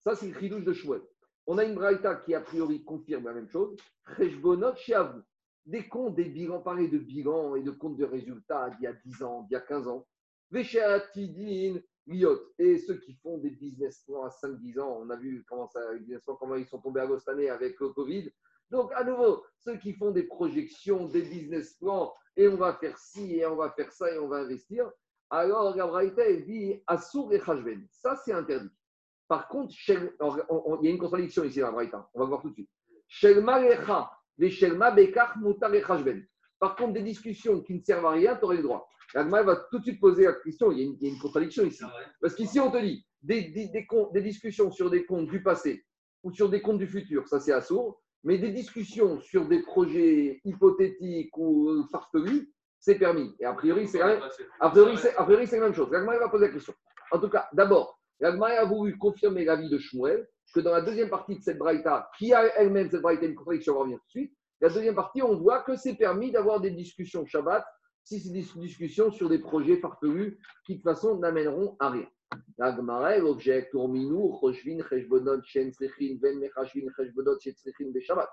ça 0.05 0.15
c'est 0.15 0.29
le 0.29 0.39
chidouche 0.39 0.65
de 0.65 0.73
Shmuel. 0.73 1.03
On 1.47 1.59
a 1.59 1.65
une 1.65 1.75
braïta 1.75 2.17
qui 2.17 2.35
a 2.35 2.41
priori 2.41 2.85
confirme 2.85 3.25
la 3.25 3.35
même 3.35 3.49
chose. 3.49 3.77
Cheshbonot 4.17 4.75
chez 4.77 4.99
vous. 4.99 5.23
Des 5.65 5.89
comptes, 5.89 6.15
des 6.15 6.25
bilans, 6.25 6.61
parler 6.61 6.89
de 6.89 6.99
bilans 6.99 7.57
et 7.57 7.63
de 7.63 7.71
comptes 7.71 7.97
de 7.97 8.05
résultats 8.05 8.71
d'il 8.71 8.83
y 8.83 8.87
a 8.87 8.93
10 8.93 9.23
ans, 9.23 9.43
d'il 9.43 9.55
y 9.55 9.57
a 9.57 9.61
15 9.61 9.89
ans. 9.89 10.07
Veshatidin, 10.51 11.81
Liot. 12.07 12.53
Et 12.59 12.79
ceux 12.79 12.99
qui 12.99 13.15
font 13.15 13.39
des 13.39 13.51
business 13.51 14.03
plans 14.07 14.25
à 14.25 14.29
5-10 14.29 14.81
ans, 14.81 14.99
on 15.03 15.11
a 15.11 15.17
vu 15.17 15.45
comment, 15.49 15.69
ça, 15.69 15.81
comment 16.39 16.55
ils 16.55 16.67
sont 16.67 16.81
tombés 16.81 17.01
à 17.01 17.07
l'os 17.07 17.19
cette 17.19 17.35
année 17.35 17.51
avec 17.51 17.79
le 17.81 17.89
Covid. 17.91 18.31
Donc, 18.71 18.93
à 18.95 19.05
nouveau, 19.05 19.45
ceux 19.59 19.77
qui 19.77 19.93
font 19.93 20.11
des 20.11 20.25
projections, 20.25 21.07
des 21.09 21.23
business 21.23 21.75
plans, 21.75 22.15
et 22.37 22.49
on 22.49 22.57
va 22.57 22.75
faire 22.75 22.99
ci, 22.99 23.37
et 23.37 23.47
on 23.47 23.57
va 23.57 23.71
faire 23.71 23.93
ça, 23.93 24.13
et 24.13 24.19
on 24.19 24.29
va 24.29 24.39
investir, 24.39 24.91
alors 25.31 25.75
la 25.77 25.87
Braïta, 25.87 26.33
dit 26.33 26.81
Assour 26.87 27.33
et 27.33 27.41
Chashben. 27.41 27.87
Ça, 27.91 28.17
c'est 28.25 28.33
interdit. 28.33 28.71
Par 29.29 29.49
contre, 29.49 29.75
il 29.89 29.95
y 30.83 30.89
a 30.89 30.91
une 30.91 30.99
contradiction 30.99 31.45
ici 31.45 31.61
dans 31.61 31.67
la 31.67 31.73
Braïta. 31.73 32.09
On 32.15 32.21
va 32.21 32.27
voir 32.27 32.43
tout 32.43 32.49
de 32.51 32.55
suite. 32.55 32.71
Shelma 33.09 33.61
lecha, 33.61 34.11
les 34.39 34.51
Shelma 34.51 34.91
bekach 34.91 35.37
mutar 35.37 35.75
et 35.75 35.83
Chashben. 35.83 36.25
Par 36.59 36.77
contre, 36.77 36.95
des 36.95 37.03
discussions 37.03 37.61
qui 37.63 37.75
ne 37.75 37.83
servent 37.83 38.07
à 38.07 38.11
rien, 38.13 38.37
tu 38.37 38.45
aurais 38.45 38.57
le 38.57 38.63
droit. 38.63 38.89
L'Agma 39.15 39.43
va 39.43 39.57
tout 39.71 39.79
de 39.79 39.85
suite 39.85 40.01
poser 40.01 40.25
la 40.25 40.33
question. 40.35 40.73
Il 40.73 40.79
y 40.79 40.83
a 40.83 40.85
une, 40.85 40.97
il 41.01 41.07
y 41.07 41.11
a 41.11 41.15
une 41.15 41.21
contradiction 41.21 41.65
ici. 41.65 41.85
Parce 42.21 42.35
qu'ici, 42.35 42.59
on 42.59 42.71
te 42.71 42.79
dit 42.79 43.07
des, 43.23 43.43
des- 43.51 43.69
des 43.69 43.87
comptes- 43.87 44.13
des 44.13 44.23
discussions 44.23 44.71
sur 44.71 44.91
des 44.91 45.05
comptes 45.07 45.29
du 45.29 45.43
passé 45.43 45.85
ou 46.23 46.33
sur 46.33 46.49
des 46.49 46.61
comptes 46.61 46.79
du 46.79 46.87
futur, 46.89 47.27
ça 47.29 47.39
c'est 47.41 47.53
assourd. 47.53 48.01
Mais 48.25 48.39
des 48.39 48.51
discussions 48.51 49.21
sur 49.21 49.47
des 49.47 49.63
projets 49.63 50.41
hypothétiques 50.45 51.37
ou 51.37 51.69
euh, 51.71 51.85
farfelus, 51.93 52.53
c'est 52.81 52.97
permis. 52.97 53.35
Et 53.39 53.45
a 53.45 53.53
priori, 53.55 53.87
c'est 53.87 53.99
la 53.99 54.07
même, 54.09 54.21
a 54.61 54.71
priori, 54.71 54.97
c'est, 54.99 55.15
a 55.17 55.23
priori, 55.25 55.47
c'est 55.47 55.59
la 55.59 55.65
même 55.67 55.75
chose. 55.75 55.91
L'Agma 55.93 56.19
va 56.19 56.29
poser 56.29 56.47
la 56.49 56.53
question. 56.53 56.75
En 57.13 57.21
tout 57.21 57.29
cas, 57.29 57.49
d'abord, 57.53 58.01
l'Agma 58.21 58.47
a 58.49 58.65
voulu 58.65 58.97
confirmer 58.99 59.45
l'avis 59.45 59.69
de 59.69 59.79
Shmuel 59.79 60.27
que 60.55 60.61
dans 60.61 60.73
la 60.73 60.81
deuxième 60.83 61.11
partie 61.11 61.37
de 61.37 61.43
cette 61.43 61.59
braïta, 61.59 62.09
qui 62.19 62.33
a 62.33 62.45
elle-même 62.59 62.91
cette 62.91 63.03
braïta 63.03 63.27
une 63.27 63.35
contradiction, 63.35 63.73
on 63.73 63.77
va 63.77 63.81
revenir 63.81 63.99
tout 63.99 64.07
de 64.07 64.11
suite. 64.11 64.37
La 64.61 64.69
deuxième 64.71 64.95
partie, 64.95 65.23
on 65.23 65.37
voit 65.37 65.63
que 65.63 65.77
c'est 65.77 65.95
permis 65.97 66.33
d'avoir 66.33 66.61
des 66.61 66.71
discussions 66.71 67.27
Shabbat, 67.27 67.65
si 68.05 68.21
c'est 68.21 68.31
des 68.31 68.47
discussions 68.57 69.11
sur 69.11 69.29
des 69.29 69.39
projets 69.41 69.77
farfelus 69.79 70.39
qui 70.65 70.75
de 70.75 70.79
toute 70.79 70.85
façon 70.85 71.19
n'amèneront 71.19 71.77
à 71.81 71.91
rien. 71.91 72.07
Objecte 73.25 73.75
Urminu, 73.75 74.33
Choshvin, 74.41 74.79
Cheshbonot, 74.89 75.43
Shen 75.43 75.73
Srechin, 75.73 76.17
Ben 76.21 76.39
Mechashvin, 76.39 76.87
Cheshbonot, 76.97 77.39
Shen 77.41 77.93
Beshabbat. 77.93 78.29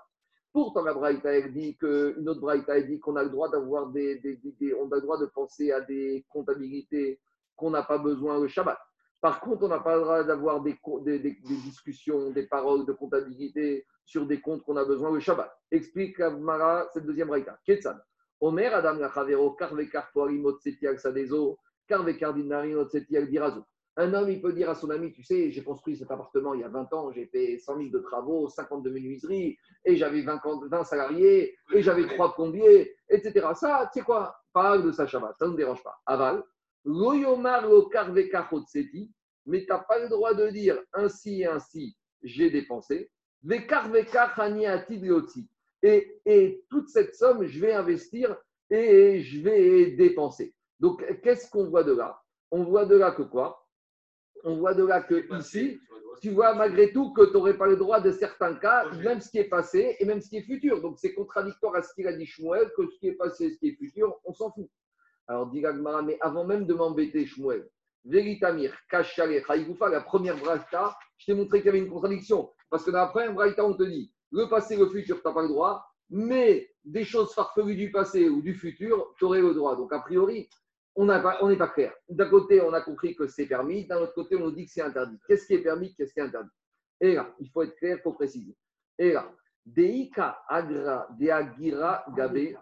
Pourtant, 0.52 0.82
la 0.84 0.94
Braïta, 0.94 1.36
elle 1.36 1.52
dit 1.52 1.76
que, 1.76 2.14
une 2.18 2.28
autre 2.28 2.40
Braïta, 2.40 2.78
elle 2.78 2.86
dit 2.86 3.00
qu'on 3.00 3.16
a 3.16 3.24
le 3.24 3.30
droit 3.30 3.50
d'avoir 3.50 3.88
des, 3.90 4.20
des- 4.20 4.36
des- 4.36 4.52
des- 4.52 4.74
on 4.74 4.90
a 4.92 4.96
le 4.96 5.02
droit 5.02 5.18
de 5.18 5.26
penser 5.26 5.72
à 5.72 5.80
des 5.80 6.24
comptabilités 6.28 7.20
qu'on 7.56 7.70
n'a 7.70 7.82
pas 7.82 7.98
besoin 7.98 8.40
le 8.40 8.46
Shabbat. 8.48 8.78
Par 9.24 9.40
contre, 9.40 9.62
on 9.62 9.68
n'a 9.68 9.78
pas 9.80 9.94
le 9.94 10.02
droit 10.02 10.22
d'avoir 10.22 10.60
des, 10.60 10.76
discussions, 11.64 12.30
des 12.30 12.46
paroles 12.46 12.84
de 12.84 12.92
comptabilité 12.92 13.86
sur 14.04 14.26
des 14.26 14.38
comptes 14.38 14.62
qu'on 14.64 14.76
a 14.76 14.84
besoin 14.84 15.10
le 15.10 15.18
Shabbat. 15.18 15.50
Explique 15.70 16.18
Mara 16.18 16.86
cette 16.92 17.06
deuxième 17.06 17.28
Braïta. 17.28 17.58
Ketsan. 17.64 17.98
Omer 18.42 18.74
Adam 18.74 18.96
Lachavero, 18.98 19.52
Karvekar 19.52 20.12
Toarimot 20.12 20.58
Setiak 20.58 21.00
Sadezo, 21.00 21.58
Karvekar 21.88 22.34
Dinarimot 22.34 22.90
Setiak 22.90 23.30
Dirazo. 23.30 23.64
Un 23.96 24.12
homme, 24.12 24.28
il 24.28 24.42
peut 24.42 24.52
dire 24.52 24.68
à 24.68 24.74
son 24.74 24.90
ami, 24.90 25.10
tu 25.10 25.22
sais, 25.22 25.50
j'ai 25.50 25.64
construit 25.64 25.96
cet 25.96 26.10
appartement 26.10 26.52
il 26.52 26.60
y 26.60 26.64
a 26.64 26.68
20 26.68 26.92
ans, 26.92 27.10
j'ai 27.10 27.24
fait 27.24 27.56
100 27.56 27.78
000 27.78 27.88
de 27.88 28.00
travaux, 28.00 28.50
50 28.50 28.82
de 28.82 28.90
menuiserie, 28.90 29.56
et 29.86 29.96
j'avais 29.96 30.20
20, 30.20 30.44
ans- 30.44 30.60
20 30.68 30.84
salariés, 30.84 31.56
et 31.72 31.80
j'avais 31.80 32.06
3 32.06 32.34
plombiers, 32.34 32.94
etc. 33.08 33.46
Ça, 33.54 33.88
tu 33.90 34.00
sais 34.00 34.04
quoi, 34.04 34.36
parle 34.52 34.82
de 34.84 34.92
ça 34.92 35.06
Shabbat, 35.06 35.34
ça 35.38 35.46
ne 35.46 35.52
me 35.52 35.56
dérange 35.56 35.82
pas. 35.82 35.96
Aval, 36.04 36.42
Loyomar 36.84 37.66
lo 37.66 37.90
mais 39.46 39.60
tu 39.60 39.66
n'as 39.68 39.78
pas 39.78 39.98
le 39.98 40.08
droit 40.08 40.34
de 40.34 40.48
dire 40.48 40.78
ainsi 40.92 41.42
et 41.42 41.46
ainsi, 41.46 41.96
j'ai 42.22 42.50
dépensé. 42.50 43.10
Et, 45.82 46.20
et 46.24 46.64
toute 46.70 46.88
cette 46.88 47.14
somme, 47.14 47.44
je 47.44 47.60
vais 47.60 47.72
investir 47.72 48.36
et 48.70 49.20
je 49.20 49.40
vais 49.40 49.90
dépenser. 49.90 50.54
Donc, 50.80 51.04
qu'est-ce 51.22 51.50
qu'on 51.50 51.68
voit 51.68 51.84
de 51.84 51.92
là? 51.92 52.18
On 52.50 52.64
voit 52.64 52.86
de 52.86 52.96
là 52.96 53.10
que 53.10 53.22
quoi? 53.22 53.66
On 54.44 54.56
voit 54.56 54.74
de 54.74 54.84
là 54.84 55.02
que 55.02 55.26
ici, 55.38 55.78
tu 56.22 56.30
vois 56.30 56.54
malgré 56.54 56.92
tout 56.92 57.12
que 57.12 57.26
tu 57.26 57.32
n'aurais 57.32 57.56
pas 57.56 57.66
le 57.66 57.76
droit 57.76 58.00
de 58.00 58.12
certains 58.12 58.54
cas, 58.54 58.90
même 59.02 59.20
ce 59.20 59.30
qui 59.30 59.38
est 59.38 59.48
passé 59.48 59.96
et 59.98 60.04
même 60.04 60.20
ce 60.20 60.28
qui 60.28 60.38
est 60.38 60.42
futur. 60.42 60.80
Donc 60.80 60.98
c'est 60.98 61.12
contradictoire 61.14 61.76
à 61.76 61.82
ce 61.82 61.94
qu'il 61.94 62.06
a 62.06 62.12
dit 62.12 62.26
Shmuel, 62.26 62.70
que 62.76 62.86
ce 62.86 62.98
qui 62.98 63.08
est 63.08 63.14
passé 63.14 63.46
et 63.46 63.50
ce 63.50 63.58
qui 63.58 63.68
est 63.68 63.76
futur, 63.76 64.18
on 64.24 64.32
s'en 64.32 64.50
fout. 64.52 64.68
Alors 65.26 65.46
dit 65.46 65.62
mais 66.04 66.18
avant 66.20 66.44
même 66.44 66.66
de 66.66 66.74
m'embêter, 66.74 67.26
Shmuel, 67.26 67.68
Veritamir, 68.04 68.76
Kachale, 68.90 69.42
Chaïgoufa, 69.46 69.88
la 69.88 70.02
première 70.02 70.36
braïta, 70.36 70.96
je 71.16 71.26
t'ai 71.26 71.34
montré 71.34 71.58
qu'il 71.58 71.66
y 71.66 71.68
avait 71.70 71.78
une 71.78 71.90
contradiction. 71.90 72.50
Parce 72.68 72.84
que 72.84 72.90
dans 72.90 72.98
la 72.98 73.06
première 73.06 73.34
on 73.64 73.74
te 73.74 73.84
dit, 73.84 74.12
le 74.32 74.48
passé, 74.48 74.76
le 74.76 74.88
futur, 74.88 75.22
tu 75.22 75.26
n'as 75.26 75.32
pas 75.32 75.42
le 75.42 75.48
droit, 75.48 75.86
mais 76.10 76.70
des 76.84 77.04
choses 77.04 77.32
farfelues 77.34 77.76
du 77.76 77.90
passé 77.90 78.28
ou 78.28 78.42
du 78.42 78.54
futur, 78.54 79.14
tu 79.16 79.24
aurais 79.24 79.40
le 79.40 79.54
droit. 79.54 79.76
Donc 79.76 79.92
a 79.92 80.00
priori, 80.00 80.48
on 80.96 81.06
n'est 81.06 81.56
pas, 81.56 81.68
clair. 81.68 81.92
D'un 82.08 82.28
côté, 82.28 82.60
on 82.60 82.72
a 82.72 82.80
compris 82.80 83.16
que 83.16 83.26
c'est 83.26 83.46
permis, 83.46 83.86
d'un 83.86 84.00
autre 84.00 84.14
côté, 84.14 84.36
on 84.36 84.40
nous 84.40 84.52
dit 84.52 84.66
que 84.66 84.72
c'est 84.72 84.82
interdit. 84.82 85.18
Qu'est-ce 85.26 85.46
qui 85.46 85.54
est 85.54 85.62
permis, 85.62 85.94
qu'est-ce 85.94 86.12
qui 86.12 86.20
est 86.20 86.24
interdit? 86.24 86.50
Et 87.00 87.14
là, 87.14 87.34
il 87.40 87.48
faut 87.50 87.62
être 87.62 87.74
clair, 87.76 87.96
il 87.98 88.02
faut 88.02 88.12
préciser. 88.12 88.56
Et 88.98 89.12
là, 89.12 89.28
Deika 89.64 90.42
agra 90.46 91.08
de 91.18 91.28
agira 91.28 92.04
gabe. 92.14 92.56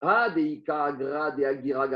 Ah, 0.00 0.30
Deika 0.30 0.84
agra 0.84 1.30
de 1.30 1.44
agira. 1.44 1.86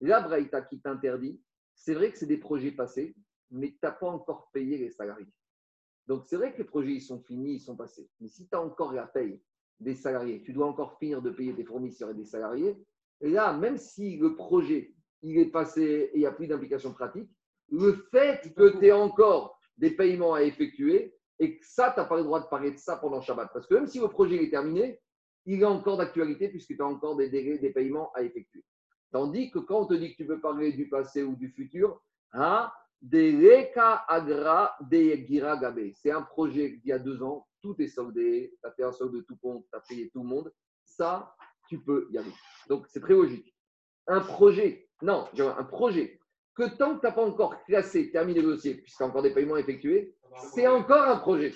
La 0.00 0.20
braïta 0.20 0.62
qui 0.62 0.80
t'interdit, 0.80 1.40
c'est 1.74 1.94
vrai 1.94 2.10
que 2.10 2.18
c'est 2.18 2.26
des 2.26 2.38
projets 2.38 2.72
passés, 2.72 3.14
mais 3.50 3.70
tu 3.70 3.78
n'as 3.82 3.92
pas 3.92 4.08
encore 4.08 4.50
payé 4.52 4.78
les 4.78 4.90
salariés. 4.90 5.32
Donc, 6.06 6.24
c'est 6.26 6.36
vrai 6.36 6.52
que 6.52 6.58
les 6.58 6.64
projets, 6.64 6.92
ils 6.92 7.02
sont 7.02 7.22
finis, 7.22 7.54
ils 7.54 7.60
sont 7.60 7.76
passés. 7.76 8.08
Mais 8.20 8.28
si 8.28 8.48
tu 8.48 8.56
as 8.56 8.60
encore 8.60 8.92
la 8.92 9.06
paye 9.06 9.42
des 9.78 9.94
salariés, 9.94 10.42
tu 10.42 10.52
dois 10.52 10.66
encore 10.66 10.98
finir 10.98 11.22
de 11.22 11.30
payer 11.30 11.54
tes 11.54 11.64
fournisseurs 11.64 12.10
et 12.10 12.14
des 12.14 12.24
salariés. 12.24 12.76
Et 13.20 13.30
là, 13.30 13.52
même 13.52 13.76
si 13.76 14.16
le 14.16 14.34
projet, 14.34 14.94
il 15.22 15.38
est 15.38 15.50
passé 15.50 15.82
et 15.82 16.10
il 16.14 16.20
n'y 16.20 16.26
a 16.26 16.32
plus 16.32 16.46
d'implication 16.46 16.92
pratique, 16.92 17.30
le 17.70 17.92
fait 18.10 18.52
que 18.54 18.78
tu 18.78 18.86
aies 18.86 18.92
encore 18.92 19.58
des 19.76 19.90
paiements 19.90 20.34
à 20.34 20.42
effectuer 20.42 21.14
et 21.38 21.58
que 21.58 21.66
ça, 21.66 21.92
tu 21.92 22.00
n'as 22.00 22.06
pas 22.06 22.16
le 22.16 22.24
droit 22.24 22.40
de 22.40 22.46
parler 22.46 22.72
de 22.72 22.78
ça 22.78 22.96
pendant 22.96 23.20
Shabbat. 23.20 23.50
Parce 23.52 23.66
que 23.66 23.74
même 23.74 23.86
si 23.86 24.00
le 24.00 24.08
projet 24.08 24.42
est 24.42 24.50
terminé, 24.50 25.00
il 25.46 25.62
est 25.62 25.66
encore 25.66 25.96
d'actualité 25.96 26.48
puisque 26.48 26.74
tu 26.74 26.82
as 26.82 26.86
encore 26.86 27.16
des 27.16 27.28
délais, 27.28 27.58
des 27.58 27.70
paiements 27.70 28.12
à 28.14 28.22
effectuer. 28.22 28.64
Tandis 29.12 29.50
que 29.50 29.58
quand 29.58 29.80
on 29.80 29.86
te 29.86 29.94
dit 29.94 30.12
que 30.12 30.16
tu 30.22 30.26
peux 30.26 30.40
parler 30.40 30.72
du 30.72 30.88
passé 30.88 31.22
ou 31.22 31.34
du 31.34 31.50
futur, 31.50 32.00
hein, 32.32 32.70
des 33.02 33.70
Agra 34.08 34.76
des 34.82 35.26
Gira 35.26 35.56
Gabe. 35.56 35.90
C'est 35.94 36.10
un 36.10 36.22
projet 36.22 36.70
d'il 36.70 36.86
y 36.86 36.92
a 36.92 36.98
deux 36.98 37.22
ans, 37.22 37.46
tout 37.62 37.80
est 37.80 37.88
soldé, 37.88 38.54
tu 38.60 38.68
as 38.68 38.72
fait 38.72 38.84
un 38.84 38.92
solde 38.92 39.14
de 39.14 39.20
tout 39.22 39.36
compte, 39.36 39.64
tu 39.70 39.76
as 39.76 39.80
payé 39.80 40.10
tout 40.10 40.22
le 40.22 40.28
monde. 40.28 40.52
Ça, 40.84 41.34
tu 41.68 41.80
peux 41.80 42.08
y 42.10 42.18
aller. 42.18 42.32
Donc, 42.68 42.86
c'est 42.88 43.00
très 43.00 43.14
logique. 43.14 43.54
Un 44.06 44.20
projet, 44.20 44.88
non, 45.02 45.28
un 45.38 45.64
projet, 45.64 46.20
que 46.54 46.76
tant 46.76 46.96
que 46.96 47.00
tu 47.00 47.06
n'as 47.06 47.12
pas 47.12 47.24
encore 47.24 47.62
classé, 47.64 48.10
terminé 48.10 48.40
le 48.40 48.48
dossier, 48.48 48.74
puisqu'il 48.74 49.02
y 49.02 49.06
a 49.06 49.08
encore 49.08 49.22
des 49.22 49.32
paiements 49.32 49.56
effectués, 49.56 50.14
c'est 50.52 50.66
encore 50.66 51.02
un 51.02 51.16
projet. 51.16 51.54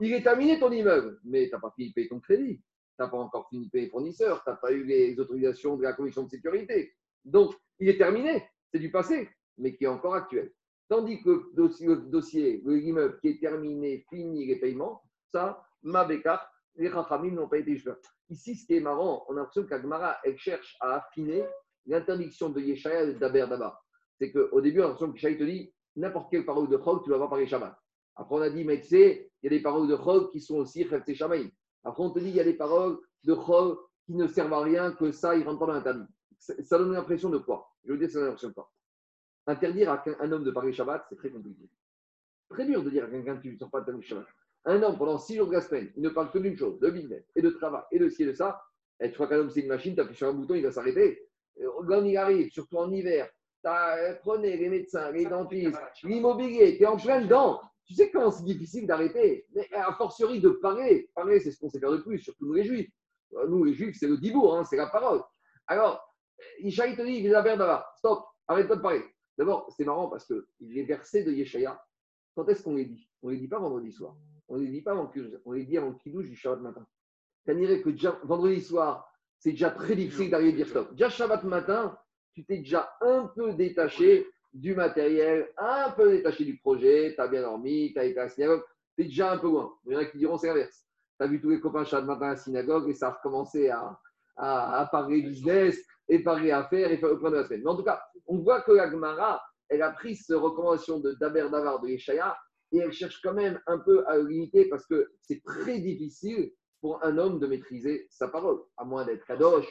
Il 0.00 0.12
est 0.12 0.22
terminé 0.22 0.58
ton 0.58 0.70
immeuble, 0.70 1.18
mais 1.24 1.46
tu 1.46 1.52
n'as 1.52 1.60
pas 1.60 1.72
fini 1.76 1.88
de 1.88 1.94
payer 1.94 2.08
ton 2.08 2.20
crédit. 2.20 2.60
Tu 2.96 3.02
n'as 3.02 3.08
pas 3.08 3.18
encore 3.18 3.48
fini 3.48 3.66
de 3.66 3.70
payer 3.70 3.84
les 3.84 3.90
fournisseurs, 3.90 4.42
tu 4.44 4.50
n'as 4.50 4.56
pas 4.56 4.72
eu 4.72 4.84
les 4.84 5.18
autorisations 5.18 5.76
de 5.76 5.82
la 5.82 5.92
commission 5.92 6.22
de 6.22 6.30
sécurité. 6.30 6.94
Donc, 7.24 7.54
il 7.78 7.88
est 7.88 7.98
terminé, 7.98 8.48
c'est 8.72 8.78
du 8.78 8.90
passé, 8.90 9.28
mais 9.58 9.74
qui 9.74 9.84
est 9.84 9.88
encore 9.88 10.14
actuel. 10.14 10.52
Tandis 10.88 11.22
que 11.22 11.50
le 11.56 11.96
dossier, 12.10 12.62
l'immeuble 12.64 13.18
qui 13.20 13.28
est 13.28 13.40
terminé, 13.40 14.04
fini 14.10 14.46
les 14.46 14.56
paiements, 14.56 15.02
ça, 15.32 15.64
ma 15.82 16.04
bécard, 16.04 16.46
les 16.76 16.88
rachamim 16.88 17.32
n'ont 17.32 17.48
pas 17.48 17.58
été 17.58 17.76
joués. 17.76 17.94
Ici, 18.28 18.54
ce 18.54 18.66
qui 18.66 18.74
est 18.76 18.80
marrant, 18.80 19.24
on 19.28 19.32
a 19.32 19.36
l'impression 19.36 19.64
qu'Agmara, 19.64 20.18
elle 20.24 20.38
cherche 20.38 20.76
à 20.80 20.96
affiner 20.96 21.44
l'interdiction 21.86 22.50
de 22.50 22.60
Yeshaya 22.60 23.04
et 23.04 23.14
d'Aber 23.14 23.46
Daba. 23.48 23.80
C'est 24.18 24.30
qu'au 24.30 24.60
début, 24.60 24.80
on 24.80 24.84
a 24.84 24.86
l'impression 24.88 25.12
que 25.12 25.16
Yeshaya 25.16 25.36
te 25.36 25.44
dit 25.44 25.74
n'importe 25.96 26.30
quelle 26.30 26.44
parole 26.44 26.68
de 26.68 26.76
Chol, 26.76 27.00
tu 27.02 27.10
vas 27.10 27.16
voir 27.16 27.28
par 27.28 27.38
les 27.38 27.46
Shabbat. 27.46 27.76
Après, 28.16 28.34
on 28.34 28.40
a 28.40 28.50
dit, 28.50 28.64
mais 28.64 28.80
tu 28.80 28.88
sais, 28.88 29.30
il 29.42 29.46
y 29.50 29.54
a 29.54 29.56
des 29.56 29.62
paroles 29.62 29.88
de 29.88 29.96
Chol 29.96 30.30
qui 30.30 30.40
sont 30.40 30.56
aussi 30.56 30.86
Chefte 30.86 31.12
Shamaï. 31.14 31.50
Après, 31.84 32.02
on 32.02 32.10
te 32.10 32.18
dit, 32.18 32.28
il 32.28 32.34
y 32.34 32.40
a 32.40 32.44
des 32.44 32.54
paroles 32.54 32.98
de 33.24 33.34
Chol 33.34 33.76
qui 34.06 34.14
ne 34.14 34.26
servent 34.26 34.52
à 34.52 34.62
rien, 34.62 34.92
que 34.92 35.12
ça, 35.12 35.36
ils 35.36 35.44
rentrent 35.44 35.60
pas 35.60 35.66
dans 35.66 35.74
l'interdit. 35.74 36.06
Ça 36.38 36.78
donne 36.78 36.92
l'impression 36.92 37.30
de 37.30 37.38
quoi? 37.38 37.70
Je 37.84 37.92
veux 37.92 37.98
dire, 37.98 38.10
ça 38.10 38.18
donne 38.18 38.28
l'impression 38.28 38.48
de 38.48 38.54
quoi 38.54 38.70
Interdire 39.46 39.90
à 39.90 40.02
un 40.20 40.32
homme 40.32 40.44
de 40.44 40.50
parler 40.50 40.72
Shabbat, 40.72 41.04
c'est 41.08 41.16
très 41.16 41.30
compliqué. 41.30 41.68
Très 42.48 42.66
dur 42.66 42.82
de 42.82 42.90
dire 42.90 43.04
à 43.04 43.08
quelqu'un 43.08 43.36
que 43.36 43.42
tu 43.42 43.52
ne 43.52 43.58
sors 43.58 43.70
pas 43.70 43.80
de 43.80 44.00
Shabbat. 44.00 44.26
Un 44.66 44.82
homme, 44.82 44.96
pendant 44.96 45.18
six 45.18 45.36
jours 45.36 45.48
de 45.48 45.52
la 45.52 45.60
semaine, 45.60 45.92
il 45.96 46.02
ne 46.02 46.08
parle 46.08 46.30
que 46.30 46.38
d'une 46.38 46.56
chose, 46.56 46.78
de 46.80 46.88
business 46.90 47.24
et 47.36 47.42
de 47.42 47.50
travail 47.50 47.82
et 47.92 47.98
de 47.98 48.08
ci 48.08 48.22
et 48.22 48.26
de 48.26 48.32
ça. 48.32 48.62
Et 49.00 49.08
tu 49.08 49.14
crois 49.14 49.26
qu'un 49.26 49.38
homme, 49.40 49.50
c'est 49.50 49.60
une 49.60 49.68
machine, 49.68 49.94
tu 49.94 50.00
appuies 50.00 50.16
sur 50.16 50.28
un 50.28 50.32
bouton, 50.32 50.54
il 50.54 50.62
va 50.62 50.72
s'arrêter. 50.72 51.28
Quand 51.86 52.02
il 52.04 52.16
arrive, 52.16 52.50
surtout 52.50 52.78
en 52.78 52.90
hiver, 52.90 53.28
prenez 54.22 54.56
les 54.56 54.68
médecins, 54.68 55.10
les 55.10 55.26
dentistes, 55.26 55.78
l'immobilier, 56.02 56.76
tu 56.76 56.84
es 56.84 56.86
en 56.86 56.96
plein 56.96 57.20
dedans. 57.20 57.60
Tu 57.86 57.94
sais 57.94 58.10
comment 58.10 58.30
c'est 58.30 58.44
difficile 58.44 58.86
d'arrêter. 58.86 59.46
Mais 59.54 59.68
a 59.72 59.92
fortiori 59.92 60.40
de 60.40 60.50
parler. 60.50 61.10
Parler, 61.14 61.40
c'est 61.40 61.50
ce 61.50 61.58
qu'on 61.58 61.68
sait 61.68 61.80
faire 61.80 61.92
de 61.92 61.98
plus, 61.98 62.18
surtout 62.18 62.46
nous 62.46 62.54
les 62.54 62.64
juifs. 62.64 62.90
Nous, 63.48 63.64
les 63.64 63.74
juifs, 63.74 63.96
c'est 63.98 64.06
le 64.06 64.16
dibour, 64.16 64.56
hein, 64.56 64.64
c'est 64.64 64.76
la 64.76 64.86
parole. 64.86 65.22
Alors, 65.66 66.00
Ishaï 66.60 66.96
te 66.96 67.02
dit, 67.02 67.28
stop, 67.96 68.24
arrête-toi 68.46 68.76
de 68.76 68.80
parler. 68.80 69.04
D'abord, 69.36 69.72
c'est 69.76 69.84
marrant 69.84 70.08
parce 70.08 70.26
que 70.26 70.46
les 70.60 70.84
versets 70.84 71.24
de 71.24 71.32
Yeshaya, 71.32 71.80
quand 72.34 72.48
est-ce 72.48 72.62
qu'on 72.62 72.76
les 72.76 72.84
dit? 72.84 73.08
On 73.22 73.28
les 73.28 73.38
dit 73.38 73.48
pas 73.48 73.58
vendredi 73.58 73.92
soir. 73.92 74.16
On 74.48 74.56
les 74.56 74.68
dit 74.68 74.82
pas 74.82 74.92
avant 74.92 75.10
on 75.44 75.52
les 75.52 75.64
dit 75.64 75.78
avant 75.78 75.90
le 75.90 75.94
kidouche 75.96 76.28
du 76.28 76.36
Shabbat 76.36 76.60
matin. 76.60 76.86
Ça 77.46 77.54
dirait 77.54 77.80
que 77.80 77.90
vendredi 78.26 78.60
soir, 78.60 79.10
c'est 79.38 79.52
déjà 79.52 79.70
très 79.70 79.96
difficile 79.96 80.30
d'arriver 80.30 80.52
à 80.52 80.56
dire 80.56 80.68
stop. 80.68 80.90
Déjà 80.92 81.08
Shabbat 81.08 81.44
matin, 81.44 81.98
tu 82.32 82.44
t'es 82.44 82.58
déjà 82.58 82.94
un 83.00 83.26
peu 83.34 83.54
détaché 83.54 84.26
du 84.54 84.74
matériel, 84.74 85.48
un 85.58 85.90
peu 85.90 86.12
détaché 86.12 86.44
du 86.44 86.56
projet, 86.56 87.12
tu 87.14 87.20
as 87.20 87.28
bien 87.28 87.42
dormi, 87.42 87.92
tu 87.92 87.98
as 87.98 88.04
été 88.04 88.18
à 88.18 88.24
la 88.24 88.28
synagogue, 88.28 88.62
tu 88.96 89.02
es 89.02 89.06
déjà 89.06 89.32
un 89.32 89.38
peu 89.38 89.48
loin. 89.48 89.74
Il 89.84 89.92
y 89.92 89.96
en 89.96 89.98
a 89.98 90.04
qui 90.04 90.16
diront 90.16 90.38
c'est 90.38 90.46
l'inverse. 90.46 90.86
Tu 91.18 91.24
as 91.24 91.28
vu 91.28 91.40
tous 91.40 91.50
les 91.50 91.60
copains 91.60 91.84
Shabbat 91.84 92.06
matin 92.06 92.26
à 92.26 92.30
la 92.30 92.36
synagogue 92.36 92.88
et 92.88 92.94
ça 92.94 93.08
a 93.08 93.10
recommencé 93.10 93.68
à, 93.68 93.98
à, 94.36 94.88
parler 94.90 95.22
business 95.22 95.76
et 96.08 96.20
parler 96.20 96.52
affaires 96.52 96.90
et 96.90 96.98
faire 96.98 97.10
le 97.10 97.18
plan 97.18 97.30
de 97.30 97.36
la 97.36 97.44
semaine. 97.44 97.62
Mais 97.64 97.70
en 97.70 97.76
tout 97.76 97.84
cas, 97.84 98.00
on 98.26 98.38
voit 98.38 98.62
que 98.62 98.72
la 98.72 98.90
Gemara, 98.90 99.42
elle 99.68 99.82
a 99.82 99.90
pris 99.90 100.16
cette 100.16 100.36
recommandation 100.36 101.00
de 101.00 101.12
Daber 101.12 101.48
Davar 101.50 101.80
de 101.80 101.88
Yeshaya 101.88 102.36
et 102.72 102.78
elle 102.78 102.92
cherche 102.92 103.20
quand 103.22 103.34
même 103.34 103.60
un 103.66 103.78
peu 103.78 104.06
à 104.06 104.18
limiter 104.18 104.68
parce 104.68 104.86
que 104.86 105.12
c'est 105.22 105.42
très 105.42 105.80
difficile 105.80 106.52
pour 106.80 107.02
un 107.04 107.18
homme 107.18 107.40
de 107.40 107.46
maîtriser 107.46 108.06
sa 108.10 108.28
parole, 108.28 108.60
à 108.76 108.84
moins 108.84 109.04
d'être 109.04 109.24
kadosh. 109.24 109.66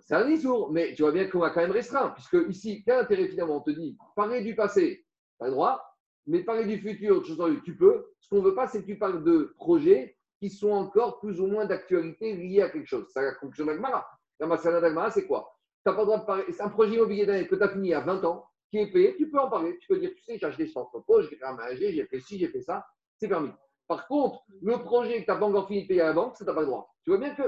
C'est 0.00 0.14
un 0.14 0.26
discours, 0.26 0.72
mais 0.72 0.94
tu 0.94 1.02
vois 1.02 1.12
bien 1.12 1.28
qu'on 1.28 1.40
va 1.40 1.50
quand 1.50 1.60
même 1.60 1.70
restreint, 1.70 2.10
puisque 2.10 2.38
ici, 2.48 2.82
quel 2.84 3.00
intérêt 3.00 3.28
finalement 3.28 3.58
On 3.58 3.60
te 3.60 3.70
dit, 3.70 3.96
parler 4.16 4.42
du 4.42 4.54
passé, 4.54 5.04
pas 5.38 5.46
le 5.46 5.52
droit, 5.52 5.82
mais 6.26 6.42
parler 6.44 6.64
du 6.64 6.78
futur, 6.78 7.22
tu 7.64 7.76
peux. 7.76 8.06
Ce 8.20 8.28
qu'on 8.28 8.36
ne 8.36 8.48
veut 8.48 8.54
pas, 8.54 8.68
c'est 8.68 8.82
que 8.82 8.86
tu 8.86 8.98
parles 8.98 9.24
de 9.24 9.52
projets 9.56 10.16
qui 10.40 10.50
sont 10.50 10.70
encore 10.70 11.20
plus 11.20 11.40
ou 11.40 11.46
moins 11.46 11.66
d'actualité 11.66 12.34
liés 12.34 12.62
à 12.62 12.70
quelque 12.70 12.86
chose. 12.86 13.06
C'est 13.12 13.22
la 13.22 13.34
conclusion 13.34 13.66
d'Agmara. 13.66 14.06
La 14.38 14.46
d'Agmara, 14.80 15.10
c'est 15.10 15.26
quoi? 15.26 15.54
Tu 15.84 15.92
pas 15.92 15.98
le 15.98 16.04
droit 16.04 16.18
de 16.18 16.24
parler. 16.24 16.44
C'est 16.50 16.62
un 16.62 16.68
projet 16.68 16.94
immobilier 16.94 17.26
d'année 17.26 17.46
que 17.46 17.54
tu 17.54 17.62
as 17.62 17.68
fini 17.68 17.94
a 17.94 18.00
20 18.00 18.24
ans, 18.24 18.46
qui 18.70 18.78
est 18.78 18.90
payé, 18.90 19.16
tu 19.16 19.30
peux 19.30 19.38
en 19.38 19.48
parler. 19.48 19.78
Tu 19.78 19.88
peux 19.88 19.98
dire, 19.98 20.10
tu 20.14 20.22
sais, 20.22 20.38
j'ai 20.38 20.46
acheté 20.46 20.66
cet 20.66 20.76
entrepôt, 20.76 21.22
j'ai 21.22 21.38
ramagé, 21.42 21.92
j'ai 21.92 22.06
fait 22.06 22.20
ci, 22.20 22.38
j'ai 22.38 22.48
fait 22.48 22.62
ça, 22.62 22.86
c'est 23.16 23.28
permis. 23.28 23.52
Par 23.86 24.06
contre, 24.06 24.42
le 24.62 24.78
projet 24.82 25.20
que 25.20 25.24
tu 25.24 25.30
n'as 25.30 25.38
pas 25.38 25.46
encore 25.46 25.66
fini 25.66 25.82
de 25.82 25.88
payer 25.88 26.02
à 26.02 26.08
la 26.08 26.12
banque, 26.12 26.36
ça, 26.36 26.44
tu 26.44 26.50
n'as 26.50 26.54
pas 26.54 26.60
le 26.60 26.66
droit. 26.66 26.94
Tu 27.04 27.10
vois 27.10 27.18
bien 27.18 27.34
que 27.34 27.42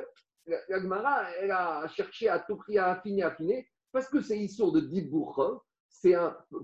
la 0.46 0.80
Gemara, 0.80 1.30
elle 1.34 1.50
a 1.50 1.86
cherché 1.88 2.28
à 2.28 2.38
tout 2.38 2.56
prix 2.56 2.78
à 2.78 2.92
affiner, 2.92 3.22
affiner, 3.22 3.68
parce 3.92 4.08
que 4.08 4.20
c'est 4.20 4.36
l'histoire 4.36 4.72
de 4.72 4.80
Dibourg, 4.80 5.64
c'est 5.88 6.14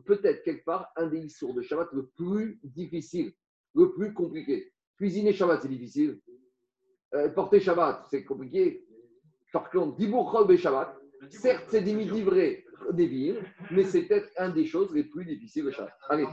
peut-être 0.06 0.42
quelque 0.44 0.64
part 0.64 0.90
un 0.96 1.06
des 1.06 1.18
histoires 1.26 1.54
de 1.54 1.62
Shabbat 1.62 1.88
le 1.92 2.06
plus 2.16 2.60
difficile, 2.62 3.32
le 3.74 3.92
plus 3.92 4.14
compliqué. 4.14 4.72
Cuisiner 4.96 5.32
Shabbat, 5.32 5.62
c'est 5.62 5.68
difficile. 5.68 6.20
Euh, 7.14 7.28
porter 7.30 7.60
Shabbat, 7.60 8.06
c'est 8.10 8.24
compliqué. 8.24 8.86
Par 9.52 9.70
contre, 9.70 9.96
Dibourg 9.96 10.50
et 10.50 10.56
Shabbat, 10.56 10.96
certes, 11.30 11.64
c'est 11.68 11.82
des 11.82 11.94
livrés 11.94 12.64
des 12.92 13.06
villes, 13.06 13.44
mais 13.70 13.84
c'est 13.84 14.02
peut-être 14.02 14.30
un 14.38 14.50
des 14.50 14.66
choses 14.66 14.94
les 14.94 15.04
plus 15.04 15.24
difficiles 15.24 15.64
de 15.64 15.70
Shabbat. 15.70 15.92
Allez. 16.08 16.26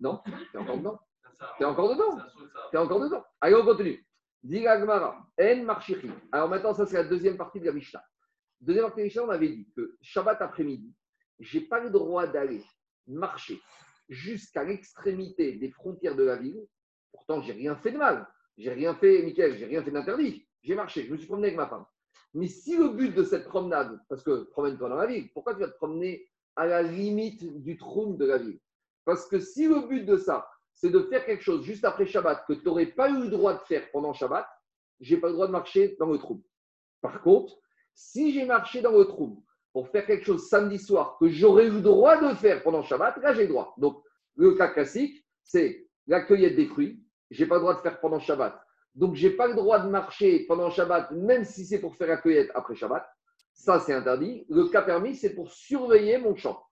Non. 0.00 0.20
T'es 0.52 0.58
encore 0.58 0.78
dedans. 0.78 2.18
T'es 2.70 2.78
encore 2.78 3.00
dedans. 3.00 3.24
Allez, 3.40 3.54
on 3.54 3.64
continue. 3.64 4.06
Alors 6.32 6.48
maintenant, 6.48 6.74
ça 6.74 6.86
c'est 6.86 6.96
la 6.96 7.04
deuxième 7.04 7.36
partie 7.36 7.60
de 7.60 7.66
la 7.66 7.72
Mishnah. 7.72 8.04
Deuxième 8.60 8.84
partie 8.84 8.96
de 8.96 9.00
la 9.00 9.06
Mishnah, 9.06 9.24
on 9.24 9.30
avait 9.30 9.48
dit 9.48 9.68
que 9.74 9.96
Shabbat 10.02 10.40
après-midi, 10.40 10.94
j'ai 11.40 11.62
pas 11.62 11.80
le 11.80 11.90
droit 11.90 12.26
d'aller 12.26 12.62
marcher 13.06 13.60
jusqu'à 14.08 14.64
l'extrémité 14.64 15.56
des 15.56 15.70
frontières 15.70 16.14
de 16.14 16.22
la 16.22 16.36
ville. 16.36 16.64
Pourtant, 17.12 17.42
j'ai 17.42 17.52
rien 17.52 17.76
fait 17.76 17.92
de 17.92 17.98
mal. 17.98 18.26
J'ai 18.56 18.70
rien 18.70 18.94
fait, 18.94 19.22
Michael, 19.22 19.56
j'ai 19.58 19.66
rien 19.66 19.82
fait 19.82 19.90
d'interdit. 19.90 20.46
J'ai 20.62 20.74
marché, 20.74 21.04
je 21.04 21.12
me 21.12 21.16
suis 21.16 21.26
promené 21.26 21.48
avec 21.48 21.56
ma 21.56 21.68
femme. 21.68 21.84
Mais 22.34 22.48
si 22.48 22.76
le 22.76 22.90
but 22.90 23.14
de 23.14 23.24
cette 23.24 23.48
promenade, 23.48 24.00
parce 24.08 24.22
que 24.22 24.44
promène-toi 24.50 24.88
dans 24.88 24.96
la 24.96 25.06
ville, 25.06 25.30
pourquoi 25.32 25.54
tu 25.54 25.60
vas 25.60 25.68
te 25.68 25.76
promener 25.76 26.28
à 26.54 26.66
la 26.66 26.82
limite 26.82 27.62
du 27.62 27.76
trône 27.76 28.16
de 28.16 28.26
la 28.26 28.38
ville? 28.38 28.60
Parce 29.04 29.28
que 29.28 29.38
si 29.38 29.68
le 29.68 29.86
but 29.86 30.04
de 30.04 30.16
ça, 30.16 30.48
c'est 30.76 30.90
de 30.90 31.00
faire 31.00 31.24
quelque 31.24 31.42
chose 31.42 31.64
juste 31.64 31.84
après 31.84 32.06
Shabbat 32.06 32.44
que 32.46 32.52
tu 32.52 32.64
n'aurais 32.64 32.86
pas 32.86 33.08
eu 33.08 33.22
le 33.22 33.28
droit 33.28 33.54
de 33.54 33.60
faire 33.60 33.90
pendant 33.90 34.12
Shabbat, 34.12 34.46
j'ai 35.00 35.16
pas 35.16 35.28
le 35.28 35.32
droit 35.32 35.46
de 35.46 35.52
marcher 35.52 35.96
dans 35.98 36.06
le 36.06 36.18
trou. 36.18 36.44
Par 37.00 37.22
contre, 37.22 37.54
si 37.94 38.32
j'ai 38.32 38.44
marché 38.44 38.82
dans 38.82 38.92
le 38.92 39.06
trou 39.06 39.42
pour 39.72 39.88
faire 39.88 40.06
quelque 40.06 40.26
chose 40.26 40.48
samedi 40.48 40.78
soir 40.78 41.16
que 41.18 41.28
j'aurais 41.28 41.66
eu 41.66 41.70
le 41.70 41.80
droit 41.80 42.18
de 42.18 42.34
faire 42.36 42.62
pendant 42.62 42.82
Shabbat, 42.82 43.16
là 43.18 43.32
j'ai 43.32 43.42
le 43.42 43.48
droit. 43.48 43.74
Donc, 43.78 44.02
le 44.36 44.54
cas 44.54 44.68
classique, 44.68 45.24
c'est 45.42 45.88
la 46.06 46.20
cueillette 46.20 46.56
des 46.56 46.66
fruits. 46.66 47.02
Je 47.30 47.42
n'ai 47.42 47.48
pas 47.48 47.56
le 47.56 47.62
droit 47.62 47.74
de 47.74 47.80
faire 47.80 47.98
pendant 47.98 48.20
Shabbat. 48.20 48.60
Donc, 48.94 49.14
je 49.14 49.28
n'ai 49.28 49.34
pas 49.34 49.46
le 49.46 49.54
droit 49.54 49.78
de 49.78 49.88
marcher 49.88 50.44
pendant 50.46 50.70
Shabbat, 50.70 51.10
même 51.12 51.44
si 51.44 51.64
c'est 51.64 51.80
pour 51.80 51.96
faire 51.96 52.08
la 52.08 52.18
cueillette 52.18 52.50
après 52.54 52.74
Shabbat. 52.74 53.06
Ça, 53.54 53.80
c'est 53.80 53.94
interdit. 53.94 54.44
Le 54.50 54.68
cas 54.68 54.82
permis, 54.82 55.16
c'est 55.16 55.34
pour 55.34 55.50
surveiller 55.50 56.18
mon 56.18 56.36
champ. 56.36 56.62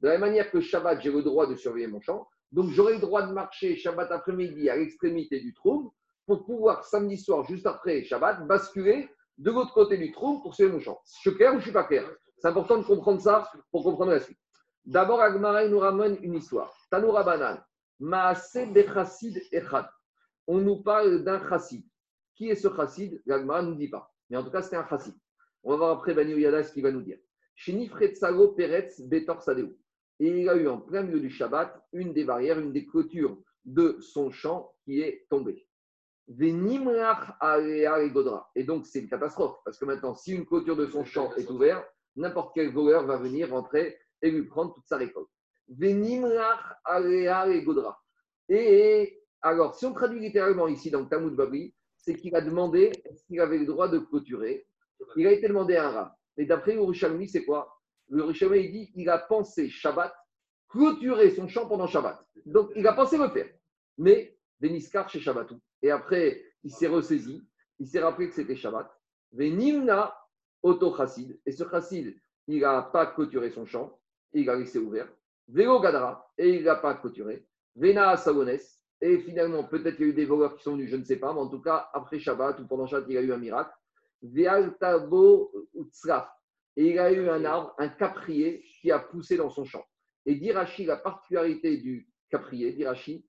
De 0.00 0.08
la 0.08 0.14
même 0.14 0.20
manière 0.20 0.50
que 0.50 0.60
Shabbat, 0.60 1.00
j'ai 1.00 1.10
le 1.10 1.22
droit 1.22 1.46
de 1.46 1.54
surveiller 1.54 1.86
mon 1.86 2.00
champ. 2.02 2.28
Donc, 2.54 2.70
j'aurai 2.70 2.94
le 2.94 3.00
droit 3.00 3.26
de 3.26 3.32
marcher 3.32 3.74
Shabbat 3.74 4.12
après-midi 4.12 4.70
à 4.70 4.76
l'extrémité 4.76 5.40
du 5.40 5.52
trou 5.52 5.92
pour 6.24 6.44
pouvoir, 6.46 6.84
samedi 6.84 7.18
soir, 7.18 7.42
juste 7.42 7.66
après 7.66 8.04
Shabbat, 8.04 8.46
basculer 8.46 9.08
de 9.38 9.50
l'autre 9.50 9.74
côté 9.74 9.98
du 9.98 10.12
trou 10.12 10.40
pour 10.40 10.54
surveiller 10.54 10.78
mon 10.78 10.80
champ. 10.80 11.00
Je 11.04 11.30
suis 11.30 11.36
clair 11.36 11.50
ou 11.50 11.54
je 11.54 11.58
ne 11.58 11.62
suis 11.62 11.72
pas 11.72 11.82
clair? 11.82 12.08
C'est 12.38 12.46
important 12.46 12.78
de 12.78 12.84
comprendre 12.84 13.20
ça 13.20 13.50
pour 13.72 13.82
comprendre 13.82 14.12
la 14.12 14.20
suite. 14.20 14.38
D'abord, 14.84 15.20
Agmara 15.20 15.66
nous 15.66 15.80
ramène 15.80 16.16
une 16.22 16.34
histoire. 16.34 16.72
Tanoura 16.92 17.24
Banan, 17.24 17.58
Maase 17.98 18.68
Bechassid 18.72 19.42
Echad. 19.50 19.88
On 20.46 20.58
nous 20.58 20.80
parle 20.80 21.24
d'un 21.24 21.40
chassid. 21.48 21.84
Qui 22.36 22.50
est 22.50 22.54
ce 22.54 22.68
chassid? 22.68 23.20
L'Agmara 23.26 23.62
ne 23.62 23.70
nous 23.70 23.74
dit 23.74 23.88
pas. 23.88 24.14
Mais 24.30 24.36
en 24.36 24.44
tout 24.44 24.50
cas, 24.50 24.62
c'était 24.62 24.76
un 24.76 24.86
chassid. 24.86 25.16
On 25.64 25.70
va 25.70 25.76
voir 25.76 25.90
après 25.98 26.14
Bani 26.14 26.40
Yada 26.40 26.62
ce 26.62 26.72
qu'il 26.72 26.84
va 26.84 26.92
nous 26.92 27.02
dire. 27.02 27.18
Shini 27.56 27.88
Fretzalo 27.88 28.52
Peretz 28.52 29.00
Betor 29.00 29.42
Sadeu. 29.42 29.76
Et 30.20 30.42
il 30.42 30.48
a 30.48 30.56
eu 30.56 30.68
en 30.68 30.78
plein 30.78 31.02
milieu 31.02 31.20
du 31.20 31.30
Shabbat 31.30 31.82
une 31.92 32.12
des 32.12 32.24
barrières, 32.24 32.58
une 32.58 32.72
des 32.72 32.86
clôtures 32.86 33.36
de 33.64 33.98
son 34.00 34.30
champ 34.30 34.72
qui 34.84 35.00
est 35.00 35.26
tombée. 35.28 35.66
Et 36.28 36.52
donc, 38.64 38.86
c'est 38.86 39.00
une 39.00 39.08
catastrophe. 39.08 39.58
Parce 39.64 39.78
que 39.78 39.84
maintenant, 39.84 40.14
si 40.14 40.32
une 40.32 40.46
clôture 40.46 40.76
de 40.76 40.86
son 40.86 41.04
champ 41.04 41.34
est 41.36 41.50
ouverte, 41.50 41.86
n'importe 42.16 42.52
quel 42.54 42.70
voleur 42.72 43.04
va 43.06 43.16
venir 43.18 43.50
rentrer 43.50 43.98
et 44.22 44.30
lui 44.30 44.44
prendre 44.44 44.72
toute 44.74 44.86
sa 44.86 44.96
récolte. 44.96 45.28
Et 48.48 49.20
alors, 49.42 49.74
si 49.74 49.84
on 49.86 49.92
traduit 49.92 50.20
littéralement 50.20 50.68
ici 50.68 50.90
dans 50.90 51.00
le 51.00 51.08
Talmud 51.08 51.34
Babri, 51.34 51.74
c'est 51.96 52.14
qu'il 52.14 52.34
a 52.36 52.40
demandé 52.40 52.92
s'il 53.16 53.40
avait 53.40 53.58
le 53.58 53.66
droit 53.66 53.88
de 53.88 53.98
clôturer. 53.98 54.66
Il 55.16 55.26
a 55.26 55.32
été 55.32 55.48
demandé 55.48 55.76
à 55.76 55.88
un 55.88 55.90
rab. 55.90 56.12
Et 56.36 56.46
d'après 56.46 56.74
le 56.74 57.26
c'est 57.26 57.44
quoi? 57.44 57.73
Le 58.08 58.24
Rishalmi, 58.24 58.58
il 58.60 58.72
dit 58.72 58.92
il 58.96 59.08
a 59.08 59.18
pensé 59.18 59.68
Shabbat, 59.68 60.14
clôturer 60.68 61.30
son 61.30 61.48
champ 61.48 61.66
pendant 61.66 61.86
Shabbat. 61.86 62.24
Donc, 62.46 62.70
il 62.76 62.86
a 62.86 62.92
pensé 62.92 63.16
le 63.16 63.28
faire. 63.28 63.48
Mais, 63.98 64.36
Beniskar 64.60 65.08
chez 65.08 65.20
Shabbatou. 65.20 65.60
Et 65.82 65.90
après, 65.90 66.42
il 66.62 66.70
s'est 66.70 66.86
ressaisi, 66.86 67.46
il 67.78 67.86
s'est 67.86 68.00
rappelé 68.00 68.28
que 68.28 68.34
c'était 68.34 68.56
Shabbat. 68.56 68.90
Venimna 69.32 70.14
auto 70.62 70.96
chassid. 70.96 71.38
Et 71.44 71.52
ce 71.52 71.64
chassid, 71.68 72.16
il 72.46 72.60
n'a 72.60 72.82
pas 72.82 73.06
clôturé 73.06 73.50
son 73.50 73.66
champ, 73.66 73.98
il 74.32 74.48
a 74.48 74.56
laissé 74.56 74.78
ouvert. 74.78 75.08
Vélo 75.48 75.80
gadra, 75.80 76.30
et 76.38 76.56
il 76.56 76.64
n'a 76.64 76.76
pas 76.76 76.94
clôturé. 76.94 77.46
Vena 77.76 78.16
salones, 78.16 78.58
et 79.00 79.18
finalement, 79.18 79.64
peut-être 79.64 79.96
qu'il 79.96 80.06
y 80.06 80.08
a 80.08 80.12
eu 80.12 80.14
des 80.14 80.24
voleurs 80.24 80.56
qui 80.56 80.62
sont 80.62 80.72
venus, 80.72 80.90
je 80.90 80.96
ne 80.96 81.04
sais 81.04 81.16
pas, 81.16 81.32
mais 81.32 81.40
en 81.40 81.48
tout 81.48 81.60
cas, 81.60 81.90
après 81.92 82.18
Shabbat 82.18 82.60
ou 82.60 82.66
pendant 82.66 82.86
Shabbat, 82.86 83.06
il 83.08 83.14
y 83.14 83.18
a 83.18 83.22
eu 83.22 83.32
un 83.32 83.38
miracle. 83.38 83.74
Vealtabo 84.22 85.52
utzraf. 85.74 86.28
Et 86.76 86.90
il 86.90 86.98
a 86.98 87.12
eu 87.12 87.28
un 87.28 87.44
arbre, 87.44 87.74
un 87.78 87.88
caprier, 87.88 88.64
qui 88.80 88.90
a 88.90 88.98
poussé 88.98 89.36
dans 89.36 89.50
son 89.50 89.64
champ. 89.64 89.84
Et 90.26 90.34
d'Irachi, 90.34 90.84
la 90.84 90.96
particularité 90.96 91.76
du 91.76 92.08
caprier, 92.30 92.72
d'Irachi, 92.72 93.24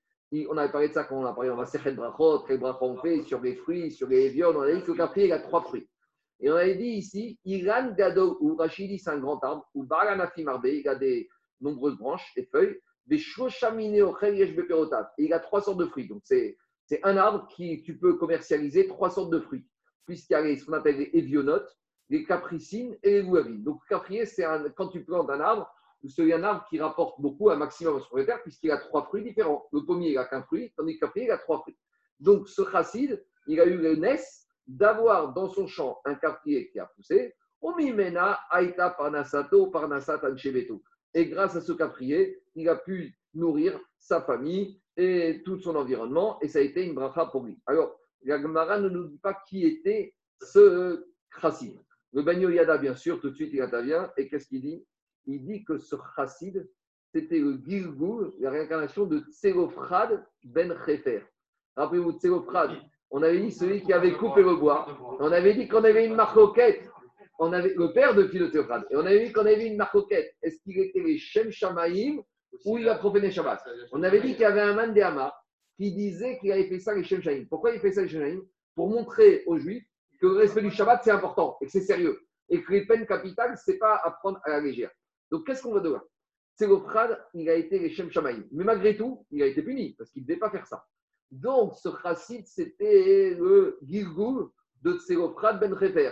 on 0.49 0.57
avait 0.57 0.71
parlé 0.71 0.89
de 0.89 0.93
ça 0.93 1.03
quand 1.03 1.17
on 1.17 1.25
a 1.25 1.33
parlé, 1.33 1.49
on 1.49 1.55
va 1.55 1.65
faire 1.65 1.95
brachot, 1.95 2.39
quel 2.47 2.59
brachot 2.59 2.85
on 2.85 2.97
fait 2.97 3.21
sur 3.23 3.41
les 3.41 3.55
fruits, 3.55 3.91
sur 3.91 4.07
les 4.07 4.29
viandes. 4.29 4.55
On 4.57 4.61
a 4.61 4.73
dit 4.73 4.81
que 4.81 4.91
le 4.91 4.97
caprier, 4.97 5.27
il 5.27 5.33
a 5.33 5.39
trois 5.39 5.61
fruits. 5.61 5.87
Et 6.41 6.51
on 6.51 6.55
avait 6.55 6.75
dit 6.75 6.89
ici, 6.89 7.39
Iran 7.45 7.93
Gado, 7.97 8.37
ou 8.41 8.55
Rachidi, 8.55 8.99
c'est 8.99 9.11
un 9.11 9.19
grand 9.19 9.41
arbre, 9.43 9.65
ou 9.73 9.83
Baranafi 9.83 10.41
il 10.41 10.87
a 10.87 10.95
des 10.95 11.29
nombreuses 11.61 11.97
branches 11.97 12.29
et 12.35 12.43
feuilles, 12.43 12.77
des 13.05 13.17
Shoshaminé 13.17 14.03
il 15.17 15.33
a 15.33 15.39
trois 15.39 15.61
sortes 15.61 15.77
de 15.77 15.85
fruits. 15.85 16.07
Donc 16.07 16.23
c'est 16.25 16.57
un 17.03 17.17
arbre 17.17 17.47
qui 17.47 17.81
tu 17.83 17.97
peux 17.97 18.17
commercialiser 18.17 18.87
trois 18.87 19.09
sortes 19.09 19.31
de 19.31 19.39
fruits, 19.39 19.65
puisqu'il 20.05 20.33
y 20.33 20.35
a 20.35 20.57
ce 20.57 20.65
qu'on 20.65 20.73
appelle 20.73 20.97
les 20.97 21.09
évionotes, 21.13 21.73
les 22.09 22.23
capricines 22.23 22.97
et 23.03 23.11
les 23.11 23.21
louavines. 23.21 23.63
Donc 23.63 23.81
caprier, 23.89 24.25
c'est 24.25 24.45
quand 24.75 24.89
tu 24.89 25.03
plantes 25.03 25.29
un 25.29 25.39
arbre, 25.39 25.71
c'est 26.07 26.31
un 26.33 26.43
arbre 26.43 26.65
qui 26.69 26.79
rapporte 26.79 27.19
beaucoup, 27.19 27.49
un 27.49 27.55
maximum 27.55 27.99
sur 28.01 28.17
les 28.17 28.25
terres, 28.25 28.41
puisqu'il 28.43 28.71
a 28.71 28.77
trois 28.77 29.05
fruits 29.05 29.23
différents. 29.23 29.67
Le 29.71 29.81
pommier, 29.85 30.11
il 30.11 30.15
n'a 30.15 30.25
qu'un 30.25 30.43
fruit, 30.43 30.71
tandis 30.77 30.99
que 30.99 31.05
le 31.05 31.07
caprier, 31.07 31.25
il 31.25 31.31
a 31.31 31.37
trois 31.37 31.61
fruits. 31.61 31.77
Donc 32.19 32.47
ce 32.47 32.63
chassid, 32.69 33.23
il 33.47 33.59
a 33.59 33.65
eu 33.65 33.77
le 33.77 33.95
nes 33.95 34.21
d'avoir 34.67 35.33
dans 35.33 35.49
son 35.49 35.67
champ 35.67 35.99
un 36.05 36.15
caprier 36.15 36.69
qui 36.69 36.79
a 36.79 36.85
poussé. 36.85 37.33
Omimena 37.61 38.39
aita 38.51 38.91
parnasato 38.91 39.67
parnasat. 39.67 40.21
Et 41.13 41.27
grâce 41.27 41.55
à 41.55 41.61
ce 41.61 41.71
caprier, 41.71 42.43
il 42.55 42.69
a 42.69 42.75
pu 42.75 43.17
nourrir 43.33 43.79
sa 43.97 44.21
famille 44.21 44.81
et 44.97 45.41
tout 45.43 45.59
son 45.59 45.75
environnement, 45.75 46.39
et 46.41 46.47
ça 46.47 46.59
a 46.59 46.61
été 46.61 46.85
une 46.85 46.93
bracha 46.93 47.25
pour 47.25 47.43
lui. 47.43 47.59
Alors, 47.65 47.97
la 48.23 48.41
Gemara 48.41 48.79
ne 48.79 48.89
nous 48.89 49.07
dit 49.07 49.17
pas 49.17 49.33
qui 49.47 49.65
était 49.65 50.13
ce 50.41 51.05
chassid. 51.41 51.79
Le 52.15 52.21
Bagno 52.21 52.49
Yada, 52.49 52.77
bien 52.77 52.95
sûr, 52.95 53.19
tout 53.19 53.29
de 53.29 53.35
suite, 53.35 53.51
il 53.51 53.61
intervient, 53.61 54.09
et 54.15 54.29
qu'est-ce 54.29 54.47
qu'il 54.47 54.61
dit? 54.61 54.85
Il 55.25 55.43
dit 55.43 55.65
que 55.65 55.77
ce 55.77 55.97
chassid, 56.15 56.65
c'était 57.13 57.39
le 57.39 57.59
Gilgul, 57.67 58.31
la 58.39 58.51
réincarnation 58.51 59.05
de 59.05 59.19
Tselofrad 59.31 60.25
ben 60.45 60.71
Refer. 60.71 61.23
Rappelez-vous, 61.75 62.13
Tselofrad, 62.13 62.71
on 63.11 63.21
avait 63.21 63.41
dit 63.41 63.51
celui 63.51 63.81
qui 63.81 63.91
avait 63.91 64.13
coupé 64.13 64.43
le 64.43 64.55
bois, 64.55 64.87
on 65.19 65.29
avait 65.29 65.55
dit 65.55 65.67
qu'on 65.67 65.83
avait 65.83 66.05
une 66.05 66.15
marcoquette. 66.15 66.89
On 67.37 67.51
avait 67.51 67.73
le 67.75 67.91
père 67.91 68.15
de 68.15 68.25
Philothéocrate, 68.27 68.85
et 68.91 68.95
on 68.95 69.05
avait 69.05 69.25
vu 69.25 69.33
qu'on 69.33 69.45
avait 69.45 69.67
une 69.67 69.75
marcoquette. 69.75 70.33
Est-ce 70.41 70.61
qu'il 70.63 70.79
était 70.79 71.01
les 71.01 71.17
Shem 71.17 71.51
Shamaïm 71.51 72.21
ou 72.63 72.77
il 72.77 72.87
a 72.87 72.95
profané 72.95 73.29
Shabbat 73.29 73.61
On 73.91 74.01
avait 74.03 74.21
dit 74.21 74.31
qu'il 74.31 74.43
y 74.43 74.45
avait 74.45 74.61
un 74.61 74.73
Mandéama 74.73 75.35
qui 75.75 75.91
disait 75.91 76.37
qu'il 76.39 76.53
avait 76.53 76.69
fait 76.69 76.79
ça 76.79 76.95
les 76.95 77.03
Shem 77.03 77.21
Shamaïm. 77.21 77.45
Pourquoi 77.49 77.73
il 77.73 77.81
fait 77.81 77.91
ça 77.91 78.03
les 78.03 78.07
Shem 78.07 78.21
Shamaïm 78.21 78.41
Pour 78.73 78.89
montrer 78.89 79.43
aux 79.47 79.57
Juifs 79.57 79.85
que 80.19 80.27
le 80.27 80.33
respect 80.33 80.61
du 80.61 80.71
Shabbat, 80.71 81.01
c'est 81.03 81.11
important 81.11 81.57
et 81.61 81.65
que 81.65 81.71
c'est 81.71 81.81
sérieux. 81.81 82.19
Et 82.49 82.61
que 82.61 82.71
les 82.71 82.85
peines 82.85 83.05
capitales, 83.07 83.57
ce 83.57 83.71
n'est 83.71 83.77
pas 83.77 83.95
à 84.03 84.11
prendre 84.11 84.39
à 84.43 84.49
la 84.51 84.59
légère. 84.61 84.91
Donc, 85.31 85.45
qu'est-ce 85.45 85.63
qu'on 85.63 85.73
va 85.73 85.79
devoir? 85.79 86.03
Tselophrad, 86.57 87.19
il 87.33 87.49
a 87.49 87.55
été 87.55 87.79
les 87.79 87.89
Shem 87.89 88.11
Shamaïm. 88.11 88.47
Mais 88.51 88.63
malgré 88.63 88.95
tout, 88.95 89.25
il 89.31 89.41
a 89.43 89.47
été 89.47 89.61
puni 89.61 89.93
parce 89.97 90.11
qu'il 90.11 90.21
ne 90.21 90.27
devait 90.27 90.39
pas 90.39 90.51
faire 90.51 90.65
ça. 90.67 90.85
Donc, 91.31 91.75
ce 91.75 91.89
chassid, 92.01 92.45
c'était 92.47 93.35
le 93.37 93.77
Gilgul 93.81 94.47
de 94.81 94.93
Tselophrad 94.93 95.59
ben 95.59 95.73
Refer. 95.73 96.11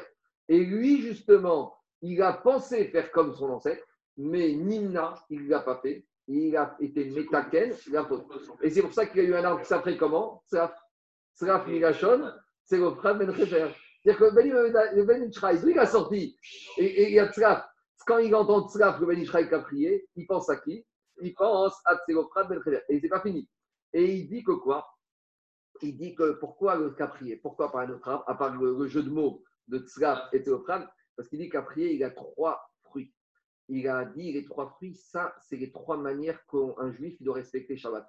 Et 0.49 0.65
lui, 0.65 1.01
justement, 1.01 1.77
il 2.01 2.21
a 2.21 2.33
pensé 2.33 2.87
faire 2.87 3.11
comme 3.11 3.33
son 3.33 3.49
ancêtre, 3.51 3.85
mais 4.17 4.53
Nimna, 4.53 5.15
il 5.29 5.45
ne 5.45 5.49
l'a 5.49 5.61
pas 5.61 5.79
fait. 5.81 6.05
Il 6.27 6.57
a 6.57 6.75
été 6.79 7.05
métaken, 7.09 7.73
la 7.91 8.05
faute. 8.05 8.25
Et 8.61 8.69
c'est 8.69 8.81
pour 8.81 8.93
ça 8.93 9.05
qu'il 9.05 9.23
y 9.23 9.25
a 9.25 9.29
eu 9.29 9.35
un 9.35 9.43
arbre 9.43 9.61
qui 9.61 9.67
s'appelle 9.67 9.97
comment? 9.97 10.43
C'est 10.47 10.59
le 12.71 12.91
frère 12.91 13.15
Ben 13.15 13.29
Refer. 13.29 13.67
C'est-à-dire 14.03 14.19
que 14.19 14.95
le 14.95 15.03
Ben 15.03 15.29
Ishraï, 15.29 15.59
il 15.65 15.79
a 15.79 15.85
sorti. 15.85 16.37
Et, 16.77 17.09
il 17.09 17.13
y 17.13 17.19
a 17.19 17.31
Sraf. 17.31 17.65
Quand 18.05 18.17
il 18.17 18.35
entend 18.35 18.67
Sraf, 18.67 18.99
le 18.99 19.05
Ben 19.05 19.23
qui 19.23 19.55
a 19.55 19.59
prié, 19.59 20.07
il 20.15 20.27
pense 20.27 20.49
à 20.49 20.57
qui? 20.57 20.85
Il 21.21 21.33
pense 21.33 21.73
à 21.85 21.97
Tseloprat 21.97 22.45
Ben. 22.45 22.61
Et 22.89 22.99
c'est 22.99 23.07
pas 23.07 23.21
fini. 23.21 23.47
Et 23.93 24.15
il 24.15 24.27
dit 24.27 24.43
que 24.43 24.51
quoi? 24.51 24.87
Il 25.81 25.97
dit 25.97 26.15
que 26.15 26.33
pourquoi 26.33 26.75
le 26.75 26.91
caprier 26.91 27.37
Pourquoi 27.37 27.71
pas 27.71 27.83
un 27.83 27.89
autre 27.91 28.07
arbre 28.07 28.23
À 28.27 28.35
part 28.35 28.55
le 28.55 28.87
jeu 28.87 29.03
de 29.03 29.09
mots 29.09 29.43
de 29.67 29.79
Tzraf 29.79 30.33
et 30.33 30.43
Théophane, 30.43 30.87
parce 31.15 31.29
qu'il 31.29 31.39
dit 31.39 31.49
qu'après, 31.49 31.93
il 31.93 32.03
a 32.03 32.09
trois 32.09 32.69
fruits. 32.83 33.13
Il 33.69 33.87
a 33.87 34.05
dit 34.05 34.33
les 34.33 34.43
trois 34.43 34.67
fruits, 34.67 34.95
ça, 34.95 35.33
c'est 35.39 35.55
les 35.55 35.71
trois 35.71 35.97
manières 35.97 36.45
qu'un 36.47 36.91
juif 36.91 37.21
doit 37.21 37.35
respecter 37.35 37.77
Shabbat. 37.77 38.07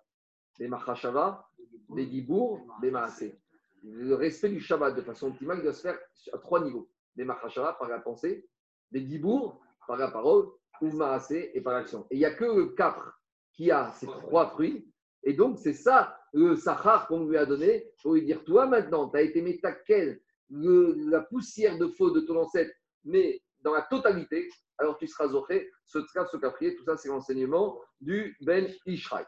Les 0.59 0.69
Machashava, 0.69 1.49
les 1.95 2.07
Dibour, 2.07 2.61
les 2.83 2.91
Maasé. 2.91 3.41
Le 3.85 4.14
respect 4.14 4.49
du 4.49 4.61
Shabbat 4.61 4.97
de 4.97 5.03
façon 5.03 5.28
optimale, 5.28 5.62
doit 5.62 5.72
se 5.72 5.82
faire 5.82 5.99
à 6.32 6.39
trois 6.39 6.64
niveaux. 6.64 6.89
Les 7.16 7.24
Machashava 7.24 7.74
par 7.74 7.89
la 7.89 8.01
pensée, 8.01 8.49
les 8.91 9.01
Dibour 9.01 9.61
par 9.87 9.99
la 9.99 10.11
parole, 10.11 10.47
ou 10.80 10.91
Maasé 10.91 11.57
et 11.57 11.61
par 11.61 11.74
l'action. 11.74 12.07
Et 12.11 12.16
il 12.16 12.18
n'y 12.18 12.24
a 12.24 12.35
que 12.35 12.45
le 12.45 12.66
4 12.74 13.20
qui 13.53 13.70
a 13.70 13.93
ces 13.93 14.07
trois 14.07 14.51
fruits. 14.51 14.91
Et 15.22 15.32
donc, 15.32 15.59
c'est 15.59 15.74
ça 15.74 16.18
le 16.32 16.57
Sahar 16.57 17.07
qu'on 17.07 17.26
lui 17.26 17.37
a 17.37 17.47
donné 17.47 17.91
pour 18.03 18.14
lui 18.14 18.24
dire 18.24 18.43
Toi, 18.45 18.66
maintenant, 18.66 19.09
tu 19.09 19.16
as 19.16 19.22
été 19.22 19.41
métaquel 19.41 20.20
la 20.51 21.20
poussière 21.20 21.78
de 21.78 21.87
faux 21.89 22.11
de 22.11 22.20
ton 22.20 22.37
ancêtre, 22.37 22.74
mais 23.05 23.41
dans 23.61 23.72
la 23.72 23.82
totalité, 23.82 24.49
alors 24.78 24.99
tu 24.99 25.07
seras 25.07 25.28
zoché, 25.28 25.70
ce 25.87 26.01
tzkav, 26.01 26.26
ce 26.30 26.37
caprier, 26.37 26.74
tout 26.74 26.85
ça, 26.85 26.97
c'est 26.97 27.09
l'enseignement 27.09 27.80
du 28.01 28.37
Ben 28.43 28.68
Ishraï. 28.87 29.24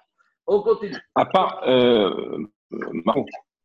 On 0.46 0.62
continue. 0.62 0.96
À 1.14 1.24
part, 1.26 1.62
euh, 1.66 2.38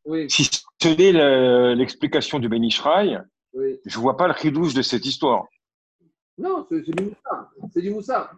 oui. 0.06 0.30
si 0.30 0.50
ce 0.82 0.88
n'est 0.90 1.76
l'explication 1.76 2.40
du 2.40 2.50
Ben 2.50 2.64
Ishraï, 2.64 3.20
oui. 3.54 3.80
je 3.86 3.98
ne 3.98 4.02
vois 4.02 4.18
pas 4.18 4.28
le 4.28 4.34
ridouche 4.34 4.74
de 4.74 4.82
cette 4.82 5.06
histoire. 5.06 5.46
Non, 6.38 6.66
c'est 6.70 6.82
du 6.82 6.92
moussard. 7.04 7.52
C'est 7.74 7.82
du 7.82 7.92
moussard. 7.92 8.34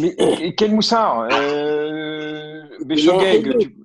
Mais 0.00 0.54
quel 0.56 0.74
moussard 0.74 1.28
euh, 1.32 2.62
tu... 2.90 3.76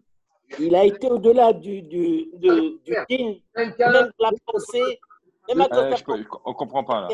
Il 0.59 0.75
a 0.75 0.83
été 0.83 1.07
au-delà 1.09 1.53
du, 1.53 1.83
du, 1.83 2.25
du, 2.33 2.79
du 2.83 2.95
din, 3.07 3.35
même 3.55 3.71
de 3.77 4.23
la 4.23 4.31
pensée. 4.45 4.99
Même 5.47 5.67
euh, 5.71 5.95
je, 5.95 6.03
on 6.45 6.49
ne 6.51 6.55
comprend 6.55 6.83
pas 6.83 7.01
là. 7.01 7.07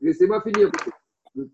Laissez-moi 0.00 0.42
finir. 0.42 0.70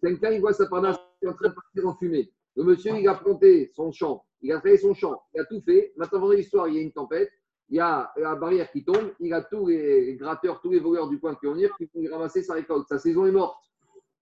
Quelqu'un, 0.00 0.30
il 0.30 0.40
voit 0.40 0.52
sa 0.52 0.66
parnasse 0.66 0.96
qui 1.18 1.26
est 1.26 1.28
en 1.28 1.34
train 1.34 1.48
de 1.48 1.54
partir 1.54 1.88
en 1.88 1.94
fumée. 1.96 2.30
Le 2.56 2.62
monsieur, 2.62 2.96
il 2.96 3.08
a 3.08 3.14
planté 3.14 3.72
son 3.74 3.90
champ, 3.90 4.24
il 4.40 4.52
a 4.52 4.60
fait 4.60 4.78
son 4.78 4.94
champ, 4.94 5.20
il 5.34 5.40
a 5.40 5.44
tout 5.44 5.60
fait. 5.64 5.92
Maintenant, 5.96 6.20
vendredi 6.20 6.44
soir, 6.44 6.68
il 6.68 6.74
y 6.74 6.78
a 6.78 6.82
une 6.82 6.92
tempête, 6.92 7.30
il 7.70 7.76
y 7.76 7.80
a 7.80 8.12
la 8.16 8.34
barrière 8.34 8.70
qui 8.70 8.84
tombe, 8.84 9.12
il 9.20 9.32
a 9.32 9.42
tous 9.42 9.66
les 9.68 10.16
gratteurs, 10.16 10.60
tous 10.60 10.70
les 10.70 10.80
voleurs 10.80 11.08
du 11.08 11.18
coin 11.18 11.34
qui 11.34 11.46
vont 11.46 11.52
venir, 11.54 11.70
qui 11.76 11.88
vont 11.94 12.12
ramasser 12.12 12.42
sa 12.42 12.54
récolte. 12.54 12.86
Sa 12.88 12.98
saison 12.98 13.26
est 13.26 13.30
morte. 13.32 13.58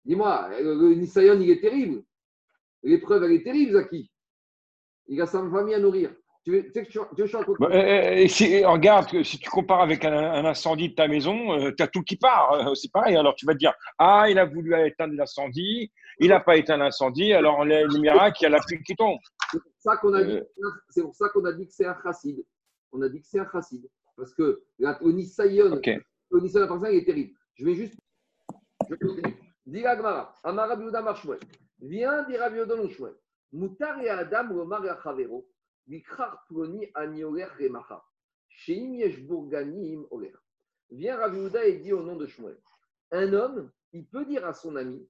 Dis-moi, 0.04 0.50
le, 0.62 0.74
le 0.76 0.96
Nisayon, 0.96 1.40
il 1.40 1.50
est 1.50 1.62
terrible. 1.62 2.04
L'épreuve, 2.84 3.24
elle 3.24 3.34
est 3.34 3.44
terrible, 3.44 3.74
Zaki. 3.74 4.12
Il 5.08 5.22
a 5.22 5.26
sa 5.26 5.40
famille 5.50 5.74
à 5.76 5.80
nourrir. 5.80 6.12
Tu 6.44 6.52
veux, 6.52 6.64
tu 6.66 6.72
sais 6.72 6.84
que 6.86 6.92
je, 6.92 7.00
tu 7.16 7.22
veux 7.22 7.30
te 7.30 7.38
raconte 7.38 7.58
Bah, 7.60 7.68
euh, 7.72 8.14
et 8.16 8.28
si- 8.28 8.66
regarde, 8.66 9.22
si 9.24 9.38
tu 9.38 9.48
compares 9.50 9.82
avec 9.82 10.04
un, 10.06 10.12
un 10.12 10.44
incendie 10.46 10.90
de 10.90 10.96
ta 10.96 11.08
maison, 11.08 11.72
tu 11.78 11.84
as 11.84 11.88
tout 11.88 12.02
qui 12.02 12.16
part. 12.18 12.52
euh, 12.54 12.74
C'est 12.74 12.92
pareil. 12.92 13.16
Alors 13.16 13.36
tu 13.36 13.46
vas 13.46 13.54
te 13.54 13.60
dire 13.60 13.74
Ah, 14.00 14.26
il 14.28 14.40
a 14.40 14.46
voulu 14.46 14.74
éteindre 14.88 15.14
l'incendie, 15.16 15.92
il 16.20 16.30
n'a 16.30 16.40
pas 16.40 16.58
éteint 16.58 16.78
l'incendie, 16.78 17.32
alors 17.34 17.64
les, 17.64 17.86
les 17.88 18.00
miracles, 18.00 18.38
il 18.42 18.44
y 18.44 18.48
a 18.48 18.50
la 18.50 18.60
pluie 18.60 18.82
qui 18.84 18.96
tombe. 18.96 19.20
C'est 19.52 19.60
pour 19.62 19.72
ça 19.78 19.98
qu'on 19.98 20.14
a 20.14 20.24
dit, 20.24 20.38
Euh. 20.38 20.70
c'est 20.90 21.02
pour 21.04 21.14
ça 21.16 21.30
qu'on 21.30 21.46
a 21.46 21.52
dit 21.54 21.68
que 21.68 21.74
c'est 21.74 21.86
un 21.86 21.96
chassid. 22.02 22.44
On 22.92 23.02
a 23.02 23.10
dit 23.10 23.22
que 23.22 23.28
c'est 23.28 23.40
un 23.40 23.50
chassid. 23.52 23.88
Parce 24.16 24.34
que 24.34 24.64
la, 24.80 24.98
le 25.02 25.12
Nisayon, 25.12 25.74
Ok. 25.74 25.90
le 26.32 26.40
Nisayon 26.40 26.68
par 26.68 26.78
exemple, 26.78 26.94
il 26.94 26.98
est 27.00 27.06
terrible. 27.06 27.38
Je 27.56 27.66
vais 27.66 27.76
juste. 27.76 27.96
Je 28.90 28.96
continue. 28.96 29.36
Dis 29.66 29.82
la 29.82 29.96
Gemara, 29.96 30.36
Amar 30.44 30.68
Rabbi 30.70 30.84
Yehuda 30.84 31.02
Mar 31.02 31.16
Shmuel. 31.18 31.40
Viens 31.80 32.24
dire 32.24 32.68
non 32.68 32.90
Shmuel. 32.90 33.16
Mutar 33.54 34.02
et 34.02 34.10
Adam 34.10 34.54
Romar 34.54 34.84
Yachavero. 34.86 35.48
Vikrar 35.88 36.46
Ploni 36.48 36.88
Anioler 36.94 37.46
Remacha. 37.60 38.04
Sheim 38.50 38.94
Yesh 38.96 39.22
Bourganim 39.22 40.06
Oler. 40.12 40.34
Viens 40.90 41.18
Rabbi 41.18 41.38
Yehuda 41.38 41.66
et 41.66 41.78
dit 41.80 41.94
au 41.94 42.04
nom 42.04 42.16
de 42.16 42.28
Shmuel. 42.28 42.58
Un 43.12 43.34
homme, 43.34 43.72
il 43.94 44.06
peut 44.08 44.26
dire 44.26 44.46
à 44.46 44.54
son 44.54 44.76
ami, 44.76 45.06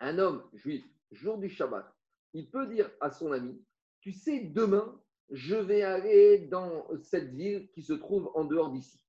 un 0.00 0.18
homme 0.18 0.42
juif, 0.54 0.84
jour 1.12 1.38
du 1.38 1.48
Shabbat, 1.48 1.86
il 2.34 2.50
peut 2.50 2.66
dire 2.66 2.90
à 3.00 3.10
son 3.10 3.32
ami, 3.32 3.62
tu 4.00 4.12
sais, 4.12 4.40
demain, 4.40 5.00
je 5.30 5.56
vais 5.56 5.82
aller 5.82 6.46
dans 6.48 6.86
cette 7.02 7.30
ville 7.30 7.68
qui 7.72 7.82
se 7.82 7.92
trouve 7.92 8.30
en 8.34 8.44
dehors 8.44 8.70
d'ici. 8.70 9.00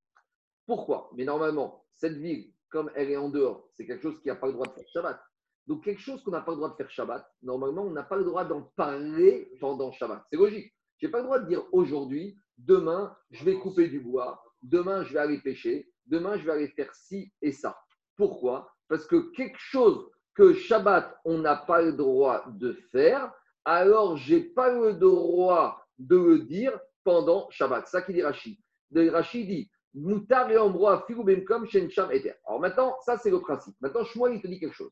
Pourquoi? 0.65 1.09
Mais 1.15 1.23
normalement, 1.23 1.85
cette 1.95 2.17
ville, 2.17 2.51
comme 2.69 2.91
elle 2.95 3.11
est 3.11 3.17
en 3.17 3.29
dehors, 3.29 3.69
c'est 3.73 3.85
quelque 3.85 4.03
chose 4.03 4.19
qui 4.21 4.27
n'a 4.27 4.35
pas 4.35 4.47
le 4.47 4.53
droit 4.53 4.67
de 4.67 4.73
faire 4.73 4.87
Shabbat. 4.93 5.19
Donc, 5.67 5.83
quelque 5.83 6.01
chose 6.01 6.23
qu'on 6.23 6.31
n'a 6.31 6.41
pas 6.41 6.51
le 6.51 6.57
droit 6.57 6.69
de 6.69 6.75
faire 6.75 6.89
Shabbat, 6.89 7.25
normalement, 7.41 7.83
on 7.83 7.91
n'a 7.91 8.03
pas 8.03 8.15
le 8.15 8.23
droit 8.23 8.45
d'en 8.45 8.63
parler 8.75 9.51
pendant 9.59 9.91
Shabbat. 9.91 10.25
C'est 10.29 10.37
logique. 10.37 10.73
Je 10.97 11.05
n'ai 11.05 11.11
pas 11.11 11.19
le 11.19 11.25
droit 11.25 11.39
de 11.39 11.47
dire 11.47 11.63
aujourd'hui, 11.71 12.39
demain, 12.57 13.15
je 13.31 13.43
vais 13.45 13.55
couper 13.55 13.87
du 13.87 13.99
bois, 13.99 14.43
demain, 14.63 15.03
je 15.03 15.13
vais 15.13 15.19
aller 15.19 15.39
pêcher, 15.39 15.91
demain, 16.05 16.37
je 16.37 16.45
vais 16.45 16.53
aller 16.53 16.67
faire 16.69 16.93
ci 16.95 17.31
et 17.41 17.51
ça. 17.51 17.77
Pourquoi? 18.15 18.71
Parce 18.87 19.05
que 19.05 19.31
quelque 19.31 19.59
chose 19.59 20.09
que 20.33 20.53
Shabbat, 20.53 21.19
on 21.25 21.37
n'a 21.39 21.55
pas 21.55 21.81
le 21.81 21.93
droit 21.93 22.45
de 22.49 22.73
faire, 22.91 23.31
alors 23.65 24.17
j'ai 24.17 24.41
pas 24.41 24.71
le 24.71 24.93
droit 24.93 25.86
de 25.99 26.17
le 26.17 26.39
dire 26.39 26.77
pendant 27.03 27.49
Shabbat. 27.49 27.87
Ça 27.87 28.01
qu'il 28.01 28.15
dit 28.15 28.23
Rachid. 28.23 28.57
De 28.91 29.09
Rachid 29.09 29.47
dit 29.47 29.69
Moutar 29.93 30.51
et 30.51 30.57
Ambroa, 30.57 31.03
Figoubemkom, 31.07 31.65
Shencham, 31.65 32.11
Eter. 32.11 32.33
Alors 32.45 32.59
maintenant, 32.59 32.95
ça 33.05 33.17
c'est 33.17 33.31
le 33.31 33.39
principe. 33.39 33.75
Maintenant, 33.81 34.03
Shmuel, 34.03 34.35
il 34.35 34.41
te 34.41 34.47
dit 34.47 34.59
quelque 34.59 34.75
chose. 34.75 34.91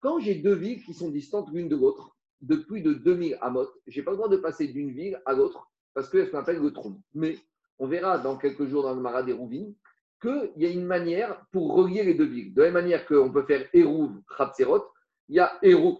Quand 0.00 0.20
j'ai 0.20 0.34
deux 0.36 0.54
villes 0.54 0.82
qui 0.84 0.92
sont 0.92 1.08
distantes 1.08 1.48
l'une 1.52 1.68
de 1.68 1.76
l'autre, 1.76 2.16
de 2.42 2.56
plus 2.56 2.82
de 2.82 2.92
2000 2.92 3.38
amot, 3.40 3.66
je 3.86 3.98
n'ai 3.98 4.04
pas 4.04 4.10
le 4.10 4.18
droit 4.18 4.28
de 4.28 4.36
passer 4.36 4.68
d'une 4.68 4.90
ville 4.90 5.20
à 5.24 5.32
l'autre 5.32 5.70
parce 5.94 6.08
que 6.08 6.24
ce 6.24 6.30
qu'on 6.30 6.38
appelle 6.38 6.60
le 6.60 6.72
trône. 6.72 7.00
Mais 7.14 7.38
on 7.78 7.86
verra 7.86 8.18
dans 8.18 8.36
quelques 8.36 8.66
jours 8.66 8.82
dans 8.82 8.94
le 8.94 9.00
Marat 9.00 9.22
des 9.22 9.32
Rouvines 9.32 9.74
qu'il 10.20 10.52
y 10.56 10.66
a 10.66 10.70
une 10.70 10.84
manière 10.84 11.44
pour 11.52 11.74
relier 11.74 12.02
les 12.02 12.14
deux 12.14 12.26
villes. 12.26 12.54
De 12.54 12.62
la 12.62 12.70
même 12.70 12.82
manière 12.82 13.06
qu'on 13.06 13.32
peut 13.32 13.44
faire 13.44 13.68
Hérouv, 13.72 14.10
Khatserot, 14.36 14.84
il 15.28 15.36
y 15.36 15.40
a 15.40 15.58
Hérouv. 15.62 15.98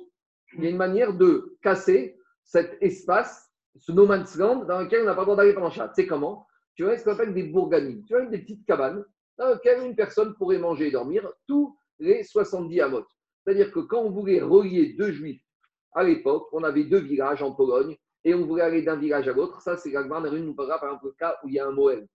Il 0.56 0.64
y 0.64 0.66
a 0.66 0.70
une 0.70 0.76
manière 0.76 1.14
de 1.14 1.56
casser 1.62 2.18
cet 2.42 2.76
espace, 2.82 3.50
ce 3.76 3.92
no 3.92 4.06
man's 4.06 4.36
land 4.36 4.64
dans 4.64 4.80
lequel 4.80 5.02
on 5.02 5.06
n'a 5.06 5.14
pas 5.14 5.22
le 5.22 5.26
droit 5.26 5.36
d'aller 5.36 5.52
pendant 5.52 5.70
Shabbat. 5.70 5.92
C'est 5.94 6.06
comment? 6.06 6.46
Tu 6.74 6.84
vois 6.84 6.96
ce 6.96 7.04
qu'on 7.04 7.12
appelle 7.12 7.34
des 7.34 7.44
bourganimes. 7.44 8.04
Tu 8.06 8.14
vois 8.14 8.26
des 8.26 8.38
petites 8.38 8.64
cabanes 8.66 9.04
dans 9.38 9.52
lesquelles 9.52 9.82
une 9.84 9.96
personne 9.96 10.34
pourrait 10.34 10.58
manger 10.58 10.88
et 10.88 10.90
dormir 10.90 11.28
tous 11.46 11.76
les 11.98 12.22
70 12.22 12.80
amot. 12.80 13.04
C'est-à-dire 13.44 13.72
que 13.72 13.80
quand 13.80 14.00
on 14.00 14.10
voulait 14.10 14.40
relier 14.40 14.94
deux 14.94 15.12
juifs 15.12 15.42
à 15.92 16.02
l'époque, 16.02 16.48
on 16.52 16.64
avait 16.64 16.84
deux 16.84 17.00
villages 17.00 17.42
en 17.42 17.52
Pologne 17.52 17.96
et 18.24 18.34
on 18.34 18.46
voulait 18.46 18.62
aller 18.62 18.82
d'un 18.82 18.96
village 18.96 19.28
à 19.28 19.32
l'autre. 19.32 19.60
Ça, 19.60 19.76
c'est 19.76 19.90
Nerun 19.90 20.40
nous 20.40 20.54
parlera 20.54 20.78
par 20.78 20.88
exemple 20.88 21.06
le 21.06 21.12
cas 21.12 21.36
où 21.42 21.48
il 21.48 21.54
y 21.54 21.58
a 21.58 21.66
un 21.66 21.72
Moël. 21.72 22.06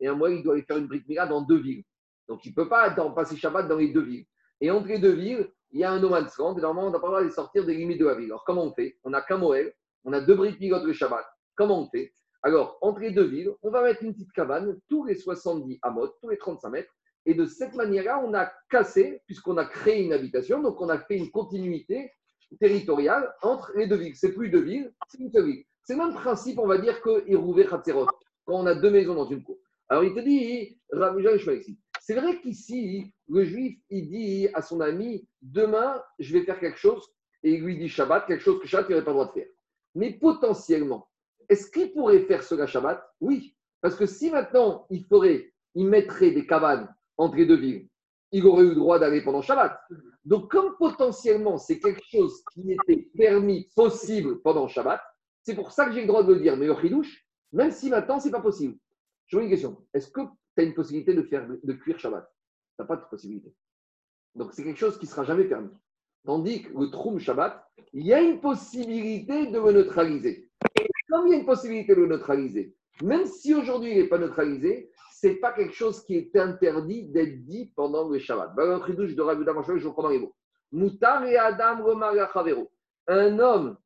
Et 0.00 0.08
un 0.08 0.14
Moël, 0.14 0.34
il 0.34 0.42
doit 0.42 0.54
aller 0.54 0.62
faire 0.62 0.76
une 0.76 0.86
brique 0.86 1.08
Mila 1.08 1.26
dans 1.26 1.42
deux 1.42 1.58
villes. 1.58 1.84
Donc 2.28 2.44
il 2.44 2.50
ne 2.50 2.54
peut 2.54 2.68
pas 2.68 2.90
passer 2.90 3.36
Shabbat 3.36 3.68
dans 3.68 3.76
les 3.76 3.92
deux 3.92 4.02
villes. 4.02 4.26
Et 4.60 4.70
entre 4.70 4.88
les 4.88 4.98
deux 4.98 5.12
villes, 5.12 5.48
il 5.70 5.80
y 5.80 5.84
a 5.84 5.90
un 5.90 6.00
no 6.00 6.08
man's 6.08 6.36
land. 6.38 6.56
Et 6.56 6.60
normalement, 6.60 6.88
on 6.88 6.92
n'a 6.92 6.98
pas 6.98 7.06
le 7.06 7.12
droit 7.12 7.24
de 7.24 7.30
sortir 7.30 7.64
des 7.64 7.74
limites 7.74 8.00
de 8.00 8.06
la 8.06 8.14
ville. 8.14 8.26
Alors 8.26 8.44
comment 8.44 8.64
on 8.64 8.72
fait? 8.72 8.98
On 9.04 9.10
n'a 9.10 9.22
qu'un 9.22 9.38
Moël, 9.38 9.74
on 10.04 10.12
a 10.12 10.20
deux 10.20 10.34
briques 10.34 10.58
pilotes 10.58 10.84
le 10.84 10.92
Shabbat. 10.92 11.24
Comment 11.56 11.82
on 11.82 11.88
fait? 11.88 12.12
Alors, 12.42 12.78
entre 12.82 13.00
les 13.00 13.10
deux 13.10 13.24
villes, 13.24 13.50
on 13.62 13.70
va 13.70 13.82
mettre 13.82 14.02
une 14.02 14.12
petite 14.12 14.32
cabane 14.32 14.78
tous 14.88 15.04
les 15.04 15.14
70 15.14 15.78
amot, 15.82 16.08
tous 16.20 16.28
les 16.28 16.36
35 16.36 16.68
mètres. 16.68 16.92
Et 17.26 17.34
de 17.34 17.46
cette 17.46 17.74
manière-là, 17.74 18.22
on 18.22 18.34
a 18.34 18.52
cassé, 18.68 19.22
puisqu'on 19.26 19.56
a 19.56 19.64
créé 19.64 20.02
une 20.02 20.12
habitation, 20.12 20.60
donc 20.60 20.80
on 20.80 20.90
a 20.90 20.98
fait 20.98 21.16
une 21.16 21.30
continuité 21.30 22.12
territoriale 22.60 23.34
entre 23.42 23.72
les 23.76 23.86
deux 23.86 23.96
villes. 23.96 24.14
C'est 24.14 24.32
plus 24.32 24.50
deux 24.50 24.60
villes, 24.60 24.92
c'est 25.08 25.20
une 25.20 25.32
seule 25.32 25.46
ville. 25.46 25.64
C'est 25.84 25.94
le 25.94 26.00
même 26.00 26.14
principe, 26.14 26.58
on 26.58 26.66
va 26.66 26.78
dire, 26.78 27.00
que 27.00 27.24
Hérouvé 27.26 27.66
Khatserot, 27.66 28.06
quand 28.44 28.54
on 28.54 28.66
a 28.66 28.74
deux 28.74 28.90
maisons 28.90 29.14
dans 29.14 29.26
une 29.26 29.42
cour. 29.42 29.56
Alors 29.88 30.04
il 30.04 30.14
te 30.14 30.20
dit, 30.20 30.78
c'est 32.00 32.14
vrai 32.14 32.40
qu'ici, 32.40 33.12
le 33.28 33.44
juif, 33.44 33.78
il 33.90 34.08
dit 34.08 34.48
à 34.52 34.60
son 34.62 34.80
ami, 34.80 35.28
demain, 35.40 36.02
je 36.18 36.32
vais 36.32 36.44
faire 36.44 36.60
quelque 36.60 36.78
chose, 36.78 37.06
et 37.42 37.54
il 37.54 37.62
lui 37.62 37.78
dit 37.78 37.88
Shabbat, 37.88 38.26
quelque 38.26 38.42
chose 38.42 38.60
que 38.60 38.66
Shabbat, 38.66 38.90
n'aurait 38.90 39.04
pas 39.04 39.10
le 39.10 39.14
droit 39.14 39.28
de 39.28 39.32
faire. 39.32 39.48
Mais 39.94 40.12
potentiellement, 40.12 41.08
est-ce 41.48 41.70
qu'il 41.70 41.92
pourrait 41.92 42.20
faire 42.20 42.42
cela 42.42 42.66
Shabbat? 42.66 43.02
Oui. 43.20 43.56
Parce 43.80 43.96
que 43.96 44.06
si 44.06 44.30
maintenant, 44.30 44.86
il 44.90 45.86
mettrait 45.86 46.30
des 46.30 46.46
cabanes 46.46 46.92
entre 47.16 47.36
les 47.36 47.46
deux 47.46 47.56
villes, 47.56 47.88
il 48.32 48.46
aurait 48.46 48.64
eu 48.64 48.70
le 48.70 48.74
droit 48.74 48.98
d'aller 48.98 49.22
pendant 49.22 49.42
Shabbat. 49.42 49.78
Donc, 50.24 50.50
comme 50.50 50.74
potentiellement, 50.76 51.58
c'est 51.58 51.78
quelque 51.78 52.02
chose 52.10 52.42
qui 52.52 52.72
était 52.72 53.08
permis, 53.16 53.68
possible 53.76 54.40
pendant 54.40 54.68
Shabbat, 54.68 55.00
c'est 55.42 55.54
pour 55.54 55.70
ça 55.70 55.86
que 55.86 55.92
j'ai 55.92 56.00
le 56.00 56.06
droit 56.06 56.24
de 56.24 56.32
le 56.32 56.40
dire. 56.40 56.56
Mais 56.56 56.66
le 56.66 57.02
même 57.52 57.70
si 57.70 57.90
maintenant, 57.90 58.18
ce 58.18 58.26
n'est 58.26 58.32
pas 58.32 58.40
possible. 58.40 58.76
Je 59.26 59.36
vous 59.36 59.42
une 59.42 59.50
question. 59.50 59.86
Est-ce 59.92 60.08
que 60.10 60.20
tu 60.22 60.62
as 60.62 60.62
une 60.62 60.74
possibilité 60.74 61.14
de, 61.14 61.22
faire, 61.22 61.46
de 61.46 61.72
cuire 61.74 61.98
Shabbat? 61.98 62.24
Tu 62.24 62.82
n'as 62.82 62.86
pas 62.86 62.96
de 62.96 63.04
possibilité. 63.04 63.54
Donc, 64.34 64.52
c'est 64.52 64.64
quelque 64.64 64.78
chose 64.78 64.98
qui 64.98 65.04
ne 65.04 65.10
sera 65.10 65.24
jamais 65.24 65.44
permis. 65.44 65.70
Tandis 66.24 66.62
que 66.62 66.78
le 66.78 66.90
Troum 66.90 67.18
Shabbat, 67.18 67.64
il 67.92 68.06
y 68.06 68.14
a 68.14 68.20
une 68.20 68.40
possibilité 68.40 69.46
de 69.46 69.58
le 69.58 69.72
neutraliser. 69.72 70.50
Et 70.80 70.86
comme 71.08 71.26
il 71.26 71.32
y 71.32 71.34
a 71.34 71.38
une 71.38 71.46
possibilité 71.46 71.94
de 71.94 72.00
le 72.00 72.06
neutraliser, 72.06 72.74
même 73.02 73.26
si 73.26 73.54
aujourd'hui 73.54 73.92
il 73.92 73.98
n'est 73.98 74.08
pas 74.08 74.18
neutralisé, 74.18 74.90
ce 75.12 75.28
n'est 75.28 75.36
pas 75.36 75.52
quelque 75.52 75.74
chose 75.74 76.04
qui 76.04 76.16
est 76.16 76.36
interdit 76.36 77.04
d'être 77.08 77.44
dit 77.44 77.72
pendant 77.76 78.08
le 78.08 78.18
Shabbat. 78.18 78.54
De 78.56 79.20
Rabbi 79.22 79.44
Damash, 79.44 79.66
je 79.76 79.88
reprends 79.88 80.08
les 80.08 80.18
mots. 80.18 80.34
Moutar 80.72 81.24
et 81.24 81.36
Adam. 81.36 81.84
Un 83.06 83.38
homme, 83.38 83.76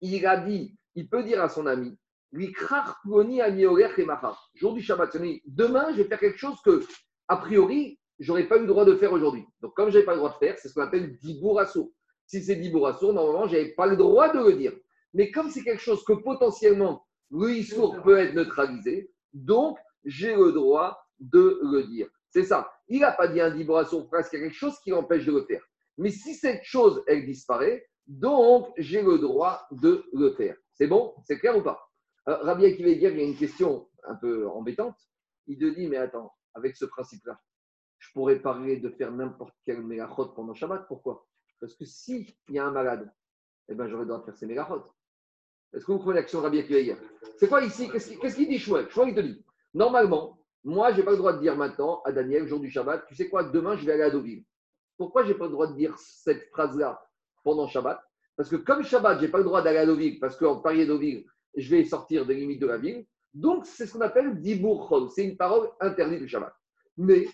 il 0.00 0.26
a 0.26 0.36
dit, 0.36 0.76
il 0.94 1.08
peut 1.08 1.22
dire 1.22 1.42
à 1.42 1.48
son 1.48 1.66
ami, 1.66 1.96
lui. 2.32 2.52
Jour 4.54 4.74
du 4.74 4.82
Shabbat, 4.82 5.16
demain 5.46 5.92
je 5.92 5.96
vais 5.98 6.04
faire 6.08 6.18
quelque 6.18 6.38
chose 6.38 6.60
que, 6.64 6.84
a 7.28 7.36
priori, 7.36 7.98
j'aurais 8.18 8.48
pas 8.48 8.56
eu 8.56 8.60
le 8.60 8.66
droit 8.66 8.84
de 8.84 8.94
faire 8.96 9.12
aujourd'hui. 9.12 9.44
Donc 9.60 9.74
comme 9.74 9.88
je 9.90 9.94
n'avais 9.94 10.06
pas 10.06 10.12
le 10.12 10.18
droit 10.18 10.32
de 10.32 10.38
faire, 10.38 10.58
c'est 10.58 10.68
ce 10.68 10.74
qu'on 10.74 10.82
appelle 10.82 11.18
dibour 11.18 11.60
assour. 11.60 11.90
Si 12.26 12.42
c'est 12.42 12.56
dibour 12.56 12.88
assour, 12.88 13.12
normalement, 13.12 13.46
je 13.46 13.56
n'avais 13.56 13.74
pas 13.74 13.86
le 13.86 13.96
droit 13.96 14.32
de 14.32 14.38
le 14.38 14.54
dire. 14.54 14.72
Mais 15.14 15.30
comme 15.30 15.50
c'est 15.50 15.62
quelque 15.62 15.82
chose 15.82 16.04
que 16.04 16.12
potentiellement 16.12 17.06
le 17.30 17.50
issour 17.52 18.02
peut 18.02 18.18
être 18.18 18.34
neutralisé, 18.34 19.10
donc 19.32 19.78
j'ai 20.04 20.34
le 20.34 20.52
droit 20.52 20.98
de 21.18 21.60
le 21.62 21.84
dire. 21.84 22.08
C'est 22.30 22.44
ça. 22.44 22.70
Il 22.88 23.00
n'a 23.00 23.12
pas 23.12 23.28
dit 23.28 23.40
un 23.40 23.50
dibour 23.50 23.78
assour 23.78 24.08
parce 24.10 24.28
qu'il 24.28 24.38
y 24.38 24.42
a 24.42 24.46
quelque 24.46 24.58
chose 24.58 24.78
qui 24.80 24.90
l'empêche 24.90 25.24
de 25.24 25.32
le 25.32 25.44
faire. 25.44 25.62
Mais 25.98 26.10
si 26.10 26.34
cette 26.34 26.62
chose, 26.62 27.02
elle 27.06 27.24
disparaît, 27.24 27.86
donc 28.06 28.68
j'ai 28.76 29.02
le 29.02 29.18
droit 29.18 29.66
de 29.70 30.04
le 30.12 30.32
faire. 30.32 30.56
C'est 30.74 30.86
bon? 30.86 31.14
C'est 31.24 31.38
clair 31.38 31.56
ou 31.56 31.62
pas? 31.62 31.80
Euh, 32.28 32.36
Rabbi 32.42 32.66
Akiva 32.66 32.90
il 32.90 33.00
y 33.00 33.06
a 33.06 33.10
une 33.10 33.36
question 33.36 33.88
un 34.04 34.14
peu 34.16 34.46
embêtante. 34.48 34.96
Il 35.46 35.58
te 35.58 35.64
dit, 35.64 35.88
mais 35.88 35.96
attends, 35.96 36.32
avec 36.54 36.76
ce 36.76 36.84
principe-là, 36.84 37.40
je 38.06 38.12
pourrais 38.12 38.38
parler 38.38 38.76
de 38.76 38.88
faire 38.90 39.10
n'importe 39.12 39.54
quel 39.64 39.82
mégachot 39.82 40.26
pendant 40.26 40.54
Shabbat. 40.54 40.86
Pourquoi? 40.86 41.26
Parce 41.60 41.74
que 41.74 41.84
s'il 41.84 42.32
y 42.48 42.58
a 42.58 42.66
un 42.66 42.70
malade, 42.70 43.12
eh 43.68 43.74
ben, 43.74 43.88
j'aurais 43.88 44.02
le 44.02 44.08
droit 44.08 44.20
de 44.20 44.24
faire 44.24 44.36
ces 44.36 44.46
mégachot. 44.46 44.82
Est-ce 45.72 45.84
que 45.84 45.92
vous 45.92 45.98
comprenez 45.98 46.20
l'action 46.20 46.38
de 46.38 46.44
Rabbi 46.44 46.60
Akiva 46.60 46.78
Eger 46.78 46.96
C'est 47.38 47.48
quoi 47.48 47.62
ici? 47.62 47.88
Qu'est-ce 47.90 48.36
qu'il 48.36 48.48
dit 48.48 48.58
Chouette 48.58 48.90
Chouette, 48.90 49.08
il 49.08 49.14
te 49.14 49.20
dit, 49.20 49.44
normalement, 49.74 50.40
moi, 50.64 50.92
je 50.92 50.98
n'ai 50.98 51.02
pas 51.02 51.10
le 51.10 51.16
droit 51.16 51.32
de 51.32 51.40
dire 51.40 51.56
maintenant 51.56 52.02
à 52.04 52.12
Daniel, 52.12 52.46
jour 52.46 52.60
du 52.60 52.70
Shabbat, 52.70 53.06
tu 53.06 53.14
sais 53.14 53.28
quoi, 53.28 53.44
demain, 53.44 53.76
je 53.76 53.84
vais 53.84 53.92
aller 53.92 54.04
à 54.04 54.10
Deauville. 54.10 54.44
Pourquoi 54.96 55.24
je 55.24 55.28
n'ai 55.28 55.38
pas 55.38 55.46
le 55.46 55.52
droit 55.52 55.66
de 55.66 55.74
dire 55.74 55.94
cette 55.98 56.48
phrase-là 56.50 57.02
pendant 57.44 57.66
Shabbat? 57.66 58.00
Parce 58.36 58.48
que 58.48 58.56
comme 58.56 58.82
Shabbat, 58.84 59.18
je 59.18 59.24
n'ai 59.24 59.30
pas 59.30 59.38
le 59.38 59.44
droit 59.44 59.62
d'aller 59.62 59.78
à 59.78 59.86
Deauville, 59.86 60.20
parce 60.20 60.36
qu'en 60.36 60.60
parier 60.60 60.86
Deauville, 60.86 61.26
je 61.56 61.70
vais 61.70 61.84
sortir 61.84 62.24
des 62.26 62.34
limites 62.34 62.60
de 62.60 62.66
la 62.66 62.78
ville. 62.78 63.04
Donc, 63.34 63.66
c'est 63.66 63.86
ce 63.86 63.92
qu'on 63.92 64.00
appelle 64.00 64.40
Dibour 64.40 64.88
Chol. 64.88 65.10
C'est 65.10 65.24
une 65.24 65.36
parole 65.36 65.68
interdite 65.80 66.20
du 66.20 66.28
Shabbat. 66.28 66.54
Mais 66.96 67.26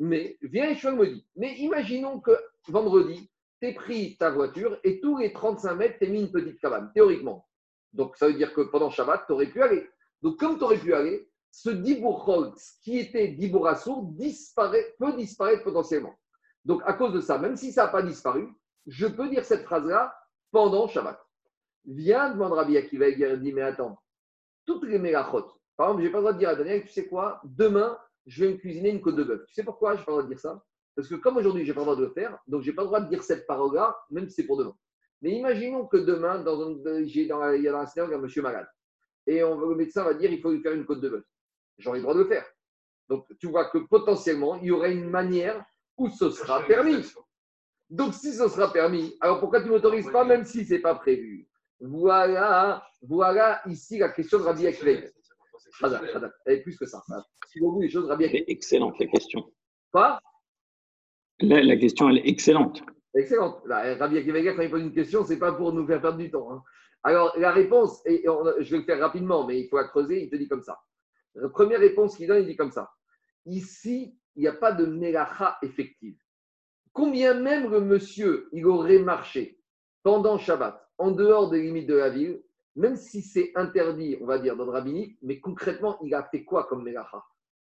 Mais, 0.00 0.38
viens, 0.40 0.74
Shmuel 0.74 0.96
me 0.96 1.06
dit, 1.14 1.26
mais 1.36 1.54
imaginons 1.58 2.20
que 2.20 2.32
vendredi, 2.68 3.30
tu 3.60 3.74
pris 3.74 4.16
ta 4.16 4.30
voiture 4.30 4.78
et 4.82 4.98
tous 4.98 5.18
les 5.18 5.30
35 5.30 5.74
mètres, 5.74 5.98
tu 6.00 6.10
mis 6.10 6.22
une 6.22 6.32
petite 6.32 6.58
cabane, 6.58 6.90
théoriquement. 6.94 7.46
Donc, 7.92 8.16
ça 8.16 8.26
veut 8.26 8.34
dire 8.34 8.54
que 8.54 8.62
pendant 8.62 8.88
Shabbat, 8.88 9.26
tu 9.26 9.32
aurais 9.32 9.50
pu 9.50 9.62
aller. 9.62 9.86
Donc, 10.22 10.38
comme 10.38 10.56
tu 10.56 10.64
aurais 10.64 10.78
pu 10.78 10.94
aller, 10.94 11.28
ce 11.50 11.68
Dibour 11.68 12.54
qui 12.82 12.98
était 12.98 13.28
Dibour 13.28 13.68
disparaît, 14.12 14.94
peut 14.98 15.12
disparaître 15.12 15.64
potentiellement. 15.64 16.18
Donc, 16.64 16.80
à 16.86 16.94
cause 16.94 17.12
de 17.12 17.20
ça, 17.20 17.36
même 17.36 17.56
si 17.56 17.70
ça 17.70 17.84
n'a 17.84 17.92
pas 17.92 18.02
disparu, 18.02 18.48
je 18.86 19.06
peux 19.06 19.28
dire 19.28 19.44
cette 19.44 19.64
phrase-là 19.64 20.14
pendant 20.50 20.88
Shabbat. 20.88 21.20
Viens, 21.84 22.30
demande 22.30 22.52
Rabbi 22.52 22.78
Akiva 22.78 23.06
Eger, 23.06 23.36
dit 23.36 23.52
Mais 23.52 23.62
attends, 23.62 23.98
toutes 24.64 24.84
les 24.84 24.98
mélachot, 24.98 25.46
par 25.76 25.88
exemple, 25.88 26.02
je 26.02 26.06
n'ai 26.06 26.12
pas 26.12 26.18
le 26.18 26.22
droit 26.22 26.32
de 26.32 26.38
dire 26.38 26.48
à 26.48 26.54
Daniel, 26.54 26.82
tu 26.82 26.88
sais 26.88 27.06
quoi, 27.06 27.42
demain, 27.44 27.98
je 28.26 28.44
vais 28.44 28.52
me 28.52 28.56
cuisiner 28.56 28.90
une 28.90 29.00
côte 29.00 29.16
de 29.16 29.24
bœuf. 29.24 29.44
Tu 29.46 29.54
sais 29.54 29.64
pourquoi 29.64 29.94
je 29.94 30.00
n'ai 30.00 30.04
pas 30.04 30.12
le 30.12 30.16
droit 30.18 30.22
de 30.24 30.28
dire 30.28 30.40
ça? 30.40 30.62
Parce 30.94 31.08
que 31.08 31.14
comme 31.14 31.36
aujourd'hui, 31.36 31.64
je 31.64 31.70
n'ai 31.70 31.74
pas 31.74 31.80
le 31.80 31.86
droit 31.86 31.96
de 31.96 32.04
le 32.04 32.10
faire, 32.10 32.38
donc 32.46 32.62
je 32.62 32.70
n'ai 32.70 32.74
pas 32.74 32.82
le 32.82 32.88
droit 32.88 33.00
de 33.00 33.08
dire 33.08 33.22
cette 33.22 33.46
parole-là, 33.46 33.96
même 34.10 34.28
si 34.28 34.36
c'est 34.36 34.46
pour 34.46 34.56
demain. 34.58 34.76
Mais 35.22 35.30
imaginons 35.32 35.86
que 35.86 35.98
demain, 35.98 36.42
dans 36.42 36.60
un, 36.60 37.04
j'ai 37.04 37.26
dans, 37.26 37.52
il 37.52 37.62
y 37.62 37.68
a 37.68 37.72
dans 37.72 37.78
un 37.78 37.86
scénario 37.86 38.16
un 38.16 38.20
monsieur 38.20 38.42
malade. 38.42 38.68
Et 39.26 39.44
on, 39.44 39.58
le 39.60 39.74
médecin 39.76 40.04
va 40.04 40.14
dire 40.14 40.32
il 40.32 40.40
faut 40.40 40.50
lui 40.50 40.62
faire 40.62 40.72
une 40.72 40.86
côte 40.86 41.00
de 41.00 41.08
bœuf. 41.08 41.24
J'aurai 41.78 41.98
le 41.98 42.02
droit 42.02 42.14
de 42.14 42.20
le 42.20 42.28
faire. 42.28 42.46
Donc, 43.08 43.26
tu 43.38 43.48
vois 43.48 43.68
que 43.70 43.78
potentiellement, 43.78 44.56
il 44.56 44.66
y 44.66 44.70
aurait 44.70 44.92
une 44.92 45.10
manière 45.10 45.64
où 45.96 46.08
ce 46.08 46.30
sera 46.30 46.62
permis. 46.62 47.04
Donc, 47.88 48.14
si 48.14 48.32
ce 48.32 48.48
sera 48.48 48.72
permis, 48.72 49.16
alors 49.20 49.40
pourquoi 49.40 49.60
tu 49.60 49.66
ne 49.66 49.72
m'autorises 49.72 50.10
pas, 50.10 50.24
même 50.24 50.44
si 50.44 50.64
ce 50.64 50.74
n'est 50.74 50.80
pas 50.80 50.94
prévu? 50.94 51.48
Voilà, 51.80 52.86
voilà 53.02 53.62
ici 53.66 53.98
la 53.98 54.10
question 54.10 54.38
de 54.38 54.44
Rabbi 54.44 54.66
Akhlek. 54.66 55.12
Elle 56.46 56.54
est 56.54 56.62
plus 56.62 56.76
que 56.76 56.86
ça. 56.86 57.02
Si 57.48 57.58
vous 57.60 57.80
les 57.80 57.88
choses, 57.88 58.06
Rabbi 58.08 58.24
est 58.24 58.44
excellente, 58.48 58.98
la 58.98 59.06
question. 59.06 59.52
Pas 59.92 60.20
La, 61.40 61.62
la 61.62 61.76
question, 61.76 62.08
elle 62.08 62.18
est 62.18 62.28
excellente. 62.28 62.82
Excellente. 63.14 63.62
Là, 63.66 63.96
Rabbi 63.96 64.18
Akiva, 64.18 64.40
quand 64.54 64.62
il 64.62 64.70
pose 64.70 64.82
une 64.82 64.92
question, 64.92 65.24
ce 65.24 65.32
n'est 65.32 65.38
pas 65.38 65.52
pour 65.52 65.72
nous 65.72 65.86
faire 65.86 66.00
perdre 66.00 66.18
du 66.18 66.30
temps. 66.30 66.52
hein. 66.52 66.62
Alors, 67.02 67.32
la 67.38 67.50
réponse, 67.50 68.02
et 68.06 68.28
on- 68.28 68.44
je 68.60 68.70
vais 68.72 68.78
le 68.78 68.84
faire 68.84 69.00
rapidement, 69.00 69.46
mais 69.46 69.58
il 69.60 69.68
faut 69.68 69.78
la 69.78 69.84
creuser, 69.88 70.22
il 70.24 70.30
te 70.30 70.36
dit 70.36 70.48
comme 70.48 70.62
ça. 70.62 70.78
La 71.34 71.48
première 71.48 71.80
réponse 71.80 72.16
qu'il 72.16 72.28
donne, 72.28 72.42
il 72.42 72.46
dit 72.46 72.56
comme 72.56 72.70
ça. 72.72 72.90
Ici, 73.46 74.16
il 74.36 74.42
n'y 74.42 74.48
a 74.48 74.52
pas 74.52 74.72
de 74.72 74.84
mélacha 74.86 75.56
effective. 75.62 76.16
Combien 76.92 77.34
même 77.34 77.70
le 77.70 77.80
monsieur, 77.80 78.48
il 78.52 78.66
aurait 78.66 78.98
marché 78.98 79.58
pendant 80.02 80.38
Shabbat, 80.38 80.86
en 80.98 81.10
dehors 81.12 81.48
des 81.50 81.62
limites 81.62 81.86
de 81.88 81.94
la 81.94 82.10
ville, 82.10 82.42
même 82.76 82.96
si 82.96 83.22
c'est 83.22 83.52
interdit, 83.54 84.16
on 84.20 84.26
va 84.26 84.38
dire, 84.38 84.56
dans 84.56 84.64
le 84.64 84.70
rabbinique, 84.70 85.18
mais 85.22 85.40
concrètement, 85.40 85.98
il 86.02 86.14
a 86.14 86.22
fait 86.24 86.44
quoi 86.44 86.64
comme 86.64 86.84
mélacha 86.84 87.24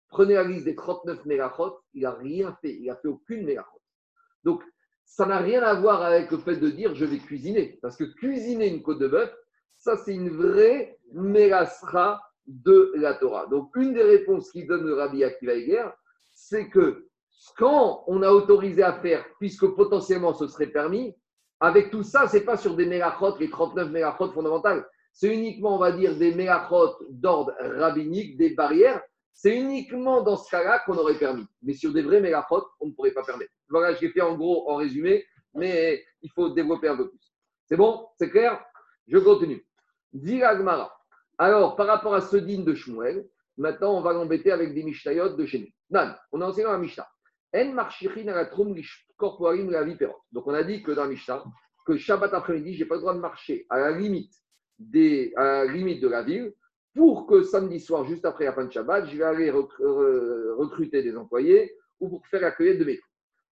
Prenez 0.10 0.36
la 0.36 0.44
liste 0.44 0.66
des 0.66 0.76
39 0.76 1.26
mélachot, 1.26 1.80
il 1.94 2.04
n'a 2.04 2.12
rien 2.12 2.58
fait, 2.62 2.74
il 2.74 2.86
n'a 2.86 2.96
fait 2.96 3.08
aucune 3.08 3.44
mélachot. 3.44 3.82
Donc, 4.44 4.64
ça 5.04 5.26
n'a 5.26 5.40
rien 5.40 5.62
à 5.62 5.74
voir 5.74 6.02
avec 6.02 6.32
le 6.32 6.38
fait 6.38 6.58
de 6.58 6.70
dire 6.70 6.96
je 6.96 7.06
vais 7.06 7.18
cuisiner. 7.18 7.80
Parce 7.82 7.98
que 7.98 8.04
cuisiner 8.04 8.68
une 8.68 8.82
côte 8.82 9.00
de 9.00 9.08
bœuf, 9.08 9.34
ça, 9.78 9.98
c'est 9.98 10.14
une 10.14 10.30
vraie 10.30 10.98
mélasra 11.14 12.22
de 12.48 12.94
la 12.96 13.14
Torah. 13.16 13.48
Donc, 13.48 13.76
une 13.76 13.94
des 13.94 14.04
réponses 14.04 14.52
qu'il 14.52 14.68
donne 14.68 14.86
le 14.86 14.94
Rabbi 14.94 15.24
Akiva 15.24 15.54
Eger, 15.54 15.88
c'est 16.34 16.70
que 16.70 17.08
quand 17.58 18.04
on 18.08 18.22
a 18.22 18.32
autorisé 18.32 18.84
à 18.84 18.94
faire, 18.94 19.26
puisque 19.40 19.68
potentiellement 19.68 20.34
ce 20.34 20.48
serait 20.48 20.68
permis, 20.68 21.16
avec 21.60 21.92
tout 21.92 22.04
ça, 22.04 22.28
ce 22.28 22.38
n'est 22.38 22.44
pas 22.44 22.58
sur 22.58 22.76
des 22.76 22.86
mélachot, 22.86 23.38
les 23.40 23.50
39 23.50 23.92
mélachot 23.92 24.32
fondamentales. 24.32 24.86
C'est 25.18 25.34
uniquement, 25.34 25.76
on 25.76 25.80
va 25.80 25.94
dire, 25.94 26.14
des 26.18 26.36
mélachot 26.36 26.94
d'ordre 27.10 27.54
rabbinique, 27.58 28.36
des 28.36 28.50
barrières. 28.50 29.02
C'est 29.34 29.58
uniquement 29.58 30.22
dans 30.22 30.36
ce 30.36 30.52
cas-là 30.52 30.80
qu'on 30.86 30.98
aurait 30.98 31.18
permis. 31.18 31.46
Mais 31.62 31.74
sur 31.74 31.94
des 31.94 32.02
vrais 32.02 32.20
mélachot, 32.20 32.68
on 32.82 32.88
ne 32.88 32.92
pourrait 32.92 33.14
pas 33.14 33.24
permettre. 33.24 33.54
Voilà, 33.70 33.94
je 33.96 34.02
l'ai 34.02 34.10
fait 34.10 34.20
en 34.20 34.36
gros, 34.36 34.70
en 34.70 34.76
résumé, 34.76 35.26
mais 35.54 36.04
il 36.22 36.30
faut 36.32 36.50
développer 36.50 36.90
un 36.90 36.98
peu 36.98 37.10
plus. 37.10 37.34
C'est 37.66 37.78
bon? 37.78 38.06
C'est 38.20 38.30
clair? 38.30 38.62
Je 39.08 39.18
continue. 39.18 39.66
Dit. 40.12 40.44
Alors, 41.38 41.76
par 41.78 41.88
rapport 41.88 42.14
à 42.14 42.20
ce 42.20 42.36
digne 42.36 42.66
de 42.66 42.76
Shmuel, 42.76 43.26
maintenant, 43.58 43.98
on 43.98 44.02
va 44.02 44.12
l'embêter 44.12 44.52
avec 44.52 44.74
des 44.74 44.84
Mishnayot 44.84 45.30
de 45.30 45.46
chez 45.46 45.60
nous. 45.60 45.70
Nan, 45.92 46.14
on 46.34 46.42
a 46.42 46.48
enseigné 46.48 46.66
dans 46.66 46.74
la 46.74 46.78
Mishnah. 46.78 47.08
Donc, 50.32 50.48
on 50.48 50.54
a 50.54 50.64
dit 50.64 50.84
que 50.84 50.92
dans 50.92 51.04
la 51.04 51.10
Mishnah, 51.10 51.42
que 51.86 51.96
Shabbat 51.96 52.34
après-midi, 52.34 52.74
je 52.74 52.84
n'ai 52.84 52.86
pas 52.86 52.96
le 52.96 53.02
droit 53.02 53.14
de 53.14 53.20
marcher 53.20 53.66
à 53.70 53.80
la 53.80 53.92
limite, 53.92 54.34
des, 54.80 55.34
à 55.36 55.66
la 55.66 55.72
limite 55.72 56.02
de 56.02 56.08
la 56.08 56.24
ville 56.24 56.54
pour 56.94 57.28
que 57.28 57.44
samedi 57.44 57.80
soir, 57.80 58.06
juste 58.06 58.26
après 58.26 58.46
la 58.46 58.54
fin 58.54 58.66
de 58.66 58.72
Shabbat, 58.72 59.08
je 59.08 59.18
vais 59.18 59.24
aller 59.24 59.52
rec- 59.52 59.80
re- 59.80 60.54
recruter 60.56 61.04
des 61.04 61.16
employés 61.18 61.76
ou 62.00 62.10
pour 62.10 62.26
faire 62.28 62.42
la 62.42 62.52
cueillette 62.52 62.80
de 62.80 62.86
mes. 62.86 63.00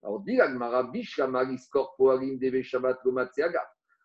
Alors. 0.04 0.24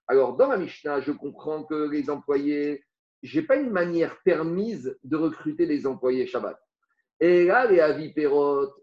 Alors, 0.07 0.37
dans 0.37 0.47
la 0.47 0.57
Mishnah, 0.57 1.01
je 1.01 1.11
comprends 1.11 1.63
que 1.63 1.89
les 1.89 2.09
employés, 2.09 2.83
je 3.23 3.39
n'ai 3.39 3.45
pas 3.45 3.57
une 3.57 3.71
manière 3.71 4.17
permise 4.23 4.97
de 5.03 5.17
recruter 5.17 5.65
des 5.65 5.85
employés 5.85 6.27
Shabbat. 6.27 6.57
Et 7.19 7.45
là, 7.45 7.65
les 7.65 7.79
avis 7.79 8.13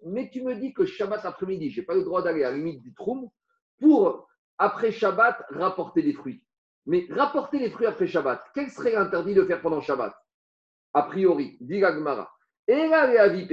mais 0.04 0.28
tu 0.30 0.42
me 0.42 0.54
dis 0.56 0.74
que 0.74 0.84
Shabbat 0.84 1.24
après-midi, 1.24 1.70
je 1.70 1.80
n'ai 1.80 1.86
pas 1.86 1.94
le 1.94 2.02
droit 2.02 2.20
d'aller 2.22 2.42
à 2.42 2.50
la 2.50 2.56
limite 2.56 2.82
du 2.82 2.92
troum 2.94 3.28
pour, 3.80 4.28
après 4.58 4.90
Shabbat, 4.90 5.44
rapporter 5.50 6.02
des 6.02 6.12
fruits. 6.12 6.42
Mais 6.86 7.06
rapporter 7.10 7.58
les 7.58 7.70
fruits 7.70 7.86
après 7.86 8.06
Shabbat, 8.06 8.44
quel 8.54 8.70
serait 8.70 8.92
l'interdit 8.92 9.34
de 9.34 9.44
faire 9.44 9.62
pendant 9.62 9.80
Shabbat? 9.80 10.14
A 10.92 11.02
priori, 11.02 11.56
dit 11.60 11.80
l'Agmara. 11.80 12.30
Et 12.68 12.86
là, 12.88 13.06
les 13.06 13.46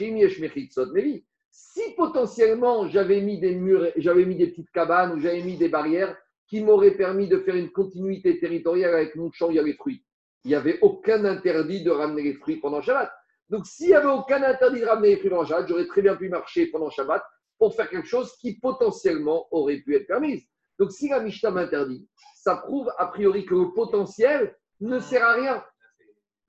Yesh 0.00 0.40
Mechitzot, 0.40 0.92
mais 0.92 1.02
oui, 1.02 1.24
si 1.50 1.94
potentiellement 1.96 2.88
j'avais 2.88 3.20
mis 3.20 3.38
des 3.38 3.54
murs, 3.54 3.90
j'avais 3.96 4.24
mis 4.24 4.36
des 4.36 4.48
petites 4.48 4.70
cabanes 4.70 5.12
ou 5.12 5.20
j'avais 5.20 5.42
mis 5.42 5.56
des 5.56 5.68
barrières 5.68 6.16
qui 6.48 6.62
m'auraient 6.62 6.96
permis 6.96 7.28
de 7.28 7.38
faire 7.38 7.56
une 7.56 7.70
continuité 7.70 8.38
territoriale 8.38 8.94
avec 8.94 9.16
mon 9.16 9.30
champ, 9.30 9.50
il 9.50 9.56
y 9.56 9.58
a 9.58 9.62
les 9.62 9.74
fruits. 9.74 10.04
Il 10.44 10.48
n'y 10.48 10.54
avait 10.54 10.78
aucun 10.82 11.24
interdit 11.24 11.82
de 11.82 11.90
ramener 11.90 12.22
les 12.22 12.34
fruits 12.34 12.56
pendant 12.56 12.82
Shabbat. 12.82 13.10
Donc, 13.48 13.66
s'il 13.66 13.88
n'y 13.88 13.94
avait 13.94 14.10
aucun 14.10 14.42
interdit 14.42 14.80
de 14.80 14.86
ramener 14.86 15.08
les 15.10 15.16
fruits 15.16 15.30
pendant 15.30 15.44
Shabbat, 15.44 15.68
j'aurais 15.68 15.86
très 15.86 16.02
bien 16.02 16.16
pu 16.16 16.28
marcher 16.28 16.66
pendant 16.66 16.90
Shabbat 16.90 17.22
pour 17.58 17.74
faire 17.74 17.88
quelque 17.88 18.08
chose 18.08 18.34
qui 18.36 18.58
potentiellement 18.58 19.46
aurait 19.50 19.78
pu 19.78 19.94
être 19.94 20.06
permis. 20.06 20.46
Donc, 20.82 20.90
si 20.90 21.08
la 21.08 21.20
Mishnah 21.20 21.52
m'interdit, 21.52 22.08
ça 22.34 22.56
prouve 22.56 22.90
a 22.98 23.06
priori 23.06 23.46
que 23.46 23.54
le 23.54 23.72
potentiel 23.72 24.56
ne 24.80 24.98
sert 24.98 25.24
à 25.24 25.34
rien. 25.34 25.64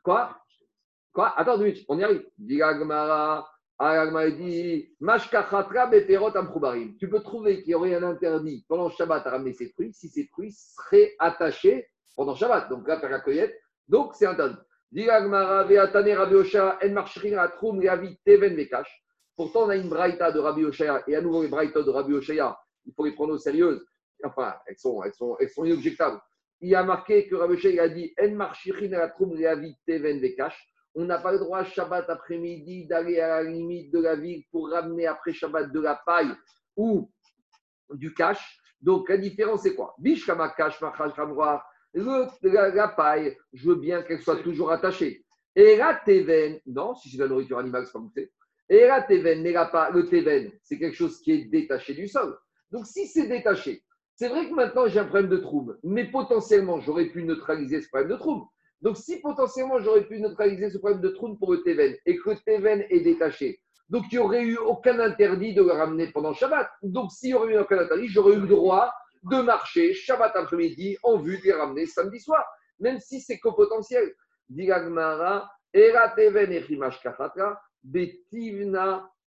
Quoi? 0.01 0.35
Quoi? 1.11 1.37
Attends 1.37 1.59
minutes, 1.59 1.85
on 1.87 1.99
y 1.99 2.03
arrive. 2.03 2.25
Amchoubarim. 6.35 6.97
Tu 6.97 7.07
peux 7.07 7.19
trouver 7.19 7.61
qu'il 7.61 7.73
y 7.73 7.75
aurait 7.75 7.93
un 7.93 8.01
interdit 8.01 8.65
pendant 8.67 8.89
Shabbat 8.89 9.27
à 9.27 9.29
ramener 9.29 9.53
ses 9.53 9.69
fruits 9.69 9.93
si 9.93 10.09
ces 10.09 10.25
fruits 10.25 10.51
seraient 10.51 11.13
attachés 11.19 11.87
pendant 12.15 12.33
Shabbat. 12.33 12.69
Donc 12.69 12.87
là, 12.87 12.99
faire 12.99 13.11
la 13.11 13.19
cueillette. 13.19 13.55
Donc 13.87 14.15
c'est 14.15 14.25
interdit. 14.25 14.57
Pourtant, 19.35 19.65
on 19.65 19.69
a 19.69 19.75
une 19.75 19.89
braïta 19.89 20.31
de 20.31 20.39
Rabbi 20.39 20.65
Oshaya 20.65 21.03
et 21.05 21.15
à 21.15 21.21
nouveau 21.21 21.43
les 21.43 21.49
braïtas 21.49 21.83
de 21.83 21.91
Rabbi 21.91 22.13
Oshaya. 22.13 22.57
Il 22.85 22.93
faut 22.95 23.05
les 23.05 23.13
prendre 23.13 23.33
au 23.33 23.37
sérieux. 23.37 23.85
Enfin, 24.23 24.55
elles 24.65 24.77
sont, 24.77 25.03
elles 25.03 25.13
sont, 25.13 25.35
elles 25.39 25.49
sont 25.49 25.65
inobjectables. 25.65 26.19
Il 26.61 26.73
a 26.75 26.83
marqué 26.83 27.27
que 27.27 27.35
Rabbi 27.35 27.55
Oshaya 27.55 27.83
a 27.83 27.89
dit 27.89 28.13
En 28.19 28.39
Atrum, 28.39 29.33
Reavi 29.33 29.75
Teven 29.85 30.19
Vekash. 30.19 30.57
On 30.95 31.05
n'a 31.05 31.17
pas 31.17 31.31
le 31.31 31.39
droit, 31.39 31.63
Shabbat 31.63 32.09
après-midi, 32.09 32.85
d'aller 32.85 33.19
à 33.19 33.41
la 33.41 33.43
limite 33.43 33.91
de 33.91 33.99
la 33.99 34.15
ville 34.15 34.43
pour 34.51 34.69
ramener 34.69 35.07
après 35.07 35.33
Shabbat 35.33 35.71
de 35.71 35.79
la 35.81 36.01
paille 36.05 36.31
ou 36.77 37.11
du 37.91 38.13
cash. 38.13 38.59
Donc, 38.79 39.09
la 39.09 39.17
différence, 39.17 39.63
c'est 39.63 39.75
quoi? 39.75 39.95
Bishkama 39.97 40.49
cash, 40.49 40.79
La, 41.93 42.69
la 42.69 42.87
paille, 42.89 43.37
je 43.51 43.67
veux 43.67 43.75
bien 43.75 44.03
qu'elle 44.03 44.21
soit 44.21 44.41
toujours 44.43 44.71
attachée. 44.71 45.25
Et 45.55 45.75
la 45.77 46.01
teven, 46.05 46.59
non, 46.65 46.95
si 46.95 47.09
c'est 47.09 47.17
de 47.17 47.23
la 47.23 47.29
nourriture 47.29 47.59
animale, 47.59 47.85
c'est 47.85 47.93
pas 47.93 47.99
goûté. 47.99 48.31
Et 48.69 48.87
la 48.87 49.03
teven, 49.03 49.43
la 49.43 49.89
le 49.91 50.07
teven, 50.07 50.51
c'est 50.63 50.79
quelque 50.79 50.95
chose 50.95 51.19
qui 51.21 51.31
est 51.31 51.45
détaché 51.45 51.93
du 51.93 52.07
sol. 52.07 52.37
Donc, 52.71 52.87
si 52.87 53.07
c'est 53.07 53.27
détaché, 53.27 53.83
c'est 54.15 54.29
vrai 54.29 54.47
que 54.47 54.53
maintenant 54.53 54.87
j'ai 54.87 54.99
un 54.99 55.05
problème 55.05 55.29
de 55.29 55.37
trouble, 55.37 55.79
mais 55.83 56.05
potentiellement, 56.05 56.79
j'aurais 56.79 57.07
pu 57.07 57.23
neutraliser 57.23 57.81
ce 57.81 57.87
problème 57.87 58.09
de 58.11 58.15
trouble. 58.15 58.45
Donc, 58.81 58.97
si 58.97 59.21
potentiellement 59.21 59.79
j'aurais 59.79 60.03
pu 60.03 60.19
neutraliser 60.19 60.69
ce 60.69 60.77
problème 60.77 61.01
de 61.01 61.09
trou 61.09 61.35
pour 61.37 61.53
le 61.53 61.63
Teven 61.63 61.95
et 62.05 62.17
que 62.17 62.29
le 62.31 62.35
Teven 62.45 62.85
est 62.89 62.99
détaché, 62.99 63.61
donc 63.89 64.05
il 64.11 64.17
n'y 64.17 64.23
aurait 64.23 64.43
eu 64.43 64.57
aucun 64.57 64.99
interdit 64.99 65.53
de 65.53 65.61
le 65.61 65.71
ramener 65.71 66.07
pendant 66.11 66.33
Shabbat. 66.33 66.69
Donc, 66.83 67.11
s'il 67.11 67.29
n'y 67.29 67.35
aurait 67.35 67.53
eu 67.53 67.57
aucun 67.57 67.79
interdit, 67.79 68.07
j'aurais 68.07 68.33
eu 68.33 68.41
le 68.41 68.47
droit 68.47 68.91
de 69.23 69.41
marcher 69.41 69.93
Shabbat 69.93 70.35
après-midi 70.35 70.97
en 71.03 71.17
vue 71.17 71.37
de 71.37 71.43
les 71.43 71.53
ramener 71.53 71.85
samedi 71.85 72.19
soir, 72.19 72.45
même 72.79 72.99
si 72.99 73.21
c'est 73.21 73.39
qu'au 73.39 73.53
potentiel. 73.53 74.13
Digagmara, 74.49 75.49
Era 75.73 76.09
Teven 76.09 76.51
et 76.51 76.65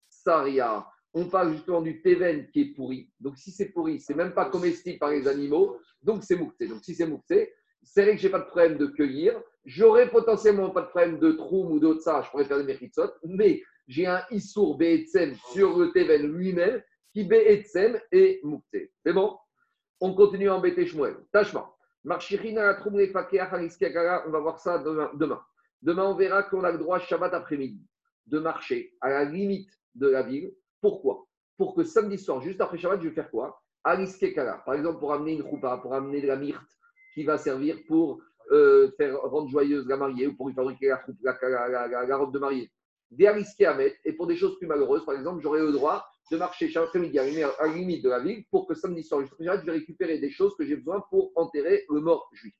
Saria. 0.08 0.86
On 1.18 1.30
parle 1.30 1.54
justement 1.54 1.80
du 1.80 2.02
Teven 2.02 2.46
qui 2.50 2.60
est 2.60 2.74
pourri. 2.74 3.10
Donc, 3.20 3.38
si 3.38 3.50
c'est 3.50 3.70
pourri, 3.70 4.00
c'est 4.00 4.14
même 4.14 4.34
pas 4.34 4.50
comestible 4.50 4.98
par 4.98 5.08
les 5.08 5.26
animaux, 5.26 5.78
donc 6.02 6.22
c'est 6.22 6.36
mouktsé. 6.36 6.68
Donc, 6.68 6.84
si 6.84 6.94
c'est 6.94 7.06
mouktsé, 7.06 7.54
c'est 7.82 8.02
vrai 8.02 8.16
que 8.16 8.20
j'ai 8.20 8.28
pas 8.28 8.40
de 8.40 8.44
problème 8.44 8.76
de 8.76 8.84
cueillir. 8.84 9.40
J'aurais 9.64 10.10
potentiellement 10.10 10.68
pas 10.68 10.82
de 10.82 10.88
problème 10.88 11.18
de 11.18 11.32
troum 11.32 11.72
ou 11.72 11.80
d'autres 11.80 12.02
ça, 12.02 12.20
je 12.20 12.30
pourrais 12.30 12.44
faire 12.44 12.58
des 12.58 12.64
méritsot, 12.64 13.10
mais 13.24 13.62
j'ai 13.88 14.06
un 14.06 14.22
Issour 14.30 14.76
Be'etzem 14.76 15.34
sur 15.54 15.78
le 15.78 15.90
Teven 15.90 16.30
lui-même, 16.30 16.82
qui 17.14 17.24
Be'etzem 17.24 17.98
et 18.12 18.40
Moukté. 18.42 18.92
C'est 19.02 19.14
bon? 19.14 19.38
On 20.00 20.14
continue 20.14 20.50
à 20.50 20.56
embêter 20.56 20.84
Shmuel. 20.84 21.16
Tashma. 21.32 21.72
Marchirina 22.04 22.78
on 22.84 24.30
va 24.30 24.38
voir 24.38 24.58
ça 24.60 24.80
demain. 24.80 25.10
demain. 25.14 25.40
Demain, 25.80 26.04
on 26.04 26.14
verra 26.14 26.42
qu'on 26.42 26.62
a 26.62 26.72
le 26.72 26.78
droit, 26.78 26.98
Shabbat 26.98 27.32
après-midi, 27.32 27.86
de 28.26 28.38
marcher 28.38 28.92
à 29.00 29.08
la 29.08 29.24
limite 29.24 29.70
de 29.94 30.08
la 30.08 30.22
ville. 30.22 30.52
Pourquoi? 30.80 31.26
Pour 31.56 31.74
que 31.74 31.84
samedi 31.84 32.18
soir, 32.18 32.40
juste 32.40 32.60
après 32.60 32.78
Shabbat, 32.78 33.00
je 33.02 33.08
vais 33.08 33.14
faire 33.14 33.30
quoi? 33.30 33.60
Aniskiakara. 33.84 34.62
Par 34.64 34.74
exemple, 34.74 34.98
pour 34.98 35.12
amener 35.12 35.34
une 35.34 35.48
choupa, 35.48 35.78
pour 35.78 35.94
amener 35.94 36.20
de 36.20 36.26
la 36.26 36.36
myrte 36.36 36.66
qui 37.14 37.24
va 37.24 37.38
servir 37.38 37.78
pour 37.86 38.20
euh, 38.50 38.90
faire 38.96 39.18
rendre 39.20 39.48
joyeuse 39.48 39.86
la 39.86 39.96
mariée 39.96 40.26
ou 40.26 40.36
pour 40.36 40.48
lui 40.48 40.54
fabriquer 40.54 40.88
la, 40.88 42.16
robe 42.16 42.32
de 42.32 42.38
mariée. 42.38 42.70
Des 43.10 43.26
à 43.26 43.74
mettre. 43.74 43.96
Et 44.04 44.12
pour 44.12 44.26
des 44.26 44.36
choses 44.36 44.58
plus 44.58 44.66
malheureuses, 44.66 45.04
par 45.04 45.14
exemple, 45.14 45.40
j'aurai 45.42 45.60
le 45.60 45.72
droit 45.72 46.04
de 46.30 46.36
marcher 46.36 46.68
chaque 46.68 46.88
après-midi 46.88 47.18
à 47.18 47.24
la 47.24 47.66
limite- 47.68 48.02
de 48.02 48.08
la 48.10 48.18
ville 48.18 48.44
pour 48.50 48.66
que 48.66 48.74
samedi 48.74 49.04
soir, 49.04 49.20
juste 49.20 49.32
après 49.32 49.44
Shabbat, 49.44 49.60
je 49.60 49.66
vais 49.66 49.78
récupérer 49.78 50.18
des 50.18 50.30
choses 50.30 50.54
que 50.56 50.66
j'ai 50.66 50.76
besoin 50.76 51.02
pour 51.08 51.32
enterrer 51.36 51.84
le 51.88 52.00
mort 52.00 52.28
juif. 52.32 52.54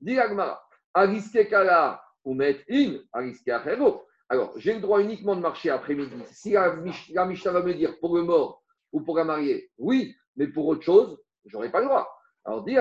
Dit 0.00 0.18
Agmara, 0.18 0.62
Kala, 0.94 2.00
ou 2.24 2.34
met 2.34 2.64
in, 2.68 3.00
Ariske 3.12 3.48
Achero. 3.48 4.04
Alors, 4.32 4.52
j'ai 4.56 4.74
le 4.74 4.80
droit 4.80 5.00
uniquement 5.00 5.34
de 5.34 5.40
marcher 5.40 5.70
après-midi. 5.70 6.14
Si 6.30 6.52
la, 6.52 6.76
la 7.10 7.26
Mishnah 7.26 7.50
va 7.50 7.62
me 7.62 7.74
dire 7.74 7.98
pour 7.98 8.16
le 8.16 8.22
mort 8.22 8.62
ou 8.92 9.00
pour 9.00 9.16
la 9.16 9.24
mariée, 9.24 9.72
oui, 9.76 10.14
mais 10.36 10.46
pour 10.46 10.68
autre 10.68 10.82
chose, 10.82 11.20
j'aurais 11.44 11.72
pas 11.72 11.80
le 11.80 11.86
droit. 11.86 12.08
Alors, 12.44 12.62
dis. 12.62 12.78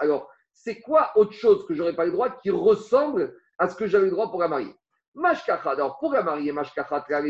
Alors, 0.00 0.30
c'est 0.54 0.80
quoi 0.80 1.12
autre 1.14 1.32
chose 1.32 1.66
que 1.66 1.74
j'aurais 1.74 1.94
pas 1.94 2.06
le 2.06 2.12
droit 2.12 2.30
qui 2.30 2.50
ressemble 2.50 3.36
à 3.58 3.68
ce 3.68 3.76
que 3.76 3.86
j'avais 3.86 4.06
le 4.06 4.12
droit 4.12 4.30
pour 4.30 4.40
la 4.40 4.48
mariée? 4.48 4.74
Mashkachat, 5.14 5.72
alors 5.72 5.98
pour 5.98 6.14
la 6.14 6.22
mariée, 6.22 6.54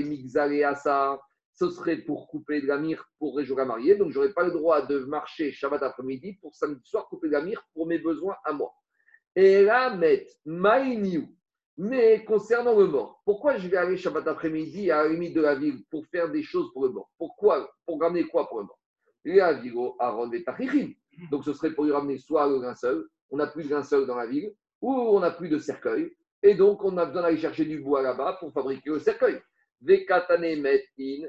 Mixale, 0.05 0.63
Asa, 0.63 1.21
ce 1.55 1.69
serait 1.71 1.97
pour 1.97 2.29
couper 2.29 2.61
de 2.61 2.69
la 2.69 2.79
myrte 2.79 3.07
pour 3.19 3.37
réjouir 3.37 3.59
la 3.59 3.65
mariée. 3.65 3.97
Donc, 3.97 4.13
je 4.13 4.21
n'aurais 4.21 4.33
pas 4.33 4.45
le 4.45 4.53
droit 4.53 4.83
de 4.87 5.01
marcher 5.01 5.51
Shabbat 5.51 5.83
après-midi 5.83 6.35
pour 6.41 6.55
samedi 6.55 6.81
soir 6.85 7.09
couper 7.09 7.27
de 7.27 7.33
la 7.33 7.43
myrte 7.43 7.65
pour 7.75 7.89
mes 7.89 7.99
besoins 7.99 8.37
à 8.45 8.53
moi. 8.53 8.73
Et 9.35 9.63
là, 9.63 9.95
met 9.95 10.27
Maïniou. 10.45 11.29
Mais 11.79 12.23
concernant 12.25 12.79
le 12.79 12.87
mort, 12.87 13.23
pourquoi 13.25 13.57
je 13.57 13.67
vais 13.67 13.79
aller 13.79 13.97
Shabbat 13.97 14.29
après-midi 14.29 14.91
à 14.91 15.05
la 15.05 15.09
limite 15.09 15.35
de 15.35 15.41
la 15.41 15.55
ville 15.55 15.83
pour 15.91 16.07
faire 16.07 16.31
des 16.31 16.43
choses 16.43 16.71
pour 16.73 16.85
le 16.85 16.91
mort? 16.91 17.11
Pourquoi 17.17 17.73
Pour 17.87 18.01
ramener 18.01 18.25
quoi 18.25 18.47
pour 18.49 18.59
le 18.59 18.65
mort? 18.67 18.79
La 19.25 19.55
viro 19.55 19.97
Aaron 19.99 20.31
et. 20.33 20.45
Donc, 21.31 21.45
ce 21.45 21.53
serait 21.55 21.73
pour 21.73 21.85
lui 21.85 21.93
ramener 21.93 22.19
soit 22.19 22.47
le 22.47 22.61
linceul, 22.61 23.07
on 23.31 23.39
n'a 23.39 23.47
plus 23.47 23.65
de 23.65 23.71
linceul 23.71 24.07
dans 24.07 24.17
la 24.17 24.27
ville, 24.27 24.53
ou 24.83 24.93
on 24.93 25.21
n'a 25.21 25.31
plus 25.31 25.49
de 25.49 25.59
cercueil, 25.59 26.13
et 26.43 26.55
donc 26.55 26.85
on 26.85 26.97
a 26.99 27.07
besoin 27.07 27.23
d'aller 27.23 27.39
chercher 27.39 27.65
du 27.65 27.81
bois 27.81 28.03
là-bas 28.03 28.37
pour 28.41 28.53
fabriquer 28.53 28.91
le 28.91 28.99
cercueil. 28.99 29.41
Vekatane 29.81 30.61
met 30.61 30.85
in. 30.99 31.27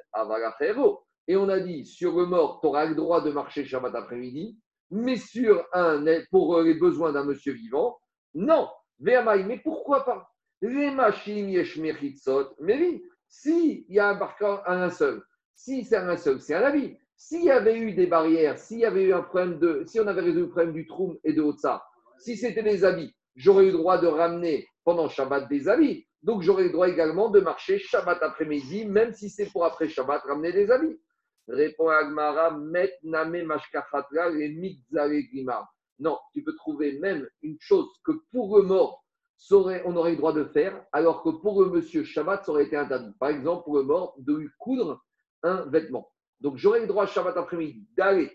Et 1.28 1.38
on 1.38 1.48
a 1.48 1.60
dit, 1.60 1.86
sur 1.86 2.18
le 2.18 2.26
mort, 2.26 2.60
tu 2.60 2.68
auras 2.68 2.86
le 2.86 2.96
droit 2.96 3.22
de 3.22 3.32
marcher 3.32 3.64
Shabbat 3.64 3.96
après-midi, 3.96 4.58
mais 4.94 5.18
sur 5.18 5.66
un, 5.74 6.06
pour 6.30 6.62
les 6.62 6.76
besoins 6.76 7.12
d'un 7.12 7.26
monsieur 7.26 7.54
vivant, 7.54 7.98
non. 8.36 8.70
Mais 9.00 9.18
pourquoi 9.64 10.06
pas? 10.06 10.30
Les 10.62 10.92
machines 10.92 11.50
yesh 11.50 11.78
mechitzot, 11.78 12.56
mais 12.60 12.78
oui, 12.78 13.04
s'il 13.28 13.86
y 13.90 14.00
a 14.00 14.10
un 14.10 14.16
barca, 14.16 14.64
un 14.68 14.90
seul, 14.90 15.22
si 15.56 15.84
c'est 15.84 15.98
un 15.98 16.16
seul, 16.16 16.40
c'est 16.40 16.54
un 16.54 16.62
avis. 16.62 16.96
S'il 17.18 17.44
y 17.44 17.52
avait 17.52 17.78
eu 17.78 17.94
des 17.94 18.06
barrières, 18.06 18.58
s'il 18.58 18.80
y 18.80 18.86
avait 18.86 19.04
eu 19.04 19.14
un 19.14 19.24
problème 19.24 19.58
de, 19.60 19.84
si 19.88 20.00
on 20.00 20.08
avait 20.08 20.22
résolu 20.22 20.42
le 20.42 20.50
problème 20.50 20.74
du 20.74 20.86
troum 20.86 21.18
et 21.24 21.34
de 21.34 21.42
Otsa, 21.42 21.84
si 22.20 22.38
c'était 22.38 22.64
des 22.64 22.86
habits, 22.86 23.14
j'aurais 23.36 23.66
eu 23.66 23.72
le 23.72 23.78
droit 23.78 23.98
de 23.98 24.08
ramener 24.08 24.68
pendant 24.84 25.10
Shabbat 25.10 25.50
des 25.50 25.68
habits. 25.68 26.06
Donc 26.22 26.44
j'aurais 26.44 26.64
le 26.64 26.70
droit 26.70 26.88
également 26.88 27.30
de 27.30 27.40
marcher 27.40 27.80
Shabbat 27.80 28.22
après-midi, 28.22 28.86
même 28.86 29.12
si 29.14 29.30
c'est 29.30 29.48
pour 29.48 29.66
après 29.66 29.90
Shabbat 29.90 30.22
ramener 30.24 30.54
des 30.54 30.70
habits. 30.72 31.00
Répond 31.48 31.90
Agmara, 31.90 32.52
met 32.58 32.98
name 33.04 33.44
mashkachatla 33.44 34.32
et 34.32 34.50
mitzare 34.50 35.22
grima. 35.32 35.70
Non, 36.00 36.18
tu 36.34 36.44
peux 36.44 36.56
trouver 36.56 37.00
même 37.00 37.28
une 37.42 37.58
chose 37.60 37.88
que 38.04 38.12
pour 38.32 38.58
le 38.58 38.64
mort, 38.64 39.04
on 39.52 39.96
aurait 39.96 40.12
le 40.12 40.18
droit 40.18 40.34
de 40.34 40.46
faire, 40.46 40.86
alors 40.92 41.22
que 41.22 41.30
pour 41.30 41.64
le 41.64 41.70
monsieur 41.70 42.04
Shabbat, 42.04 42.46
ça 42.46 42.52
aurait 42.52 42.66
été 42.66 42.78
interdit. 42.78 43.14
Par 43.20 43.30
exemple, 43.30 43.66
pour 43.66 43.78
le 43.78 43.84
mort, 43.84 44.16
de 44.18 44.36
lui 44.36 44.50
coudre 44.58 45.04
un 45.44 45.66
vêtement. 45.66 46.10
Donc 46.40 46.58
j'aurais 46.58 46.82
le 46.82 46.88
droit 46.88 47.06
Shabbat 47.06 47.36
après-midi 47.36 47.88
d'aller 47.96 48.32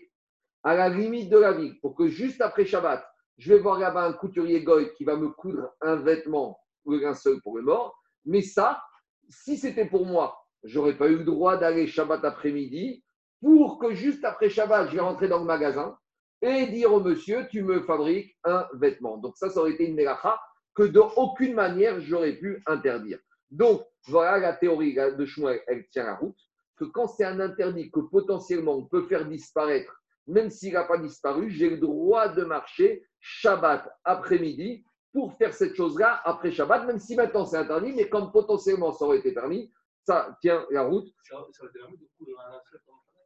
à 0.63 0.75
la 0.75 0.89
limite 0.89 1.29
de 1.29 1.37
la 1.37 1.53
ville 1.53 1.79
pour 1.79 1.95
que 1.95 2.07
juste 2.07 2.41
après 2.41 2.65
Shabbat, 2.65 3.03
je 3.37 3.53
vais 3.53 3.59
voir 3.59 3.79
là-bas 3.79 4.05
un 4.05 4.13
couturier 4.13 4.63
goy 4.63 4.93
qui 4.93 5.03
va 5.03 5.15
me 5.15 5.29
coudre 5.29 5.73
un 5.81 5.95
vêtement 5.95 6.59
ou 6.85 6.93
un 6.93 7.13
seul 7.13 7.41
pour 7.41 7.57
le 7.57 7.63
mort. 7.63 7.97
Mais 8.25 8.41
ça, 8.41 8.81
si 9.29 9.57
c'était 9.57 9.85
pour 9.85 10.05
moi, 10.05 10.38
j'aurais 10.63 10.97
pas 10.97 11.07
eu 11.07 11.17
le 11.17 11.23
droit 11.23 11.57
d'aller 11.57 11.87
Shabbat 11.87 12.23
après-midi 12.23 13.03
pour 13.41 13.79
que 13.79 13.93
juste 13.93 14.25
après 14.25 14.49
Shabbat, 14.49 14.89
je 14.89 14.95
vais 14.95 15.01
rentrer 15.01 15.27
dans 15.27 15.39
le 15.39 15.45
magasin 15.45 15.97
et 16.41 16.67
dire 16.67 16.93
au 16.93 16.99
monsieur, 16.99 17.47
tu 17.49 17.63
me 17.63 17.81
fabriques 17.81 18.35
un 18.43 18.67
vêtement. 18.73 19.17
Donc 19.17 19.37
ça, 19.37 19.49
ça 19.49 19.59
aurait 19.59 19.71
été 19.71 19.87
une 19.87 19.95
mélacha 19.95 20.39
que 20.75 20.83
de 20.83 20.99
aucune 20.99 21.53
manière 21.53 21.99
j'aurais 21.99 22.33
pu 22.33 22.63
interdire. 22.65 23.19
Donc 23.51 23.85
voilà 24.07 24.39
la 24.39 24.53
théorie 24.53 24.95
de 24.95 25.25
Shmuel, 25.25 25.61
elle 25.67 25.87
tient 25.89 26.05
la 26.05 26.15
route, 26.15 26.37
que 26.77 26.85
quand 26.85 27.07
c'est 27.07 27.25
un 27.25 27.39
interdit 27.39 27.91
que 27.91 27.99
potentiellement 27.99 28.75
on 28.75 28.85
peut 28.85 29.03
faire 29.03 29.27
disparaître, 29.27 30.01
même 30.27 30.49
s'il 30.49 30.73
n'a 30.73 30.83
pas 30.83 30.97
disparu, 30.97 31.49
j'ai 31.49 31.69
le 31.69 31.77
droit 31.77 32.29
de 32.29 32.43
marcher 32.43 33.03
Shabbat 33.19 33.89
après-midi 34.05 34.85
pour 35.11 35.33
faire 35.33 35.53
cette 35.53 35.75
chose-là 35.75 36.21
après 36.23 36.51
Shabbat, 36.51 36.85
même 36.85 36.99
si 36.99 37.15
maintenant 37.15 37.45
c'est 37.45 37.57
interdit, 37.57 37.93
mais 37.93 38.07
comme 38.07 38.31
potentiellement 38.31 38.93
ça 38.93 39.05
aurait 39.05 39.17
été 39.17 39.33
permis, 39.33 39.71
ça 40.05 40.37
tient 40.41 40.65
la 40.71 40.83
route. 40.83 41.07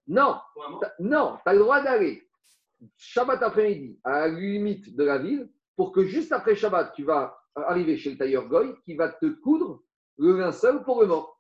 Non, 0.07 0.35
Non, 0.99 1.37
tu 1.43 1.49
as 1.49 1.53
le 1.53 1.59
droit 1.59 1.81
d'aller 1.81 2.27
Shabbat 2.97 3.41
après-midi 3.41 3.99
à 4.03 4.21
la 4.21 4.27
limite 4.27 4.95
de 4.95 5.03
la 5.03 5.17
ville 5.17 5.49
pour 5.75 5.91
que 5.91 6.03
juste 6.03 6.31
après 6.31 6.55
Shabbat, 6.55 6.93
tu 6.93 7.03
vas 7.03 7.37
arriver 7.55 7.97
chez 7.97 8.11
le 8.11 8.17
tailleur 8.17 8.47
Goy 8.47 8.75
qui 8.83 8.95
va 8.95 9.09
te 9.09 9.25
coudre 9.25 9.83
le 10.17 10.37
linceul 10.37 10.83
pour 10.83 11.01
le 11.01 11.07
mort. 11.07 11.39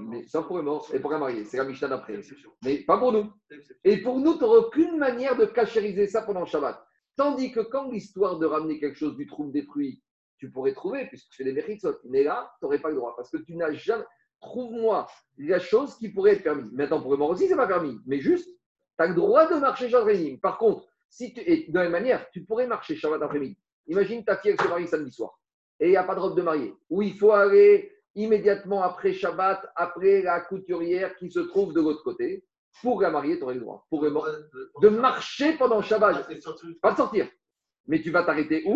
Mais 0.00 0.26
ça 0.26 0.42
pour 0.42 0.56
le 0.58 0.62
mort 0.62 0.88
et 0.92 1.00
pour 1.00 1.10
la 1.10 1.18
mariée. 1.18 1.44
C'est 1.44 1.56
la 1.56 1.64
Mishnah 1.64 1.88
d'après. 1.88 2.20
Mais 2.64 2.78
pas 2.84 2.98
pour 2.98 3.12
nous. 3.12 3.32
Et 3.84 4.02
pour 4.02 4.18
nous, 4.18 4.34
tu 4.34 4.40
n'auras 4.40 4.58
aucune 4.58 4.98
manière 4.98 5.36
de 5.36 5.46
cachériser 5.46 6.06
ça 6.06 6.22
pendant 6.22 6.44
Shabbat. 6.44 6.84
Tandis 7.16 7.50
que 7.50 7.60
quand 7.60 7.90
l'histoire 7.90 8.38
de 8.38 8.46
ramener 8.46 8.78
quelque 8.78 8.96
chose 8.96 9.16
du 9.16 9.26
trou 9.26 9.50
détruit, 9.50 10.02
tu 10.38 10.50
pourrais 10.50 10.72
trouver, 10.72 11.06
puisque 11.06 11.28
tu 11.30 11.36
fais 11.36 11.44
des 11.44 11.52
mérites, 11.52 11.86
mais 12.04 12.22
là, 12.22 12.52
tu 12.58 12.64
n'aurais 12.64 12.78
pas 12.78 12.90
le 12.90 12.96
droit, 12.96 13.14
parce 13.16 13.30
que 13.30 13.38
tu 13.38 13.54
n'as 13.56 13.72
jamais. 13.72 14.04
Trouve-moi 14.40 15.08
la 15.38 15.58
chose 15.58 15.96
qui 15.96 16.10
pourrait 16.10 16.34
être 16.34 16.44
permise. 16.44 16.72
Maintenant, 16.72 17.02
pour 17.02 17.10
le 17.10 17.16
mort 17.16 17.30
aussi, 17.30 17.46
ce 17.46 17.50
n'est 17.50 17.56
pas 17.56 17.66
permis, 17.66 17.98
mais 18.06 18.20
juste, 18.20 18.48
tu 18.48 19.04
as 19.04 19.08
le 19.08 19.14
droit 19.14 19.46
de 19.48 19.56
marcher 19.56 19.88
Shabbat 19.88 20.02
après-midi. 20.02 20.36
Par 20.38 20.58
contre, 20.58 20.86
si 21.10 21.32
tu, 21.34 21.40
et 21.40 21.66
de 21.68 21.74
la 21.74 21.84
même 21.84 21.92
manière, 21.92 22.30
tu 22.30 22.44
pourrais 22.44 22.68
marcher 22.68 22.94
Shabbat 22.94 23.20
après-midi. 23.20 23.58
Imagine 23.88 24.24
ta 24.24 24.36
fille, 24.36 24.52
elle 24.52 24.60
se 24.60 24.68
marie 24.68 24.86
samedi 24.86 25.10
soir, 25.10 25.40
et 25.80 25.86
il 25.86 25.90
n'y 25.90 25.96
a 25.96 26.04
pas 26.04 26.14
de 26.14 26.20
robe 26.20 26.36
de 26.36 26.42
mariée, 26.42 26.74
ou 26.88 27.02
il 27.02 27.14
faut 27.14 27.32
aller 27.32 27.92
immédiatement 28.14 28.82
après 28.82 29.12
Shabbat, 29.12 29.72
après 29.74 30.22
la 30.22 30.40
couturière 30.40 31.16
qui 31.16 31.30
se 31.30 31.40
trouve 31.40 31.72
de 31.72 31.80
l'autre 31.80 32.02
côté. 32.02 32.44
Pour 32.82 33.00
la 33.00 33.10
mariée, 33.10 33.38
tu 33.38 33.42
aurais 33.42 33.54
le 33.54 33.60
droit. 33.60 33.86
Pour 33.90 34.04
le 34.04 34.10
mort, 34.10 34.28
de 34.80 34.88
marcher 34.88 35.54
pendant 35.54 35.82
Shabbat, 35.82 36.26
c'est 36.28 36.80
pas 36.80 36.92
de 36.92 36.96
sortir. 36.96 37.28
Mais 37.88 38.00
tu 38.02 38.10
vas 38.10 38.22
t'arrêter 38.22 38.62
où. 38.66 38.74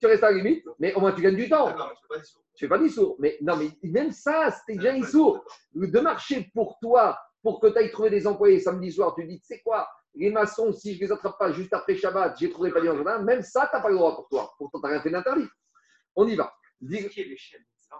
Tu 0.00 0.06
restes 0.06 0.24
à 0.24 0.30
la 0.30 0.36
limite, 0.36 0.64
mais 0.78 0.92
au 0.94 1.00
moins 1.00 1.12
tu 1.12 1.22
gagnes 1.22 1.36
du 1.36 1.48
temps. 1.48 1.66
Mais 1.68 1.72
tu 1.72 2.08
pas 2.08 2.22
ça. 2.24 2.38
Fais 2.56 2.68
pas 2.68 2.78
d'issour. 2.78 3.16
Mais 3.20 3.38
non, 3.40 3.56
mais 3.56 3.70
même 3.88 4.10
ça, 4.10 4.50
c'était 4.50 4.76
déjà 4.78 4.96
issour. 4.96 5.44
De 5.74 6.00
marcher 6.00 6.50
pour 6.52 6.76
toi, 6.80 7.16
pour 7.42 7.60
que 7.60 7.68
tu 7.68 7.78
ailles 7.78 7.90
trouver 7.92 8.10
des 8.10 8.26
employés 8.26 8.58
samedi 8.60 8.90
soir, 8.92 9.14
tu 9.14 9.24
dis, 9.24 9.38
tu 9.40 9.46
sais 9.46 9.60
quoi, 9.60 9.88
les 10.14 10.30
maçons, 10.32 10.72
si 10.72 10.94
je 10.96 11.00
les 11.00 11.12
attrape 11.12 11.38
pas 11.38 11.52
juste 11.52 11.72
après 11.72 11.94
Shabbat, 11.94 12.36
j'ai 12.38 12.50
trouvé 12.50 12.72
pas 12.72 12.80
en 12.80 12.84
jardin, 12.96 13.22
même 13.22 13.42
ça, 13.42 13.68
tu 13.70 13.76
n'as 13.76 13.80
pas 13.82 13.88
le 13.90 13.94
droit 13.94 14.16
pour 14.16 14.28
toi. 14.28 14.52
Pourtant, 14.58 14.80
tu 14.80 14.86
n'as 14.86 14.90
rien 14.92 15.00
fait 15.02 15.10
d'interdit. 15.10 15.46
On 16.16 16.26
y 16.26 16.34
va. 16.34 16.52
Dis- 16.80 16.96
ça, 17.78 17.96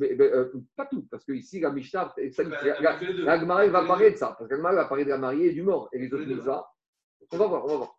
mais- 0.00 0.14
mais, 0.18 0.24
euh, 0.24 0.52
pas 0.74 0.86
tout, 0.86 1.06
parce 1.08 1.24
que 1.24 1.32
ici, 1.32 1.60
la 1.60 1.70
Mishnah, 1.70 2.12
ça, 2.32 2.42
la- 2.42 3.38
Gemara, 3.38 3.66
va 3.68 3.84
parler 3.86 4.10
de 4.10 4.16
ça. 4.16 4.34
Parce 4.36 4.48
que 4.48 4.54
la 4.54 4.56
Gemara 4.56 4.74
va 4.74 4.84
parler 4.86 5.04
de 5.04 5.10
la 5.10 5.18
mariée 5.18 5.50
et 5.50 5.52
du 5.52 5.62
mort. 5.62 5.88
Et 5.92 5.98
les 6.00 6.12
autres 6.12 6.24
deux. 6.24 6.34
mitzvahs. 6.34 6.66
On 7.30 7.36
va 7.36 7.46
voir, 7.46 7.64
on 7.64 7.68
va 7.68 7.76
voir. 7.76 7.94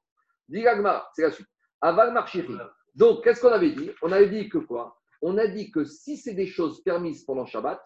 Dis 0.49 0.61
la 0.61 0.75
Gemara, 0.75 1.09
c'est 1.13 1.21
la 1.21 1.31
suite. 1.31 1.47
Aval 1.81 2.13
marchiri. 2.13 2.57
Donc, 2.95 3.23
qu'est-ce 3.23 3.41
qu'on 3.41 3.51
avait 3.51 3.71
dit? 3.71 3.91
On 4.01 4.11
avait 4.11 4.29
dit 4.29 4.49
que 4.49 4.57
quoi? 4.57 4.97
On 5.21 5.37
a 5.37 5.47
dit 5.47 5.71
que 5.71 5.83
si 5.85 6.17
c'est 6.17 6.33
des 6.33 6.47
choses 6.47 6.81
permises 6.83 7.23
pendant 7.23 7.45
Shabbat, 7.45 7.81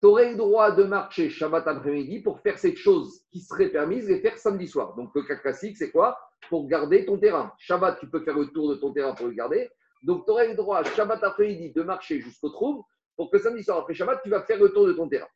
tu 0.00 0.06
aurais 0.06 0.30
le 0.30 0.36
droit 0.36 0.72
de 0.72 0.84
marcher 0.84 1.30
Shabbat 1.30 1.66
après-midi 1.66 2.20
pour 2.20 2.40
faire 2.40 2.58
cette 2.58 2.76
chose 2.76 3.22
qui 3.30 3.40
serait 3.40 3.68
permise 3.70 4.10
et 4.10 4.20
faire 4.20 4.36
samedi 4.38 4.66
soir. 4.68 4.94
Donc, 4.94 5.10
le 5.14 5.22
cas 5.22 5.36
classique, 5.36 5.76
c'est 5.76 5.90
quoi? 5.90 6.18
Pour 6.48 6.66
garder 6.66 7.06
ton 7.06 7.18
terrain. 7.18 7.52
Shabbat, 7.58 8.00
tu 8.00 8.08
peux 8.08 8.20
faire 8.20 8.36
le 8.36 8.46
tour 8.46 8.70
de 8.70 8.74
ton 8.76 8.92
terrain 8.92 9.14
pour 9.14 9.26
le 9.26 9.32
garder. 9.32 9.70
Donc, 10.02 10.24
tu 10.24 10.32
aurais 10.32 10.48
le 10.48 10.54
droit, 10.54 10.82
Shabbat 10.82 11.22
après-midi, 11.22 11.72
de 11.72 11.82
marcher 11.82 12.20
jusqu'au 12.20 12.50
trou 12.50 12.84
pour 13.16 13.30
que 13.30 13.38
samedi 13.38 13.62
soir, 13.62 13.78
après 13.78 13.94
Shabbat, 13.94 14.22
tu 14.22 14.30
vas 14.30 14.42
faire 14.42 14.58
le 14.58 14.72
tour 14.72 14.86
de 14.86 14.92
ton 14.92 15.08
terrain. 15.08 15.28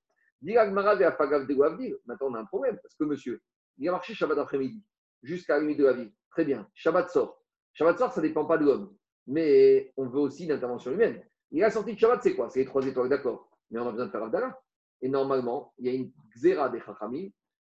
Maintenant, 0.42 2.26
on 2.28 2.34
a 2.34 2.40
un 2.40 2.44
problème 2.44 2.78
parce 2.82 2.94
que 2.94 3.04
monsieur, 3.04 3.40
il 3.78 3.88
a 3.88 3.92
marché 3.92 4.14
Shabbat 4.14 4.38
après-midi 4.38 4.84
jusqu'à 5.22 5.54
la 5.54 5.60
limite 5.60 5.78
de 5.78 5.84
la 5.84 5.92
ville. 5.92 6.12
Très 6.30 6.44
bien. 6.44 6.68
Shabbat 6.74 7.10
sort. 7.10 7.40
Shabbat 7.76 7.98
sort, 7.98 8.12
ça 8.12 8.22
ne 8.22 8.26
dépend 8.26 8.46
pas 8.46 8.56
de 8.56 8.64
l'homme. 8.64 8.96
mais 9.26 9.92
on 9.96 10.06
veut 10.08 10.20
aussi 10.20 10.44
une 10.44 10.52
intervention 10.52 10.92
humaine. 10.92 11.22
Il 11.50 11.62
a 11.62 11.70
sorti 11.70 11.94
de 11.94 11.98
Shabbat, 11.98 12.22
c'est 12.22 12.34
quoi? 12.34 12.48
C'est 12.48 12.60
les 12.60 12.64
trois 12.64 12.84
étoiles, 12.86 13.08
d'accord. 13.08 13.50
Mais 13.70 13.78
on 13.78 13.88
a 13.88 13.90
besoin 13.90 14.06
de 14.06 14.10
faire 14.10 14.22
Avdala. 14.22 14.58
Et 15.02 15.08
normalement, 15.08 15.74
il 15.78 15.86
y 15.86 15.88
a 15.90 15.92
une 15.92 16.10
xéra 16.34 16.70
des 16.70 16.80
Chachamim, 16.80 17.28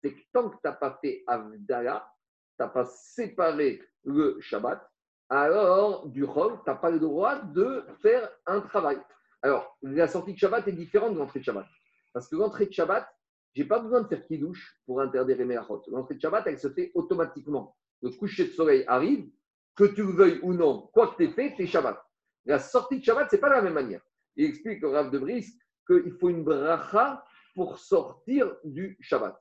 c'est 0.01 0.13
que 0.13 0.21
tant 0.31 0.49
que 0.49 0.55
tu 0.55 0.61
n'as 0.63 0.73
pas 0.73 0.97
fait 1.01 1.23
Avdala, 1.27 2.09
tu 2.57 2.63
n'as 2.63 2.69
pas 2.69 2.85
séparé 2.85 3.81
le 4.05 4.37
Shabbat, 4.39 4.81
alors 5.27 6.07
du 6.07 6.25
Chol, 6.25 6.53
tu 6.63 6.69
n'as 6.69 6.77
pas 6.77 6.91
le 6.91 6.99
droit 6.99 7.41
de 7.41 7.83
faire 8.01 8.29
un 8.45 8.61
travail. 8.61 8.97
Alors, 9.41 9.77
la 9.81 10.07
sortie 10.07 10.33
de 10.33 10.37
Shabbat 10.37 10.65
est 10.69 10.73
différente 10.73 11.13
de 11.13 11.19
l'entrée 11.19 11.39
de 11.39 11.45
Shabbat. 11.45 11.65
Parce 12.13 12.29
que 12.29 12.37
l'entrée 12.37 12.67
de 12.67 12.73
Shabbat, 12.73 13.05
je 13.53 13.61
n'ai 13.61 13.67
pas 13.67 13.79
besoin 13.79 14.01
de 14.01 14.07
faire 14.07 14.25
kidouche 14.25 14.79
pour 14.85 15.01
interdire 15.01 15.37
les. 15.37 15.59
L'entrée 15.87 16.15
de 16.15 16.21
Shabbat, 16.21 16.47
elle 16.47 16.59
se 16.59 16.69
fait 16.69 16.91
automatiquement. 16.95 17.75
Le 18.01 18.11
coucher 18.11 18.45
de 18.45 18.51
soleil 18.51 18.85
arrive, 18.87 19.29
que 19.75 19.85
tu 19.85 20.03
le 20.03 20.11
veuilles 20.11 20.39
ou 20.41 20.53
non, 20.53 20.89
quoi 20.93 21.07
que 21.07 21.17
tu 21.17 21.23
aies 21.23 21.33
fait, 21.33 21.53
c'est 21.57 21.67
Shabbat. 21.67 22.01
La 22.45 22.59
sortie 22.59 22.99
de 22.99 23.03
Shabbat, 23.03 23.29
ce 23.29 23.35
n'est 23.35 23.39
pas 23.39 23.49
de 23.49 23.55
la 23.55 23.61
même 23.61 23.73
manière. 23.73 24.01
Il 24.35 24.45
explique 24.45 24.83
au 24.83 24.91
Rav 24.91 25.11
de 25.11 25.19
Brice 25.19 25.53
qu'il 25.87 26.13
faut 26.19 26.29
une 26.29 26.43
bracha 26.43 27.23
pour 27.55 27.77
sortir 27.77 28.55
du 28.63 28.97
Shabbat. 29.01 29.35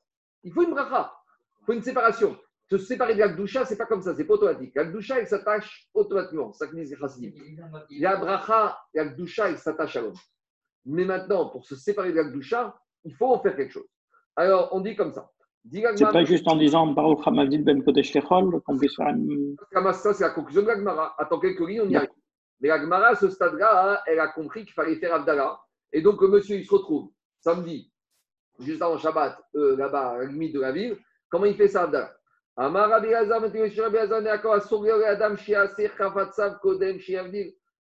Il 0.44 0.52
faut 0.52 0.62
une 0.62 0.70
bracha, 0.70 1.14
il 1.60 1.64
faut 1.64 1.72
une 1.72 1.82
séparation. 1.82 2.38
Se 2.70 2.76
séparer 2.76 3.14
de 3.14 3.20
l'Akdoucha, 3.20 3.64
ce 3.64 3.70
n'est 3.70 3.78
pas 3.78 3.86
comme 3.86 4.02
ça, 4.02 4.14
c'est 4.14 4.24
pas 4.24 4.34
automatique. 4.34 4.74
L'Akdoucha, 4.74 5.18
elle 5.18 5.26
s'attache 5.26 5.88
automatiquement. 5.94 6.52
Ça 6.52 6.66
que 6.66 6.76
disent 6.76 6.94
les. 7.18 7.98
La 7.98 8.16
bracha, 8.16 8.78
l'Akdoucha, 8.92 9.48
elle 9.48 9.58
s'attache 9.58 9.96
à 9.96 10.02
l'homme. 10.02 10.18
Mais 10.84 11.06
maintenant, 11.06 11.48
pour 11.48 11.64
se 11.64 11.76
séparer 11.76 12.12
de 12.12 12.16
l'Akdoucha, 12.16 12.78
il 13.04 13.14
faut 13.14 13.26
en 13.26 13.40
faire 13.40 13.56
quelque 13.56 13.72
chose. 13.72 13.88
Alors, 14.36 14.68
on 14.72 14.80
dit 14.80 14.96
comme 14.96 15.12
ça. 15.12 15.30
C'est 15.96 16.04
pas 16.12 16.24
juste 16.24 16.48
en 16.48 16.56
disant 16.56 16.86
Baruch 16.88 17.20
Hamavdil 17.26 17.62
Ben 17.64 17.82
Kodesh 17.84 18.14
Lechol 18.14 18.60
qu'on 18.62 18.78
puisse 18.78 18.96
faire 18.96 19.08
une- 19.08 19.56
Ça, 19.92 20.14
c'est 20.14 20.24
la 20.24 20.30
conclusion 20.30 20.62
de 20.62 20.66
la 20.68 20.76
Gemara. 20.76 21.14
Attends 21.18 21.38
quelques 21.40 21.60
lignes, 21.60 21.82
on 21.82 21.88
y 21.88 21.96
arrive. 21.96 22.10
Mais 22.60 22.68
la 22.68 22.80
Gemara, 22.80 23.08
à 23.08 23.14
ce 23.14 23.28
stade-là, 23.28 24.02
elle 24.06 24.18
a 24.20 24.28
compris 24.28 24.64
qu'il 24.64 24.72
fallait 24.72 24.96
faire 24.96 25.14
Abdallah. 25.14 25.60
Et 25.92 26.00
donc, 26.02 26.20
le 26.22 26.28
monsieur, 26.28 26.56
il 26.56 26.64
se 26.64 26.74
retrouve 26.74 27.10
samedi, 27.40 27.92
juste 28.60 28.82
avant 28.82 28.98
Shabbat, 28.98 29.38
euh, 29.56 29.76
là-bas, 29.76 30.08
à 30.10 30.18
la 30.18 30.24
limite 30.24 30.54
de 30.54 30.60
la 30.60 30.72
ville. 30.72 30.96
Comment 31.30 31.44
il 31.46 31.54
fait 31.54 31.68
ça, 31.68 31.82
Abdallah? 31.84 32.12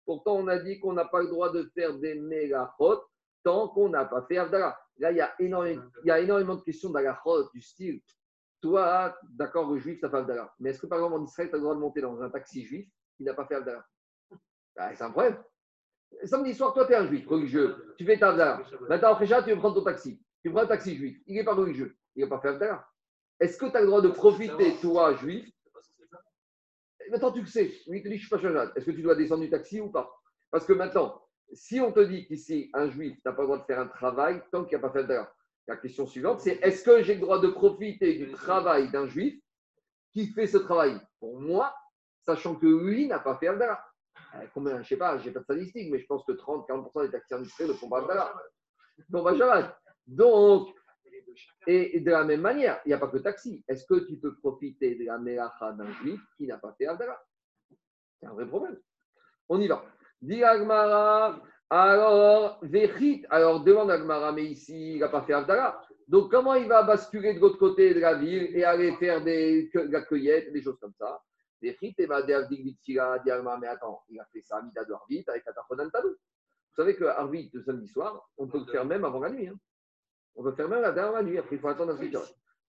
Pourtant, 0.06 0.36
on 0.36 0.48
a 0.48 0.58
dit 0.60 0.80
qu'on 0.80 0.94
n'a 0.94 1.06
pas 1.06 1.22
le 1.22 1.28
droit 1.30 1.52
de 1.52 1.64
faire 1.74 1.94
des 1.98 2.16
mégachot 2.16 3.00
tant 3.46 3.70
qu'on 3.70 3.90
n'a 3.90 4.04
pas 4.06 4.24
fait 4.24 4.38
Abdallah. 4.38 4.78
Là, 4.98 5.12
il 5.12 5.18
y 5.18 5.22
a 5.22 5.34
énormément, 5.40 5.84
il 6.04 6.08
y 6.08 6.12
a 6.12 6.20
énormément 6.20 6.56
de 6.56 6.62
questions 6.62 6.90
d'Agachot, 6.90 7.50
du 7.54 7.62
style. 7.62 8.02
Toi, 8.62 9.16
d'accord, 9.24 9.72
le 9.72 9.78
juif, 9.78 10.00
ça 10.02 10.10
fait 10.10 10.18
Abdallah. 10.18 10.52
Mais 10.60 10.72
est-ce 10.72 10.82
que 10.82 10.88
par 10.88 10.98
exemple 10.98 11.16
en 11.22 11.24
Israël, 11.24 11.50
tu 11.50 11.56
as 11.56 11.58
le 11.58 11.64
droit 11.64 11.76
de 11.76 11.80
monter 11.80 12.02
dans 12.02 12.20
un 12.22 12.30
taxi 12.30 12.66
juif 12.66 12.90
qui 13.16 13.24
n'a 13.24 13.36
pas 13.36 13.46
fait 13.46 13.56
Abdallah 13.56 13.86
Ah, 14.78 14.96
C'est 14.96 15.04
un 15.04 15.12
problème. 15.12 15.38
Samedi 16.24 16.56
soir, 16.56 16.74
toi, 16.74 16.88
tu 16.88 16.94
es 16.94 16.96
un 16.96 17.06
juif 17.08 17.28
religieux. 17.28 17.94
Tu 17.98 18.06
fais 18.06 18.18
ta 18.18 18.30
Abdallah. 18.30 18.64
Maintenant, 18.90 19.12
après 19.14 19.28
ça, 19.28 19.44
tu 19.44 19.52
veux 19.52 19.58
prendre 19.58 19.76
ton 19.76 19.84
taxi. 19.84 20.20
Tu 20.42 20.50
prends 20.52 20.62
un 20.62 20.68
taxi 20.68 20.96
juif. 20.96 21.22
Il 21.28 21.36
n'est 21.36 21.44
pas 21.44 21.54
religieux. 21.54 21.96
Il 22.16 22.24
n'a 22.24 22.30
pas 22.30 22.40
fait 22.40 22.50
Abdallah. 22.50 22.88
Est-ce 23.40 23.58
que 23.58 23.68
tu 23.68 23.78
as 23.78 23.82
le 23.82 23.88
droit 23.88 24.02
de 24.02 24.10
profiter, 24.10 24.76
toi, 24.82 25.14
juif? 25.16 25.48
Maintenant, 27.12 27.32
tu 27.32 27.42
le 27.42 27.48
sais. 27.48 27.72
Il 27.86 28.02
te 28.02 28.08
dit, 28.08 28.18
je 28.18 28.34
ne 28.34 28.40
suis 28.40 28.48
pas. 28.54 28.72
Est-ce 28.76 28.86
que 28.86 28.92
tu 28.92 29.04
dois 29.04 29.16
descendre 29.16 29.44
du 29.44 29.50
taxi 29.52 29.80
ou 29.80 29.92
pas? 29.92 30.10
Parce 30.50 30.66
que 30.66 30.74
maintenant, 30.74 31.22
si 31.54 31.80
on 31.80 31.92
te 31.92 32.00
dit 32.00 32.26
qu'ici, 32.26 32.70
un 32.74 32.90
juif 32.90 33.18
n'a 33.26 33.32
pas 33.32 33.42
le 33.42 33.48
droit 33.48 33.60
de 33.60 33.64
faire 33.66 33.80
un 33.80 33.88
travail 33.88 34.42
tant 34.52 34.66
qu'il 34.66 34.78
n'a 34.78 34.82
pas 34.82 34.92
fait 34.92 35.00
Abdallah, 35.00 35.34
la 35.68 35.78
question 35.78 36.06
suivante, 36.06 36.42
c'est 36.42 36.60
est-ce 36.62 36.84
que 36.84 37.02
j'ai 37.02 37.16
le 37.16 37.22
droit 37.22 37.40
de 37.40 37.48
profiter 37.48 38.14
du 38.16 38.32
travail 38.32 38.92
d'un 38.92 39.08
juif 39.08 39.40
qui 40.12 40.28
fait 40.28 40.48
ce 40.48 40.58
travail 40.58 41.00
pour 41.20 41.40
moi, 41.40 41.76
sachant 42.26 42.56
que 42.56 42.68
lui 42.68 43.08
n'a 43.08 43.20
pas 43.20 43.38
fait 43.38 43.48
Abdallah 43.48 43.84
Euh, 44.36 44.46
Combien 44.54 44.76
Je 44.76 44.80
ne 44.80 44.84
sais 44.84 44.98
pas, 44.98 45.18
je 45.18 45.26
n'ai 45.26 45.34
pas 45.34 45.40
de 45.40 45.46
statistiques, 45.46 45.92
mais 45.92 46.00
je 46.00 46.06
pense 46.06 46.24
que 46.26 46.34
30-40% 46.34 47.06
des 47.06 47.12
taxis 47.12 47.34
industriels 47.34 47.70
ne 47.70 47.76
font 47.76 47.90
pas. 47.90 48.02
Donc, 49.10 49.26
bah, 49.26 49.36
Shabbat. 49.36 49.78
Donc, 50.08 50.74
et, 51.68 52.00
de 52.00 52.12
la 52.12 52.24
même 52.24 52.42
manière, 52.42 52.80
il 52.86 52.90
n'y 52.90 52.94
a 52.94 52.98
pas 52.98 53.08
que 53.08 53.18
taxi. 53.18 53.64
Est-ce 53.68 53.86
que 53.86 54.06
tu 54.08 54.18
peux 54.18 54.36
profiter 54.36 54.96
de 54.96 55.06
la 55.06 55.18
mélacha 55.18 55.74
d'un 55.74 55.92
juif 55.94 56.22
qui 56.38 56.48
n'a 56.48 56.58
pas 56.58 56.74
fait 56.78 56.86
Abdallah 56.86 57.22
C'est 58.20 58.28
un 58.28 58.34
vrai 58.34 58.48
problème. 58.48 58.80
On 59.50 59.60
y 59.60 59.68
va. 59.68 59.84
Dit 60.26 60.44
Agmara, 60.44 61.40
alors, 61.70 62.58
Vechit, 62.64 63.26
alors 63.30 63.64
demande 63.64 63.92
Agmara, 63.92 64.32
mais 64.32 64.46
ici, 64.46 64.94
il 64.94 65.00
n'a 65.00 65.10
pas 65.10 65.22
fait 65.22 65.34
Abdallah. 65.34 65.80
Donc, 66.08 66.32
comment 66.32 66.56
il 66.56 66.68
va 66.68 66.82
basculer 66.82 67.36
de 67.36 67.40
l'autre 67.40 67.60
côté 67.60 67.94
de 67.94 68.00
la 68.00 68.16
ville 68.16 68.50
et 68.58 68.64
aller 68.64 68.96
faire 68.98 69.24
des, 69.24 69.70
de 69.72 69.92
la 69.92 70.02
cueillette, 70.02 70.52
des 70.52 70.64
choses 70.64 70.80
comme 70.80 70.94
ça? 70.98 71.22
Vechit, 71.62 71.94
et 72.00 72.08
va 72.08 72.24
dire, 72.24 72.48
dit 72.48 72.76
Agmara, 72.98 73.60
mais 73.60 73.68
attends, 73.68 74.02
il 74.10 74.20
a 74.20 74.26
fait 74.34 74.42
ça 74.42 74.58
à 74.58 74.62
Mida 74.64 74.84
de 74.84 74.94
Harvit 74.94 75.24
avec 75.28 75.46
Atachonan 75.48 75.92
Tadou. 75.92 76.10
Vous 76.10 76.76
savez 76.76 76.96
que 76.96 77.06
Harvit, 77.06 77.52
le 77.54 77.62
samedi 77.62 77.88
soir, 77.88 78.28
on 78.38 78.48
peut 78.48 78.60
le 78.60 78.66
faire 78.66 78.84
même 78.86 79.06
avant 79.06 79.20
la 79.20 79.30
nuit. 79.30 79.48
hein. 79.48 79.56
On 80.36 80.44
peut 80.44 80.54
faire 80.54 80.68
même 80.68 80.82
la 80.82 80.92
dernière 80.92 81.22
nuit, 81.24 81.38
après 81.38 81.56
il 81.56 81.62
faut 81.62 81.68
attendre 81.68 81.94
un 81.94 81.98
petit 81.98 82.18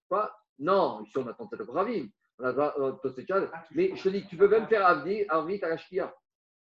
Quoi 0.09 0.31
Non, 0.59 1.01
ici 1.03 1.17
on 1.17 1.27
attend 1.27 1.47
peut-être 1.47 1.73
Ravim. 1.73 2.07
Mais 2.39 3.97
je 3.97 4.03
te 4.03 4.09
dis, 4.11 4.27
tu 4.27 4.37
peux 4.37 4.47
même 4.49 4.67
faire 4.69 4.87
Arvit 4.87 5.25
à 5.31 5.69
la 5.69 5.77
Shkia 5.79 6.15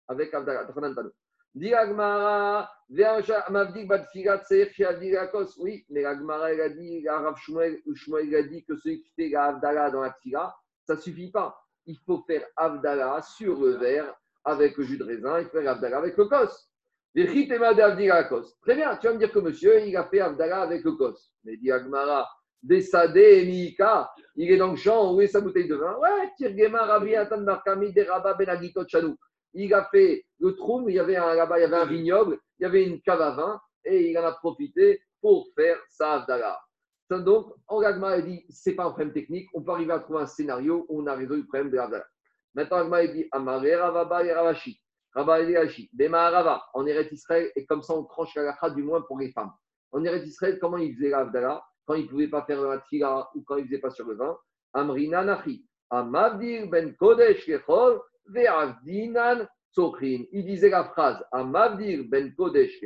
avec 0.08 0.32
Abdallah. 0.34 0.64
Tachanan 0.64 0.94
Tadou. 0.94 1.10
Dis 1.54 1.72
Agmara, 1.72 2.70
Mavdik 3.50 3.88
Badfigat 3.88 4.44
Seir 4.44 4.68
Lakos. 4.78 5.56
Oui, 5.58 5.86
mais 5.88 6.04
Agmara, 6.04 6.52
il 6.52 6.60
a 6.60 6.68
dit, 6.68 7.08
Rav 7.08 7.36
Shmuel, 7.38 7.80
Shmuel, 7.94 8.26
il 8.26 8.36
a 8.36 8.42
dit 8.42 8.62
que 8.64 8.76
celui 8.76 9.00
qui 9.00 9.10
fait 9.14 9.30
la 9.30 9.44
Avdallah 9.44 9.90
dans 9.90 10.02
la 10.02 10.10
Tfila, 10.10 10.54
ça 10.86 10.96
ne 10.96 11.00
suffit 11.00 11.30
pas. 11.30 11.58
Il 11.86 11.96
faut 12.04 12.22
faire 12.26 12.44
Avdallah 12.56 13.22
sur 13.22 13.58
le 13.58 13.76
verre 13.78 14.14
avec 14.44 14.76
le 14.76 14.84
jus 14.84 14.98
de 14.98 15.04
raisin, 15.04 15.40
il 15.40 15.46
faut 15.46 15.58
faire 15.58 15.70
Avdallah 15.70 15.96
avec 15.96 16.16
le 16.18 16.26
kos. 16.26 16.68
Très 17.14 18.74
bien, 18.74 18.96
tu 18.96 19.06
vas 19.06 19.14
me 19.14 19.18
dire 19.18 19.32
que 19.32 19.38
monsieur, 19.38 19.80
il 19.80 19.96
a 19.96 20.04
fait 20.04 20.20
Avdallah 20.20 20.60
avec 20.60 20.84
le 20.84 20.92
kos. 20.92 21.32
Mais 21.44 21.56
dit 21.56 21.72
Agmara, 21.72 22.28
Desade 22.62 23.16
et 23.16 23.46
Mika, 23.46 24.10
il 24.34 24.50
est 24.50 24.58
dans 24.58 24.72
le 24.72 24.76
champ, 24.76 25.14
où 25.14 25.20
est 25.22 25.28
sa 25.28 25.40
bouteille 25.40 25.68
de 25.68 25.76
vin? 25.76 25.96
Ouais, 25.98 26.30
Tirgema 26.36 26.84
Rabbi 26.84 27.14
Atan 27.14 27.40
Markami 27.40 27.92
de 27.92 28.02
Rabba 28.02 28.34
Ben 28.34 28.60
Chanou. 28.88 29.16
Il 29.58 29.72
a 29.72 29.88
fait 29.90 30.24
le 30.38 30.54
troum, 30.54 30.88
il 30.88 30.96
y 30.96 30.98
avait 30.98 31.16
un, 31.16 31.34
là-bas, 31.34 31.58
il 31.58 31.62
y 31.62 31.64
avait 31.64 31.76
un 31.76 31.86
vignoble, 31.86 32.38
il 32.58 32.64
y 32.64 32.66
avait 32.66 32.84
une 32.84 33.00
cave 33.00 33.22
à 33.22 33.30
vin, 33.30 33.60
et 33.84 34.10
il 34.10 34.18
en 34.18 34.24
a 34.24 34.32
profité 34.32 35.00
pour 35.20 35.48
faire 35.56 35.78
sa 35.88 36.14
Avdallah. 36.14 36.60
Ça, 37.08 37.18
Donc, 37.18 37.54
en 37.68 37.80
Agma, 37.80 38.18
il 38.18 38.24
dit, 38.26 38.46
c'est 38.50 38.74
pas 38.74 38.84
un 38.84 38.90
problème 38.90 39.12
technique, 39.12 39.48
on 39.54 39.62
peut 39.62 39.72
arriver 39.72 39.92
à 39.92 40.00
trouver 40.00 40.20
un 40.20 40.26
scénario 40.26 40.84
où 40.88 41.02
on 41.02 41.06
a 41.06 41.14
résolu 41.14 41.40
le 41.40 41.46
problème 41.46 41.70
de 41.70 41.76
l'Avdallah. 41.76 42.06
Maintenant, 42.54 42.76
Agma, 42.78 43.02
il 43.04 43.12
dit, 43.12 43.28
Amare 43.32 43.78
Ravaba 43.78 44.24
et 44.24 44.32
Ravashi. 44.32 44.80
Rabba 45.16 45.40
et 45.40 45.56
Rashi. 45.56 45.88
Bema 45.94 46.62
en 46.74 46.86
Eretz 46.86 47.10
Israël, 47.10 47.50
et 47.56 47.64
comme 47.64 47.82
ça, 47.82 47.94
on 47.94 48.04
tranche 48.04 48.34
la 48.34 48.70
du 48.70 48.82
moins 48.82 49.00
pour 49.00 49.18
les 49.18 49.32
femmes. 49.32 49.52
En 49.92 50.04
Eretz 50.04 50.26
Israël, 50.26 50.58
comment 50.60 50.76
ils 50.76 50.94
faisaient 50.94 51.08
l'Avdallah 51.08 51.64
Quand 51.86 51.94
ils 51.94 52.04
ne 52.04 52.08
pouvaient 52.08 52.28
pas 52.28 52.44
faire 52.44 52.60
la 52.60 52.80
tfila 52.80 53.30
ou 53.34 53.42
quand 53.42 53.56
ils 53.56 53.62
ne 53.62 53.66
faisaient 53.68 53.80
pas 53.80 53.90
sur 53.90 54.06
le 54.06 54.16
vin? 54.16 54.36
Amrina 54.74 55.24
Nachi. 55.24 55.64
Amavdir 55.88 56.68
ben 56.68 56.94
Kodesh 56.96 57.46
Kechol. 57.46 58.00
Il 58.28 58.74
disait 60.44 60.70
la 60.70 60.84
phrase 60.84 61.24
Amavdir 61.32 62.04
ben 62.08 62.34
Kodesh 62.34 62.82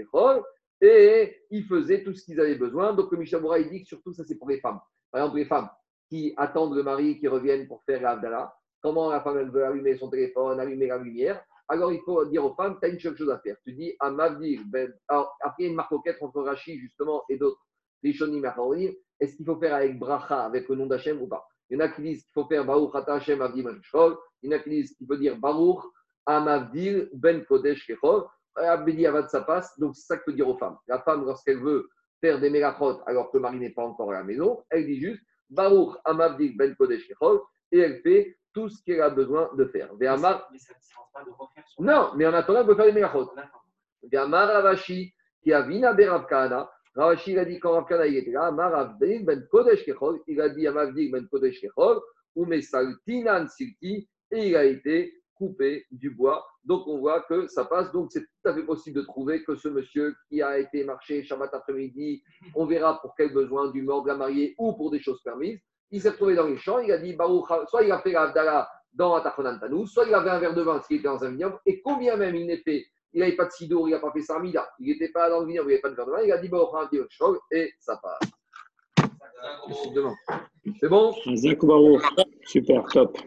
et 0.83 1.37
ils 1.51 1.65
faisaient 1.65 2.03
tout 2.03 2.15
ce 2.15 2.25
qu'ils 2.25 2.41
avaient 2.41 2.57
besoin. 2.57 2.95
Donc, 2.95 3.12
le 3.12 3.19
Mishabura, 3.19 3.59
il 3.59 3.69
dit 3.69 3.83
que 3.83 3.89
surtout, 3.89 4.12
ça, 4.12 4.25
c'est 4.25 4.39
pour 4.39 4.49
les 4.49 4.61
femmes. 4.61 4.81
Par 5.11 5.23
exemple, 5.23 5.39
les 5.39 5.45
femmes 5.45 5.69
qui 6.09 6.33
attendent 6.37 6.75
le 6.75 6.83
mari 6.83 7.19
qui 7.19 7.29
revienne 7.29 7.69
pour 7.69 7.83
faire 7.85 8.01
l'Avdallah. 8.01 8.53
Comment 8.83 9.11
la 9.11 9.21
femme, 9.21 9.39
elle 9.39 9.51
veut 9.51 9.65
allumer 9.65 9.97
son 9.97 10.09
téléphone, 10.09 10.59
allumer 10.59 10.87
la 10.87 10.99
lumière? 10.99 11.45
Alors 11.69 11.93
il 11.93 12.01
faut 12.01 12.25
dire 12.25 12.45
aux 12.45 12.55
femmes, 12.55 12.79
tu 12.81 12.87
as 12.87 12.89
une 12.89 12.99
seule 12.99 13.17
chose 13.17 13.31
à 13.31 13.39
faire. 13.39 13.57
Tu 13.65 13.73
dis 13.73 13.95
à 14.01 14.11
Mavdir, 14.11 14.62
ben, 14.67 14.93
après 15.09 15.55
il 15.61 15.62
y 15.62 15.67
a 15.67 15.71
une 15.71 15.77
marque 15.77 15.93
entre 15.93 16.43
Rashi 16.43 16.81
justement 16.81 17.23
et 17.29 17.37
d'autres, 17.37 17.61
est-ce 18.03 19.37
qu'il 19.37 19.47
faut 19.47 19.57
faire 19.57 19.75
avec 19.75 19.99
Bracha, 19.99 20.47
avec 20.47 20.69
le 20.69 20.75
nom 20.75 20.87
d'Hachem 20.87 21.23
ou 21.23 21.29
pas? 21.29 21.47
Il 21.69 21.75
y 21.75 21.77
en 21.77 21.85
a 21.85 21.89
qui 21.89 22.03
disent 22.03 22.25
qu'il 22.25 22.33
faut 22.33 22.47
faire 22.47 22.65
Baruch 22.65 22.93
Hashem 23.07 23.41
Avdi 23.41 23.62
Ben 23.62 23.81
A 24.53 24.59
qui 24.59 25.07
faut 25.07 25.17
dire 25.17 25.37
Baruch 25.37 25.81
Amavdir 26.27 27.09
Ben 27.12 27.45
Kodesh 27.45 27.87
Kechol, 27.87 28.25
Abedi 28.57 29.07
Avad 29.07 29.29
ça 29.29 29.43
passe, 29.43 29.79
donc 29.79 29.97
c'est 29.97 30.07
ça 30.07 30.17
qu'il 30.17 30.33
faut 30.33 30.37
dire 30.37 30.49
aux 30.49 30.59
femmes. 30.59 30.77
La 30.87 31.01
femme, 31.01 31.25
lorsqu'elle 31.25 31.59
veut 31.59 31.89
faire 32.21 32.41
des 32.41 32.51
mégachot 32.51 33.01
alors 33.07 33.31
que 33.31 33.37
le 33.37 33.43
mari 33.43 33.59
n'est 33.59 33.71
pas 33.71 33.85
encore 33.85 34.11
à 34.11 34.15
la 34.15 34.25
maison, 34.25 34.62
elle 34.71 34.87
dit 34.87 35.01
juste 35.01 35.23
Baruch 35.49 35.97
Amavdir 36.05 36.53
Ben 36.57 36.75
Kodesh 36.77 37.07
Kechol, 37.09 37.41
et 37.73 37.79
elle 37.79 38.01
fait 38.01 38.37
tout 38.53 38.69
ce 38.69 38.83
qu'elle 38.85 39.01
a 39.01 39.11
besoin 39.11 39.51
de 39.57 39.65
faire. 39.67 39.91
Mais 39.99 40.07
ça 40.07 40.19
ne 40.19 41.12
pas 41.12 41.25
de 41.25 41.31
refaire 41.31 41.65
son. 41.69 41.83
non, 41.83 42.12
mais 42.17 42.27
en 42.27 42.35
attendant, 42.35 42.62
on 42.62 42.67
peut 42.67 42.75
faire 42.75 42.87
les 42.87 42.93
mégachot. 42.93 43.31
D'accord. 43.35 43.65
Amar 44.17 44.49
Ravashi, 44.49 45.12
qui 45.43 45.53
a 45.53 45.62
vina 45.62 45.95
de 45.95 46.05
Rav 46.05 46.27
Kahana. 46.27 46.71
Ravashi, 46.95 47.33
il 47.33 47.39
a 47.39 47.45
dit 47.45 47.59
quand 47.61 47.73
Rav 47.73 47.87
Kahana 47.87 48.07
il 48.07 48.17
était 48.17 48.33
là, 48.33 48.47
Amar 48.47 48.75
Avdik 48.75 49.25
ben 49.25 49.47
Kodesh 49.51 49.85
Kechol, 49.85 50.21
il 50.27 50.41
a 50.41 50.49
dit 50.49 50.67
à 50.67 50.73
Mavdik 50.73 51.12
ben 51.12 51.27
Kodesh 51.29 51.61
Kechol, 51.61 52.01
ou 52.35 52.45
Mesaltinan 52.47 53.47
Silki, 53.49 54.09
et 54.31 54.48
il 54.48 54.57
a 54.57 54.65
été 54.65 55.15
coupé 55.35 55.86
du 55.90 56.11
bois. 56.11 56.47
Donc 56.65 56.86
on 56.86 56.98
voit 56.98 57.23
que 57.23 57.47
ça 57.48 57.65
passe. 57.65 57.90
Donc 57.93 58.09
c'est 58.12 58.20
tout 58.20 58.48
à 58.48 58.55
fait 58.55 58.62
possible 58.62 59.01
de 59.01 59.02
trouver 59.07 59.43
que 59.43 59.57
ce 59.57 59.69
monsieur 59.69 60.15
qui 60.28 60.43
a 60.43 60.59
été 60.59 60.85
marché 60.85 61.23
Shabbat 61.24 61.52
après-midi, 61.55 62.23
on 62.55 62.66
verra 62.66 63.01
pour 63.01 63.15
quel 63.16 63.32
besoin 63.32 63.70
du 63.70 63.82
mort 63.82 64.02
de 64.02 64.09
la 64.09 64.16
mariée 64.16 64.55
ou 64.59 64.74
pour 64.74 64.90
des 64.90 65.01
choses 65.01 65.23
permises. 65.23 65.59
Il 65.90 66.01
s'est 66.01 66.11
retrouvé 66.11 66.35
dans 66.35 66.47
les 66.47 66.57
champs, 66.57 66.78
il 66.78 66.93
a 66.93 66.98
dit 66.98 67.15
Baruch, 67.15 67.47
soit 67.69 67.82
il 67.82 67.90
a 67.90 67.98
fait 68.01 68.12
l'Avdallah 68.12 68.69
dans 68.93 69.15
Atachonan 69.15 69.59
Tanou, 69.59 69.86
soit 69.86 70.07
il 70.07 70.15
avait 70.15 70.31
un 70.31 70.39
verre 70.39 70.55
de 70.55 70.62
vin 70.62 70.81
qui 70.86 70.97
était 70.97 71.05
dans 71.05 71.23
un 71.24 71.31
vignoble, 71.31 71.59
et 71.66 71.81
combien 71.81 72.16
même 72.16 72.36
il 72.36 72.47
n'était, 72.47 72.86
il 73.12 73.20
n'avait 73.20 73.35
pas 73.35 73.47
de 73.47 73.51
sidour, 73.51 73.89
il 73.89 73.93
n'a 73.93 73.98
pas 73.98 74.12
fait 74.12 74.23
sarmida, 74.23 74.69
il 74.78 74.89
n'était 74.89 75.09
pas 75.09 75.28
dans 75.28 75.40
le 75.40 75.47
vignoble, 75.47 75.70
il 75.70 75.74
n'avait 75.74 75.81
pas 75.81 75.90
de 75.90 75.94
verre 75.97 76.07
de 76.07 76.11
vin, 76.12 76.23
il 76.23 76.32
a 76.32 76.39
dit 76.39 76.51
chose, 77.09 77.39
et 77.51 77.73
ça 77.78 78.01
passe. 78.01 78.31
C'est 80.78 80.89
bon? 80.89 81.12
Zach 81.35 81.65
Baruch. 81.65 82.02
Super, 82.44 82.85
top. 82.86 83.19